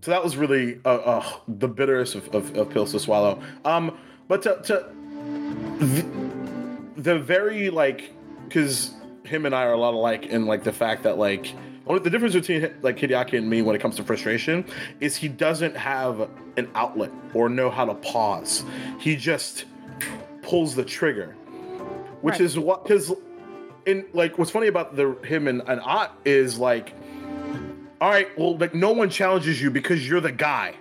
so 0.00 0.10
that 0.12 0.22
was 0.22 0.36
really 0.36 0.78
uh, 0.84 0.88
uh, 0.90 1.24
the 1.48 1.66
bitterest 1.68 2.14
of, 2.14 2.28
of, 2.34 2.56
of 2.56 2.70
pills 2.70 2.92
to 2.92 3.00
swallow. 3.00 3.40
Um, 3.64 3.96
but 4.28 4.42
to, 4.42 4.60
to 4.64 4.92
th- 5.80 6.04
the 6.96 7.18
very 7.18 7.70
like 7.70 8.12
because 8.48 8.92
him 9.24 9.46
and 9.46 9.54
I 9.54 9.64
are 9.64 9.72
a 9.72 9.76
lot 9.76 9.94
alike 9.94 10.26
in 10.26 10.46
like 10.46 10.64
the 10.64 10.72
fact 10.72 11.02
that 11.04 11.18
like 11.18 11.54
one 11.84 11.96
of 11.98 12.04
the 12.04 12.10
difference 12.10 12.34
between 12.34 12.72
like 12.82 12.96
Hideaki 12.98 13.36
and 13.38 13.48
me 13.48 13.62
when 13.62 13.74
it 13.74 13.80
comes 13.80 13.96
to 13.96 14.04
frustration 14.04 14.64
is 15.00 15.16
he 15.16 15.28
doesn't 15.28 15.76
have 15.76 16.28
an 16.56 16.70
outlet 16.74 17.10
or 17.34 17.48
know 17.48 17.70
how 17.70 17.84
to 17.84 17.94
pause. 17.94 18.64
He 18.98 19.16
just 19.16 19.64
pulls 20.42 20.74
the 20.74 20.84
trigger, 20.84 21.34
which 22.20 22.32
Right. 22.32 22.40
is 22.42 22.58
what 22.58 22.84
because 22.84 23.12
in 23.86 24.06
like 24.12 24.38
what's 24.38 24.50
funny 24.50 24.66
about 24.68 24.96
the 24.96 25.14
him 25.26 25.48
and 25.48 25.62
and 25.66 25.80
Ott 25.80 26.12
is 26.24 26.58
like, 26.58 26.94
all 28.00 28.10
right, 28.10 28.28
well 28.38 28.56
like 28.56 28.74
no 28.74 28.92
one 28.92 29.10
challenges 29.10 29.60
you 29.60 29.70
because 29.70 30.08
you're 30.08 30.20
the 30.20 30.32
guy. 30.32 30.74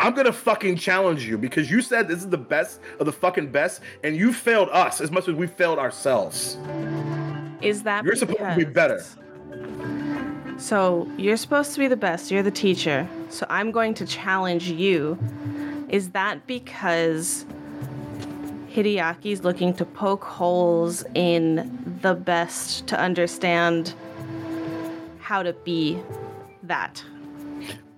I'm 0.00 0.14
gonna 0.14 0.32
fucking 0.32 0.76
challenge 0.78 1.24
you 1.24 1.38
because 1.38 1.70
you 1.70 1.80
said 1.82 2.08
this 2.08 2.18
is 2.18 2.28
the 2.28 2.38
best 2.38 2.80
of 2.98 3.06
the 3.06 3.12
fucking 3.12 3.52
best, 3.52 3.82
and 4.02 4.16
you 4.16 4.32
failed 4.32 4.68
us 4.72 5.00
as 5.00 5.12
much 5.12 5.28
as 5.28 5.34
we 5.36 5.46
failed 5.46 5.78
ourselves. 5.78 6.56
Is 7.62 7.84
that 7.84 8.04
You're 8.04 8.16
supposed 8.16 8.38
to 8.38 8.54
be 8.56 8.64
because- 8.64 8.72
better. 8.74 10.58
So 10.58 11.08
you're 11.16 11.36
supposed 11.36 11.72
to 11.74 11.80
be 11.80 11.88
the 11.88 11.96
best. 11.96 12.30
You're 12.30 12.42
the 12.42 12.50
teacher. 12.50 13.08
So 13.30 13.46
I'm 13.50 13.70
going 13.72 13.94
to 13.94 14.06
challenge 14.06 14.68
you. 14.70 15.18
Is 15.88 16.10
that 16.10 16.46
because 16.46 17.44
Hideaki's 18.72 19.42
looking 19.42 19.74
to 19.74 19.84
poke 19.84 20.22
holes 20.24 21.04
in 21.14 21.98
the 22.00 22.14
best 22.14 22.86
to 22.88 22.98
understand 22.98 23.94
how 25.20 25.42
to 25.42 25.52
be 25.52 25.98
that? 26.62 27.02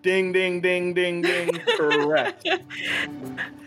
Ding, 0.03 0.33
ding, 0.33 0.61
ding, 0.61 0.95
ding, 0.95 1.23
ding. 1.23 1.51
Correct. 1.77 2.47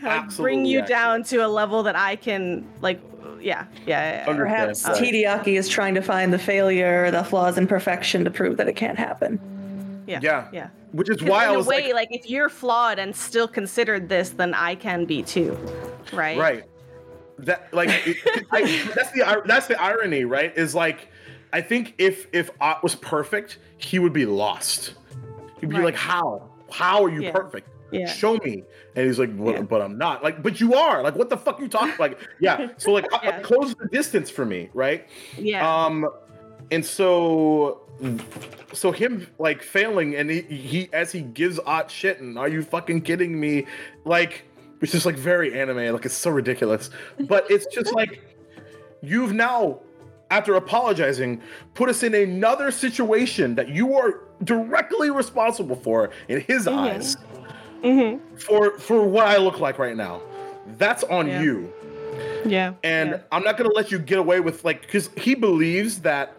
Absolutely 0.04 0.44
bring 0.44 0.66
you 0.66 0.82
down 0.86 1.24
to 1.26 1.38
a 1.38 1.48
level 1.48 1.84
that 1.84 1.96
I 1.96 2.16
can 2.16 2.68
like 2.82 3.00
yeah, 3.42 3.66
yeah, 3.86 4.26
yeah. 4.28 4.36
Perhaps 4.36 4.86
Understand. 4.86 5.16
Hideaki 5.16 5.58
is 5.58 5.68
trying 5.70 5.96
to 5.96 6.02
find 6.02 6.34
the 6.34 6.40
failure, 6.40 7.12
the 7.12 7.24
flaws, 7.24 7.58
and 7.58 7.68
perfection 7.68 8.24
to 8.26 8.32
prove 8.32 8.58
that 8.58 8.68
it 8.68 8.76
can't 8.76 8.98
happen. 8.98 9.40
Yeah. 10.08 10.20
Yeah. 10.22 10.48
Yeah. 10.54 10.70
Which 10.94 11.10
is 11.10 11.22
why 11.22 11.44
in 11.46 11.50
I 11.52 11.54
a 11.54 11.58
was 11.58 11.68
way, 11.68 11.84
like, 11.94 11.94
like, 11.94 12.08
if 12.12 12.30
you're 12.30 12.50
flawed 12.50 12.98
and 12.98 13.16
still 13.16 13.48
considered 13.48 14.08
this, 14.10 14.30
then 14.30 14.54
I 14.54 14.76
can 14.76 15.06
be 15.06 15.22
too, 15.22 15.58
right? 16.14 16.38
right. 16.38 16.64
That 17.40 17.72
like 17.74 17.90
it- 18.08 18.18
I, 18.52 18.62
that's 18.96 19.12
the 19.12 19.42
that's 19.46 19.68
the 19.68 19.80
irony, 19.82 20.24
right? 20.24 20.58
Is 20.58 20.74
like 20.74 21.10
I 21.54 21.62
think 21.62 21.94
if 21.98 22.28
if 22.34 22.50
Ott 22.62 22.82
was 22.84 22.96
perfect, 22.96 23.60
he 23.78 24.00
would 24.00 24.14
be 24.14 24.26
lost. 24.26 24.94
He'd 25.60 25.70
be 25.70 25.76
Right. 25.76 25.86
like, 25.86 25.96
how? 25.96 26.50
How 26.72 27.04
are 27.04 27.10
you 27.10 27.24
Yeah. 27.24 27.32
perfect? 27.34 27.68
Yeah. 27.92 28.08
Show 28.08 28.38
me. 28.38 28.64
And 28.96 29.06
he's 29.08 29.18
like, 29.20 29.30
well, 29.36 29.54
Yeah. 29.56 29.62
but 29.62 29.82
I'm 29.82 29.98
not. 29.98 30.24
Like, 30.24 30.44
but 30.44 30.60
you 30.60 30.74
are. 30.74 31.02
Like, 31.04 31.16
what 31.16 31.30
the 31.30 31.38
fuck 31.38 31.60
you 31.60 31.68
talking? 31.68 31.94
Like, 32.00 32.20
yeah. 32.40 32.70
So 32.78 32.92
like, 32.92 33.06
uh, 33.14 33.20
Yeah. 33.24 33.40
close 33.42 33.76
the 33.76 33.88
distance 33.88 34.30
for 34.30 34.46
me, 34.46 34.70
right? 34.74 35.08
Yeah. 35.38 35.86
Um, 35.86 36.08
and 36.72 36.86
so, 36.86 37.82
so 38.74 38.92
him 38.92 39.26
like 39.40 39.62
failing, 39.64 40.16
and 40.16 40.30
he, 40.30 40.42
he 40.42 40.90
as 40.92 41.12
he 41.12 41.22
gives 41.22 41.60
Ott 41.66 41.90
shit, 41.90 42.20
and 42.20 42.38
are 42.38 42.50
you 42.50 42.62
fucking 42.62 43.02
kidding 43.02 43.40
me? 43.40 43.66
Like, 44.04 44.44
it's 44.82 44.92
just 44.92 45.06
like 45.06 45.16
very 45.16 45.58
anime, 45.60 45.94
like 45.94 46.06
it's 46.06 46.14
so 46.16 46.30
ridiculous. 46.30 46.90
But 47.22 47.50
it's 47.50 47.66
just 47.68 47.94
like 47.96 48.22
you've 49.02 49.32
now, 49.34 49.80
after 50.30 50.56
apologizing, 50.56 51.42
put 51.74 51.88
us 51.90 52.04
in 52.04 52.14
another 52.14 52.70
situation 52.70 53.56
that 53.56 53.70
you 53.70 53.96
are 53.96 54.22
directly 54.44 55.10
responsible 55.10 55.76
for 55.78 56.12
in 56.28 56.42
his 56.42 56.68
eyes 56.68 57.18
Mm-hmm. 57.84 58.36
for 58.38 58.78
for 58.80 59.04
what 59.06 59.28
I 59.28 59.38
look 59.38 59.60
like 59.60 59.80
right 59.80 59.96
now. 59.96 60.22
That's 60.78 61.04
on 61.06 61.28
Yeah. 61.28 61.42
you 61.42 61.74
yeah. 62.46 62.74
and 62.84 63.12
yeah. 63.12 63.20
I'm 63.32 63.44
not 63.44 63.58
gonna 63.58 63.74
let 63.74 63.92
you 63.92 64.00
get 64.00 64.20
away 64.20 64.40
with 64.40 64.64
like 64.66 64.82
because 64.82 65.10
he 65.18 65.36
believes 65.36 66.02
that 66.02 66.34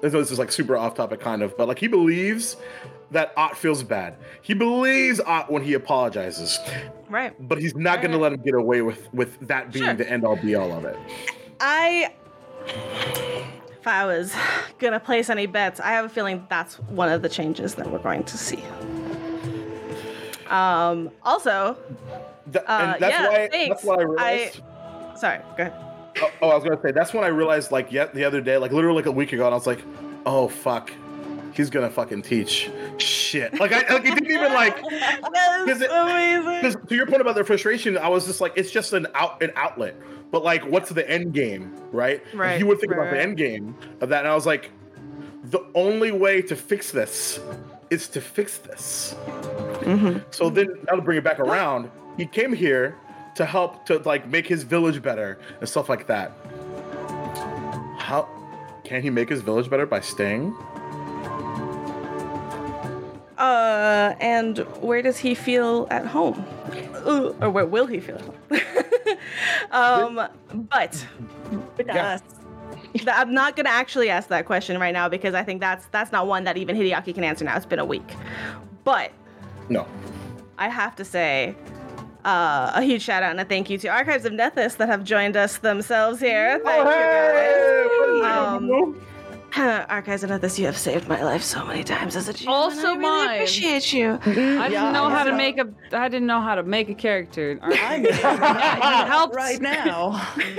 this 0.00 0.14
is 0.30 0.38
like 0.38 0.50
super 0.50 0.76
off 0.76 0.94
topic 0.94 1.20
kind 1.20 1.42
of, 1.42 1.56
but 1.56 1.68
like 1.68 1.78
he 1.78 1.86
believes 1.86 2.56
that 3.12 3.32
Ott 3.36 3.56
feels 3.56 3.82
bad. 3.82 4.16
He 4.40 4.54
believes 4.54 5.20
Ott 5.20 5.50
when 5.50 5.62
he 5.62 5.74
apologizes, 5.74 6.58
right. 7.08 7.34
but 7.48 7.58
he's 7.58 7.74
not 7.76 8.02
gonna 8.02 8.18
let 8.18 8.32
him 8.32 8.40
get 8.42 8.54
away 8.54 8.82
with 8.82 9.12
with 9.12 9.38
that 9.46 9.72
being 9.72 9.84
Sure. 9.84 9.94
the 9.94 10.10
end 10.10 10.24
all 10.24 10.36
be 10.36 10.54
all 10.54 10.72
of 10.72 10.84
it. 10.84 10.96
I, 11.60 12.12
if 12.66 13.86
I 13.86 14.06
was 14.06 14.34
gonna 14.78 14.98
place 14.98 15.30
any 15.30 15.46
bets, 15.46 15.78
I 15.78 15.90
have 15.92 16.04
a 16.04 16.08
feeling 16.08 16.44
that's 16.48 16.78
one 16.80 17.10
of 17.10 17.22
the 17.22 17.28
changes 17.28 17.74
that 17.76 17.88
we're 17.90 17.98
going 17.98 18.24
to 18.24 18.36
see. 18.38 18.62
Um. 20.48 21.10
Also, 21.22 21.76
Th- 22.52 22.64
Uh, 22.66 22.96
that's 22.98 23.12
yeah, 23.12 23.28
why 23.28 23.48
thanks. 23.50 23.68
that's 23.76 23.84
why 23.84 23.94
I 23.94 24.02
realized. 24.02 24.60
sorry. 25.16 25.38
Go 25.56 25.62
ahead. 25.64 25.74
Oh, 26.20 26.30
oh, 26.42 26.48
I 26.50 26.54
was 26.54 26.64
gonna 26.64 26.80
say 26.82 26.92
that's 26.92 27.14
when 27.14 27.24
I 27.24 27.28
realized 27.28 27.70
like 27.72 27.90
yet 27.92 28.14
the 28.14 28.24
other 28.24 28.40
day, 28.40 28.56
like 28.58 28.72
literally 28.72 28.96
like 28.96 29.06
a 29.06 29.12
week 29.12 29.32
ago, 29.32 29.44
and 29.46 29.54
I 29.54 29.56
was 29.56 29.66
like, 29.66 29.80
oh 30.26 30.48
fuck, 30.48 30.92
he's 31.54 31.70
gonna 31.70 31.88
fucking 31.90 32.22
teach 32.22 32.70
shit. 32.98 33.58
Like 33.58 33.72
I 33.72 33.78
like 33.94 34.04
it 34.04 34.14
didn't 34.14 34.30
even 34.30 34.52
like 34.52 34.76
That 34.90 35.64
Is 35.68 35.76
is 35.76 35.82
it- 35.82 35.90
amazing. 35.90 36.60
Because 36.70 36.88
to 36.88 36.94
your 36.94 37.06
point 37.06 37.22
about 37.22 37.34
the 37.34 37.44
frustration, 37.44 37.96
I 37.96 38.08
was 38.08 38.26
just 38.26 38.40
like, 38.42 38.52
it's 38.56 38.70
just 38.70 38.92
an 38.92 39.06
out 39.14 39.42
an 39.42 39.52
outlet. 39.56 39.94
But 40.30 40.44
like, 40.44 40.64
what's 40.66 40.90
the 40.90 41.08
end 41.10 41.32
game, 41.32 41.74
right? 41.92 42.22
Right, 42.34 42.58
You 42.58 42.66
would 42.66 42.78
think 42.80 42.92
right, 42.92 43.00
about 43.08 43.10
the 43.14 43.20
end 43.20 43.36
game 43.38 43.74
of 44.00 44.08
that, 44.10 44.20
and 44.20 44.28
I 44.28 44.34
was 44.34 44.44
like, 44.46 44.70
the 45.44 45.60
only 45.74 46.10
way 46.12 46.42
to 46.42 46.56
fix 46.56 46.90
this 46.90 47.38
is 47.92 48.08
to 48.08 48.20
fix 48.22 48.56
this. 48.56 49.14
Mm-hmm. 49.84 50.20
So 50.30 50.48
then, 50.48 50.68
to 50.88 51.02
bring 51.02 51.18
it 51.18 51.24
back 51.24 51.38
around, 51.38 51.90
he 52.16 52.24
came 52.24 52.52
here 52.54 52.96
to 53.34 53.44
help 53.44 53.84
to 53.86 53.98
like 53.98 54.26
make 54.26 54.46
his 54.46 54.62
village 54.62 55.02
better 55.02 55.38
and 55.60 55.68
stuff 55.68 55.90
like 55.90 56.06
that. 56.06 56.32
How 57.98 58.28
can 58.82 59.02
he 59.02 59.10
make 59.10 59.28
his 59.28 59.42
village 59.42 59.68
better 59.68 59.84
by 59.84 60.00
staying? 60.00 60.56
Uh, 63.36 64.14
and 64.20 64.58
where 64.80 65.02
does 65.02 65.18
he 65.18 65.34
feel 65.34 65.86
at 65.90 66.06
home? 66.06 66.44
Uh, 67.04 67.32
or 67.42 67.50
where 67.50 67.66
will 67.66 67.86
he 67.86 68.00
feel 68.00 68.16
at 68.16 68.22
home? 68.22 69.18
um, 70.18 70.28
but 70.70 71.06
With 71.76 71.86
Yeah. 71.88 72.18
Us. 72.94 73.00
th- 73.04 73.08
I'm 73.16 73.32
not 73.34 73.56
gonna 73.56 73.68
actually 73.70 74.10
ask 74.10 74.28
that 74.28 74.46
question 74.46 74.78
right 74.80 74.92
now 74.92 75.08
because 75.08 75.34
I 75.34 75.42
think 75.42 75.60
that's 75.60 75.86
that's 75.86 76.12
not 76.12 76.26
one 76.26 76.44
that 76.44 76.56
even 76.56 76.76
Hideaki 76.76 77.14
can 77.14 77.24
answer 77.24 77.44
now. 77.44 77.56
It's 77.56 77.66
been 77.66 77.78
a 77.78 77.84
week, 77.84 78.08
but 78.84 79.12
No. 79.68 79.86
I 80.58 80.68
have 80.68 80.94
to 80.96 81.04
say. 81.04 81.54
Uh, 82.24 82.70
a 82.76 82.82
huge 82.82 83.02
shout 83.02 83.24
out 83.24 83.32
and 83.32 83.40
a 83.40 83.44
thank 83.44 83.68
you 83.68 83.76
to 83.76 83.88
Archives 83.88 84.24
of 84.24 84.32
Nethys 84.32 84.76
that 84.76 84.86
have 84.88 85.02
joined 85.02 85.36
us 85.36 85.58
themselves 85.58 86.20
here. 86.20 86.60
Thank 86.62 86.84
you 86.84 88.22
guys. 88.22 88.60
Um, 88.70 89.04
Archives 89.90 90.22
of 90.22 90.30
Nethys, 90.30 90.56
you 90.56 90.66
have 90.66 90.78
saved 90.78 91.08
my 91.08 91.20
life 91.24 91.42
so 91.42 91.64
many 91.64 91.82
times 91.82 92.14
as 92.14 92.28
a 92.28 92.32
GM. 92.32 92.46
Also 92.46 92.78
I 92.86 92.90
really 92.90 92.98
mine. 93.00 93.34
appreciate 93.38 93.92
you. 93.92 94.12
I 94.22 94.24
didn't 94.24 94.70
Yeah, 94.72 94.92
know 94.92 95.06
I 95.06 95.10
how 95.10 95.24
to 95.24 95.32
make 95.36 95.58
a. 95.58 95.68
I 95.92 96.08
didn't 96.08 96.28
know 96.28 96.40
how 96.40 96.54
to 96.54 96.62
make 96.62 96.88
a 96.88 96.94
character. 96.94 97.58
I'm 97.60 97.72
Yeah, 97.72 97.96
you 97.96 98.12
helped. 99.10 99.34
right 99.34 99.60
now. 99.60 100.10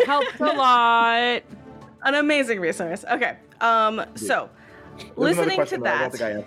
helped 0.05 0.39
a 0.41 0.43
lot. 0.51 1.43
An 2.03 2.15
amazing 2.15 2.59
resource. 2.59 3.05
Okay. 3.09 3.38
Um. 3.61 4.05
So, 4.15 4.49
There's 4.97 5.38
listening 5.38 5.49
to 5.49 5.55
question 5.55 5.81
that 5.84 6.11
that. 6.11 6.21
I. 6.21 6.43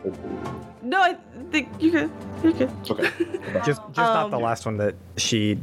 No, 0.83 1.01
I 1.01 1.17
think 1.51 1.69
you 1.81 1.91
could. 1.91 2.11
You 2.45 2.53
could. 2.53 2.71
Okay. 2.91 3.11
Just, 3.65 3.81
just 3.89 3.97
not 3.97 4.31
the 4.31 4.37
Um, 4.37 4.43
last 4.43 4.67
one 4.67 4.77
that 4.77 4.95
she 5.17 5.59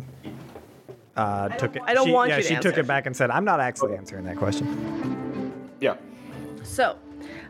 uh, 1.16 1.50
took 1.50 1.76
it. 1.76 1.84
I 1.86 1.94
don't 1.94 2.08
she, 2.08 2.12
want 2.12 2.30
yeah, 2.30 2.38
you 2.38 2.44
to 2.44 2.48
she 2.50 2.56
took 2.56 2.78
it 2.78 2.88
back 2.88 3.06
and 3.06 3.16
said, 3.16 3.30
"I'm 3.30 3.46
not 3.46 3.60
actually 3.60 3.96
answering 3.96 4.26
that 4.26 4.38
question." 4.38 5.54
yeah. 5.80 5.96
So, 6.64 6.98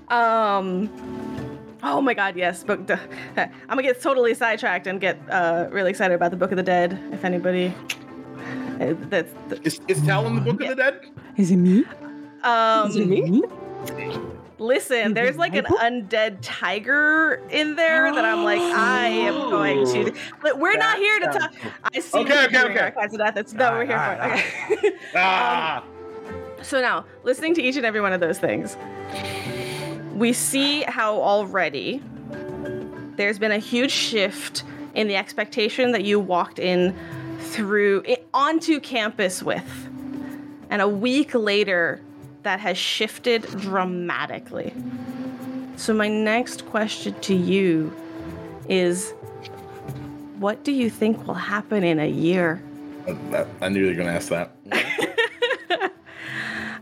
um. 0.10 0.90
Oh 1.86 2.00
my 2.00 2.14
God! 2.14 2.38
Yes, 2.38 2.64
book. 2.64 2.88
The, 2.88 2.98
I'm 3.38 3.50
gonna 3.70 3.84
get 3.84 4.02
totally 4.02 4.34
sidetracked 4.34 4.88
and 4.88 5.02
get 5.02 5.20
uh, 5.30 5.68
really 5.70 5.90
excited 5.90 6.14
about 6.14 6.32
the 6.32 6.38
Book 6.38 6.52
of 6.52 6.58
the 6.58 6.64
Dead. 6.64 6.98
If 7.12 7.26
anybody, 7.26 7.74
uh, 8.80 8.94
that's 9.10 9.34
Is, 9.64 9.82
is 9.88 10.02
Tal 10.06 10.26
in 10.28 10.36
the 10.36 10.42
Book 10.42 10.62
of 10.62 10.70
the 10.70 10.76
Dead? 10.76 11.10
Is 11.38 11.52
it 11.52 11.58
me? 11.58 11.84
Um. 12.44 12.90
Is 12.90 12.96
it 12.96 13.08
me? 13.08 13.44
Listen, 14.60 15.14
there's 15.14 15.36
like 15.36 15.56
an 15.56 15.66
undead 15.66 16.38
tiger 16.42 17.42
in 17.50 17.76
there 17.76 18.14
that 18.14 18.24
I'm 18.24 18.44
like, 18.46 18.62
I 18.62 19.08
am 19.08 19.50
going 19.50 19.86
to. 19.88 20.14
But 20.42 20.58
we're 20.60 20.78
not 20.78 20.98
here 20.98 21.20
to 21.20 21.26
talk. 21.26 21.54
I 21.94 22.00
see. 22.00 22.20
Okay, 22.20 22.46
okay, 22.46 22.64
okay. 22.66 22.80
Archives 22.80 23.14
of 23.14 23.20
Death. 23.20 23.36
That's 23.36 23.54
no, 23.54 23.72
we're 23.72 23.86
here 23.86 23.98
Ah, 23.98 24.16
for 24.18 24.74
it. 24.74 24.78
Okay. 24.78 24.98
Ah. 25.16 25.84
So 26.62 26.80
now, 26.80 27.04
listening 27.24 27.54
to 27.56 27.62
each 27.62 27.76
and 27.76 27.86
every 27.86 28.00
one 28.00 28.14
of 28.14 28.22
those 28.22 28.40
things, 28.40 28.78
we 30.14 30.32
see 30.32 30.84
how 30.84 31.18
already 31.18 32.02
there's 33.18 33.38
been 33.40 33.52
a 33.52 33.60
huge 33.60 33.92
shift 33.92 34.64
in 34.94 35.08
the 35.08 35.16
expectation 35.18 35.92
that 35.92 36.06
you 36.06 36.20
walked 36.20 36.60
in 36.60 36.96
through 37.40 38.04
onto 38.34 38.80
campus 38.80 39.44
with. 39.44 39.90
And 40.70 40.82
a 40.82 40.88
week 40.88 41.34
later, 41.34 42.00
that 42.44 42.60
has 42.60 42.78
shifted 42.78 43.44
dramatically. 43.60 44.74
So 45.76 45.94
my 45.94 46.08
next 46.08 46.66
question 46.68 47.14
to 47.22 47.36
you 47.36 47.94
is 48.70 49.12
what 50.38 50.64
do 50.64 50.72
you 50.72 50.90
think 50.90 51.26
will 51.26 51.34
happen 51.34 51.84
in 51.84 52.00
a 52.00 52.08
year? 52.08 52.62
That- 53.32 53.48
I 53.62 53.70
knew 53.70 53.82
you 53.82 53.88
were 53.88 53.96
gonna 53.96 54.12
ask 54.12 54.30
that. 54.30 54.56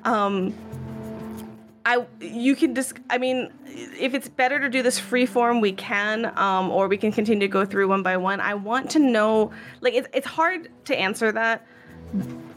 Um, 0.03 0.53
I 1.85 2.05
you 2.19 2.55
can 2.55 2.75
just 2.75 2.93
I 3.09 3.17
mean 3.17 3.51
if 3.65 4.13
it's 4.13 4.27
better 4.27 4.59
to 4.59 4.69
do 4.69 4.83
this 4.83 4.99
free 4.99 5.25
form 5.25 5.61
we 5.61 5.71
can 5.71 6.37
um, 6.37 6.69
or 6.69 6.87
we 6.87 6.97
can 6.97 7.11
continue 7.11 7.47
to 7.47 7.51
go 7.51 7.65
through 7.65 7.87
one 7.87 8.03
by 8.03 8.17
one. 8.17 8.39
I 8.39 8.53
want 8.53 8.89
to 8.91 8.99
know 8.99 9.51
like 9.81 9.93
it's 9.93 10.07
it's 10.13 10.27
hard 10.27 10.69
to 10.85 10.95
answer 10.97 11.31
that 11.31 11.65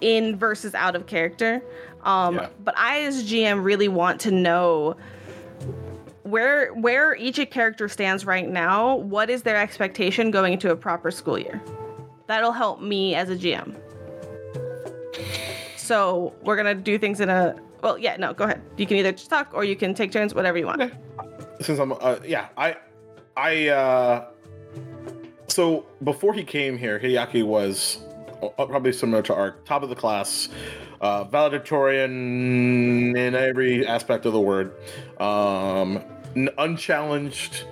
in 0.01 0.37
versus 0.37 0.75
out 0.75 0.95
of 0.97 1.07
character. 1.07 1.63
Um, 2.05 2.37
Yeah. 2.37 2.49
but 2.63 2.77
I 2.77 3.03
as 3.03 3.25
GM 3.25 3.65
really 3.65 3.89
want 3.89 4.21
to 4.23 4.31
know 4.31 4.97
where 6.23 6.73
where 6.75 7.15
each 7.17 7.39
character 7.51 7.89
stands 7.89 8.25
right 8.25 8.49
now. 8.49 8.97
What 8.97 9.31
is 9.31 9.43
their 9.43 9.57
expectation 9.57 10.31
going 10.31 10.53
into 10.55 10.71
a 10.71 10.77
proper 10.77 11.11
school 11.11 11.39
year? 11.39 11.61
That'll 12.27 12.53
help 12.53 12.81
me 12.81 13.15
as 13.15 13.29
a 13.31 13.37
GM. 13.37 13.75
So 15.77 16.33
we're 16.43 16.57
gonna 16.57 16.75
do 16.75 16.99
things 16.99 17.21
in 17.21 17.29
a 17.29 17.55
well, 17.83 17.99
yeah, 17.99 18.17
no, 18.17 18.33
go 18.33 18.45
ahead. 18.45 18.63
You 18.79 18.87
can 18.87 18.97
either 18.97 19.13
just 19.13 19.29
talk 19.29 19.51
or 19.53 19.65
you 19.65 19.77
can 19.77 19.93
take 19.93 20.11
turns, 20.11 20.35
whatever 20.35 20.57
you 20.57 20.67
want. 20.67 20.91
since 21.61 21.79
I'm 21.79 21.93
uh, 21.93 22.17
yeah, 22.27 22.49
I 22.57 22.77
I 23.37 23.69
uh 23.69 24.27
so 25.49 25.85
before 26.03 26.33
he 26.33 26.43
came 26.43 26.79
here, 26.79 26.99
Hideaki 26.99 27.45
was 27.45 27.99
uh, 28.43 28.49
probably 28.67 28.93
similar 28.93 29.23
to 29.23 29.35
our 29.35 29.53
top 29.67 29.83
of 29.83 29.89
the 29.91 29.95
class, 29.95 30.49
uh 31.01 31.25
valedictorian 31.25 33.17
in 33.17 33.35
every 33.35 33.87
aspect 33.87 34.27
of 34.27 34.33
the 34.33 34.41
word. 34.41 34.73
Um 35.21 36.03
unchallenged 36.59 37.65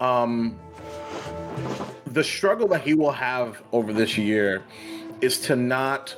um 0.00 0.58
the 2.06 2.24
struggle 2.24 2.66
that 2.68 2.80
he 2.80 2.94
will 2.94 3.12
have 3.12 3.62
over 3.72 3.92
this 3.92 4.16
year 4.16 4.62
is 5.20 5.38
to 5.40 5.56
not 5.56 6.14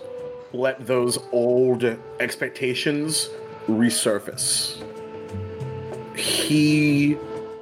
let 0.53 0.87
those 0.87 1.19
old 1.33 1.85
expectations 2.21 3.29
resurface 3.69 4.81
he 6.17 7.13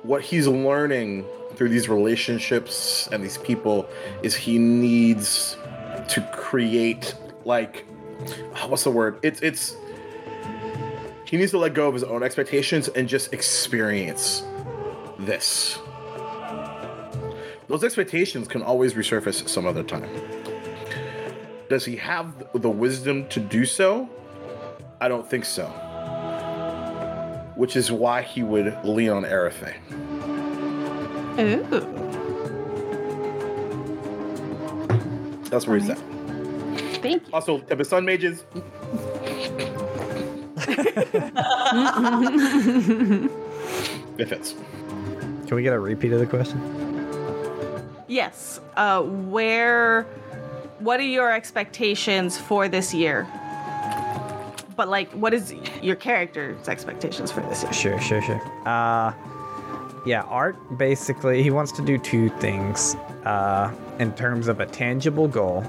what 0.03 0.23
he's 0.23 0.47
learning 0.47 1.25
through 1.55 1.69
these 1.69 1.89
relationships 1.89 3.09
and 3.13 3.23
these 3.23 3.39
people 3.39 3.89
is 4.23 4.35
he 4.35 4.59
needs 4.59 5.57
to 6.09 6.21
create 6.33 7.15
like 7.45 7.85
Ah, 8.55 8.67
what's 8.69 8.85
the 8.85 8.91
word 8.91 9.19
it's 9.23 9.41
it's 9.41 9.77
he 11.25 11.37
needs 11.37 11.51
to 11.51 11.59
let 11.59 11.75
go 11.75 11.89
of 11.89 11.95
his 11.95 12.05
own 12.05 12.23
expectations 12.23 12.89
and 12.89 13.09
just 13.09 13.33
experience 13.33 14.45
this 15.19 15.79
those 17.69 17.83
expectations 17.83 18.47
can 18.47 18.63
always 18.63 18.95
resurface 18.95 19.49
some 19.49 19.67
other 19.67 19.83
time 19.83 20.09
does 21.69 21.85
he 21.85 21.97
have 21.97 22.47
the 22.55 22.71
wisdom 22.71 23.27
to 23.29 23.41
do 23.41 23.65
so 23.65 24.09
i 25.01 25.09
don't 25.09 25.29
think 25.29 25.45
so 25.45 25.67
which 27.57 27.77
is 27.77 27.91
why 27.91 28.23
he 28.23 28.43
would 28.43 28.77
lean 28.85 29.11
on 29.11 29.23
Arafe. 29.25 29.75
Ooh. 31.39 31.65
That's 35.51 35.67
where 35.67 35.79
he's 35.79 35.89
at. 35.91 36.14
Thank 37.05 37.27
you. 37.27 37.35
Also, 37.35 37.63
if 37.69 37.79
his 37.79 37.89
son 37.89 38.07
mages, 38.07 38.45
it 44.19 44.27
fits. 44.27 44.55
Can 45.47 45.55
we 45.55 45.63
get 45.63 45.75
a 45.75 45.79
repeat 45.79 46.13
of 46.13 46.21
the 46.21 46.27
question? 46.27 46.59
Yes. 48.09 48.59
Uh, 48.75 49.03
where? 49.03 50.05
What 50.79 50.99
are 50.99 51.05
your 51.05 51.31
expectations 51.31 52.39
for 52.39 52.69
this 52.69 52.95
year? 52.95 53.29
But 54.75 54.89
like, 54.89 55.13
what 55.13 55.35
is 55.35 55.55
your 55.83 55.97
character's 55.97 56.71
expectations 56.71 57.31
for 57.31 57.43
this 57.43 57.65
year? 57.65 57.73
Sure, 57.75 58.01
sure, 58.01 58.23
sure. 58.23 58.41
Uh, 58.67 59.13
yeah, 60.07 60.23
Art 60.23 60.57
basically 60.79 61.43
he 61.43 61.51
wants 61.51 61.71
to 61.73 61.83
do 61.83 61.99
two 61.99 62.31
things. 62.39 62.95
Uh, 63.27 63.75
in 63.99 64.13
terms 64.15 64.49
of 64.49 64.61
a 64.61 64.67
tangible 64.67 65.29
goal, 65.29 65.65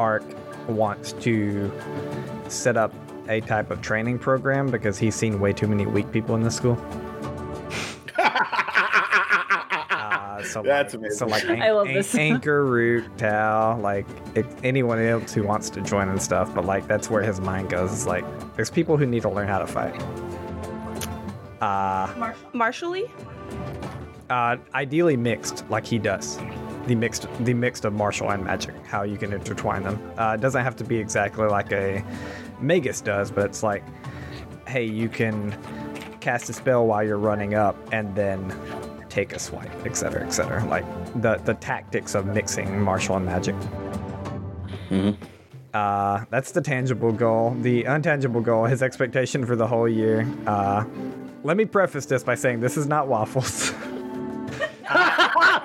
Art 0.00 0.24
wants 0.66 1.12
to 1.12 1.70
set 2.48 2.76
up 2.78 2.92
a 3.28 3.42
type 3.42 3.70
of 3.70 3.82
training 3.82 4.18
program 4.18 4.70
because 4.70 4.96
he's 4.98 5.14
seen 5.14 5.38
way 5.40 5.52
too 5.52 5.68
many 5.68 5.84
weak 5.84 6.10
people 6.10 6.34
in 6.34 6.42
the 6.42 6.50
school. 6.50 6.78
Uh, 9.90 10.42
so 10.42 10.62
That's 10.64 10.94
like, 10.94 11.00
amazing. 11.00 11.18
So 11.18 11.26
like, 11.26 11.44
I 11.44 11.70
love 11.72 11.86
An- 11.88 11.94
this. 11.94 12.14
Anchor, 12.14 12.64
Root, 12.74 13.04
Tal, 13.18 13.76
like 13.78 14.06
if 14.34 14.46
anyone 14.64 14.98
else 14.98 15.34
who 15.34 15.42
wants 15.42 15.68
to 15.70 15.82
join 15.82 16.08
and 16.08 16.20
stuff. 16.20 16.54
But 16.54 16.64
like, 16.64 16.86
that's 16.88 17.10
where 17.10 17.22
his 17.22 17.38
mind 17.40 17.68
goes. 17.68 17.92
Is 17.92 18.06
like, 18.06 18.24
there's 18.56 18.70
people 18.70 18.96
who 18.96 19.04
need 19.04 19.20
to 19.22 19.28
learn 19.28 19.48
how 19.48 19.58
to 19.58 19.66
fight. 19.66 20.00
Uh, 21.60 22.06
Marshally? 22.54 23.10
uh, 24.30 24.56
ideally 24.74 25.16
mixed, 25.18 25.68
like 25.68 25.84
he 25.84 25.98
does. 25.98 26.38
The 26.90 26.96
mixed, 26.96 27.28
the 27.44 27.54
mixed 27.54 27.84
of 27.84 27.92
martial 27.92 28.32
and 28.32 28.42
magic. 28.42 28.74
How 28.84 29.04
you 29.04 29.16
can 29.16 29.32
intertwine 29.32 29.84
them. 29.84 30.12
Uh, 30.18 30.32
it 30.36 30.40
doesn't 30.40 30.64
have 30.64 30.74
to 30.74 30.82
be 30.82 30.96
exactly 30.96 31.46
like 31.46 31.70
a 31.70 32.02
Magus 32.60 33.00
does, 33.00 33.30
but 33.30 33.44
it's 33.44 33.62
like, 33.62 33.84
hey, 34.66 34.86
you 34.86 35.08
can 35.08 35.56
cast 36.18 36.50
a 36.50 36.52
spell 36.52 36.88
while 36.88 37.04
you're 37.04 37.16
running 37.16 37.54
up, 37.54 37.76
and 37.92 38.12
then 38.16 38.52
take 39.08 39.32
a 39.32 39.38
swipe, 39.38 39.70
etc., 39.86 40.26
etc. 40.26 40.64
Like 40.66 40.84
the 41.22 41.36
the 41.44 41.54
tactics 41.54 42.16
of 42.16 42.26
mixing 42.26 42.80
martial 42.82 43.14
and 43.14 43.24
magic. 43.24 43.54
hmm 44.88 45.10
Uh, 45.72 46.24
that's 46.30 46.50
the 46.50 46.60
tangible 46.60 47.12
goal. 47.12 47.54
The 47.60 47.84
untangible 47.84 48.42
goal, 48.42 48.64
his 48.64 48.82
expectation 48.82 49.46
for 49.46 49.54
the 49.54 49.68
whole 49.68 49.88
year. 49.88 50.26
Uh, 50.44 50.84
let 51.44 51.56
me 51.56 51.66
preface 51.66 52.06
this 52.06 52.24
by 52.24 52.34
saying 52.34 52.58
this 52.58 52.76
is 52.76 52.88
not 52.88 53.06
waffles. 53.06 53.72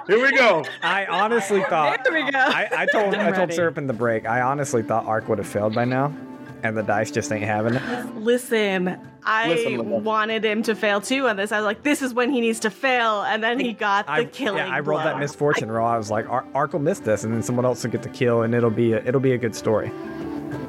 Here 0.07 0.21
we 0.21 0.31
go. 0.37 0.63
I 0.83 1.05
honestly 1.05 1.61
thought. 1.63 2.03
There 2.03 2.13
we 2.13 2.29
go. 2.31 2.37
I, 2.39 2.67
I 2.71 2.85
told 2.85 3.15
I 3.15 3.25
told 3.31 3.37
ready. 3.37 3.55
Syrup 3.55 3.77
in 3.77 3.87
the 3.87 3.93
break. 3.93 4.27
I 4.27 4.41
honestly 4.41 4.83
thought 4.83 5.05
Ark 5.05 5.27
would 5.29 5.37
have 5.39 5.47
failed 5.47 5.73
by 5.73 5.85
now, 5.85 6.13
and 6.63 6.77
the 6.77 6.83
dice 6.83 7.11
just 7.11 7.31
ain't 7.31 7.43
having 7.43 7.75
it. 7.75 8.15
Listen, 8.15 8.99
I 9.23 9.49
Listen, 9.49 10.03
wanted 10.03 10.45
him 10.45 10.61
to 10.63 10.75
fail 10.75 11.01
too 11.01 11.27
on 11.27 11.37
this. 11.37 11.51
I 11.51 11.57
was 11.57 11.65
like, 11.65 11.81
this 11.81 12.03
is 12.03 12.13
when 12.13 12.31
he 12.31 12.39
needs 12.41 12.59
to 12.61 12.69
fail, 12.69 13.23
and 13.23 13.43
then 13.43 13.59
he 13.59 13.73
got 13.73 14.05
the 14.05 14.11
I, 14.11 14.25
killing. 14.25 14.59
yeah, 14.59 14.69
I 14.69 14.79
rolled 14.81 15.01
blow. 15.01 15.11
that 15.11 15.19
misfortune 15.19 15.71
roll. 15.71 15.87
I 15.87 15.97
was 15.97 16.11
like, 16.11 16.29
Ar- 16.29 16.45
Ark 16.53 16.73
will 16.73 16.79
miss 16.81 16.99
this, 16.99 17.23
and 17.23 17.33
then 17.33 17.41
someone 17.41 17.65
else 17.65 17.83
will 17.83 17.91
get 17.91 18.03
the 18.03 18.09
kill, 18.09 18.43
and 18.43 18.53
it'll 18.53 18.69
be 18.69 18.93
a, 18.93 19.03
it'll 19.03 19.19
be 19.21 19.31
a 19.33 19.37
good 19.39 19.55
story. 19.55 19.91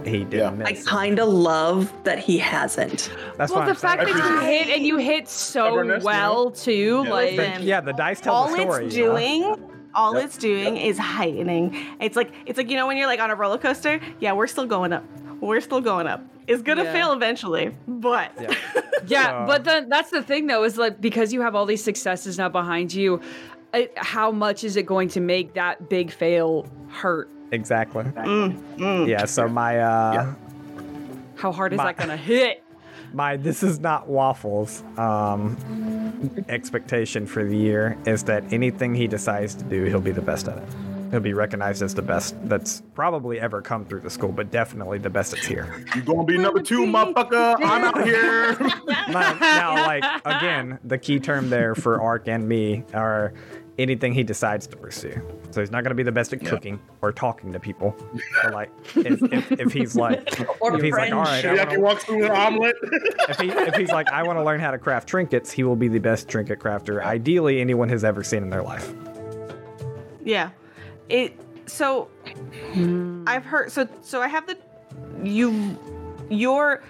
He 0.06 0.24
didn't 0.24 0.60
Yeah. 0.60 0.66
I 0.66 0.72
kind 0.72 1.18
of 1.18 1.28
love 1.28 1.92
that 2.04 2.18
he 2.18 2.38
hasn't. 2.38 3.10
That's 3.36 3.52
well, 3.52 3.62
the 3.64 3.70
I'm 3.70 3.76
saying. 3.76 3.98
fact 3.98 4.06
that 4.06 4.16
you 4.16 4.40
hit 4.40 4.68
and 4.68 4.86
you 4.86 4.96
hit 4.98 5.28
so 5.28 5.66
Stubbornness, 5.66 6.02
you 6.02 6.06
well 6.06 6.50
too, 6.50 7.02
Yeah. 7.04 7.10
like 7.12 7.36
Listen. 7.36 7.62
yeah, 7.62 7.80
the 7.80 7.92
dice 7.92 8.20
tell 8.20 8.34
all 8.34 8.48
the 8.48 8.52
story. 8.54 8.66
All 8.68 8.74
it's 8.86 8.96
you 8.96 9.04
know? 9.06 9.12
doing 9.16 9.70
all 9.94 10.14
Yep. 10.14 10.24
it's 10.24 10.36
doing 10.36 10.76
is 10.76 10.98
heightening 10.98 11.74
it's 12.00 12.16
like 12.16 12.30
it's 12.44 12.58
like 12.58 12.68
you 12.68 12.76
know 12.76 12.86
when 12.86 12.98
you're 12.98 13.06
like 13.06 13.18
on 13.18 13.30
a 13.30 13.34
roller 13.34 13.56
coaster 13.56 13.98
yeah 14.20 14.30
we're 14.34 14.46
still 14.46 14.66
going 14.66 14.92
up 14.92 15.02
we're 15.40 15.62
still 15.62 15.80
going 15.80 16.06
up 16.06 16.22
it's 16.46 16.60
gonna 16.60 16.84
Yeah. 16.84 16.92
fail 16.92 17.12
eventually 17.12 17.74
but 17.88 18.30
Yeah. 18.38 18.54
Yeah, 19.06 19.22
So- 19.24 19.46
but 19.46 19.64
then 19.64 19.88
that's 19.88 20.10
the 20.10 20.22
thing 20.22 20.48
though 20.48 20.64
is 20.64 20.76
like 20.76 21.00
because 21.00 21.32
you 21.32 21.40
have 21.40 21.54
all 21.54 21.64
these 21.64 21.82
successes 21.82 22.36
now 22.36 22.50
behind 22.50 22.92
you, 22.92 23.20
it, 23.72 23.92
how 23.96 24.30
much 24.30 24.64
is 24.64 24.76
it 24.76 24.84
going 24.84 25.08
to 25.10 25.20
make 25.20 25.54
that 25.54 25.88
big 25.88 26.10
fail 26.10 26.66
hurt? 26.90 27.30
Exactly. 27.52 28.05
Mm, 28.05 29.06
Yeah. 29.09 29.24
So 29.24 29.48
my 29.48 29.78
uh, 29.81 30.12
Yeah. 30.14 30.35
How 31.36 31.52
hard 31.52 31.73
is 31.73 31.77
My- 31.78 31.85
that 31.86 31.97
going 31.97 32.10
to 32.10 32.16
hit? 32.16 32.62
my 33.12 33.36
this 33.36 33.62
is 33.62 33.78
not 33.78 34.09
waffles 34.09 34.82
um 34.98 35.56
expectation 36.48 37.24
for 37.24 37.44
the 37.44 37.56
year 37.56 37.97
is 38.05 38.24
that 38.24 38.43
anything 38.52 38.94
he 38.94 39.06
decides 39.06 39.55
to 39.55 39.64
do 39.64 39.85
he'll 39.85 40.01
be 40.01 40.10
the 40.10 40.20
best 40.20 40.48
at 40.48 40.59
it 40.59 40.64
he'll 41.12 41.20
be 41.20 41.32
recognized 41.32 41.82
as 41.82 41.94
the 41.94 42.02
best 42.02 42.35
that's 42.48 42.82
probably 42.94 43.39
ever 43.39 43.62
come 43.62 43.85
through 43.85 44.01
the 44.01 44.10
school 44.10 44.32
but 44.32 44.51
definitely 44.51 44.98
the 44.98 45.09
best 45.09 45.31
that's 45.31 45.47
here 45.47 45.85
You 45.94 46.02
gonna 46.02 46.24
be 46.24 46.36
number 46.36 46.60
two, 46.60 46.81
motherfucker? 46.85 47.56
I'm 47.62 47.85
out 47.85 48.05
here. 48.05 48.55
now, 49.09 49.35
now, 49.39 49.86
like 49.86 50.05
again 50.24 50.81
the 50.85 50.98
key 50.98 51.20
term 51.20 51.48
there 51.48 51.77
for 51.77 52.01
ark 52.02 52.27
and 52.27 52.48
me 52.48 52.82
are 52.93 53.32
anything 53.78 54.12
he 54.15 54.23
decides 54.23 54.66
to 54.66 54.77
pursue 54.77 55.20
so 55.51 55.61
he's 55.61 55.70
not 55.70 55.82
going 55.85 55.90
to 55.90 55.94
be 55.94 56.03
the 56.03 56.12
best 56.12 56.32
at 56.32 56.44
cooking 56.44 56.81
or 57.03 57.12
talking 57.12 57.53
to 57.53 57.61
people 57.61 57.94
but 58.43 58.53
like 58.55 58.70
if, 58.97 59.23
if, 59.32 59.53
if 59.53 59.73
he's 59.73 59.94
like 59.97 60.40
Or 60.61 60.74
if 60.77 60.82
he's 60.82 60.93
like 60.94 61.12
all 61.12 61.23
right 61.23 61.44
I 61.44 61.48
Hideaki 61.57 61.66
wanna- 61.69 61.81
walks 61.81 62.05
through 62.05 62.24
an 62.24 62.31
omelet. 62.31 62.74
if, 63.28 63.39
he, 63.39 63.48
if 63.51 63.74
he's 63.74 63.90
like, 63.90 64.09
I 64.11 64.23
want 64.23 64.39
to 64.39 64.44
learn 64.44 64.61
how 64.61 64.70
to 64.70 64.78
craft 64.78 65.09
trinkets, 65.09 65.51
he 65.51 65.62
will 65.62 65.77
be 65.77 65.89
the 65.89 65.98
best 65.98 66.28
trinket 66.28 66.59
crafter, 66.59 67.03
ideally, 67.05 67.61
anyone 67.61 67.89
has 67.90 68.03
ever 68.05 68.23
seen 68.24 68.43
in 68.43 68.51
their 68.51 68.62
life. 68.62 68.93
yeah 70.24 70.51
it 71.09 71.39
so 71.66 72.09
i've 73.27 73.44
heard 73.44 73.70
so 73.70 73.86
so 74.03 74.20
i 74.23 74.28
have 74.28 74.47
the 74.47 74.57
you 75.23 75.77
your 76.31 76.82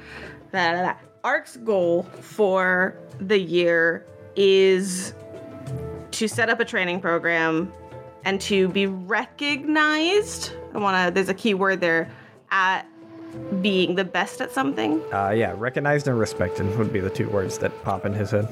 blah, 0.52 0.72
blah, 0.72 0.82
blah. 0.82 0.94
ark's 1.24 1.56
goal 1.58 2.04
for 2.20 2.96
the 3.20 3.38
year 3.38 4.06
is 4.36 5.12
to 6.12 6.28
set 6.28 6.48
up 6.48 6.60
a 6.60 6.64
training 6.64 7.00
program 7.00 7.72
and 8.24 8.40
to 8.40 8.68
be 8.68 8.86
recognized 8.86 10.52
i 10.74 10.78
want 10.78 10.96
to 11.06 11.12
there's 11.12 11.28
a 11.28 11.34
key 11.34 11.54
word 11.54 11.80
there 11.80 12.10
at 12.50 12.86
being 13.60 13.94
the 13.94 14.04
best 14.04 14.40
at 14.40 14.52
something. 14.52 15.02
Uh, 15.12 15.30
yeah, 15.30 15.54
recognized 15.56 16.08
and 16.08 16.18
respected 16.18 16.76
would 16.78 16.92
be 16.92 17.00
the 17.00 17.10
two 17.10 17.28
words 17.28 17.58
that 17.58 17.82
pop 17.82 18.04
in 18.04 18.12
his 18.12 18.30
head. 18.30 18.48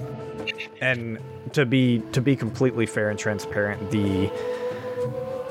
And 0.81 1.19
to 1.53 1.65
be 1.65 2.01
to 2.13 2.21
be 2.21 2.37
completely 2.37 2.87
fair 2.87 3.11
and 3.11 3.19
transparent, 3.19 3.91
the 3.91 4.31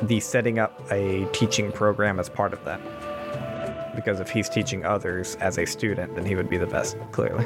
the 0.03 0.19
setting 0.19 0.59
up 0.59 0.81
a 0.91 1.25
teaching 1.31 1.71
program 1.71 2.19
as 2.19 2.29
part 2.29 2.53
of 2.53 2.63
that. 2.65 2.81
Because 3.95 4.19
if 4.19 4.29
he's 4.29 4.49
teaching 4.49 4.85
others 4.85 5.35
as 5.35 5.57
a 5.57 5.65
student, 5.65 6.15
then 6.15 6.25
he 6.25 6.35
would 6.35 6.49
be 6.49 6.57
the 6.57 6.67
best, 6.67 6.97
clearly. 7.11 7.45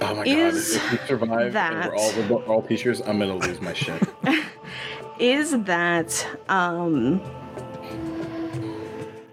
Oh 0.00 0.14
my 0.14 0.24
Is 0.24 0.76
god! 0.76 0.84
If 0.84 0.92
we 1.02 1.06
survive 1.06 1.46
and 1.46 1.54
that- 1.54 1.90
we're 1.90 1.96
all 1.96 2.12
we're 2.28 2.44
all 2.46 2.62
teachers, 2.62 3.00
I'm 3.00 3.18
gonna 3.18 3.36
lose 3.36 3.60
my 3.60 3.72
shit. 3.72 4.02
Is 5.18 5.62
that 5.64 6.26
um 6.48 7.20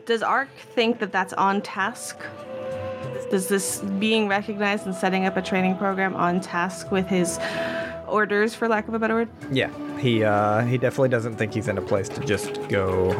does 0.05 0.21
Ark 0.21 0.49
think 0.75 0.99
that 0.99 1.11
that's 1.11 1.33
on 1.33 1.61
task? 1.61 2.17
Does 3.31 3.47
this 3.47 3.81
being 3.99 4.27
recognized 4.27 4.85
and 4.85 4.93
setting 4.95 5.25
up 5.25 5.35
a 5.35 5.41
training 5.41 5.77
program 5.77 6.15
on 6.15 6.41
task 6.41 6.91
with 6.91 7.07
his 7.07 7.39
orders, 8.07 8.53
for 8.53 8.67
lack 8.67 8.87
of 8.87 8.93
a 8.93 8.99
better 8.99 9.15
word? 9.15 9.29
Yeah, 9.51 9.71
he 9.97 10.23
uh, 10.23 10.61
he 10.65 10.77
definitely 10.77 11.09
doesn't 11.09 11.35
think 11.35 11.53
he's 11.53 11.67
in 11.67 11.77
a 11.77 11.81
place 11.81 12.07
to 12.09 12.19
just 12.21 12.67
go 12.69 13.13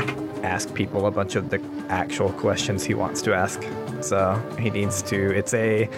ask 0.44 0.72
people 0.76 1.08
a 1.08 1.12
bunch 1.12 1.36
of 1.36 1.50
the 1.50 1.60
actual 1.90 2.32
questions 2.34 2.84
he 2.84 2.94
wants 2.94 3.22
to 3.24 3.34
ask. 3.34 3.64
So 4.02 4.36
he 4.60 4.70
needs 4.70 5.02
to. 5.04 5.36
It's 5.36 5.54
a 5.56 5.90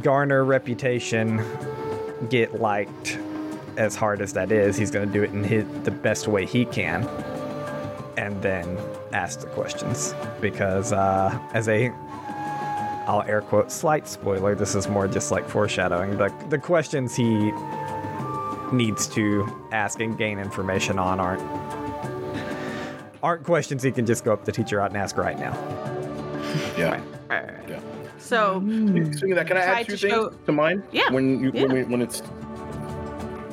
garner 0.00 0.44
reputation, 0.44 1.44
get 2.28 2.60
liked. 2.60 3.18
As 3.76 3.94
hard 3.94 4.20
as 4.20 4.32
that 4.32 4.50
is, 4.50 4.76
he's 4.76 4.90
going 4.90 5.06
to 5.06 5.12
do 5.12 5.22
it 5.22 5.30
in 5.30 5.44
his, 5.44 5.64
the 5.84 5.92
best 5.92 6.26
way 6.26 6.44
he 6.44 6.64
can, 6.64 7.06
and 8.16 8.42
then 8.42 8.76
ask 9.12 9.40
the 9.40 9.46
questions. 9.46 10.14
Because 10.40 10.92
uh, 10.92 11.38
as 11.54 11.68
a 11.68 11.92
I'll 13.08 13.22
air 13.22 13.40
quote 13.40 13.72
slight 13.72 14.06
spoiler. 14.06 14.54
This 14.54 14.74
is 14.74 14.86
more 14.86 15.08
just 15.08 15.30
like 15.30 15.48
foreshadowing. 15.48 16.18
The 16.18 16.32
the 16.50 16.58
questions 16.58 17.16
he 17.16 17.52
needs 18.70 19.06
to 19.08 19.48
ask 19.72 20.00
and 20.00 20.18
gain 20.18 20.38
information 20.38 20.98
on 20.98 21.18
aren't 21.18 21.42
aren't 23.22 23.44
questions 23.44 23.82
he 23.82 23.90
can 23.92 24.04
just 24.04 24.24
go 24.24 24.34
up 24.34 24.40
to 24.40 24.46
the 24.46 24.52
teacher 24.52 24.80
out 24.80 24.90
and 24.90 24.98
ask 24.98 25.16
right 25.16 25.38
now. 25.38 25.54
Yeah. 26.76 27.00
Right. 27.30 27.82
So 28.28 28.60
Speaking 28.60 29.32
of 29.32 29.36
that, 29.36 29.46
can 29.46 29.56
I 29.56 29.60
add 29.60 29.86
two 29.86 29.96
to 29.96 29.98
things 29.98 30.12
show- 30.12 30.28
to 30.46 30.52
mine? 30.52 30.82
Yeah, 30.92 31.10
When 31.10 31.40
you 31.40 31.50
yeah. 31.54 31.62
when, 31.62 31.72
we, 31.72 31.84
when 31.84 32.02
it's 32.02 32.20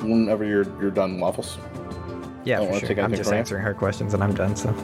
whenever 0.02 0.44
you're 0.44 0.66
you're 0.80 0.90
done 0.90 1.18
waffles. 1.18 1.56
Yeah, 2.44 2.56
I 2.56 2.58
don't 2.58 2.66
for 2.66 2.70
wanna 2.72 2.80
sure. 2.80 2.88
take 2.88 2.98
I'm 2.98 3.04
anything 3.06 3.16
just 3.18 3.30
from 3.30 3.38
answering 3.38 3.62
her 3.62 3.74
questions 3.74 4.12
and 4.14 4.22
I'm 4.22 4.34
done. 4.34 4.54
So 4.54 4.74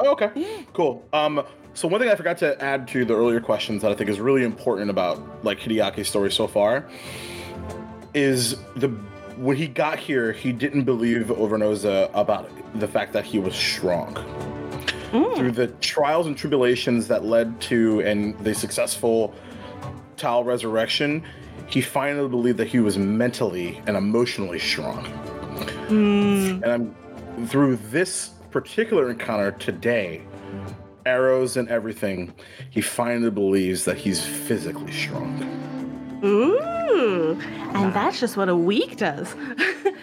Oh, 0.00 0.10
okay. 0.12 0.66
Cool. 0.74 1.02
Um, 1.12 1.42
so 1.72 1.88
one 1.88 2.00
thing 2.00 2.10
I 2.10 2.14
forgot 2.16 2.36
to 2.38 2.60
add 2.62 2.86
to 2.88 3.04
the 3.04 3.14
earlier 3.14 3.40
questions 3.40 3.80
that 3.82 3.90
I 3.90 3.94
think 3.94 4.10
is 4.10 4.18
really 4.20 4.42
important 4.44 4.90
about 4.90 5.44
like 5.44 5.58
Hideaki's 5.60 6.08
story 6.08 6.30
so 6.32 6.46
far 6.46 6.86
is 8.12 8.56
the 8.76 8.88
when 9.36 9.56
he 9.56 9.68
got 9.68 9.98
here, 9.98 10.32
he 10.32 10.50
didn't 10.52 10.84
believe 10.84 11.26
Overnosa 11.26 12.10
about 12.14 12.50
the 12.80 12.88
fact 12.88 13.12
that 13.12 13.24
he 13.24 13.38
was 13.38 13.54
strong. 13.54 14.14
Through 15.36 15.52
the 15.52 15.68
trials 15.80 16.26
and 16.26 16.36
tribulations 16.36 17.08
that 17.08 17.24
led 17.24 17.60
to 17.62 18.00
and 18.00 18.38
the 18.40 18.54
successful 18.54 19.34
Tal 20.16 20.44
resurrection, 20.44 21.22
he 21.66 21.80
finally 21.80 22.28
believed 22.28 22.58
that 22.58 22.68
he 22.68 22.80
was 22.80 22.96
mentally 22.96 23.80
and 23.86 23.96
emotionally 23.96 24.58
strong. 24.58 25.06
And 25.90 26.64
I'm 26.64 26.94
through 27.46 27.76
this 27.90 28.30
particular 28.50 29.10
encounter 29.10 29.52
today, 29.52 30.22
arrows 31.04 31.56
and 31.56 31.68
everything, 31.68 32.32
he 32.70 32.80
finally 32.80 33.30
believes 33.30 33.84
that 33.84 33.96
he's 33.96 34.24
physically 34.24 34.92
strong. 34.92 35.42
Ooh. 36.24 37.38
And 37.74 37.92
that's 37.92 38.18
just 38.18 38.36
what 38.36 38.48
a 38.48 38.56
week 38.56 38.96
does. 38.96 39.34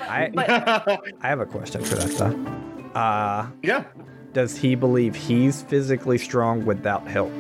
I 0.02 0.31
I 1.22 1.27
have 1.27 1.40
a 1.40 1.45
question 1.45 1.84
for 1.84 1.95
that 1.95 2.11
though. 2.11 2.99
Uh, 2.99 3.48
Yeah. 3.64 3.85
Does 4.34 4.58
he 4.58 4.76
believe 4.76 5.16
he's 5.16 5.62
physically 5.62 6.18
strong 6.18 6.66
without 6.66 7.08
help 7.08 7.32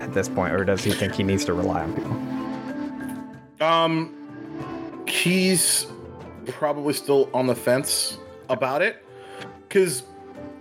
at 0.00 0.12
this 0.12 0.28
point, 0.28 0.52
or 0.52 0.64
does 0.64 0.82
he 0.82 0.90
think 0.90 1.14
he 1.14 1.22
needs 1.22 1.44
to 1.44 1.54
rely 1.54 1.82
on 1.82 1.94
people? 1.94 3.66
Um 3.66 4.20
he's 5.06 5.86
probably 6.48 6.92
still 6.92 7.30
on 7.32 7.46
the 7.46 7.54
fence 7.54 8.18
about 8.50 8.82
it 8.82 9.02
cuz 9.70 10.02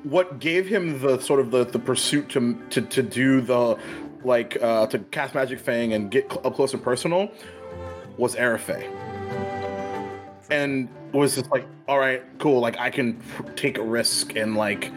what 0.04 0.40
gave 0.40 0.68
him 0.68 1.02
the 1.02 1.20
sort 1.20 1.40
of 1.40 1.52
the, 1.52 1.66
the 1.66 1.80
pursuit 1.80 2.30
to, 2.30 2.58
to 2.70 2.82
to 2.82 3.02
do 3.02 3.42
the 3.42 3.78
like 4.24 4.62
uh 4.62 4.86
to 4.88 5.00
cast 5.00 5.34
magic 5.34 5.60
fang 5.60 5.94
and 5.94 6.12
get 6.12 6.32
cl- 6.32 6.46
up 6.46 6.56
close 6.56 6.74
and 6.74 6.84
personal 6.84 7.32
was 8.18 8.36
Arafe. 8.36 8.88
And 10.50 10.88
was 11.18 11.36
just 11.36 11.52
like, 11.52 11.66
all 11.88 12.00
right, 12.00 12.24
cool, 12.40 12.60
like 12.60 12.78
I 12.80 12.90
can 12.90 13.22
take 13.56 13.78
a 13.78 13.84
risk 13.84 14.36
and 14.36 14.56
like 14.56 14.92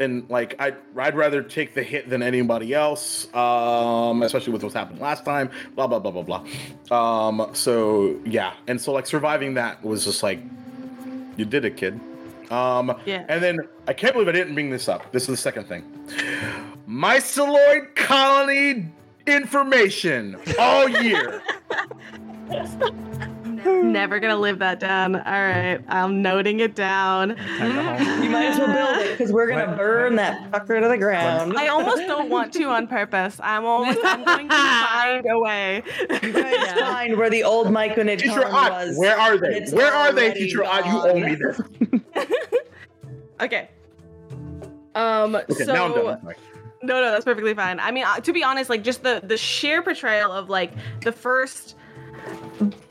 and 0.00 0.28
like 0.30 0.54
I 0.58 0.74
I'd 0.96 1.16
rather 1.16 1.42
take 1.42 1.74
the 1.74 1.82
hit 1.82 2.08
than 2.08 2.22
anybody 2.22 2.74
else, 2.74 3.32
um, 3.34 4.22
especially 4.22 4.52
with 4.52 4.62
what's 4.62 4.74
happened 4.74 5.00
last 5.00 5.24
time. 5.24 5.50
Blah 5.74 5.86
blah 5.86 5.98
blah 5.98 6.10
blah 6.12 6.22
blah. 6.22 6.96
Um, 6.96 7.50
so 7.52 8.18
yeah, 8.24 8.54
and 8.66 8.80
so 8.80 8.92
like 8.92 9.06
surviving 9.06 9.54
that 9.54 9.84
was 9.84 10.04
just 10.04 10.22
like, 10.22 10.40
you 11.36 11.44
did 11.44 11.64
it, 11.64 11.76
kid. 11.76 11.98
Um, 12.50 12.96
Yeah. 13.04 13.26
And 13.28 13.42
then 13.42 13.58
I 13.86 13.92
can't 13.92 14.14
believe 14.14 14.28
I 14.28 14.32
didn't 14.32 14.54
bring 14.54 14.70
this 14.70 14.88
up. 14.88 15.12
This 15.12 15.24
is 15.24 15.28
the 15.28 15.36
second 15.36 15.64
thing. 15.64 15.82
Myceloid 16.88 17.94
colony 17.94 18.90
information 19.26 20.36
all 20.58 20.88
year. 20.88 21.42
Never 23.68 24.20
gonna 24.20 24.36
live 24.36 24.58
that 24.60 24.80
down. 24.80 25.16
All 25.16 25.22
right, 25.22 25.80
I'm 25.88 26.22
noting 26.22 26.60
it 26.60 26.74
down. 26.74 27.36
Time 27.36 27.72
to 27.72 27.82
home. 27.82 28.22
You 28.22 28.30
might 28.30 28.46
as 28.46 28.58
well 28.58 28.66
build 28.94 29.06
it 29.06 29.18
because 29.18 29.32
we're 29.32 29.48
gonna 29.48 29.76
burn 29.76 30.16
that 30.16 30.50
fucker 30.50 30.80
to 30.80 30.88
the 30.88 30.98
ground. 30.98 31.56
I 31.56 31.68
almost 31.68 32.02
don't 32.06 32.28
want 32.30 32.52
to 32.54 32.64
on 32.64 32.86
purpose. 32.86 33.38
I'm 33.42 33.64
almost 33.64 33.98
I'm 34.02 34.24
going 34.24 34.48
to 34.48 34.54
find 34.54 35.26
a 35.30 35.38
way. 35.38 35.82
You 36.22 36.32
guys 36.32 36.72
find 36.80 37.16
where 37.16 37.30
the 37.30 37.44
old 37.44 37.68
Myconid 37.68 38.18
Teacher 38.18 38.40
was. 38.40 38.96
where 38.96 39.18
are 39.18 39.36
they? 39.36 39.56
It's 39.56 39.72
Where 39.72 39.92
are 39.92 40.12
they, 40.12 40.26
already 40.26 40.40
Teacher 40.40 40.64
Ott? 40.64 40.86
You 40.86 41.00
owe 41.00 41.20
me 41.20 41.34
this. 41.34 41.60
okay. 43.40 43.68
Um 44.94 45.36
Okay, 45.36 45.64
so 45.64 45.72
now 45.72 45.86
I'm 45.86 45.92
done. 45.92 46.20
Sorry. 46.22 46.36
No, 46.82 47.00
no, 47.00 47.10
that's 47.10 47.24
perfectly 47.24 47.54
fine. 47.54 47.80
I 47.80 47.90
mean, 47.90 48.04
uh, 48.04 48.20
to 48.20 48.32
be 48.32 48.44
honest, 48.44 48.70
like 48.70 48.84
just 48.84 49.02
the 49.02 49.20
the 49.24 49.36
sheer 49.36 49.82
portrayal 49.82 50.30
of 50.32 50.48
like 50.48 50.72
the 51.02 51.12
first 51.12 51.74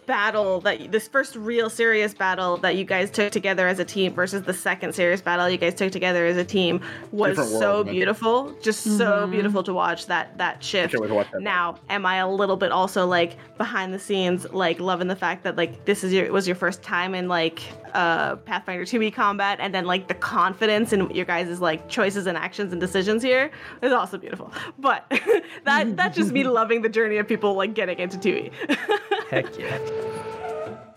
battle 0.08 0.62
that 0.62 0.92
this 0.92 1.08
first 1.08 1.36
real 1.36 1.70
serious 1.70 2.14
battle 2.14 2.58
that 2.58 2.76
you 2.78 2.84
guys 2.86 3.12
took 3.12 3.32
together 3.32 3.68
as 3.68 3.78
a 3.78 3.86
team 3.86 4.14
versus 4.14 4.42
the 4.44 4.54
second 4.54 4.96
serious 4.96 5.22
battle 5.22 5.50
you 5.50 5.58
guys 5.58 5.74
took 5.76 5.92
together 5.92 6.26
as 6.26 6.38
a 6.38 6.46
team 6.46 6.82
was 7.12 7.32
Different 7.32 7.50
so 7.52 7.60
world, 7.60 7.86
man. 7.88 7.96
beautiful 7.96 8.56
just 8.62 8.98
so 8.98 9.28
beautiful 9.28 9.62
to 9.64 9.74
watch 9.74 10.08
that 10.08 10.38
that 10.38 10.64
shift 10.64 10.92
can't 10.92 11.02
wait 11.02 11.10
to 11.10 11.14
watch 11.14 11.28
that. 11.32 11.42
now 11.42 11.78
am 11.90 12.06
i 12.06 12.16
a 12.18 12.28
little 12.30 12.56
bit 12.58 12.72
also 12.72 13.06
like 13.06 13.36
behind 13.58 13.94
the 13.94 14.00
scenes 14.00 14.48
like 14.52 14.80
loving 14.80 15.08
the 15.10 15.16
fact 15.16 15.44
that 15.44 15.58
like 15.58 15.86
this 15.86 16.04
is 16.04 16.14
your 16.14 16.32
was 16.32 16.48
your 16.48 16.56
first 16.56 16.82
time 16.82 17.14
in 17.14 17.28
like 17.28 17.62
uh 17.94 18.36
pathfinder 18.38 18.86
2e 18.86 19.14
combat 19.14 19.58
and 19.60 19.76
then 19.76 19.86
like 19.86 20.08
the 20.08 20.14
confidence 20.14 20.94
in 20.94 21.10
your 21.12 21.26
guys' 21.26 21.60
like 21.60 21.88
choices 21.90 22.28
and 22.28 22.38
actions 22.38 22.72
and 22.72 22.80
decisions 22.80 23.22
here 23.22 23.52
is 23.82 23.92
also 23.92 24.18
beautiful 24.18 24.52
but 24.80 25.06
that 25.66 25.98
that's 25.98 26.16
just 26.16 26.32
me 26.32 26.44
loving 26.60 26.82
the 26.82 26.90
journey 26.90 27.18
of 27.18 27.28
people 27.28 27.54
like 27.56 27.74
getting 27.74 28.00
into 28.00 28.18
2e 28.18 28.52
Heck 29.30 29.60
yeah. 29.60 29.78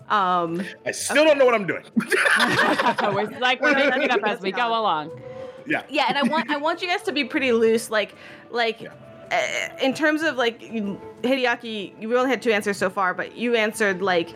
Um 0.08 0.62
I 0.84 0.90
still 0.90 1.24
don't 1.24 1.38
know 1.38 1.44
what 1.44 1.54
I'm 1.54 1.66
doing. 1.66 1.84
We're 1.96 3.38
like 3.38 3.60
we're 3.60 3.74
making 3.74 4.02
it 4.02 4.10
up 4.10 4.22
as 4.24 4.40
we 4.40 4.50
go 4.50 4.68
along. 4.68 5.10
yeah. 5.66 5.82
yeah 5.88 6.06
and 6.08 6.16
i 6.18 6.22
want 6.22 6.50
i 6.50 6.56
want 6.56 6.80
you 6.82 6.88
guys 6.88 7.02
to 7.02 7.12
be 7.12 7.22
pretty 7.24 7.52
loose 7.52 7.90
like 7.90 8.14
like 8.50 8.80
Yeah. 8.80 8.92
uh, 9.30 9.84
in 9.84 9.94
terms 9.94 10.22
of 10.22 10.36
like 10.36 10.60
hideaki 11.22 12.00
you 12.00 12.16
only 12.18 12.30
had 12.30 12.40
two 12.42 12.50
answers 12.50 12.76
so 12.78 12.88
far 12.90 13.12
but 13.14 13.36
you 13.36 13.54
answered 13.54 14.00
like 14.02 14.30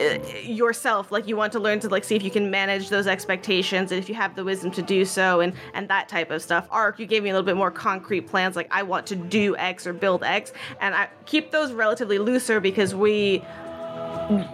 uh, 0.00 0.18
yourself 0.42 1.10
like 1.12 1.26
you 1.26 1.36
want 1.36 1.52
to 1.52 1.58
learn 1.60 1.80
to 1.80 1.88
like 1.88 2.04
see 2.04 2.14
if 2.16 2.22
you 2.22 2.30
can 2.30 2.50
manage 2.50 2.88
those 2.88 3.06
expectations 3.06 3.90
and 3.92 3.98
if 4.00 4.08
you 4.08 4.14
have 4.14 4.34
the 4.36 4.44
wisdom 4.44 4.70
to 4.70 4.80
do 4.82 5.04
so 5.04 5.40
and 5.40 5.52
and 5.74 5.88
that 5.88 6.08
type 6.08 6.30
of 6.30 6.40
stuff 6.40 6.66
ark 6.70 6.98
you 6.98 7.06
gave 7.06 7.22
me 7.22 7.30
a 7.30 7.32
little 7.32 7.44
bit 7.44 7.56
more 7.56 7.70
concrete 7.70 8.22
plans 8.22 8.54
like 8.56 8.68
i 8.70 8.82
want 8.82 9.06
to 9.06 9.16
do 9.16 9.56
x 9.56 9.86
or 9.86 9.92
build 9.92 10.22
x 10.24 10.52
and 10.80 10.94
i 10.94 11.08
keep 11.26 11.50
those 11.50 11.72
relatively 11.72 12.18
looser 12.18 12.60
because 12.60 12.94
we 12.94 13.42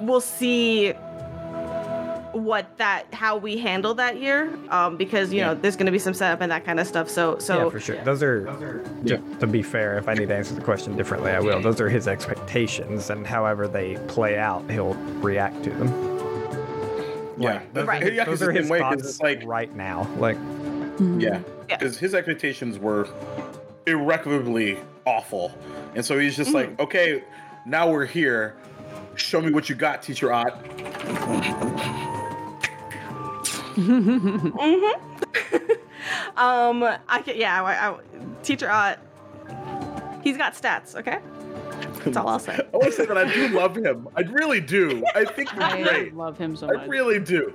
will 0.00 0.20
see 0.20 0.92
what 2.32 2.66
that 2.76 3.06
how 3.14 3.36
we 3.36 3.56
handle 3.56 3.94
that 3.94 4.20
year 4.20 4.50
um 4.68 4.96
because 4.98 5.32
you 5.32 5.40
know 5.40 5.54
there's 5.54 5.74
going 5.74 5.86
to 5.86 5.92
be 5.92 5.98
some 5.98 6.12
setup 6.12 6.42
and 6.42 6.52
that 6.52 6.66
kind 6.66 6.78
of 6.78 6.86
stuff 6.86 7.08
so 7.08 7.38
so 7.38 7.64
yeah, 7.64 7.70
for 7.70 7.80
sure. 7.80 7.96
Those 8.04 8.22
are, 8.22 8.44
ju- 9.04 9.22
to 9.40 9.46
be 9.46 9.62
fair, 9.62 9.96
if 9.96 10.06
I 10.06 10.12
need 10.14 10.28
to 10.28 10.36
answer 10.36 10.54
the 10.54 10.60
question 10.60 10.96
differently, 10.96 11.30
I 11.32 11.40
will. 11.40 11.60
Those 11.62 11.80
are 11.80 11.88
his 11.88 12.06
expectations, 12.08 13.08
and 13.10 13.26
however 13.26 13.66
they 13.66 13.96
play 14.08 14.36
out, 14.38 14.70
he'll 14.70 14.94
react 15.22 15.62
to 15.64 15.70
them. 15.70 15.88
Yeah. 17.38 17.52
Like, 17.54 17.72
those, 17.74 17.86
Right. 17.86 18.02
are, 18.02 18.24
those 18.26 18.42
are 18.42 18.52
his 18.52 18.68
way, 18.68 18.80
'cause 18.80 19.02
thoughts 19.02 19.20
like- 19.20 19.42
right 19.46 19.74
now. 19.74 20.06
Like, 20.18 20.36
Yeah. 20.98 21.16
yeah 21.18 21.36
Okay. 21.62 21.76
because 21.78 21.98
his 21.98 22.14
expectations 22.14 22.78
were 22.78 23.08
irrecoverably 23.86 24.78
awful, 25.06 25.52
and 25.94 26.04
so 26.04 26.18
he's 26.18 26.36
just 26.36 26.50
Mm-hmm. 26.50 26.70
like, 26.70 26.80
okay, 26.80 27.24
now 27.64 27.90
we're 27.90 28.04
here. 28.06 28.56
Show 29.16 29.40
me 29.40 29.51
what 29.51 29.68
you 29.68 29.74
got, 29.74 30.02
teacher 30.02 30.32
Ott. 30.32 30.64
Um, 36.36 36.82
I 37.09 37.22
can, 37.22 37.36
yeah, 37.36 37.62
I, 37.62 37.88
I, 37.88 37.97
teacher 38.43 38.70
Ott, 38.70 38.98
he's 40.22 40.36
got 40.36 40.52
stats, 40.55 40.94
okay? 40.94 41.18
That's 42.05 42.16
all 42.16 42.28
I'll 42.28 42.38
say. 42.38 42.52
I 42.74 42.76
want 42.76 42.84
to 42.86 42.93
say 42.93 43.06
that 43.06 43.16
I 43.16 43.32
do 43.32 43.48
love 43.48 43.74
him. 43.76 44.06
I 44.14 44.20
really 44.20 44.60
do. 44.60 45.02
I 45.14 45.24
think 45.24 45.48
he's 45.51 45.59
I 45.62 45.82
great. 45.82 46.14
love 46.14 46.36
him 46.36 46.55
so 46.55 46.68
I 46.68 46.74
much. 46.74 46.88
really 46.88 47.18
do. 47.20 47.55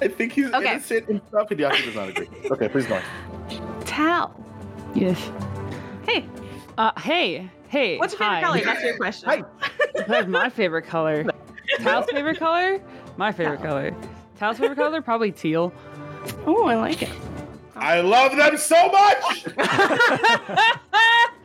I 0.00 0.08
think 0.08 0.32
he's 0.32 0.46
Okay. 0.46 0.70
innocent 0.72 1.08
and 1.08 1.20
stuff, 1.28 1.50
and 1.50 1.60
Yaki 1.60 1.84
does 1.84 1.94
not 1.94 2.08
agree. 2.08 2.28
Okay, 2.50 2.68
please 2.68 2.86
go 2.86 2.94
on. 2.94 3.02
Tal. 3.84 4.34
Yes. 4.94 5.30
Hey, 6.08 6.24
Uh, 6.78 6.98
hey, 6.98 7.48
hey. 7.74 7.98
what's 7.98 8.12
your 8.14 8.18
favorite 8.20 8.34
hi. 8.34 8.40
color? 8.42 8.60
That's 8.64 8.82
your 8.84 8.96
question. 8.96 9.28
Hi. 9.28 9.42
That's 10.06 10.28
my 10.28 10.48
favorite 10.48 10.86
color. 10.86 11.24
Tal's 11.82 12.06
favorite 12.10 12.38
color? 12.38 12.80
My 13.16 13.32
favorite 13.32 13.62
color. 13.62 13.94
Tal's 14.38 14.58
favorite 14.58 14.76
color? 14.76 15.02
Probably 15.02 15.32
teal. 15.32 15.72
Oh, 16.46 16.64
I 16.66 16.76
like 16.76 17.02
it. 17.02 17.10
I 17.76 18.00
love 18.00 18.36
them 18.36 18.56
so 18.56 18.76
much. 18.90 19.46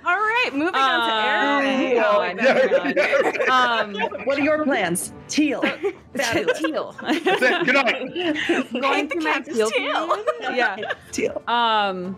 All 0.05 0.15
right, 0.15 0.49
moving 0.53 0.75
on 0.75 1.07
to 1.07 1.13
Um, 1.13 1.65
Aaron. 1.65 2.03
oh 2.03 2.19
my 2.19 2.33
God. 3.47 3.49
Um, 3.49 3.95
What 4.25 4.39
are 4.39 4.43
your 4.43 4.63
plans? 4.63 5.13
Teal. 5.27 5.61
Fabulous. 6.15 6.59
teal. 6.59 6.95
That's 7.01 7.41
it. 7.41 7.65
Good 7.65 7.75
night. 7.75 8.71
Going 8.71 9.07
the 9.07 9.15
to 9.15 9.21
my 9.21 9.39
teal. 9.41 9.69
teal. 9.69 10.23
yeah. 10.55 10.77
Teal. 11.11 11.43
Um, 11.47 12.15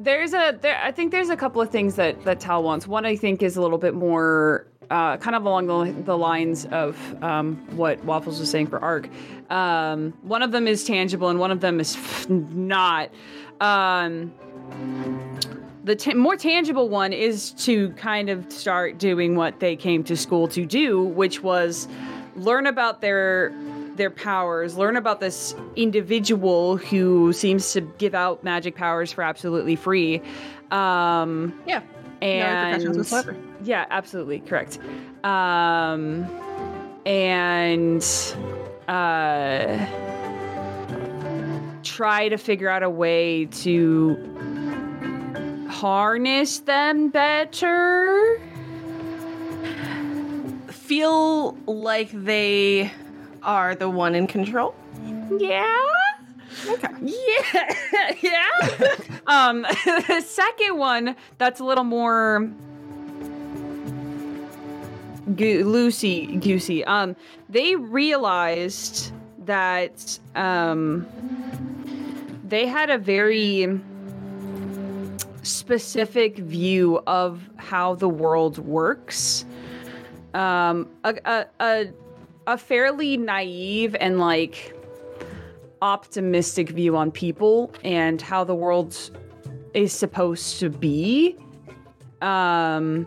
there's 0.00 0.32
a 0.32 0.58
there. 0.60 0.80
I 0.82 0.90
think 0.90 1.12
there's 1.12 1.28
a 1.28 1.36
couple 1.36 1.60
of 1.60 1.70
things 1.70 1.94
that 1.96 2.24
that 2.24 2.40
Tal 2.40 2.62
wants. 2.62 2.86
One 2.86 3.04
I 3.04 3.14
think 3.14 3.42
is 3.42 3.56
a 3.56 3.62
little 3.62 3.78
bit 3.78 3.94
more. 3.94 4.66
Uh, 4.90 5.16
kind 5.18 5.36
of 5.36 5.44
along 5.44 5.68
the, 5.68 6.02
the 6.02 6.18
lines 6.18 6.66
of 6.72 6.98
um, 7.22 7.54
what 7.76 8.04
Waffles 8.04 8.40
was 8.40 8.50
saying 8.50 8.66
for 8.66 8.80
Ark. 8.80 9.08
Um, 9.48 10.12
one 10.22 10.42
of 10.42 10.50
them 10.50 10.66
is 10.66 10.82
tangible 10.82 11.28
and 11.28 11.38
one 11.38 11.52
of 11.52 11.60
them 11.60 11.78
is 11.78 11.96
not. 12.28 13.08
Um, 13.60 14.34
the 15.84 15.94
ta- 15.94 16.14
more 16.14 16.34
tangible 16.34 16.88
one 16.88 17.12
is 17.12 17.52
to 17.52 17.90
kind 17.90 18.28
of 18.28 18.50
start 18.50 18.98
doing 18.98 19.36
what 19.36 19.60
they 19.60 19.76
came 19.76 20.02
to 20.04 20.16
school 20.16 20.48
to 20.48 20.66
do, 20.66 21.04
which 21.04 21.40
was 21.40 21.86
learn 22.34 22.66
about 22.66 23.00
their 23.00 23.52
their 24.00 24.10
powers, 24.10 24.76
learn 24.78 24.96
about 24.96 25.20
this 25.20 25.54
individual 25.76 26.78
who 26.78 27.32
seems 27.34 27.72
to 27.74 27.82
give 27.98 28.14
out 28.14 28.42
magic 28.42 28.74
powers 28.74 29.12
for 29.12 29.22
absolutely 29.22 29.76
free. 29.76 30.22
Um, 30.70 31.52
Yeah. 31.66 31.82
and 32.22 32.96
whatsoever. 32.96 33.36
yeah, 33.62 33.84
absolutely 33.90 34.40
correct. 34.40 34.78
Um, 35.22 36.26
and 37.04 38.02
uh, 38.88 39.86
try 41.82 42.28
to 42.30 42.38
figure 42.38 42.68
out 42.70 42.82
a 42.82 42.90
way 42.90 43.44
to 43.46 44.16
harness 45.68 46.60
them 46.60 47.10
better. 47.10 48.40
Feel 50.68 51.52
like 51.66 52.10
they 52.12 52.90
are 53.42 53.74
the 53.74 53.88
one 53.88 54.14
in 54.14 54.26
control. 54.26 54.74
Yeah. 55.38 55.76
Okay. 56.66 56.88
Yeah. 57.02 58.14
yeah. 58.22 58.92
um, 59.26 59.62
the 59.84 60.22
second 60.26 60.78
one 60.78 61.16
that's 61.38 61.60
a 61.60 61.64
little 61.64 61.84
more 61.84 62.50
go- 65.34 65.64
loosey 65.64 66.40
goosey. 66.42 66.84
Um, 66.84 67.16
they 67.48 67.76
realized 67.76 69.12
that 69.44 70.18
um, 70.34 71.06
they 72.44 72.66
had 72.66 72.90
a 72.90 72.98
very 72.98 73.80
specific 75.42 76.36
view 76.36 77.00
of 77.06 77.48
how 77.56 77.94
the 77.94 78.08
world 78.08 78.58
works. 78.58 79.44
Um, 80.34 80.88
a, 81.04 81.16
a, 81.24 81.46
a, 81.60 81.86
a 82.50 82.58
fairly 82.58 83.16
naive 83.16 83.96
and 84.00 84.18
like 84.18 84.76
optimistic 85.80 86.70
view 86.70 86.96
on 86.96 87.10
people 87.10 87.72
and 87.84 88.20
how 88.20 88.44
the 88.44 88.54
world 88.54 88.96
is 89.72 89.92
supposed 89.92 90.58
to 90.60 90.68
be. 90.68 91.36
Um, 92.20 93.06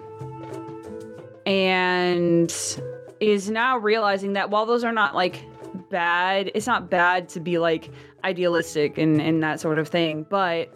and 1.46 2.80
is 3.20 3.50
now 3.50 3.78
realizing 3.78 4.34
that 4.34 4.50
while 4.50 4.66
those 4.66 4.84
are 4.84 4.94
not 4.94 5.14
like 5.14 5.46
bad, 5.90 6.52
it's 6.56 6.68
not 6.68 6.90
bad 6.90 7.30
to 7.30 7.40
be 7.40 7.58
like 7.58 7.90
idealistic 8.24 8.98
and, 8.98 9.22
and 9.22 9.44
that 9.44 9.60
sort 9.60 9.78
of 9.78 9.88
thing, 9.88 10.26
but 10.30 10.74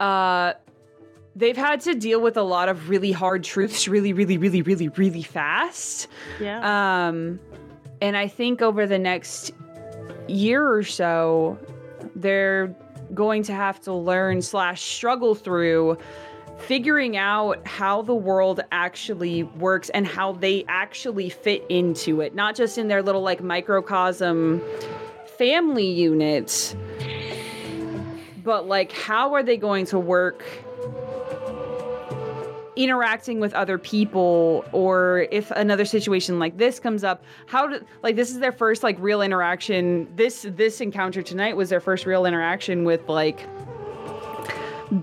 uh, 0.00 0.54
they've 1.36 1.56
had 1.56 1.80
to 1.82 1.94
deal 1.94 2.20
with 2.20 2.36
a 2.36 2.42
lot 2.42 2.68
of 2.68 2.88
really 2.88 3.12
hard 3.12 3.44
truths 3.44 3.86
really, 3.86 4.12
really, 4.12 4.38
really, 4.38 4.62
really, 4.62 4.88
really 4.88 5.22
fast. 5.22 6.08
Yeah. 6.40 7.08
Um, 7.08 7.38
and 8.02 8.16
I 8.16 8.26
think 8.26 8.60
over 8.60 8.84
the 8.84 8.98
next 8.98 9.52
year 10.26 10.68
or 10.68 10.82
so, 10.82 11.56
they're 12.16 12.74
going 13.14 13.44
to 13.44 13.54
have 13.54 13.80
to 13.82 13.94
learn 13.94 14.42
slash 14.42 14.82
struggle 14.82 15.36
through 15.36 15.96
figuring 16.58 17.16
out 17.16 17.64
how 17.64 18.02
the 18.02 18.14
world 18.14 18.60
actually 18.72 19.44
works 19.44 19.88
and 19.90 20.04
how 20.04 20.32
they 20.32 20.64
actually 20.66 21.28
fit 21.28 21.64
into 21.68 22.20
it, 22.20 22.34
not 22.34 22.56
just 22.56 22.76
in 22.76 22.88
their 22.88 23.02
little 23.02 23.22
like 23.22 23.40
microcosm 23.40 24.60
family 25.38 25.88
units, 25.88 26.74
but 28.42 28.66
like 28.66 28.90
how 28.90 29.32
are 29.32 29.44
they 29.44 29.56
going 29.56 29.86
to 29.86 29.98
work 29.98 30.44
interacting 32.74 33.38
with 33.38 33.52
other 33.52 33.76
people 33.76 34.64
or 34.72 35.26
if 35.30 35.50
another 35.50 35.84
situation 35.84 36.38
like 36.38 36.56
this 36.56 36.80
comes 36.80 37.04
up 37.04 37.22
how 37.46 37.66
do 37.66 37.84
like 38.02 38.16
this 38.16 38.30
is 38.30 38.38
their 38.38 38.52
first 38.52 38.82
like 38.82 38.96
real 38.98 39.20
interaction 39.20 40.08
this 40.16 40.46
this 40.48 40.80
encounter 40.80 41.20
tonight 41.20 41.54
was 41.54 41.68
their 41.68 41.80
first 41.80 42.06
real 42.06 42.24
interaction 42.24 42.84
with 42.84 43.06
like 43.08 43.46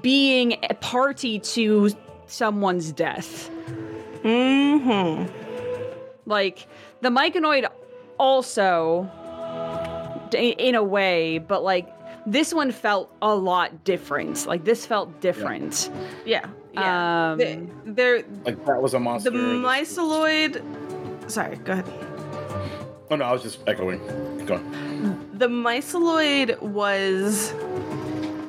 being 0.01 0.57
a 0.69 0.73
party 0.75 1.39
to 1.39 1.91
someone's 2.25 2.91
death 2.91 3.51
mm-hmm. 4.23 5.31
like 6.25 6.67
the 7.01 7.09
myconoid 7.09 7.69
also 8.17 9.07
in 10.33 10.73
a 10.73 10.83
way 10.83 11.37
but 11.37 11.63
like 11.63 11.87
this 12.25 12.51
one 12.51 12.71
felt 12.71 13.15
a 13.21 13.35
lot 13.35 13.83
different 13.83 14.47
like 14.47 14.65
this 14.65 14.87
felt 14.87 15.21
different 15.21 15.91
Yeah. 16.25 16.41
Yeah. 16.41 16.49
Um, 16.77 17.37
They- 17.37 17.67
they're 17.85 18.23
Like 18.45 18.63
that 18.65 18.81
was 18.81 18.93
a 18.93 18.99
monster. 18.99 19.31
The 19.31 19.37
myceloid. 19.37 20.61
Sorry, 21.29 21.55
go 21.57 21.73
ahead. 21.73 21.85
Oh 23.11 23.15
no, 23.15 23.25
I 23.25 23.31
was 23.31 23.41
just 23.41 23.59
echoing. 23.67 23.99
Go 24.45 24.55
on. 24.55 25.29
The 25.33 25.47
myceloid 25.47 26.61
was 26.61 27.53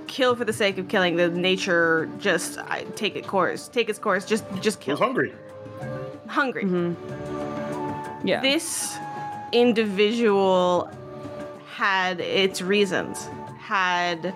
kill 0.07 0.35
for 0.37 0.45
the 0.45 0.53
sake 0.53 0.77
of 0.79 0.89
killing. 0.89 1.17
The 1.17 1.29
nature 1.29 2.09
just 2.19 2.59
I, 2.59 2.83
take 2.95 3.17
it 3.17 3.27
course, 3.27 3.69
take 3.69 3.89
its 3.89 3.99
course. 3.99 4.25
Just 4.27 4.45
just 4.61 4.83
He 4.83 4.91
was 4.91 4.99
kill. 4.99 5.07
hungry. 5.07 5.33
Hungry. 6.27 6.95
yeah 8.23 8.41
This 8.41 8.97
individual 9.53 10.89
had 11.75 12.21
its 12.21 12.61
reasons, 12.61 13.29
had 13.59 14.35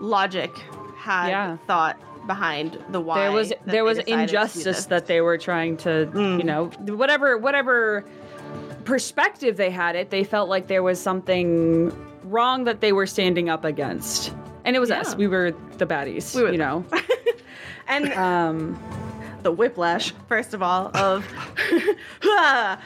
logic, 0.00 0.50
had 0.98 1.28
Yeah. 1.28 1.56
thought 1.68 1.96
behind 2.26 2.78
the 2.90 3.00
why. 3.00 3.20
there 3.20 3.32
was 3.32 3.52
there 3.66 3.84
was 3.84 3.98
decided 3.98 4.10
to 4.10 4.16
do 4.16 4.20
injustice 4.22 4.86
that 4.86 5.06
they 5.06 5.20
were 5.20 5.38
trying 5.38 5.76
to 5.78 6.08
Mm. 6.12 6.38
you 6.38 6.44
know 6.44 6.66
whatever 6.96 7.36
whatever 7.38 8.04
perspective 8.84 9.56
they 9.56 9.70
had 9.70 9.96
it 9.96 10.10
they 10.10 10.24
felt 10.24 10.48
like 10.48 10.66
there 10.68 10.82
was 10.82 11.00
something 11.00 11.90
wrong 12.24 12.64
that 12.64 12.80
they 12.80 12.92
were 12.92 13.06
standing 13.06 13.48
up 13.48 13.64
against 13.64 14.34
and 14.64 14.76
it 14.76 14.78
was 14.78 14.90
us 14.90 15.14
we 15.16 15.26
were 15.26 15.52
the 15.78 15.86
baddies 15.86 16.34
We 16.34 16.42
were- 16.42 16.52
you 16.52 16.58
know 16.58 16.84
and 17.88 18.12
um 18.14 18.78
the 19.42 19.50
whiplash, 19.50 20.12
first 20.28 20.54
of 20.54 20.62
all, 20.62 20.92
of 20.96 21.26
"Ah, 22.24 22.78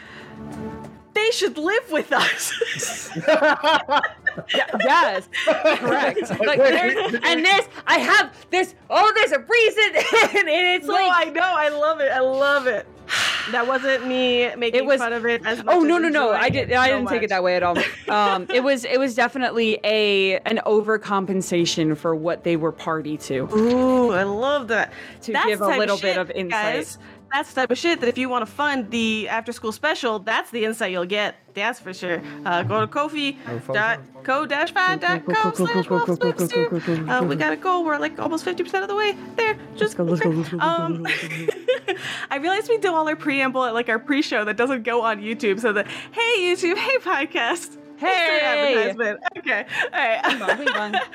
they 1.13 1.31
should 1.33 1.59
live 1.59 1.93
with 1.93 2.11
us. 2.13 3.11
yes 4.55 5.29
correct 5.45 6.21
like 6.47 6.59
there's- 6.59 7.15
and 7.25 7.45
this 7.45 7.69
i 7.87 7.99
have 7.99 8.35
this 8.51 8.75
oh 8.91 9.13
there's 9.15 9.33
a 9.33 9.39
reason 9.41 9.85
and 10.39 10.49
it's 10.49 10.87
no, 10.87 10.95
like 10.95 11.29
I 11.29 11.31
know, 11.31 11.43
I 11.43 11.69
love 11.69 12.01
it, 12.01 12.11
I 12.13 12.21
love 12.21 12.67
it. 12.67 12.87
That 13.53 13.69
wasn't 13.69 14.09
me 14.09 14.53
making 14.57 14.81
It 14.81 14.87
was- 14.87 14.99
fun 15.01 15.13
of 15.13 15.25
it 15.25 15.47
as 15.47 15.63
much. 15.63 15.73
Oh 15.77 15.83
no 15.83 15.99
no 15.99 16.09
no! 16.09 16.33
I 16.33 16.49
did. 16.49 16.73
I 16.73 16.89
so 16.89 16.97
didn't 16.97 17.11
take 17.11 17.23
it 17.23 17.29
that 17.29 17.45
way 17.45 17.55
at 17.55 17.63
all. 17.63 17.79
Um, 18.09 18.47
it 18.53 18.65
was 18.65 18.85
it 18.85 18.99
was 18.99 19.15
definitely 19.15 19.79
a 19.85 20.39
an 20.41 20.59
overcompensation 20.67 21.97
for 21.97 22.17
what 22.17 22.43
they 22.43 22.57
were 22.57 22.73
party 22.73 23.17
to. 23.19 23.49
Ooh, 23.57 24.11
I 24.11 24.25
love 24.25 24.67
that. 24.69 24.93
To 25.23 25.33
That's 25.33 25.47
give 25.47 25.61
a 25.61 25.67
little 25.79 25.97
bit 25.97 26.17
of 26.19 26.33
insight. 26.33 26.51
Guys, 26.51 26.99
that's 27.33 27.53
the 27.53 27.61
type 27.61 27.71
of 27.71 27.79
shit 27.79 28.01
that 28.01 28.09
if 28.09 28.17
you 28.19 28.29
want 28.29 28.47
to 28.47 28.51
fund 28.51 28.91
the 28.91 29.29
after 29.29 29.53
school 29.53 29.73
special, 29.73 30.19
that's 30.19 30.51
the 30.51 30.65
insight 30.65 30.93
you'll 30.93 31.05
get. 31.07 31.37
That's 31.55 31.81
for 31.81 31.93
sure. 31.95 32.23
Uh, 32.45 32.63
go 32.63 32.81
to 32.81 32.87
Kofi 32.87 33.37
dot 33.73 34.01
co 34.23 34.45
dash 34.47 34.73
five 34.73 35.01
dot 35.01 35.25
com 35.27 35.55
slash 35.55 35.89
Wolf 35.89 36.05
Slips. 36.05 36.53
Uh, 36.53 37.25
we 37.27 37.37
gotta 37.37 37.57
go. 37.57 37.83
We're 37.83 37.99
like 37.99 38.19
almost 38.19 38.45
fifty 38.45 38.63
percent 38.63 38.83
of 38.85 38.89
the 38.89 38.95
way 38.95 39.17
there. 39.37 39.59
Just 39.75 39.97
go, 39.97 40.05
let's 40.05 40.21
go, 40.21 40.29
okay. 40.31 40.37
let's 40.39 40.51
go, 40.51 40.57
let's 40.59 40.65
go, 40.65 40.85
Um, 40.85 41.07
I 42.31 42.37
realized 42.37 42.69
we 42.69 42.79
do 42.79 42.95
all 42.95 43.09
our 43.09 43.17
preamble 43.17 43.65
at 43.65 43.75
like 43.75 43.89
our 43.89 43.99
pre-show 43.99 44.45
that 44.45 44.57
doesn't 44.57 44.83
go 44.83 45.03
on 45.03 45.21
YouTube. 45.21 45.61
So 45.61 45.73
that 45.73 45.87
hey 45.89 46.39
YouTube, 46.41 46.77
hey 46.77 46.99
podcast, 46.99 47.79
Hey! 47.97 48.41
advertisement. 48.43 49.21
Okay, 49.39 49.65
all 49.93 49.99
right. 49.99 50.59
Moving 50.59 50.69
on. 50.75 50.97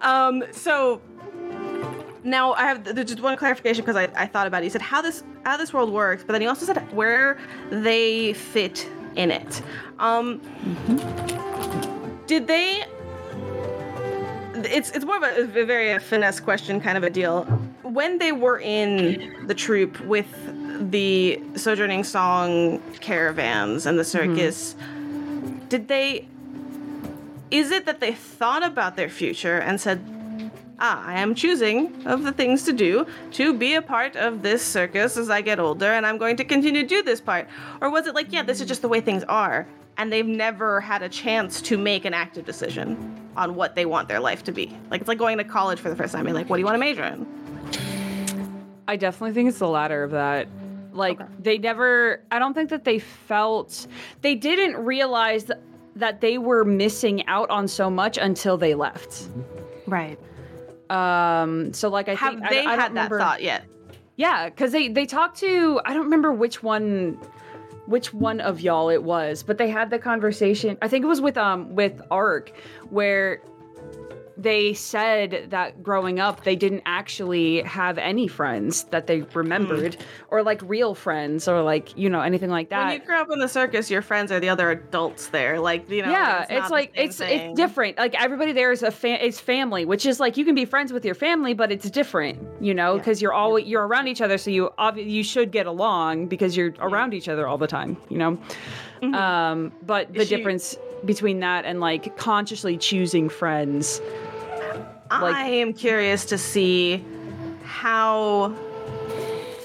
Um, 0.00 0.44
so 0.52 1.00
now 2.28 2.52
I 2.52 2.64
have 2.64 2.84
there's 2.84 3.08
just 3.08 3.20
one 3.20 3.36
clarification 3.36 3.84
because 3.84 3.96
I, 3.96 4.08
I 4.14 4.26
thought 4.26 4.46
about 4.46 4.62
it. 4.62 4.66
He 4.66 4.70
said 4.70 4.82
how 4.82 5.02
this 5.02 5.24
how 5.44 5.56
this 5.56 5.72
world 5.72 5.92
works, 5.92 6.22
but 6.24 6.32
then 6.32 6.40
he 6.40 6.46
also 6.46 6.66
said 6.66 6.78
where 6.92 7.38
they 7.70 8.32
fit 8.34 8.88
in 9.16 9.30
it. 9.30 9.62
Um, 9.98 10.40
did 12.26 12.46
they? 12.46 12.84
It's 14.54 14.90
it's 14.90 15.04
more 15.04 15.16
of 15.16 15.22
a, 15.22 15.60
a 15.60 15.64
very 15.64 15.92
uh, 15.92 15.98
finesse 15.98 16.40
question 16.40 16.80
kind 16.80 16.98
of 16.98 17.04
a 17.04 17.10
deal. 17.10 17.44
When 17.82 18.18
they 18.18 18.32
were 18.32 18.60
in 18.60 19.46
the 19.46 19.54
troop 19.54 20.00
with 20.00 20.26
the 20.90 21.40
sojourning 21.56 22.04
song 22.04 22.80
caravans 23.00 23.86
and 23.86 23.98
the 23.98 24.04
circus, 24.04 24.76
did 25.68 25.88
they? 25.88 26.28
Is 27.50 27.70
it 27.70 27.86
that 27.86 28.00
they 28.00 28.12
thought 28.12 28.62
about 28.62 28.96
their 28.96 29.08
future 29.08 29.58
and 29.58 29.80
said, 29.80 30.04
ah, 30.80 31.04
I 31.04 31.20
am 31.20 31.34
choosing 31.34 32.06
of 32.06 32.22
the 32.22 32.32
things 32.32 32.64
to 32.64 32.72
do 32.72 33.06
to 33.32 33.52
be 33.52 33.74
a 33.74 33.82
part 33.82 34.16
of 34.16 34.42
this 34.42 34.62
circus 34.62 35.16
as 35.16 35.30
I 35.30 35.40
get 35.40 35.58
older, 35.58 35.92
and 35.92 36.06
I'm 36.06 36.18
going 36.18 36.36
to 36.36 36.44
continue 36.44 36.82
to 36.82 36.88
do 36.88 37.02
this 37.02 37.20
part? 37.20 37.48
Or 37.80 37.90
was 37.90 38.06
it 38.06 38.14
like, 38.14 38.32
yeah, 38.32 38.42
this 38.42 38.60
is 38.60 38.68
just 38.68 38.82
the 38.82 38.88
way 38.88 39.00
things 39.00 39.24
are, 39.24 39.66
and 39.96 40.12
they've 40.12 40.26
never 40.26 40.80
had 40.80 41.02
a 41.02 41.08
chance 41.08 41.60
to 41.62 41.76
make 41.76 42.04
an 42.04 42.14
active 42.14 42.44
decision 42.44 43.30
on 43.36 43.54
what 43.54 43.74
they 43.74 43.86
want 43.86 44.08
their 44.08 44.20
life 44.20 44.44
to 44.44 44.52
be? 44.52 44.76
Like, 44.90 45.00
it's 45.00 45.08
like 45.08 45.18
going 45.18 45.38
to 45.38 45.44
college 45.44 45.80
for 45.80 45.90
the 45.90 45.96
first 45.96 46.14
time. 46.14 46.26
You're 46.26 46.34
like, 46.34 46.48
what 46.48 46.56
do 46.56 46.60
you 46.60 46.66
want 46.66 46.76
to 46.76 46.80
major 46.80 47.04
in? 47.04 47.26
I 48.88 48.96
definitely 48.96 49.34
think 49.34 49.50
it's 49.50 49.58
the 49.58 49.68
latter 49.68 50.02
of 50.02 50.12
that. 50.12 50.48
Like 50.92 51.20
they 51.40 51.58
never 51.58 52.22
I 52.30 52.38
don't 52.38 52.54
think 52.54 52.70
that 52.70 52.84
they 52.84 52.98
felt 52.98 53.86
they 54.22 54.34
didn't 54.34 54.76
realize 54.76 55.44
th- 55.44 55.58
that 55.94 56.22
they 56.22 56.38
were 56.38 56.64
missing 56.64 57.26
out 57.26 57.50
on 57.50 57.68
so 57.68 57.90
much 57.90 58.16
until 58.16 58.56
they 58.56 58.74
left. 58.74 59.28
Right. 59.86 60.18
Um 60.90 61.72
so 61.72 61.88
like 61.88 62.08
I 62.08 62.14
Have 62.14 62.34
think 62.34 62.44
I- 62.46 62.50
they 62.50 62.58
I, 62.60 62.62
don't 62.62 62.70
had 62.70 62.78
that 62.80 62.88
remember- 62.90 63.18
thought 63.18 63.42
yet? 63.42 63.64
Yeah, 64.16 64.48
because 64.48 64.72
they 64.72 64.88
they 64.88 65.06
talked 65.06 65.38
to 65.38 65.80
I 65.84 65.94
don't 65.94 66.04
remember 66.04 66.32
which 66.32 66.62
one 66.62 67.18
which 67.86 68.12
one 68.12 68.40
of 68.40 68.60
y'all 68.60 68.90
it 68.90 69.02
was, 69.02 69.42
but 69.42 69.56
they 69.56 69.70
had 69.70 69.88
the 69.90 69.98
conversation. 69.98 70.76
I 70.82 70.88
think 70.88 71.04
it 71.04 71.08
was 71.08 71.20
with 71.20 71.36
um 71.38 71.74
with 71.74 72.00
Ark 72.10 72.52
where 72.90 73.40
they 74.38 74.72
said 74.72 75.48
that 75.50 75.82
growing 75.82 76.20
up 76.20 76.44
they 76.44 76.54
didn't 76.54 76.82
actually 76.86 77.60
have 77.62 77.98
any 77.98 78.28
friends 78.28 78.84
that 78.84 79.08
they 79.08 79.22
remembered 79.34 79.96
or 80.30 80.44
like 80.44 80.62
real 80.62 80.94
friends 80.94 81.48
or 81.48 81.60
like 81.60 81.96
you 81.98 82.08
know 82.08 82.20
anything 82.20 82.48
like 82.48 82.70
that. 82.70 82.86
When 82.86 83.00
you 83.00 83.06
grow 83.06 83.20
up 83.20 83.30
in 83.32 83.40
the 83.40 83.48
circus, 83.48 83.90
your 83.90 84.00
friends 84.00 84.30
are 84.30 84.38
the 84.38 84.48
other 84.48 84.70
adults 84.70 85.28
there. 85.28 85.58
Like, 85.58 85.90
you 85.90 86.02
know, 86.02 86.10
yeah, 86.10 86.42
it's, 86.42 86.52
it's, 86.52 86.70
like 86.70 86.92
it's 86.94 87.16
thing. 87.18 87.50
it's 87.50 87.56
different. 87.56 87.98
Like 87.98 88.14
everybody 88.14 88.52
there 88.52 88.70
is 88.70 88.82
a 88.82 88.92
fa- 88.92 89.24
is 89.24 89.40
family, 89.40 89.84
which 89.84 90.06
is 90.06 90.20
like 90.20 90.36
you 90.36 90.44
can 90.44 90.54
be 90.54 90.64
friends 90.64 90.92
with 90.92 91.04
your 91.04 91.16
family, 91.16 91.52
but 91.52 91.72
it's 91.72 91.90
different, 91.90 92.38
you 92.62 92.72
know, 92.72 92.96
because 92.96 93.20
you're 93.20 93.32
always 93.32 93.66
you're 93.66 93.86
around 93.86 94.06
each 94.06 94.20
other, 94.20 94.38
so 94.38 94.50
you 94.50 94.70
obvi- 94.78 95.10
you 95.10 95.24
should 95.24 95.50
get 95.50 95.66
along 95.66 96.26
because 96.28 96.56
you're 96.56 96.74
around 96.78 97.12
each 97.12 97.28
other 97.28 97.48
all 97.48 97.58
the 97.58 97.66
time, 97.66 97.96
you 98.08 98.18
know. 98.18 98.38
Um, 99.02 99.72
but 99.82 100.12
the 100.12 100.24
she- 100.24 100.36
difference 100.36 100.76
between 101.04 101.40
that 101.40 101.64
and 101.64 101.80
like 101.80 102.16
consciously 102.16 102.76
choosing 102.76 103.28
friends, 103.28 104.00
like- 105.10 105.34
I 105.34 105.48
am 105.48 105.72
curious 105.72 106.24
to 106.26 106.38
see 106.38 107.04
how 107.64 108.52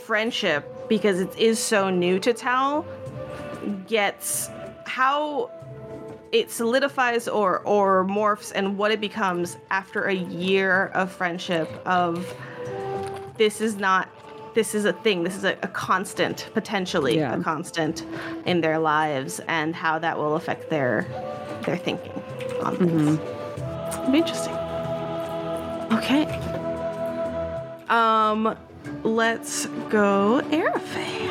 friendship, 0.05 0.69
because 0.89 1.19
it 1.19 1.37
is 1.37 1.59
so 1.59 1.89
new 1.89 2.19
to 2.19 2.33
Tal, 2.33 2.85
gets 3.87 4.49
how 4.85 5.49
it 6.31 6.51
solidifies 6.51 7.27
or 7.27 7.59
or 7.59 8.05
morphs 8.05 8.51
and 8.53 8.77
what 8.77 8.91
it 8.91 8.99
becomes 8.99 9.57
after 9.69 10.03
a 10.05 10.13
year 10.13 10.87
of 10.93 11.11
friendship 11.11 11.69
of 11.85 12.33
this 13.37 13.61
is 13.61 13.77
not 13.77 14.09
this 14.55 14.75
is 14.75 14.85
a 14.85 14.93
thing 14.93 15.23
this 15.23 15.35
is 15.35 15.43
a, 15.43 15.53
a 15.63 15.67
constant 15.67 16.49
potentially 16.53 17.17
Yeah. 17.17 17.35
a 17.39 17.43
constant 17.43 18.05
in 18.45 18.61
their 18.61 18.77
lives 18.79 19.39
and 19.47 19.75
how 19.75 19.97
that 19.99 20.17
will 20.17 20.35
affect 20.35 20.69
their 20.69 21.05
their 21.65 21.77
thinking 21.77 22.11
on 22.61 22.75
things. 22.77 23.19
It'll 23.93 24.11
be 24.11 24.17
interesting 24.19 24.53
okay 25.93 26.25
um 27.89 28.55
let's 29.03 29.65
go 29.89 30.41
Arafe. 30.45 31.21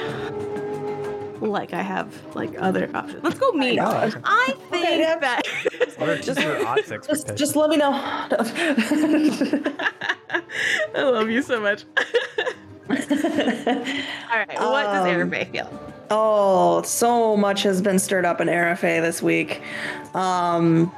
like 1.41 1.73
i 1.73 1.83
have 1.83 2.13
like 2.35 2.51
other 2.59 2.91
options 2.95 3.23
let's 3.23 3.39
go 3.39 3.53
me 3.53 3.79
i, 3.79 4.11
think 4.71 4.85
Okay, 4.85 4.99
yeah. 5.01 5.17
that 5.19 5.43
What 5.99 6.23
just 6.23 6.41
Just, 7.07 7.37
just 7.37 7.55
let 7.55 7.69
me 7.71 7.77
know. 7.77 7.93
I 7.93 8.73
love 10.97 11.29
you 11.31 11.43
so 11.43 11.61
much. 11.61 11.85
All 12.89 12.97
right, 12.97 14.49
what 14.59 14.85
does 14.85 15.07
Um, 15.07 15.31
Arafe 15.31 15.53
feel? 15.53 15.81
Oh, 16.11 16.83
so 16.83 17.37
much 17.37 17.63
has 17.63 17.81
been 17.83 17.99
stirred 17.99 18.25
up 18.25 18.41
in 18.41 18.49
Arafe 18.49 18.81
this 18.81 19.23
week. 19.23 19.61
Um, 20.15 20.91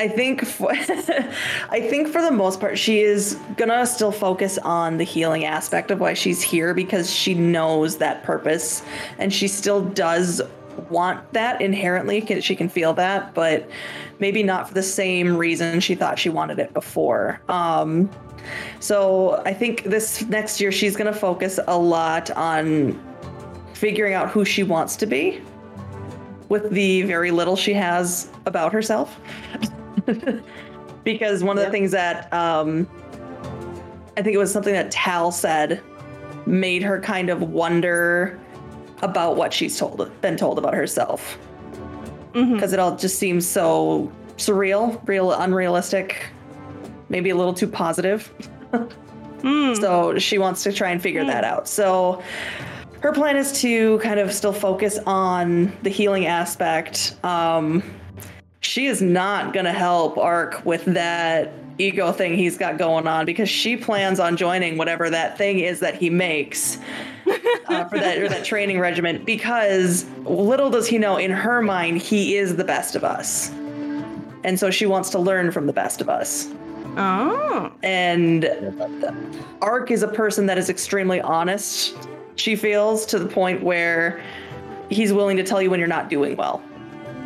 I 0.00 0.08
think, 0.08 0.46
for, 0.46 0.70
I 1.68 1.86
think 1.90 2.08
for 2.08 2.22
the 2.22 2.30
most 2.30 2.58
part, 2.58 2.78
she 2.78 3.00
is 3.00 3.34
gonna 3.58 3.84
still 3.84 4.10
focus 4.10 4.56
on 4.56 4.96
the 4.96 5.04
healing 5.04 5.44
aspect 5.44 5.90
of 5.90 6.00
why 6.00 6.14
she's 6.14 6.40
here 6.40 6.72
because 6.72 7.12
she 7.12 7.34
knows 7.34 7.98
that 7.98 8.22
purpose, 8.22 8.82
and 9.18 9.30
she 9.30 9.46
still 9.46 9.84
does 9.84 10.40
want 10.88 11.30
that 11.34 11.60
inherently. 11.60 12.24
She 12.40 12.56
can 12.56 12.70
feel 12.70 12.94
that, 12.94 13.34
but 13.34 13.68
maybe 14.20 14.42
not 14.42 14.68
for 14.68 14.72
the 14.74 14.82
same 14.82 15.36
reason 15.36 15.80
she 15.80 15.94
thought 15.94 16.18
she 16.18 16.30
wanted 16.30 16.58
it 16.58 16.72
before. 16.72 17.42
Um, 17.50 18.08
so 18.80 19.42
I 19.44 19.52
think 19.52 19.82
this 19.82 20.22
next 20.28 20.62
year 20.62 20.72
she's 20.72 20.96
gonna 20.96 21.12
focus 21.12 21.60
a 21.66 21.76
lot 21.76 22.30
on 22.30 22.98
figuring 23.74 24.14
out 24.14 24.30
who 24.30 24.46
she 24.46 24.62
wants 24.62 24.96
to 24.96 25.06
be 25.06 25.42
with 26.48 26.70
the 26.70 27.02
very 27.02 27.30
little 27.30 27.54
she 27.54 27.74
has 27.74 28.30
about 28.46 28.72
herself. 28.72 29.18
because 31.04 31.42
one 31.42 31.58
of 31.58 31.64
the 31.64 31.70
things 31.70 31.90
that 31.92 32.32
um, 32.32 32.88
I 34.16 34.22
think 34.22 34.34
it 34.34 34.38
was 34.38 34.52
something 34.52 34.74
that 34.74 34.90
Tal 34.90 35.32
said 35.32 35.82
made 36.46 36.82
her 36.82 37.00
kind 37.00 37.30
of 37.30 37.42
wonder 37.42 38.38
about 39.02 39.36
what 39.36 39.52
she's 39.52 39.78
told 39.78 40.10
been 40.20 40.36
told 40.36 40.58
about 40.58 40.74
herself. 40.74 41.38
Because 42.32 42.72
it 42.72 42.78
all 42.78 42.96
just 42.96 43.18
seems 43.18 43.46
so 43.46 44.12
surreal, 44.36 45.00
real 45.08 45.32
unrealistic, 45.32 46.28
maybe 47.08 47.30
a 47.30 47.36
little 47.36 47.54
too 47.54 47.66
positive. 47.66 48.32
So 49.42 50.18
she 50.18 50.38
wants 50.38 50.62
to 50.64 50.72
try 50.72 50.90
and 50.90 51.00
figure 51.00 51.24
that 51.24 51.44
out. 51.44 51.66
So 51.66 52.22
her 53.00 53.12
plan 53.12 53.36
is 53.36 53.58
to 53.62 53.98
kind 54.00 54.20
of 54.20 54.32
still 54.32 54.52
focus 54.52 54.98
on 55.06 55.72
the 55.82 55.90
healing 55.90 56.26
aspect. 56.26 57.16
Um, 57.24 57.82
she 58.70 58.86
is 58.86 59.02
not 59.02 59.52
going 59.52 59.64
to 59.64 59.72
help 59.72 60.16
Ark 60.16 60.64
with 60.64 60.84
that 60.84 61.52
ego 61.78 62.12
thing 62.12 62.36
he's 62.36 62.56
got 62.56 62.78
going 62.78 63.08
on 63.08 63.26
because 63.26 63.48
she 63.48 63.76
plans 63.76 64.20
on 64.20 64.36
joining 64.36 64.78
whatever 64.78 65.10
that 65.10 65.36
thing 65.36 65.58
is 65.58 65.80
that 65.80 65.96
he 65.96 66.08
makes 66.08 66.78
uh, 67.66 67.84
for 67.86 67.98
that 67.98 68.18
or 68.18 68.28
that 68.28 68.44
training 68.44 68.78
regiment 68.78 69.26
because 69.26 70.08
little 70.18 70.70
does 70.70 70.86
he 70.86 70.98
know 70.98 71.16
in 71.16 71.32
her 71.32 71.60
mind 71.60 72.00
he 72.00 72.36
is 72.36 72.54
the 72.54 72.62
best 72.62 72.94
of 72.94 73.02
us. 73.02 73.50
And 74.44 74.56
so 74.56 74.70
she 74.70 74.86
wants 74.86 75.10
to 75.10 75.18
learn 75.18 75.50
from 75.50 75.66
the 75.66 75.72
best 75.72 76.00
of 76.00 76.08
us. 76.08 76.48
Oh, 76.96 77.72
And 77.82 78.44
Ark 79.60 79.90
is 79.90 80.04
a 80.04 80.08
person 80.08 80.46
that 80.46 80.58
is 80.58 80.70
extremely 80.70 81.20
honest, 81.20 81.96
she 82.36 82.54
feels, 82.54 83.04
to 83.06 83.18
the 83.18 83.26
point 83.26 83.64
where 83.64 84.22
he's 84.90 85.12
willing 85.12 85.36
to 85.38 85.42
tell 85.42 85.60
you 85.60 85.70
when 85.70 85.80
you're 85.80 85.88
not 85.88 86.08
doing 86.08 86.36
well. 86.36 86.62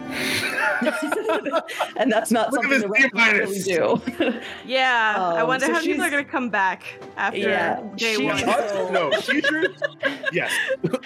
and 1.96 2.10
that's 2.12 2.30
not 2.30 2.52
Look 2.52 2.62
something 2.62 2.70
this 2.70 2.82
the 2.82 2.88
rest 2.88 3.12
really 3.14 3.60
do. 3.62 4.00
Yeah, 4.66 5.14
I 5.16 5.40
Um, 5.40 5.48
wonder 5.48 5.66
so 5.66 5.72
how 5.72 5.80
people 5.80 6.02
are 6.02 6.06
she's- 6.06 6.10
gonna 6.10 6.24
come 6.24 6.50
back 6.50 6.84
after 7.16 7.38
Yeah, 7.38 7.80
day 7.96 8.14
she- 8.16 8.24
one. 8.24 8.42
Us? 8.44 8.90
No, 8.90 9.10
teachers? 9.12 9.76
Yes. 10.32 10.52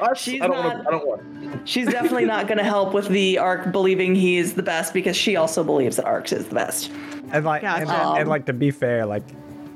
Us? 0.00 0.18
She's 0.20 0.40
I 0.42 0.46
don't 0.48 0.56
wanna, 0.64 0.84
I 0.86 0.90
don't 0.90 1.06
want. 1.06 1.68
She's 1.68 1.86
definitely 1.86 2.24
not 2.24 2.46
going 2.46 2.58
to 2.58 2.64
help 2.64 2.94
with 2.94 3.08
the 3.08 3.38
Ark 3.38 3.72
believing 3.72 4.14
he's 4.14 4.54
the 4.54 4.62
best 4.62 4.92
because 4.94 5.16
she 5.16 5.36
also 5.36 5.62
believes 5.64 5.96
that 5.96 6.04
Ark 6.06 6.30
is 6.32 6.46
the 6.48 6.54
best. 6.54 6.90
And 7.32 7.44
like, 7.44 7.62
and, 7.62 7.86
Gotcha. 7.86 8.02
and, 8.14 8.22
Um, 8.22 8.28
like 8.28 8.46
to 8.46 8.52
be 8.52 8.70
fair, 8.70 9.04
like 9.06 9.22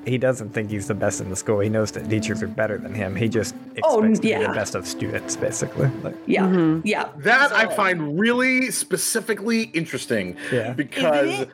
he 0.04 0.18
doesn't 0.18 0.50
think 0.50 0.70
he's 0.70 0.88
the 0.88 0.94
best 0.94 1.20
in 1.20 1.30
the 1.30 1.36
school. 1.36 1.60
He 1.60 1.68
knows 1.68 1.92
that 1.92 2.08
teachers 2.08 2.42
are 2.42 2.48
better 2.48 2.78
than 2.78 2.94
him. 2.94 3.14
He 3.14 3.28
just 3.28 3.54
oh, 3.54 3.58
expects 3.58 3.82
Oh, 3.84 4.02
to 4.02 4.20
be 4.20 4.28
yeah. 4.28 4.48
the 4.48 4.54
best 4.54 4.74
of 4.74 4.86
students, 4.86 5.36
basically. 5.36 5.90
Like, 6.02 6.16
Yeah, 6.26 6.44
mm-hmm. 6.44 6.86
yeah. 6.86 7.10
That 7.18 7.52
I 7.52 7.74
find 7.74 8.18
really 8.18 8.70
specifically 8.70 9.64
interesting. 9.74 10.36
Yeah. 10.50 10.72
Because 10.72 11.46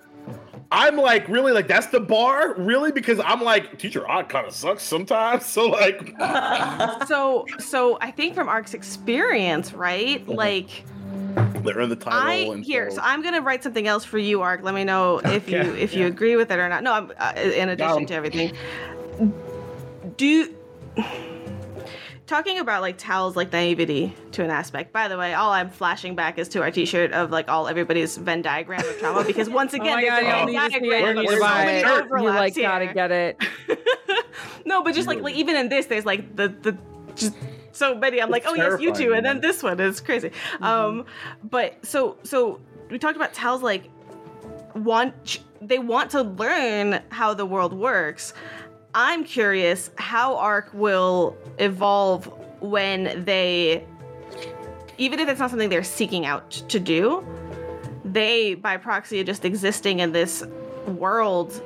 I'm 0.71 0.97
like, 0.97 1.29
really, 1.29 1.53
like, 1.53 1.69
that's 1.69 1.87
the 1.87 2.01
bar? 2.01 2.55
Really? 2.55 2.93
Because 2.93 3.21
I'm 3.21 3.43
like, 3.43 3.79
teacher 3.79 4.09
Ott 4.09 4.29
kind 4.29 4.47
of 4.47 4.55
sucks 4.55 4.83
sometimes. 4.83 5.47
So, 5.59 5.67
like, 5.67 6.15
So, 7.07 7.47
so 7.59 7.99
I 8.01 8.11
think 8.11 8.35
from 8.35 8.49
Ark's 8.49 8.75
experience, 8.75 9.73
right? 9.73 10.23
Uh-huh. 10.23 10.35
Like, 10.35 10.85
they're 11.65 11.81
in 11.81 11.89
the 11.91 11.97
title. 11.97 12.19
I 12.21 12.35
and 12.55 12.65
here, 12.65 12.91
so 12.91 13.01
I'm 13.03 13.23
gonna 13.23 13.41
write 13.43 13.63
something 13.63 13.87
else 13.87 14.05
for 14.05 14.19
you, 14.19 14.43
Ark. 14.43 14.61
Let 14.63 14.75
me 14.75 14.85
know 14.85 15.19
if 15.19 15.49
you 15.49 15.59
Okay. 15.59 15.81
if 15.81 15.95
you 15.95 16.07
agree 16.07 16.37
with 16.37 16.51
it 16.51 16.59
or 16.59 16.69
not. 16.69 16.83
No, 16.83 16.93
I'm 16.93 17.13
uh, 17.19 17.33
in 17.37 17.69
addition 17.69 17.97
Down. 17.99 18.07
to 18.07 18.15
everything. 18.15 18.57
Do 20.17 20.55
talking 22.27 22.59
about 22.59 22.83
like 22.83 22.99
Tal's 22.99 23.37
like 23.37 23.53
naivety 23.53 24.15
to 24.33 24.45
an 24.45 24.51
aspect. 24.51 24.93
By 24.93 25.09
the 25.09 25.17
way, 25.17 25.33
all 25.35 25.51
I'm 25.53 25.71
flashing 25.71 26.15
back 26.15 26.39
is 26.39 26.49
to 26.51 26.61
our 26.61 26.71
T-shirt 26.71 27.13
of 27.13 27.31
like 27.31 27.49
all 27.49 27.69
everybody's 27.69 28.17
Venn 28.17 28.43
diagram 28.43 28.81
of 28.81 28.99
trauma 28.99 29.25
because 29.27 29.49
once 29.49 29.73
Oh 29.75 29.77
again, 29.77 29.97
my 29.97 30.03
there's 30.03 30.11
god, 30.11 30.23
a 30.23 30.27
y'all 30.29 30.47
Venn 30.47 30.47
need 30.47 30.59
to 30.59 30.71
see 30.71 30.77
it. 30.77 30.81
diagram 30.91 31.03
You 31.03 31.09
of 31.11 31.17
need 31.17 31.27
to 31.29 31.37
so 31.39 31.49
many. 32.09 32.23
You 32.25 32.29
like 32.31 32.55
here. 32.55 32.63
gotta 32.69 32.87
get 32.95 33.11
it. 33.11 33.43
No, 34.65 34.83
but 34.83 34.95
just 34.95 35.09
like 35.09 35.21
like 35.21 35.35
even 35.35 35.57
in 35.57 35.69
this, 35.71 35.87
there's 35.87 36.05
like 36.05 36.37
the 36.37 36.49
the 36.49 36.77
just 37.15 37.35
so 37.79 37.95
many. 37.95 38.21
I'm 38.21 38.31
like, 38.31 38.45
oh 38.47 38.55
yes, 38.55 38.81
you 38.81 38.93
two, 38.93 39.15
and 39.15 39.25
then 39.25 39.41
this 39.41 39.63
one 39.63 39.81
is 39.81 40.01
crazy. 40.01 40.31
Um, 40.61 41.07
but 41.45 41.85
so 41.85 42.19
so 42.25 42.61
we 42.91 42.99
talked 42.99 43.17
about 43.17 43.33
Tal's 43.33 43.63
like 43.63 43.89
want 44.75 45.41
they 45.61 45.79
want 45.79 46.11
to 46.11 46.23
learn 46.23 47.03
how 47.11 47.35
the 47.35 47.47
world 47.47 47.73
works. 47.73 48.35
I'm 48.95 49.25
curious 49.25 49.91
how 49.97 50.37
Ark 50.37 50.71
will 50.73 51.37
evolve 51.59 52.27
when 52.61 53.25
they, 53.25 53.85
even 54.97 55.21
if 55.21 55.29
it's 55.29 55.39
not 55.39 55.51
something 55.51 55.69
they're 55.69 55.85
seeking 55.85 56.27
out 56.27 56.51
to 56.51 56.81
do, 56.81 57.25
they 58.05 58.55
by 58.55 58.77
proxy 58.77 59.21
of 59.21 59.27
just 59.27 59.45
existing 59.45 60.01
in 60.01 60.13
this 60.13 60.45
world 60.87 61.63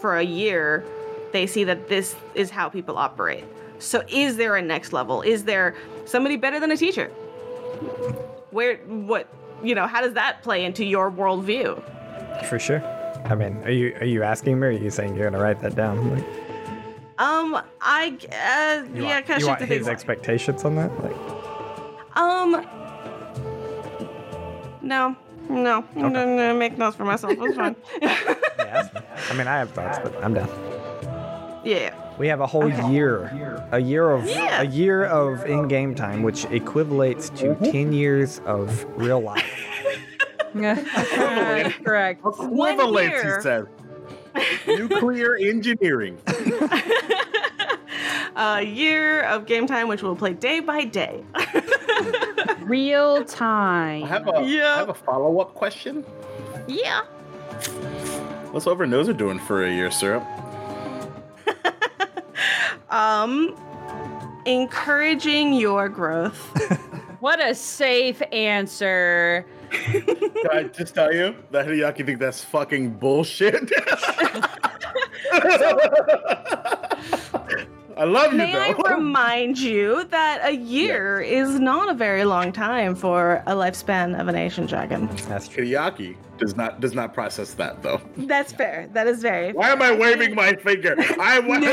for 0.00 0.16
a 0.16 0.22
year, 0.24 0.84
they 1.32 1.46
see 1.46 1.64
that 1.64 1.88
this 1.88 2.16
is 2.34 2.50
how 2.50 2.68
people 2.68 2.96
operate. 2.96 3.44
So 3.82 4.02
is 4.08 4.36
there 4.36 4.56
a 4.56 4.62
next 4.62 4.92
level? 4.92 5.22
Is 5.22 5.44
there 5.44 5.74
somebody 6.04 6.36
better 6.36 6.60
than 6.60 6.70
a 6.70 6.76
teacher? 6.76 7.08
Where 8.50 8.76
what 8.78 9.28
you 9.62 9.74
know, 9.74 9.86
how 9.86 10.00
does 10.00 10.14
that 10.14 10.42
play 10.42 10.64
into 10.64 10.84
your 10.84 11.10
worldview? 11.10 11.82
for 12.48 12.58
sure. 12.58 12.82
I 13.24 13.34
mean, 13.34 13.56
are 13.64 13.70
you 13.70 13.94
are 14.00 14.06
you 14.06 14.22
asking 14.22 14.58
me? 14.58 14.66
or 14.66 14.70
Are 14.70 14.72
you 14.72 14.90
saying 14.90 15.14
you're 15.16 15.28
gonna 15.30 15.42
write 15.42 15.60
that 15.62 15.74
down? 15.76 16.14
Like, 16.14 16.24
Um, 17.18 17.60
I 17.80 18.16
uh, 18.32 18.84
you 18.96 19.02
yeah, 19.04 19.14
want, 19.14 19.26
kind 19.26 19.40
you 19.40 19.46
of 19.46 19.48
want 19.50 19.60
his 19.60 19.68
things. 19.68 19.88
expectations 19.88 20.64
on 20.64 20.74
that? 20.76 20.90
Like, 21.04 21.16
Um, 22.16 22.66
no, 24.80 25.16
no, 25.48 25.84
I'm 25.96 26.12
gonna 26.12 26.54
make 26.54 26.76
notes 26.78 26.96
for 26.96 27.04
myself. 27.04 27.34
It's 27.38 27.56
fine. 27.56 27.76
yeah. 28.02 28.88
I 29.30 29.34
mean, 29.34 29.46
I 29.46 29.58
have 29.58 29.70
thoughts, 29.70 29.98
but 30.02 30.12
I'm 30.24 30.34
done. 30.34 30.48
yeah. 31.64 31.94
We 32.18 32.28
have 32.28 32.40
a 32.40 32.46
whole 32.46 32.68
year, 32.90 33.66
a 33.72 33.78
year 33.80 34.10
of 34.10 34.26
Yeah. 34.26 34.60
a 34.62 34.64
year 34.64 35.04
of 35.04 35.44
in-game 35.46 35.94
time, 35.94 36.22
which 36.22 36.44
equivalates 36.46 37.34
to 37.38 37.46
mm-hmm. 37.54 37.64
ten 37.64 37.92
years 37.92 38.40
of 38.46 38.84
real 38.96 39.20
life. 39.20 39.66
Correct. 40.54 42.20
Equivalent, 42.24 43.14
he 43.14 43.40
says. 43.40 43.66
Nuclear 44.66 45.36
engineering. 45.36 46.18
A 48.34 48.62
year 48.62 49.22
of 49.24 49.44
game 49.46 49.66
time, 49.66 49.88
which 49.88 50.02
we'll 50.02 50.16
play 50.16 50.32
day 50.32 50.60
by 50.60 50.84
day. 50.84 51.22
Real 52.60 53.18
I 53.20 53.24
time. 53.24 54.02
have 54.06 54.26
a, 54.26 54.42
Yeah. 54.42 54.72
I 54.74 54.78
have 54.78 54.88
a 54.88 54.94
follow 54.94 55.38
up 55.40 55.54
question. 55.54 56.04
yeah. 56.66 57.02
What's 58.50 58.64
Overnosa 58.66 59.14
doing 59.16 59.38
for 59.38 59.64
a 59.66 59.70
year, 59.70 59.90
syrup? 59.90 60.22
Um, 62.90 63.56
encouraging 64.44 65.54
your 65.54 65.88
growth. 65.88 66.38
What 67.22 67.40
a 67.40 67.54
safe 67.54 68.20
answer. 68.32 69.46
Can 69.70 70.50
I 70.50 70.64
just 70.64 70.92
tell 70.92 71.14
you 71.14 71.36
that 71.52 71.68
Hideaki 71.68 72.04
think 72.04 72.18
that's 72.18 72.42
fucking 72.42 72.94
bullshit? 72.94 73.70
I 77.96 78.04
love 78.04 78.32
you 78.32 78.38
May 78.38 78.56
I 78.56 78.72
remind 78.94 79.58
you 79.58 80.04
that 80.04 80.40
a 80.44 80.52
year 80.52 81.20
is 81.20 81.60
not 81.60 81.90
a 81.90 81.94
very 81.94 82.24
long 82.24 82.52
time 82.52 82.94
for 82.94 83.42
a 83.46 83.52
lifespan 83.52 84.20
of 84.20 84.28
an 84.28 84.36
Asian 84.36 84.66
dragon. 84.66 85.08
That's 85.28 85.48
true. 85.48 85.64
Hideaki 85.64 86.16
does 86.38 86.56
not 86.56 86.80
does 86.80 86.94
not 86.94 87.14
process 87.14 87.54
that 87.54 87.82
though. 87.82 88.00
That's 88.16 88.52
fair. 88.52 88.88
That 88.92 89.06
is 89.06 89.22
very. 89.22 89.52
Why 89.52 89.70
am 89.70 89.82
I 89.82 89.92
waving 89.92 90.34
my 90.34 90.54
finger? 90.56 90.96
I 91.20 91.38
want. 91.40 91.64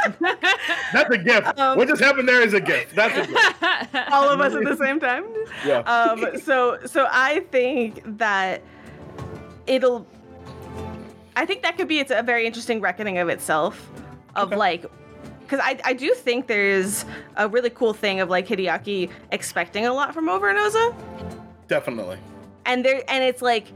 That's 0.92 1.10
a 1.10 1.18
gift. 1.18 1.58
Um, 1.58 1.76
what 1.76 1.88
just 1.88 2.00
happened 2.00 2.28
there 2.28 2.40
is 2.40 2.54
a 2.54 2.60
gift. 2.60 2.94
That's 2.94 3.16
a 3.16 3.26
gift. 3.26 4.12
all 4.12 4.28
of 4.28 4.40
us 4.40 4.54
at 4.54 4.64
the 4.64 4.76
same 4.76 5.00
time. 5.00 5.24
Yeah. 5.64 5.78
Um, 5.80 6.38
so 6.40 6.78
so 6.86 7.06
I 7.10 7.40
think 7.50 8.02
that 8.18 8.62
it'll. 9.66 10.06
I 11.36 11.46
think 11.46 11.62
that 11.62 11.76
could 11.76 11.88
be 11.88 12.00
it's 12.00 12.10
a 12.10 12.22
very 12.22 12.46
interesting 12.46 12.80
reckoning 12.80 13.18
of 13.18 13.28
itself, 13.28 13.88
of 14.36 14.50
like, 14.52 14.84
because 15.42 15.60
I 15.62 15.78
I 15.84 15.92
do 15.92 16.14
think 16.14 16.46
there's 16.46 17.04
a 17.36 17.48
really 17.48 17.70
cool 17.70 17.92
thing 17.92 18.20
of 18.20 18.28
like 18.30 18.46
Hideaki 18.46 19.10
expecting 19.32 19.86
a 19.86 19.92
lot 19.92 20.14
from 20.14 20.28
Overnosa, 20.28 20.94
Definitely. 21.68 22.18
and 22.66 22.84
there 22.84 23.02
and 23.08 23.24
it's 23.24 23.42
like. 23.42 23.66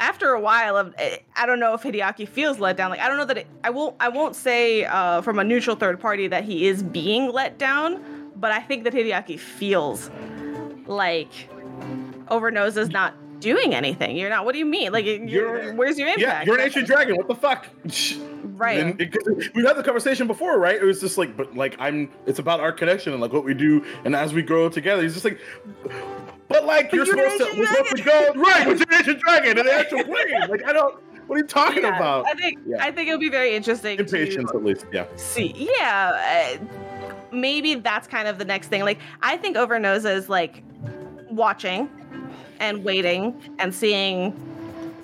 After 0.00 0.28
a 0.30 0.38
while 0.40 0.76
of, 0.76 0.94
eh, 0.96 1.16
I 1.34 1.44
don't 1.44 1.58
know 1.58 1.74
if 1.74 1.82
Hideaki 1.82 2.28
feels 2.28 2.60
let 2.60 2.76
down. 2.76 2.90
Like 2.90 3.00
I 3.00 3.08
don't 3.08 3.16
know 3.16 3.24
that 3.24 3.38
it, 3.38 3.46
I 3.64 3.70
won't. 3.70 3.96
I 3.98 4.08
won't 4.08 4.36
say 4.36 4.84
uh, 4.84 5.22
from 5.22 5.40
a 5.40 5.44
neutral 5.44 5.74
third 5.74 5.98
party 5.98 6.28
that 6.28 6.44
he 6.44 6.68
is 6.68 6.84
being 6.84 7.32
let 7.32 7.58
down, 7.58 8.00
but 8.36 8.52
I 8.52 8.60
think 8.60 8.84
that 8.84 8.92
Hideaki 8.92 9.40
feels 9.40 10.08
like 10.86 11.32
Overnosa's 12.28 12.90
not 12.90 13.14
doing 13.40 13.74
anything. 13.74 14.16
You're 14.16 14.30
not. 14.30 14.44
What 14.44 14.52
do 14.52 14.58
you 14.58 14.66
mean? 14.66 14.92
Like, 14.92 15.04
you're, 15.04 15.24
You're- 15.24 15.72
where's 15.74 15.98
your 15.98 16.08
impact? 16.08 16.20
Yeah, 16.20 16.42
you're 16.44 16.56
an 16.56 16.64
ancient 16.64 16.86
dragon. 16.86 17.16
What 17.16 17.28
the 17.28 17.34
fuck? 17.34 17.66
Right. 18.58 18.80
And 18.80 19.00
it- 19.00 19.54
we've 19.54 19.64
had 19.64 19.76
the 19.76 19.84
conversation 19.84 20.26
before, 20.26 20.58
right? 20.58 20.74
It 20.74 20.82
was 20.84 21.00
just 21.00 21.16
like, 21.16 21.36
but 21.36 21.54
like 21.56 21.76
I'm. 21.78 22.10
It's 22.26 22.40
about 22.40 22.58
our 22.58 22.72
connection 22.72 23.12
and 23.12 23.22
like 23.22 23.32
what 23.32 23.44
we 23.44 23.54
do, 23.54 23.84
and 24.04 24.16
as 24.16 24.32
we 24.34 24.42
grow 24.42 24.68
together, 24.68 25.00
he's 25.02 25.12
just 25.12 25.24
like. 25.24 25.38
But 26.48 26.64
like 26.64 26.92
you're 26.92 27.04
you're 27.06 27.30
supposed 27.30 27.52
to, 27.52 27.58
we're 27.60 27.66
supposed 27.66 27.96
to 27.98 28.02
go 28.02 28.32
right 28.34 28.66
with 28.66 28.80
your 28.80 28.98
ancient 28.98 29.20
dragon 29.20 29.58
and 29.58 29.68
the 29.68 29.72
actual 29.72 30.02
plane. 30.02 30.48
Like 30.48 30.64
I 30.66 30.72
don't. 30.72 30.98
What 31.28 31.36
are 31.36 31.38
you 31.38 31.46
talking 31.46 31.82
Yeah, 31.84 31.96
about? 31.96 32.26
I 32.26 32.34
think 32.34 32.58
Yeah. 32.66 32.78
I 32.84 32.90
think 32.90 33.06
it'll 33.08 33.20
be 33.20 33.28
very 33.28 33.54
interesting. 33.54 33.98
Impatience, 33.98 34.50
at 34.52 34.64
least. 34.64 34.86
Yeah. 34.92 35.04
see, 35.16 35.52
yeah, 35.78 36.56
uh, 36.58 36.64
maybe 37.32 37.76
that's 37.76 38.08
kind 38.08 38.26
of 38.26 38.38
the 38.38 38.44
next 38.44 38.68
thing. 38.68 38.82
Like, 38.82 38.98
I 39.22 39.36
think 39.36 39.56
Overnosa 39.56 40.12
is 40.16 40.28
like 40.28 40.62
watching 41.30 41.88
and 42.58 42.84
waiting 42.84 43.40
and 43.58 43.74
seeing 43.74 44.32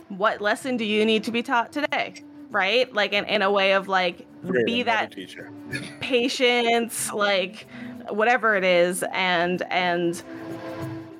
what 0.08 0.40
lesson 0.40 0.76
do 0.76 0.84
you 0.84 1.04
need 1.04 1.24
to 1.24 1.32
be 1.32 1.42
taught 1.42 1.72
today, 1.72 2.14
right? 2.50 2.92
Like, 2.92 3.12
in, 3.12 3.24
in 3.24 3.42
a 3.42 3.50
way 3.50 3.72
of 3.72 3.88
like 3.88 4.26
Great, 4.46 4.66
be 4.66 4.82
that 4.82 5.12
teacher. 5.12 5.50
patience, 6.00 7.12
like 7.12 7.66
whatever 8.08 8.54
it 8.56 8.64
is, 8.64 9.02
and 9.12 9.62
and 9.70 10.22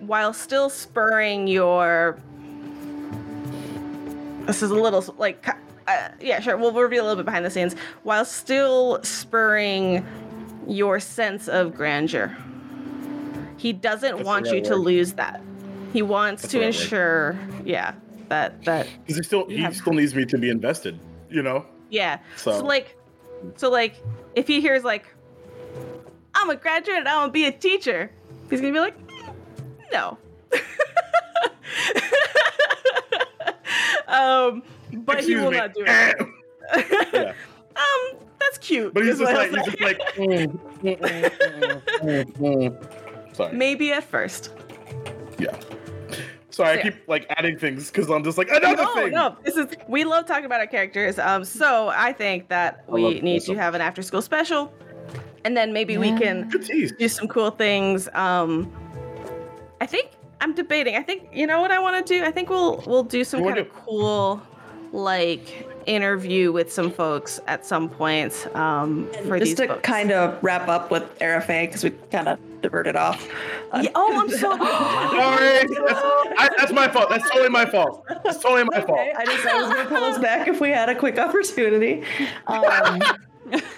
while 0.00 0.32
still 0.32 0.68
spurring 0.68 1.46
your. 1.46 2.18
This 4.46 4.62
is 4.62 4.70
a 4.70 4.74
little 4.74 5.14
like, 5.16 5.48
uh, 5.88 6.08
yeah, 6.20 6.38
sure. 6.40 6.58
We'll 6.58 6.72
reveal 6.72 7.04
a 7.04 7.06
little 7.06 7.22
bit 7.22 7.26
behind 7.26 7.46
the 7.46 7.50
scenes 7.50 7.74
while 8.02 8.26
still 8.26 9.02
spurring 9.02 10.06
your 10.66 11.00
sense 11.00 11.48
of 11.48 11.74
grandeur. 11.74 12.36
He 13.56 13.72
doesn't 13.72 14.16
That's 14.16 14.26
want 14.26 14.46
you 14.48 14.60
to 14.62 14.76
lose 14.76 15.14
that. 15.14 15.40
He 15.94 16.02
wants 16.02 16.42
That's 16.42 16.52
to 16.52 16.58
the 16.58 16.64
right 16.66 16.74
word. 16.74 16.82
ensure, 16.82 17.38
yeah, 17.64 17.94
that 18.28 18.62
that 18.64 18.86
Because 19.06 19.16
he 19.16 19.22
still 19.22 19.46
he 19.48 19.56
Yeah. 19.56 19.70
still 19.70 19.94
needs 19.94 20.14
me 20.14 20.26
to 20.26 20.36
be 20.36 20.50
invested. 20.50 20.98
You 21.30 21.42
know. 21.42 21.64
Yeah. 21.88 22.18
So, 22.36 22.58
So- 22.58 22.64
like, 22.64 22.96
so 23.56 23.70
like, 23.70 23.94
if 24.34 24.46
he 24.48 24.60
hears 24.60 24.84
like, 24.84 25.06
I'm 26.34 26.50
a 26.50 26.56
graduate, 26.56 27.06
I 27.06 27.16
want 27.16 27.28
to 27.30 27.32
be 27.32 27.46
a 27.46 27.52
teacher, 27.52 28.10
he's 28.50 28.60
gonna 28.60 28.72
be 28.72 28.80
like, 28.80 28.96
no. 29.92 30.18
um, 34.08 34.62
but 34.92 35.18
Excuse 35.18 35.38
he 35.38 35.44
will 35.44 35.50
me. 35.50 35.56
not 35.58 35.74
do 35.74 35.84
it. 35.86 36.28
yeah. 37.14 37.32
Um, 37.76 38.18
that's 38.38 38.56
cute. 38.58 38.94
But 38.94 39.04
he's 39.04 39.18
just 39.18 39.32
like 39.34 39.50
he's 39.50 39.64
just 39.64 39.80
like. 39.80 39.98
mm, 40.14 40.46
mm, 40.84 41.00
mm, 41.00 41.82
mm, 42.00 42.24
mm, 42.24 42.70
mm. 42.70 43.36
Sorry. 43.36 43.52
maybe 43.56 43.90
at 43.92 44.04
first. 44.04 44.50
Yeah. 45.40 45.56
Sorry, 46.54 46.78
I 46.78 46.82
keep 46.82 47.08
like 47.08 47.26
adding 47.36 47.58
things 47.58 47.90
because 47.90 48.08
I'm 48.10 48.22
just 48.24 48.38
like 48.38 48.48
another 48.50 48.82
No, 48.82 48.94
thing. 48.94 49.12
no, 49.12 49.36
this 49.44 49.56
is 49.56 49.66
we 49.88 50.04
love 50.04 50.26
talking 50.26 50.44
about 50.44 50.60
our 50.60 50.66
characters. 50.66 51.18
Um, 51.18 51.44
so 51.44 51.88
I 51.88 52.12
think 52.12 52.48
that 52.48 52.84
we 52.88 53.20
need 53.20 53.42
to 53.42 53.54
have 53.54 53.74
an 53.74 53.80
after 53.80 54.02
school 54.02 54.22
special, 54.22 54.72
and 55.44 55.56
then 55.56 55.72
maybe 55.72 55.98
we 55.98 56.16
can 56.18 56.48
do 56.98 57.08
some 57.08 57.28
cool 57.28 57.50
things. 57.50 58.08
Um, 58.14 58.72
I 59.80 59.86
think 59.86 60.10
I'm 60.40 60.54
debating. 60.54 60.96
I 60.96 61.02
think 61.02 61.28
you 61.32 61.46
know 61.46 61.60
what 61.60 61.70
I 61.70 61.78
want 61.78 62.06
to 62.06 62.14
do. 62.18 62.24
I 62.24 62.30
think 62.30 62.48
we'll 62.50 62.82
we'll 62.86 63.02
do 63.04 63.24
some 63.24 63.40
You 63.40 63.46
kind 63.46 63.58
of 63.58 63.72
cool 63.72 64.40
like 64.92 65.66
interview 65.86 66.52
with 66.52 66.72
some 66.72 66.90
folks 66.90 67.40
at 67.46 67.64
some 67.64 67.88
point 67.88 68.46
um, 68.54 69.08
for 69.26 69.38
Just 69.38 69.50
these 69.50 69.54
to 69.56 69.68
folks. 69.68 69.82
kind 69.82 70.10
of 70.10 70.42
wrap 70.42 70.68
up 70.68 70.90
with 70.90 71.18
Arafe, 71.18 71.66
because 71.66 71.84
we 71.84 71.90
kind 72.10 72.28
of 72.28 72.38
diverted 72.60 72.96
off. 72.96 73.28
Yeah, 73.74 73.90
oh, 73.94 74.20
I'm 74.20 74.30
so 74.30 74.38
Sorry. 74.56 75.66
That's, 75.66 76.00
I, 76.38 76.48
that's 76.56 76.72
my 76.72 76.88
fault. 76.88 77.10
That's 77.10 77.28
totally 77.30 77.50
my 77.50 77.66
fault. 77.66 78.04
That's 78.24 78.38
totally 78.38 78.64
my 78.64 78.80
fault. 78.80 79.00
I 79.16 79.24
just 79.24 79.46
I 79.46 79.60
was 79.60 79.68
gonna 79.68 79.88
pull 79.88 80.04
us 80.04 80.18
back 80.18 80.48
if 80.48 80.60
we 80.60 80.70
had 80.70 80.88
a 80.88 80.94
quick 80.94 81.18
opportunity. 81.18 82.04
Um, 82.46 83.02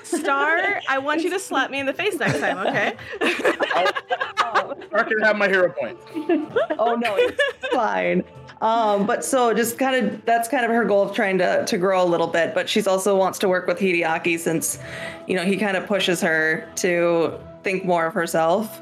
Star. 0.05 0.81
I 0.89 0.99
want 0.99 1.23
you 1.23 1.31
to 1.31 1.39
slap 1.39 1.71
me 1.71 1.81
in 1.81 1.87
the 1.87 1.93
face 1.93 2.15
next 2.19 2.39
time, 2.39 2.59
okay? 2.59 2.97
I 3.21 5.03
can 5.03 5.21
have 5.23 5.37
my 5.37 5.49
hero 5.49 5.73
point. 5.73 5.99
oh 6.79 6.95
no, 6.95 7.17
it's 7.17 7.43
fine. 7.73 8.23
Um, 8.61 9.07
but 9.07 9.25
so 9.25 9.53
just 9.53 9.79
kind 9.79 10.07
of 10.07 10.25
that's 10.25 10.49
kind 10.49 10.65
of 10.65 10.71
her 10.71 10.85
goal 10.85 11.03
of 11.03 11.15
trying 11.15 11.39
to 11.39 11.65
to 11.67 11.77
grow 11.79 12.03
a 12.03 12.07
little 12.07 12.27
bit. 12.27 12.55
But 12.55 12.69
she's 12.69 12.87
also 12.87 13.17
wants 13.17 13.39
to 13.41 13.49
work 13.49 13.67
with 13.67 13.79
Hideaki 13.79 14.39
since, 14.39 14.79
you 15.27 15.37
know, 15.37 15.45
he 15.45 15.57
kind 15.57 15.77
of 15.77 15.87
pushes 15.87 16.21
her 16.23 16.67
to 16.77 17.39
think 17.63 17.85
more 17.85 18.07
of 18.07 18.15
herself. 18.15 18.81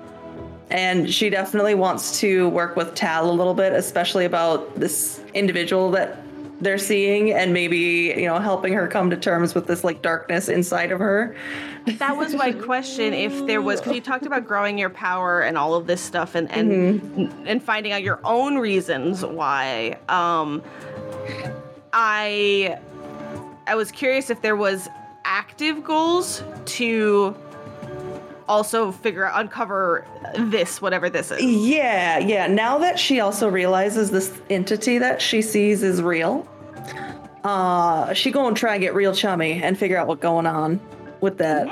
And 0.70 1.12
she 1.12 1.28
definitely 1.28 1.74
wants 1.74 2.20
to 2.20 2.48
work 2.48 2.76
with 2.76 2.94
Tal 2.94 3.30
a 3.30 3.32
little 3.32 3.54
bit, 3.54 3.72
especially 3.72 4.24
about 4.24 4.78
this 4.78 5.20
individual 5.34 5.90
that 5.92 6.23
they're 6.60 6.78
seeing 6.78 7.32
and 7.32 7.52
maybe, 7.52 8.14
you 8.16 8.26
know, 8.26 8.38
helping 8.38 8.72
her 8.72 8.86
come 8.86 9.10
to 9.10 9.16
terms 9.16 9.54
with 9.54 9.66
this 9.66 9.84
like 9.84 10.02
darkness 10.02 10.48
inside 10.48 10.92
of 10.92 11.00
her. 11.00 11.36
that 11.98 12.16
was 12.16 12.34
my 12.34 12.52
question 12.52 13.12
if 13.12 13.46
there 13.46 13.60
was 13.60 13.80
because 13.80 13.94
you 13.94 14.00
talked 14.00 14.24
about 14.24 14.46
growing 14.46 14.78
your 14.78 14.90
power 14.90 15.42
and 15.42 15.58
all 15.58 15.74
of 15.74 15.86
this 15.86 16.00
stuff 16.00 16.34
and 16.34 16.50
and 16.50 17.30
and 17.46 17.62
finding 17.62 17.92
out 17.92 18.02
your 18.02 18.18
own 18.24 18.56
reasons 18.56 19.22
why 19.22 19.98
um 20.08 20.62
i 21.92 22.78
i 23.66 23.74
was 23.74 23.90
curious 23.90 24.30
if 24.30 24.40
there 24.40 24.56
was 24.56 24.88
active 25.26 25.84
goals 25.84 26.42
to 26.64 27.36
also 28.48 28.92
figure 28.92 29.24
out 29.26 29.40
uncover 29.40 30.06
this 30.38 30.80
whatever 30.82 31.08
this 31.10 31.30
is 31.30 31.42
Yeah, 31.42 32.18
yeah. 32.18 32.46
Now 32.46 32.78
that 32.78 32.98
she 32.98 33.20
also 33.20 33.48
realizes 33.48 34.10
this 34.10 34.32
entity 34.50 34.98
that 34.98 35.20
she 35.22 35.40
sees 35.42 35.82
is 35.82 36.02
real, 36.02 36.46
uh, 37.44 38.12
she 38.14 38.30
gonna 38.30 38.54
try 38.54 38.74
and 38.74 38.80
get 38.82 38.94
real 38.94 39.14
chummy 39.14 39.62
and 39.62 39.78
figure 39.78 39.96
out 39.98 40.06
what's 40.06 40.20
going 40.22 40.46
on 40.46 40.80
with 41.20 41.38
that. 41.38 41.66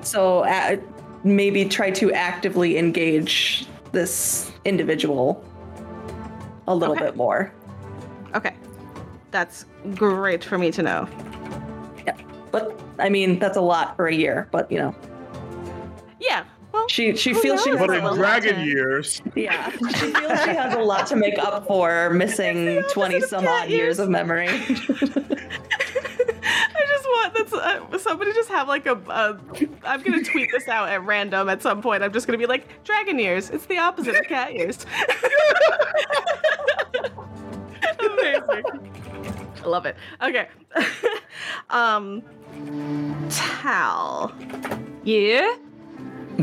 so 0.04 0.40
uh, 0.40 0.76
maybe 1.24 1.64
try 1.64 1.90
to 1.90 2.12
actively 2.12 2.76
engage 2.78 3.66
this 3.92 4.50
individual 4.64 5.44
a 6.68 6.74
little 6.74 6.94
Okay. 6.94 7.06
bit 7.06 7.16
more. 7.16 7.52
okay 8.34 8.54
that's 9.30 9.64
great 9.94 10.44
for 10.44 10.58
me 10.58 10.70
to 10.70 10.82
know 10.82 11.08
Yeah, 12.06 12.16
but 12.50 12.78
I 12.98 13.08
mean 13.08 13.38
that's 13.38 13.56
a 13.56 13.60
lot 13.62 13.96
for 13.96 14.06
a 14.06 14.14
year. 14.14 14.48
But 14.52 14.70
you 14.70 14.78
know, 14.78 14.94
yeah 16.22 16.44
well 16.72 16.88
she 16.88 17.14
she 17.16 17.34
feels 17.34 17.62
she 17.62 17.70
has 17.70 17.78
But 17.78 17.90
a 17.90 17.98
in 17.98 18.04
lot 18.04 18.16
dragon 18.16 18.54
to- 18.56 18.64
years, 18.64 19.20
Yeah, 19.34 19.68
she 19.70 19.78
feels 19.78 20.40
she 20.44 20.50
has 20.54 20.74
a 20.74 20.80
lot 20.80 21.06
to 21.08 21.16
make 21.16 21.38
up 21.38 21.66
for 21.66 22.08
missing 22.10 22.82
twenty 22.90 23.20
some 23.20 23.46
odd 23.46 23.68
years 23.68 23.98
of 23.98 24.08
memory. 24.08 24.48
I 26.44 26.84
just 26.88 27.04
want 27.04 27.34
that's 27.34 27.52
uh, 27.52 27.98
somebody 27.98 28.32
just 28.32 28.48
have 28.48 28.68
like 28.68 28.86
a. 28.86 28.92
Uh, 29.08 29.36
I'm 29.84 30.02
gonna 30.02 30.22
tweet 30.24 30.50
this 30.50 30.66
out 30.68 30.88
at 30.88 31.04
random 31.04 31.48
at 31.50 31.60
some 31.62 31.82
point. 31.82 32.02
I'm 32.02 32.12
just 32.12 32.26
gonna 32.26 32.38
be 32.38 32.46
like 32.46 32.82
dragon 32.84 33.18
years. 33.18 33.50
It's 33.50 33.66
the 33.66 33.76
opposite 33.78 34.14
of 34.16 34.24
cat 34.26 34.54
years. 34.54 34.86
Amazing. 37.98 38.62
I 39.62 39.66
love 39.66 39.86
it. 39.86 39.96
Okay. 40.22 40.48
um, 41.70 42.22
Tal. 43.30 44.32
Yeah. 45.04 45.54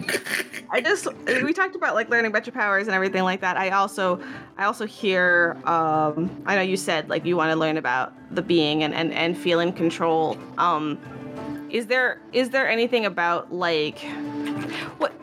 I 0.71 0.81
just 0.81 1.07
we 1.43 1.53
talked 1.53 1.75
about 1.75 1.95
like 1.95 2.09
learning 2.09 2.29
about 2.29 2.45
your 2.45 2.53
powers 2.53 2.87
and 2.87 2.95
everything 2.95 3.23
like 3.23 3.41
that. 3.41 3.57
I 3.57 3.69
also 3.71 4.21
I 4.57 4.65
also 4.65 4.85
hear 4.85 5.57
um 5.65 6.29
I 6.45 6.55
know 6.55 6.61
you 6.61 6.77
said 6.77 7.09
like 7.09 7.25
you 7.25 7.35
want 7.35 7.51
to 7.51 7.55
learn 7.55 7.77
about 7.77 8.13
the 8.33 8.41
being 8.41 8.83
and 8.83 8.93
and, 8.93 9.13
and 9.13 9.37
feel 9.37 9.59
in 9.59 9.73
control. 9.73 10.37
Um 10.57 10.99
is 11.69 11.87
there 11.87 12.21
is 12.33 12.49
there 12.49 12.67
anything 12.67 13.05
about 13.05 13.53
like 13.53 13.99
what 14.97 15.13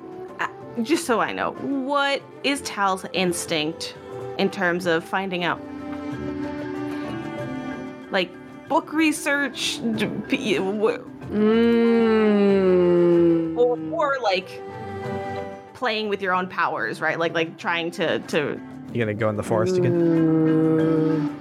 uh, 0.40 0.48
just 0.82 1.06
so 1.06 1.20
I 1.20 1.32
know, 1.32 1.52
what 1.52 2.22
is 2.44 2.60
Tal's 2.62 3.04
instinct 3.12 3.96
in 4.38 4.50
terms 4.50 4.86
of 4.86 5.04
finding 5.04 5.44
out 5.44 5.60
like 8.10 8.30
book 8.68 8.92
research 8.92 9.78
Mm. 11.30 12.76
or, 13.56 13.78
or 13.92 14.16
like 14.22 14.62
playing 15.74 16.08
with 16.08 16.22
your 16.22 16.32
own 16.34 16.48
powers, 16.48 17.00
right? 17.00 17.18
Like 17.18 17.34
like 17.34 17.58
trying 17.58 17.90
to 17.92 18.18
to 18.20 18.60
You 18.92 19.00
gonna 19.00 19.14
go 19.14 19.28
in 19.28 19.36
the 19.36 19.42
forest 19.42 19.76
again? 19.76 21.36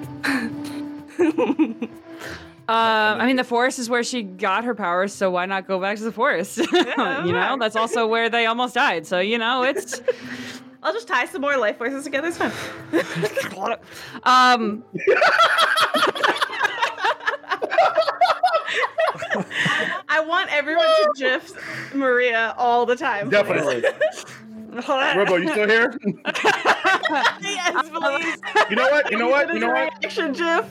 Um, 2.67 2.67
I 3.21 3.25
mean, 3.25 3.35
the 3.35 3.43
forest 3.43 3.79
is 3.79 3.89
where 3.89 4.03
she 4.03 4.23
got 4.23 4.63
her 4.65 4.73
powers, 4.75 5.13
so 5.13 5.29
why 5.31 5.45
not 5.45 5.67
go 5.67 5.79
back 5.79 5.97
to 5.97 6.03
the 6.03 6.11
forest? 6.11 6.57
you 6.73 7.31
know, 7.31 7.57
that's 7.59 7.75
also 7.75 8.07
where 8.07 8.29
they 8.29 8.45
almost 8.47 8.73
died. 8.73 9.05
So 9.07 9.19
you 9.19 9.37
know, 9.37 9.63
it's 9.63 10.01
I'll 10.83 10.93
just 10.93 11.07
tie 11.07 11.25
some 11.25 11.41
more 11.41 11.57
life 11.57 11.77
forces 11.77 12.03
together. 12.03 12.27
It's 12.27 12.37
fine. 12.37 12.51
um, 14.23 14.83
I 20.09 20.23
want 20.25 20.51
everyone 20.51 20.85
to 20.85 21.13
gif 21.15 21.93
Maria 21.93 22.53
all 22.57 22.85
the 22.85 22.95
time. 22.95 23.29
definitely. 23.29 23.83
Robo, 24.87 25.37
you 25.37 25.49
still 25.49 25.67
here? 25.67 25.97
yes, 27.41 27.89
please. 27.89 28.37
You 28.69 28.75
know 28.75 28.89
what? 28.89 29.11
You 29.11 29.17
know 29.17 29.27
what? 29.27 29.53
You 29.53 29.59
know 29.59 29.67
what? 29.67 29.93
Reaction 30.01 30.33
gif. 30.33 30.65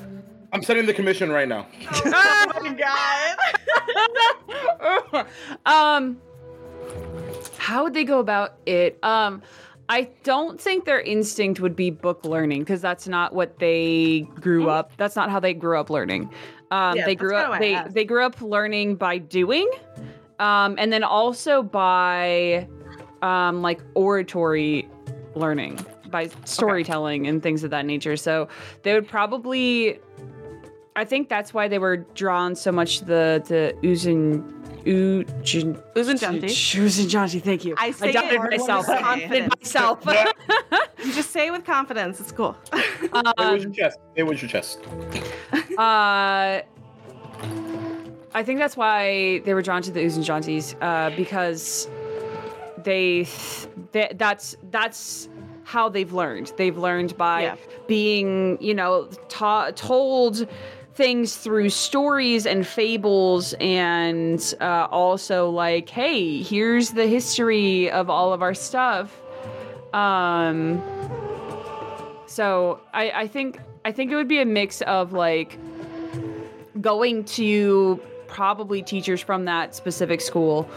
I'm 0.52 0.62
sending 0.62 0.86
the 0.86 0.94
commission 0.94 1.30
right 1.30 1.48
now. 1.48 1.66
Oh 2.06 2.46
my 2.62 2.74
god. 5.14 5.26
um, 5.66 6.20
how 7.58 7.82
would 7.82 7.94
they 7.94 8.04
go 8.04 8.20
about 8.20 8.54
it? 8.66 8.98
Um, 9.02 9.42
I 9.88 10.08
don't 10.22 10.60
think 10.60 10.84
their 10.84 11.00
instinct 11.00 11.60
would 11.60 11.76
be 11.76 11.90
book 11.90 12.24
learning 12.24 12.60
because 12.60 12.80
that's 12.80 13.06
not 13.08 13.34
what 13.34 13.58
they 13.58 14.28
grew 14.40 14.70
up. 14.70 14.92
That's 14.96 15.16
not 15.16 15.30
how 15.30 15.40
they 15.40 15.54
grew 15.54 15.78
up 15.78 15.90
learning. 15.90 16.30
Um, 16.70 16.96
Yeah, 16.96 17.06
they 17.06 17.14
grew 17.14 17.36
up. 17.36 17.60
They 17.60 17.80
they 17.90 18.04
grew 18.04 18.24
up 18.24 18.40
learning 18.40 18.96
by 18.96 19.18
doing, 19.18 19.70
um, 20.38 20.76
and 20.78 20.92
then 20.92 21.04
also 21.04 21.62
by, 21.62 22.66
um, 23.22 23.62
like 23.62 23.80
oratory 23.94 24.88
learning 25.34 25.84
by 26.10 26.28
storytelling 26.44 27.26
and 27.26 27.42
things 27.42 27.64
of 27.64 27.70
that 27.70 27.84
nature. 27.84 28.16
So 28.16 28.48
they 28.82 28.94
would 28.94 29.08
probably. 29.08 29.98
I 30.96 31.04
think 31.04 31.28
that's 31.28 31.52
why 31.52 31.66
they 31.66 31.78
were 31.80 31.96
drawn 32.14 32.54
so 32.54 32.70
much 32.70 33.00
to 33.00 33.04
the 33.04 33.42
the 33.46 33.74
Uzun 33.86 34.44
Ujin 34.86 35.80
Uzunjanti. 35.94 36.44
Uzunjanti, 36.44 37.42
thank 37.42 37.64
you. 37.64 37.74
I 37.78 37.90
say 37.92 38.12
doubted 38.12 38.32
it 38.32 38.40
myself. 38.58 38.86
with 38.88 38.96
I 39.02 39.20
doubted 39.20 39.48
myself. 39.60 40.06
You 41.04 41.12
just 41.12 41.32
say 41.32 41.48
it 41.48 41.50
with 41.50 41.64
confidence. 41.66 42.18
It's 42.20 42.32
cool. 42.32 42.56
It 43.02 43.12
was 43.12 43.34
um, 43.36 43.58
your 43.60 43.70
chest. 43.70 43.98
It 44.16 44.22
was 44.22 44.40
your 44.40 44.48
chest. 44.48 44.80
uh, 45.78 46.62
I 48.36 48.42
think 48.42 48.58
that's 48.58 48.76
why 48.76 49.40
they 49.44 49.52
were 49.54 49.62
drawn 49.62 49.82
to 49.82 49.90
the 49.90 50.00
Uzunjantis, 50.00 50.74
uh, 50.80 51.14
because 51.14 51.88
they, 52.82 53.26
they 53.92 54.10
that's 54.16 54.56
that's 54.70 55.28
how 55.64 55.88
they've 55.90 56.12
learned. 56.12 56.52
They've 56.56 56.76
learned 56.76 57.16
by 57.16 57.42
Yeah. 57.42 57.56
being, 57.86 58.58
you 58.62 58.74
know, 58.74 59.08
ta- 59.28 59.70
told 59.72 60.46
things 60.94 61.36
through 61.36 61.68
stories 61.70 62.46
and 62.46 62.66
fables 62.66 63.52
and 63.60 64.54
uh, 64.60 64.86
also 64.90 65.50
like 65.50 65.88
hey 65.88 66.40
here's 66.42 66.90
the 66.90 67.06
history 67.06 67.90
of 67.90 68.08
all 68.08 68.32
of 68.32 68.42
our 68.42 68.54
stuff 68.54 69.20
um 69.92 70.80
so 72.26 72.80
I, 72.92 73.10
I 73.10 73.26
think 73.28 73.58
I 73.84 73.92
think 73.92 74.10
it 74.12 74.16
would 74.16 74.28
be 74.28 74.40
a 74.40 74.44
mix 74.44 74.82
of 74.82 75.12
like 75.12 75.58
going 76.80 77.24
to 77.24 78.00
probably 78.26 78.82
teachers 78.82 79.20
from 79.20 79.44
that 79.44 79.74
specific 79.74 80.20
school 80.20 80.68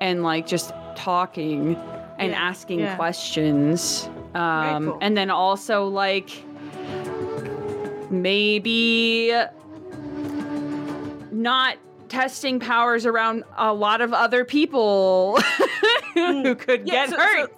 and 0.00 0.22
like 0.22 0.46
just 0.46 0.72
talking 0.96 1.76
and 2.18 2.32
Yeah, 2.32 2.40
asking 2.40 2.80
yeah. 2.80 2.96
questions. 2.96 4.08
Um, 4.34 4.86
cool. 4.86 4.98
And 5.00 5.16
then 5.16 5.30
also 5.30 5.86
like 5.86 6.30
maybe 8.12 9.32
not 11.30 11.76
testing 12.08 12.60
powers 12.60 13.06
around 13.06 13.42
a 13.56 13.72
lot 13.72 14.00
of 14.02 14.12
other 14.12 14.44
people 14.44 15.40
who 16.14 16.54
could 16.54 16.86
Yeah, 16.86 17.06
get 17.06 17.10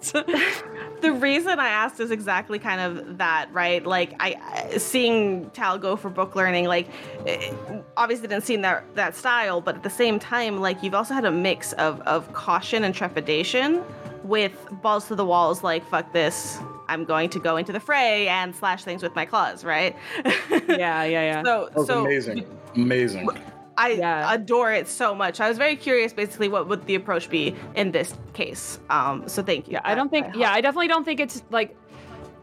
so- 0.07 0.23
hurt. 0.23 0.61
the 1.01 1.11
reason 1.11 1.59
I 1.59 1.67
asked 1.67 1.99
is 1.99 2.09
exactly 2.09 2.57
kind 2.57 2.79
of 2.79 3.17
that, 3.17 3.51
right? 3.51 3.85
Like 3.85 4.13
I 4.19 4.35
I- 4.73 4.77
seeing 4.77 5.49
Tal 5.49 5.77
go 5.77 5.97
for 5.97 6.09
book 6.09 6.35
learning, 6.35 6.65
like 6.65 6.87
eh, 7.27 7.51
obviously 7.97 8.29
didn't 8.29 8.45
seem 8.45 8.61
that 8.61 8.85
that 8.95 9.13
style, 9.15 9.59
but 9.59 9.75
at 9.75 9.83
the 9.83 9.89
same 9.89 10.19
time, 10.19 10.61
like 10.61 10.81
you've 10.81 10.95
also 10.95 11.13
had 11.13 11.25
a 11.25 11.31
mix 11.31 11.73
of 11.73 11.99
of 12.01 12.31
caution 12.33 12.85
and 12.85 12.95
trepidation 12.95 13.83
with 14.23 14.53
balls 14.81 15.07
to 15.09 15.15
the 15.15 15.25
walls, 15.25 15.63
like 15.63 15.85
fuck 15.89 16.13
this. 16.13 16.57
I'm 16.87 17.05
going 17.05 17.29
to 17.31 17.39
go 17.39 17.57
into 17.57 17.71
the 17.71 17.79
fray 17.79 18.27
and 18.27 18.55
slash 18.55 18.83
things 18.83 19.03
with 19.03 19.15
my 19.15 19.25
claws, 19.25 19.63
right? 19.63 19.95
yeah, 20.25 21.03
yeah, 21.03 21.03
yeah. 21.05 21.43
So, 21.43 21.69
That 21.75 21.87
so 21.87 22.05
amazing. 22.05 22.45
Amazing. 22.75 23.29
I 23.77 23.89
Yeah. 23.91 24.33
adore 24.33 24.71
it 24.71 24.87
so 24.87 25.13
much. 25.13 25.39
I 25.39 25.49
was 25.49 25.57
very 25.57 25.75
curious, 25.75 26.13
basically, 26.13 26.47
what 26.47 26.67
would 26.67 26.85
the 26.85 26.95
approach 26.95 27.29
be 27.29 27.55
in 27.75 27.91
this 27.91 28.13
case. 28.33 28.79
Um, 28.89 29.27
so 29.27 29.43
thank 29.43 29.67
you. 29.67 29.73
Yeah, 29.73 29.81
I 29.83 29.95
don't 29.95 30.09
think. 30.09 30.27
Yeah, 30.35 30.51
I 30.51 30.61
definitely 30.61 30.87
don't 30.87 31.03
think 31.03 31.19
it's 31.19 31.43
like 31.49 31.75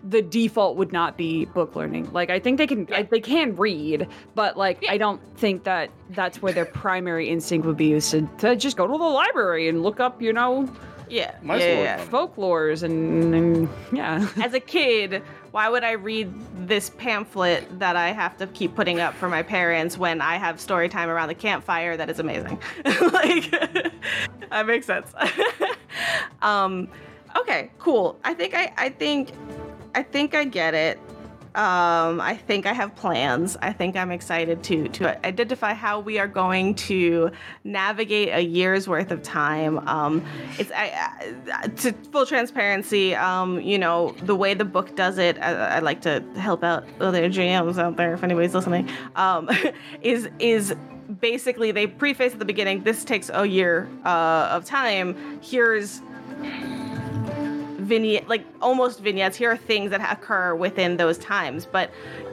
the 0.05 0.21
default 0.21 0.77
would 0.77 0.93
not 0.93 1.17
be 1.17 1.45
book 1.47 1.77
learning. 1.77 2.13
Like 2.13 2.31
I 2.31 2.41
think 2.41 2.59
they 2.59 2.67
can 2.67 2.89
I, 2.93 3.03
they 3.05 3.21
can 3.21 3.55
read, 3.57 4.09
but 4.35 4.57
like 4.57 4.85
I 4.89 4.99
don't 4.99 5.21
think 5.37 5.65
that 5.65 5.91
that's 6.11 6.43
where 6.43 6.53
their 6.53 6.65
primary 6.65 7.29
instinct 7.29 7.67
would 7.67 7.77
be 7.77 7.93
is 7.93 8.11
to, 8.11 8.29
to 8.39 8.57
just 8.57 8.77
go 8.77 8.87
to 8.87 8.93
the 8.93 9.05
library 9.05 9.69
and 9.69 9.83
look 9.83 10.01
up, 10.01 10.21
you 10.21 10.33
know, 10.33 10.69
yeah, 11.13 11.37
My 11.43 11.57
yeah, 11.59 11.67
yeah, 11.67 11.83
yeah. 11.83 12.07
folklores 12.07 12.83
and, 12.83 13.35
and 13.35 13.69
yeah. 13.93 14.27
As 14.43 14.55
a 14.55 14.61
kid, 14.61 15.23
why 15.51 15.69
would 15.69 15.85
I 15.85 15.93
read 15.93 16.33
this 16.67 16.89
pamphlet 16.89 17.79
that 17.79 17.97
I 17.97 18.13
have 18.13 18.39
to 18.39 18.47
keep 18.47 18.75
putting 18.75 18.99
up 18.99 19.13
for 19.15 19.29
my 19.29 19.43
parents 19.43 19.99
when 19.99 20.23
I 20.23 20.37
have 20.37 20.59
story 20.59 20.89
time 20.89 21.11
around 21.11 21.29
the 21.29 21.35
campfire 21.35 21.99
that 21.99 22.09
is 22.09 22.19
amazing? 22.19 22.59
like, 22.85 23.51
that 24.51 24.65
makes 24.67 24.87
sense. 24.87 25.13
um, 26.41 26.89
okay, 27.37 27.71
cool. 27.79 28.19
I 28.25 28.33
think 28.33 28.55
I, 28.55 28.73
I 28.79 28.89
think, 28.89 29.33
I 29.95 30.03
think 30.03 30.35
I 30.35 30.45
get 30.45 30.73
it. 30.73 30.99
Um, 31.55 32.21
I 32.21 32.37
think 32.47 32.65
I 32.65 32.73
have 32.73 32.97
plans. 32.97 33.59
I 33.61 33.73
think 33.73 33.95
I'm 33.95 34.11
excited 34.11 34.63
to 34.65 34.89
to 34.89 35.27
identify 35.27 35.75
how 35.75 36.01
we 36.01 36.19
are 36.19 36.29
going 36.29 36.75
to 36.77 37.31
navigate 37.65 38.31
a 38.33 38.41
year's 38.41 38.89
worth 38.89 39.11
of 39.11 39.23
time. 39.23 39.87
Um, 39.87 40.25
it's 40.59 40.71
I, 40.71 41.11
I, 41.53 41.69
to 41.69 41.93
full 42.11 42.25
transparency. 42.25 43.15
Um, 43.15 43.61
you 43.61 43.79
know 43.79 44.15
the 44.23 44.35
way 44.35 44.55
the 44.55 44.65
book 44.65 44.97
does 44.97 45.19
it. 45.19 45.39
I, 45.43 45.77
I 45.77 45.79
like 45.81 46.01
to 46.03 46.25
help 46.37 46.65
out 46.65 46.85
other 47.01 47.29
GMs 47.29 47.79
out 47.79 47.97
there 47.97 48.15
if 48.15 48.25
anybody's 48.25 48.55
listening. 48.55 48.89
Um, 49.15 49.51
is 50.01 50.31
is 50.39 50.75
basically 51.21 51.71
they 51.71 51.87
preface 51.87 52.33
at 52.33 52.39
the 52.39 52.45
beginning. 52.47 52.83
This 52.83 53.05
takes 53.05 53.31
a 53.33 53.47
year 53.47 53.91
uh, 54.05 54.49
of 54.53 54.65
time. 54.65 55.41
Here's 55.43 56.01
vignette 57.83 58.29
like 58.29 58.45
almost 58.61 59.01
vignettes. 59.01 59.37
Here 59.37 59.51
are 59.51 59.57
things 59.57 59.91
that 59.91 60.13
occur 60.13 60.55
within 60.55 60.97
those 60.97 61.19
times. 61.19 61.67
But 61.67 61.91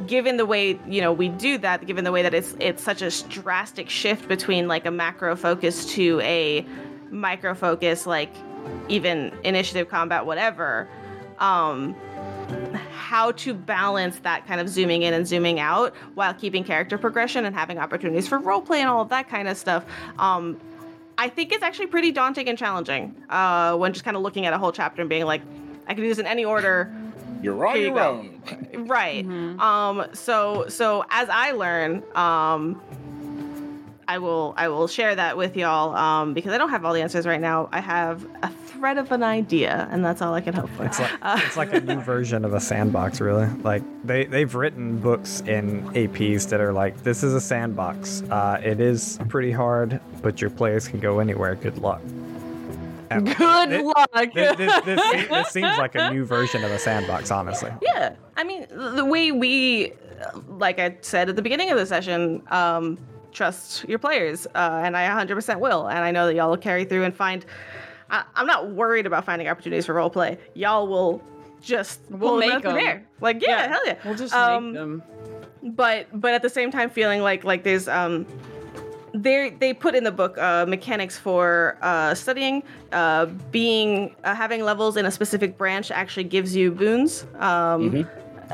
given 0.08 0.38
the 0.38 0.46
way 0.46 0.80
you 0.88 1.02
know 1.02 1.12
we 1.12 1.30
do 1.30 1.58
that 1.60 1.86
given 1.86 2.04
the 2.04 2.12
way 2.12 2.22
that 2.22 2.34
it's 2.34 2.56
it's 2.60 2.84
such 2.84 3.02
a 3.02 3.12
drastic 3.30 3.90
shift 3.90 4.28
between 4.28 4.68
like 4.68 4.86
a 4.86 4.92
macro 4.92 5.36
focus 5.36 5.86
to 5.94 6.20
a 6.22 6.66
micro 7.12 7.54
focus 7.54 8.06
like 8.06 8.34
even 8.88 9.34
initiative 9.44 9.90
combat 9.90 10.26
whatever 10.26 10.88
um 11.40 11.96
how 12.92 13.32
to 13.32 13.54
balance 13.54 14.20
that 14.20 14.46
kind 14.46 14.60
of 14.60 14.70
zooming 14.70 15.04
in 15.04 15.14
and 15.14 15.28
zooming 15.28 15.60
out 15.60 15.96
while 16.16 16.34
keeping 16.34 16.64
character 16.64 16.98
progression 16.98 17.46
and 17.46 17.56
having 17.56 17.78
opportunities 17.80 18.28
for 18.28 18.40
roleplay 18.40 18.78
and 18.78 18.90
all 18.90 19.02
of 19.02 19.10
that 19.10 19.28
kind 19.30 19.48
of 19.48 19.58
stuff 19.58 19.84
um 20.20 20.60
I 21.20 21.28
think 21.28 21.52
it's 21.52 21.64
actually 21.64 21.88
pretty 21.88 22.14
daunting 22.14 22.48
and 22.48 22.58
challenging 22.58 23.14
uh, 23.30 23.76
when 23.76 23.92
just 23.92 24.06
kind 24.06 24.16
of 24.16 24.24
looking 24.24 24.46
at 24.46 24.54
a 24.54 24.58
whole 24.58 24.72
chapter 24.72 25.02
and 25.02 25.10
being 25.10 25.26
like, 25.26 25.42
I 25.86 25.94
can 25.94 26.02
do 26.02 26.08
this 26.08 26.18
in 26.18 26.26
any 26.26 26.46
order. 26.46 26.90
You're 27.44 27.68
on 27.68 27.76
Here 27.76 27.88
you 27.88 27.88
your 27.90 27.96
go. 27.98 28.26
own. 28.74 28.88
Right. 28.88 29.26
Um, 29.60 30.06
so 30.14 30.66
so 30.70 31.04
as 31.10 31.28
I 31.30 31.52
learn, 31.52 32.04
um, 32.16 32.82
I 34.10 34.18
will 34.18 34.56
I 34.58 34.70
will 34.70 34.88
share 34.88 35.14
that 35.16 35.38
with 35.38 35.56
y'all 35.56 35.96
um, 35.96 36.34
because 36.34 36.52
I 36.52 36.58
don't 36.58 36.72
have 36.72 36.84
all 36.84 36.94
the 36.94 37.02
answers 37.04 37.28
right 37.28 37.40
now. 37.40 37.70
I 37.72 37.80
have 37.80 38.26
a 38.42 38.50
thread 38.66 38.98
of 38.98 39.12
an 39.12 39.22
idea, 39.22 39.88
and 39.92 40.04
that's 40.04 40.20
all 40.24 40.34
I 40.34 40.42
can 40.42 40.56
hope 40.56 40.72
for. 40.72 40.84
It's 40.86 41.00
like 41.00 41.12
it's 41.22 41.56
like 41.58 41.74
a 41.74 41.80
new 41.80 42.00
version 42.02 42.44
of 42.44 42.56
a 42.56 42.60
sandbox, 42.60 43.22
really. 43.22 43.48
Like 43.62 43.84
they 44.04 44.26
they've 44.26 44.54
written 44.56 44.98
books 44.98 45.42
in 45.42 45.84
APs 45.90 46.50
that 46.50 46.60
are 46.60 46.74
like, 46.74 47.04
this 47.04 47.22
is 47.22 47.36
a 47.36 47.40
sandbox. 47.40 48.24
Uh, 48.24 48.60
it 48.64 48.80
is 48.82 49.20
pretty 49.30 49.52
hard, 49.52 50.02
but 50.24 50.42
your 50.42 50.50
players 50.50 50.88
can 50.88 51.00
go 51.00 51.20
anywhere. 51.20 51.54
Good 51.54 51.78
luck. 51.78 52.02
And 53.12 53.28
Good 53.38 53.72
it- 53.72 53.86
luck. 53.86 54.34
This, 54.34 54.58
this, 54.58 54.86
this, 54.86 55.28
this 55.30 55.50
seems 55.50 55.78
like 55.78 55.94
a 55.94 56.12
new 56.12 56.26
version 56.26 56.64
of 56.64 56.72
a 56.72 56.80
sandbox, 56.80 57.30
honestly. 57.30 57.72
Yeah, 57.84 58.16
I 58.38 58.44
mean, 58.44 58.66
the 58.72 59.06
way 59.06 59.32
we, 59.32 59.94
like 60.48 60.80
I 60.80 60.98
said 61.02 61.30
at 61.30 61.36
the 61.36 61.44
beginning 61.44 61.70
of 61.70 61.78
the 61.78 61.86
session, 61.86 62.42
um, 62.50 62.98
trust 63.32 63.88
your 63.88 64.00
players, 64.00 64.48
uh, 64.56 64.82
and 64.84 64.96
I 64.98 65.08
100% 65.08 65.60
will. 65.60 65.88
And 65.88 66.00
I 66.00 66.12
know 66.12 66.26
that 66.28 66.36
y'all 66.36 66.50
will 66.50 66.58
carry 66.58 66.86
through 66.86 67.04
and 67.04 67.16
find. 67.16 67.46
I, 68.10 68.24
I'm 68.36 68.48
not 68.48 68.72
worried 68.72 69.06
about 69.06 69.26
finding 69.26 69.48
opportunities 69.48 69.86
for 69.86 69.94
role 69.94 70.10
play. 70.10 70.38
Y'all 70.56 70.88
will 70.88 71.22
just 71.62 72.00
We'll 72.10 72.20
pull 72.20 72.40
them 72.40 72.48
make 72.50 72.54
out 72.58 72.64
them. 72.64 72.78
air. 72.78 73.06
Like, 73.22 73.42
yeah, 73.46 73.68
hell 73.68 73.86
yeah. 73.86 73.98
We'll 74.06 74.16
just 74.16 74.34
Um, 74.34 74.66
make 74.72 74.74
them. 74.76 75.04
but 75.76 76.08
but 76.14 76.34
at 76.34 76.42
the 76.42 76.50
same 76.50 76.72
time 76.72 76.90
feeling 76.90 77.22
like 77.22 77.44
like 77.44 77.64
there's 77.64 77.88
um 77.88 78.26
they 79.14 79.50
they 79.60 79.74
put 79.74 79.96
in 79.96 80.04
the 80.04 80.12
book 80.12 80.38
uh, 80.38 80.66
mechanics 80.68 81.18
for 81.18 81.78
uh, 81.82 82.14
studying 82.16 82.64
uh, 82.92 83.26
being 83.52 84.16
uh, 84.24 84.34
having 84.36 84.64
levels 84.64 84.98
in 84.98 85.06
a 85.06 85.12
specific 85.12 85.58
branch 85.58 85.90
actually 85.92 86.24
gives 86.24 86.56
you 86.56 86.72
boons 86.72 87.26
um, 87.40 88.08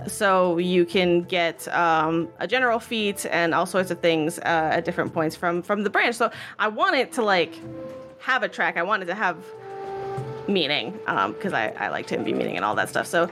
so 0.08 0.58
you 0.58 0.86
can 0.86 1.22
get 1.22 1.68
um, 1.70 2.30
a 2.40 2.48
general 2.48 2.80
feat 2.80 3.26
and 3.30 3.54
all 3.54 3.66
sorts 3.66 3.92
of 3.92 4.00
things 4.00 4.40
uh, 4.40 4.72
at 4.74 4.86
different 4.86 5.14
points 5.14 5.36
from 5.36 5.62
from 5.62 5.84
the 5.84 5.90
branch. 5.90 6.16
So 6.16 6.32
i 6.60 6.68
want 6.68 6.96
it 6.96 7.12
to 7.14 7.24
like 7.24 7.54
have 8.20 8.44
a 8.44 8.50
track. 8.50 8.78
I 8.78 8.84
wanted 8.84 9.06
to 9.06 9.16
have 9.16 9.38
meaning 10.48 10.92
because 10.92 11.54
I, 11.54 11.70
I 11.80 11.90
like 11.90 12.08
to 12.08 12.18
be 12.18 12.34
meaning 12.34 12.56
and 12.56 12.66
all 12.66 12.76
that 12.76 12.90
stuff. 12.90 13.08
So 13.08 13.30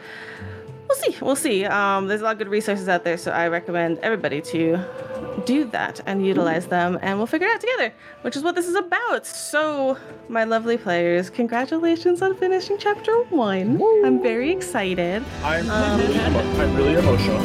we'll 0.94 1.12
see. 1.12 1.18
We'll 1.22 1.36
see. 1.36 1.66
Um, 1.66 2.08
there's 2.08 2.22
a 2.22 2.24
lot 2.24 2.34
of 2.34 2.38
good 2.38 2.48
resources 2.50 2.88
out 2.88 3.04
there, 3.04 3.18
so 3.18 3.32
I 3.32 3.48
recommend 3.48 4.00
everybody 4.00 4.42
to 4.42 4.80
do 5.46 5.66
that 5.66 6.00
and 6.06 6.26
utilize 6.26 6.68
them, 6.68 7.00
and 7.02 7.18
we'll 7.18 7.28
figure 7.28 7.48
it 7.48 7.56
out 7.56 7.62
together, 7.62 7.94
which 8.22 8.36
is 8.36 8.44
what 8.44 8.56
this 8.56 8.68
is 8.68 8.76
about. 8.76 9.26
So, 9.26 9.98
my 10.30 10.44
lovely 10.44 10.78
players, 10.78 11.30
congratulations 11.30 12.22
on 12.22 12.36
finishing 12.36 12.78
chapter 12.78 13.12
one. 13.26 13.82
I'm 14.06 14.22
very 14.22 14.52
excited. 14.52 15.24
I'm, 15.44 15.70
Um, 15.70 16.00
really, 16.00 16.20
I'm 16.20 16.76
really 16.76 16.94
emotional. 16.94 17.42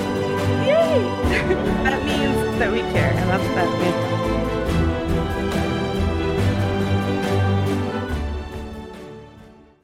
Yay! 0.67 0.99
that 1.85 2.05
means 2.05 2.59
that 2.59 2.71
we 2.73 2.81
care, 2.93 3.11
and 3.13 3.31
that's 3.31 3.45
that 3.55 3.81
means 3.81 4.38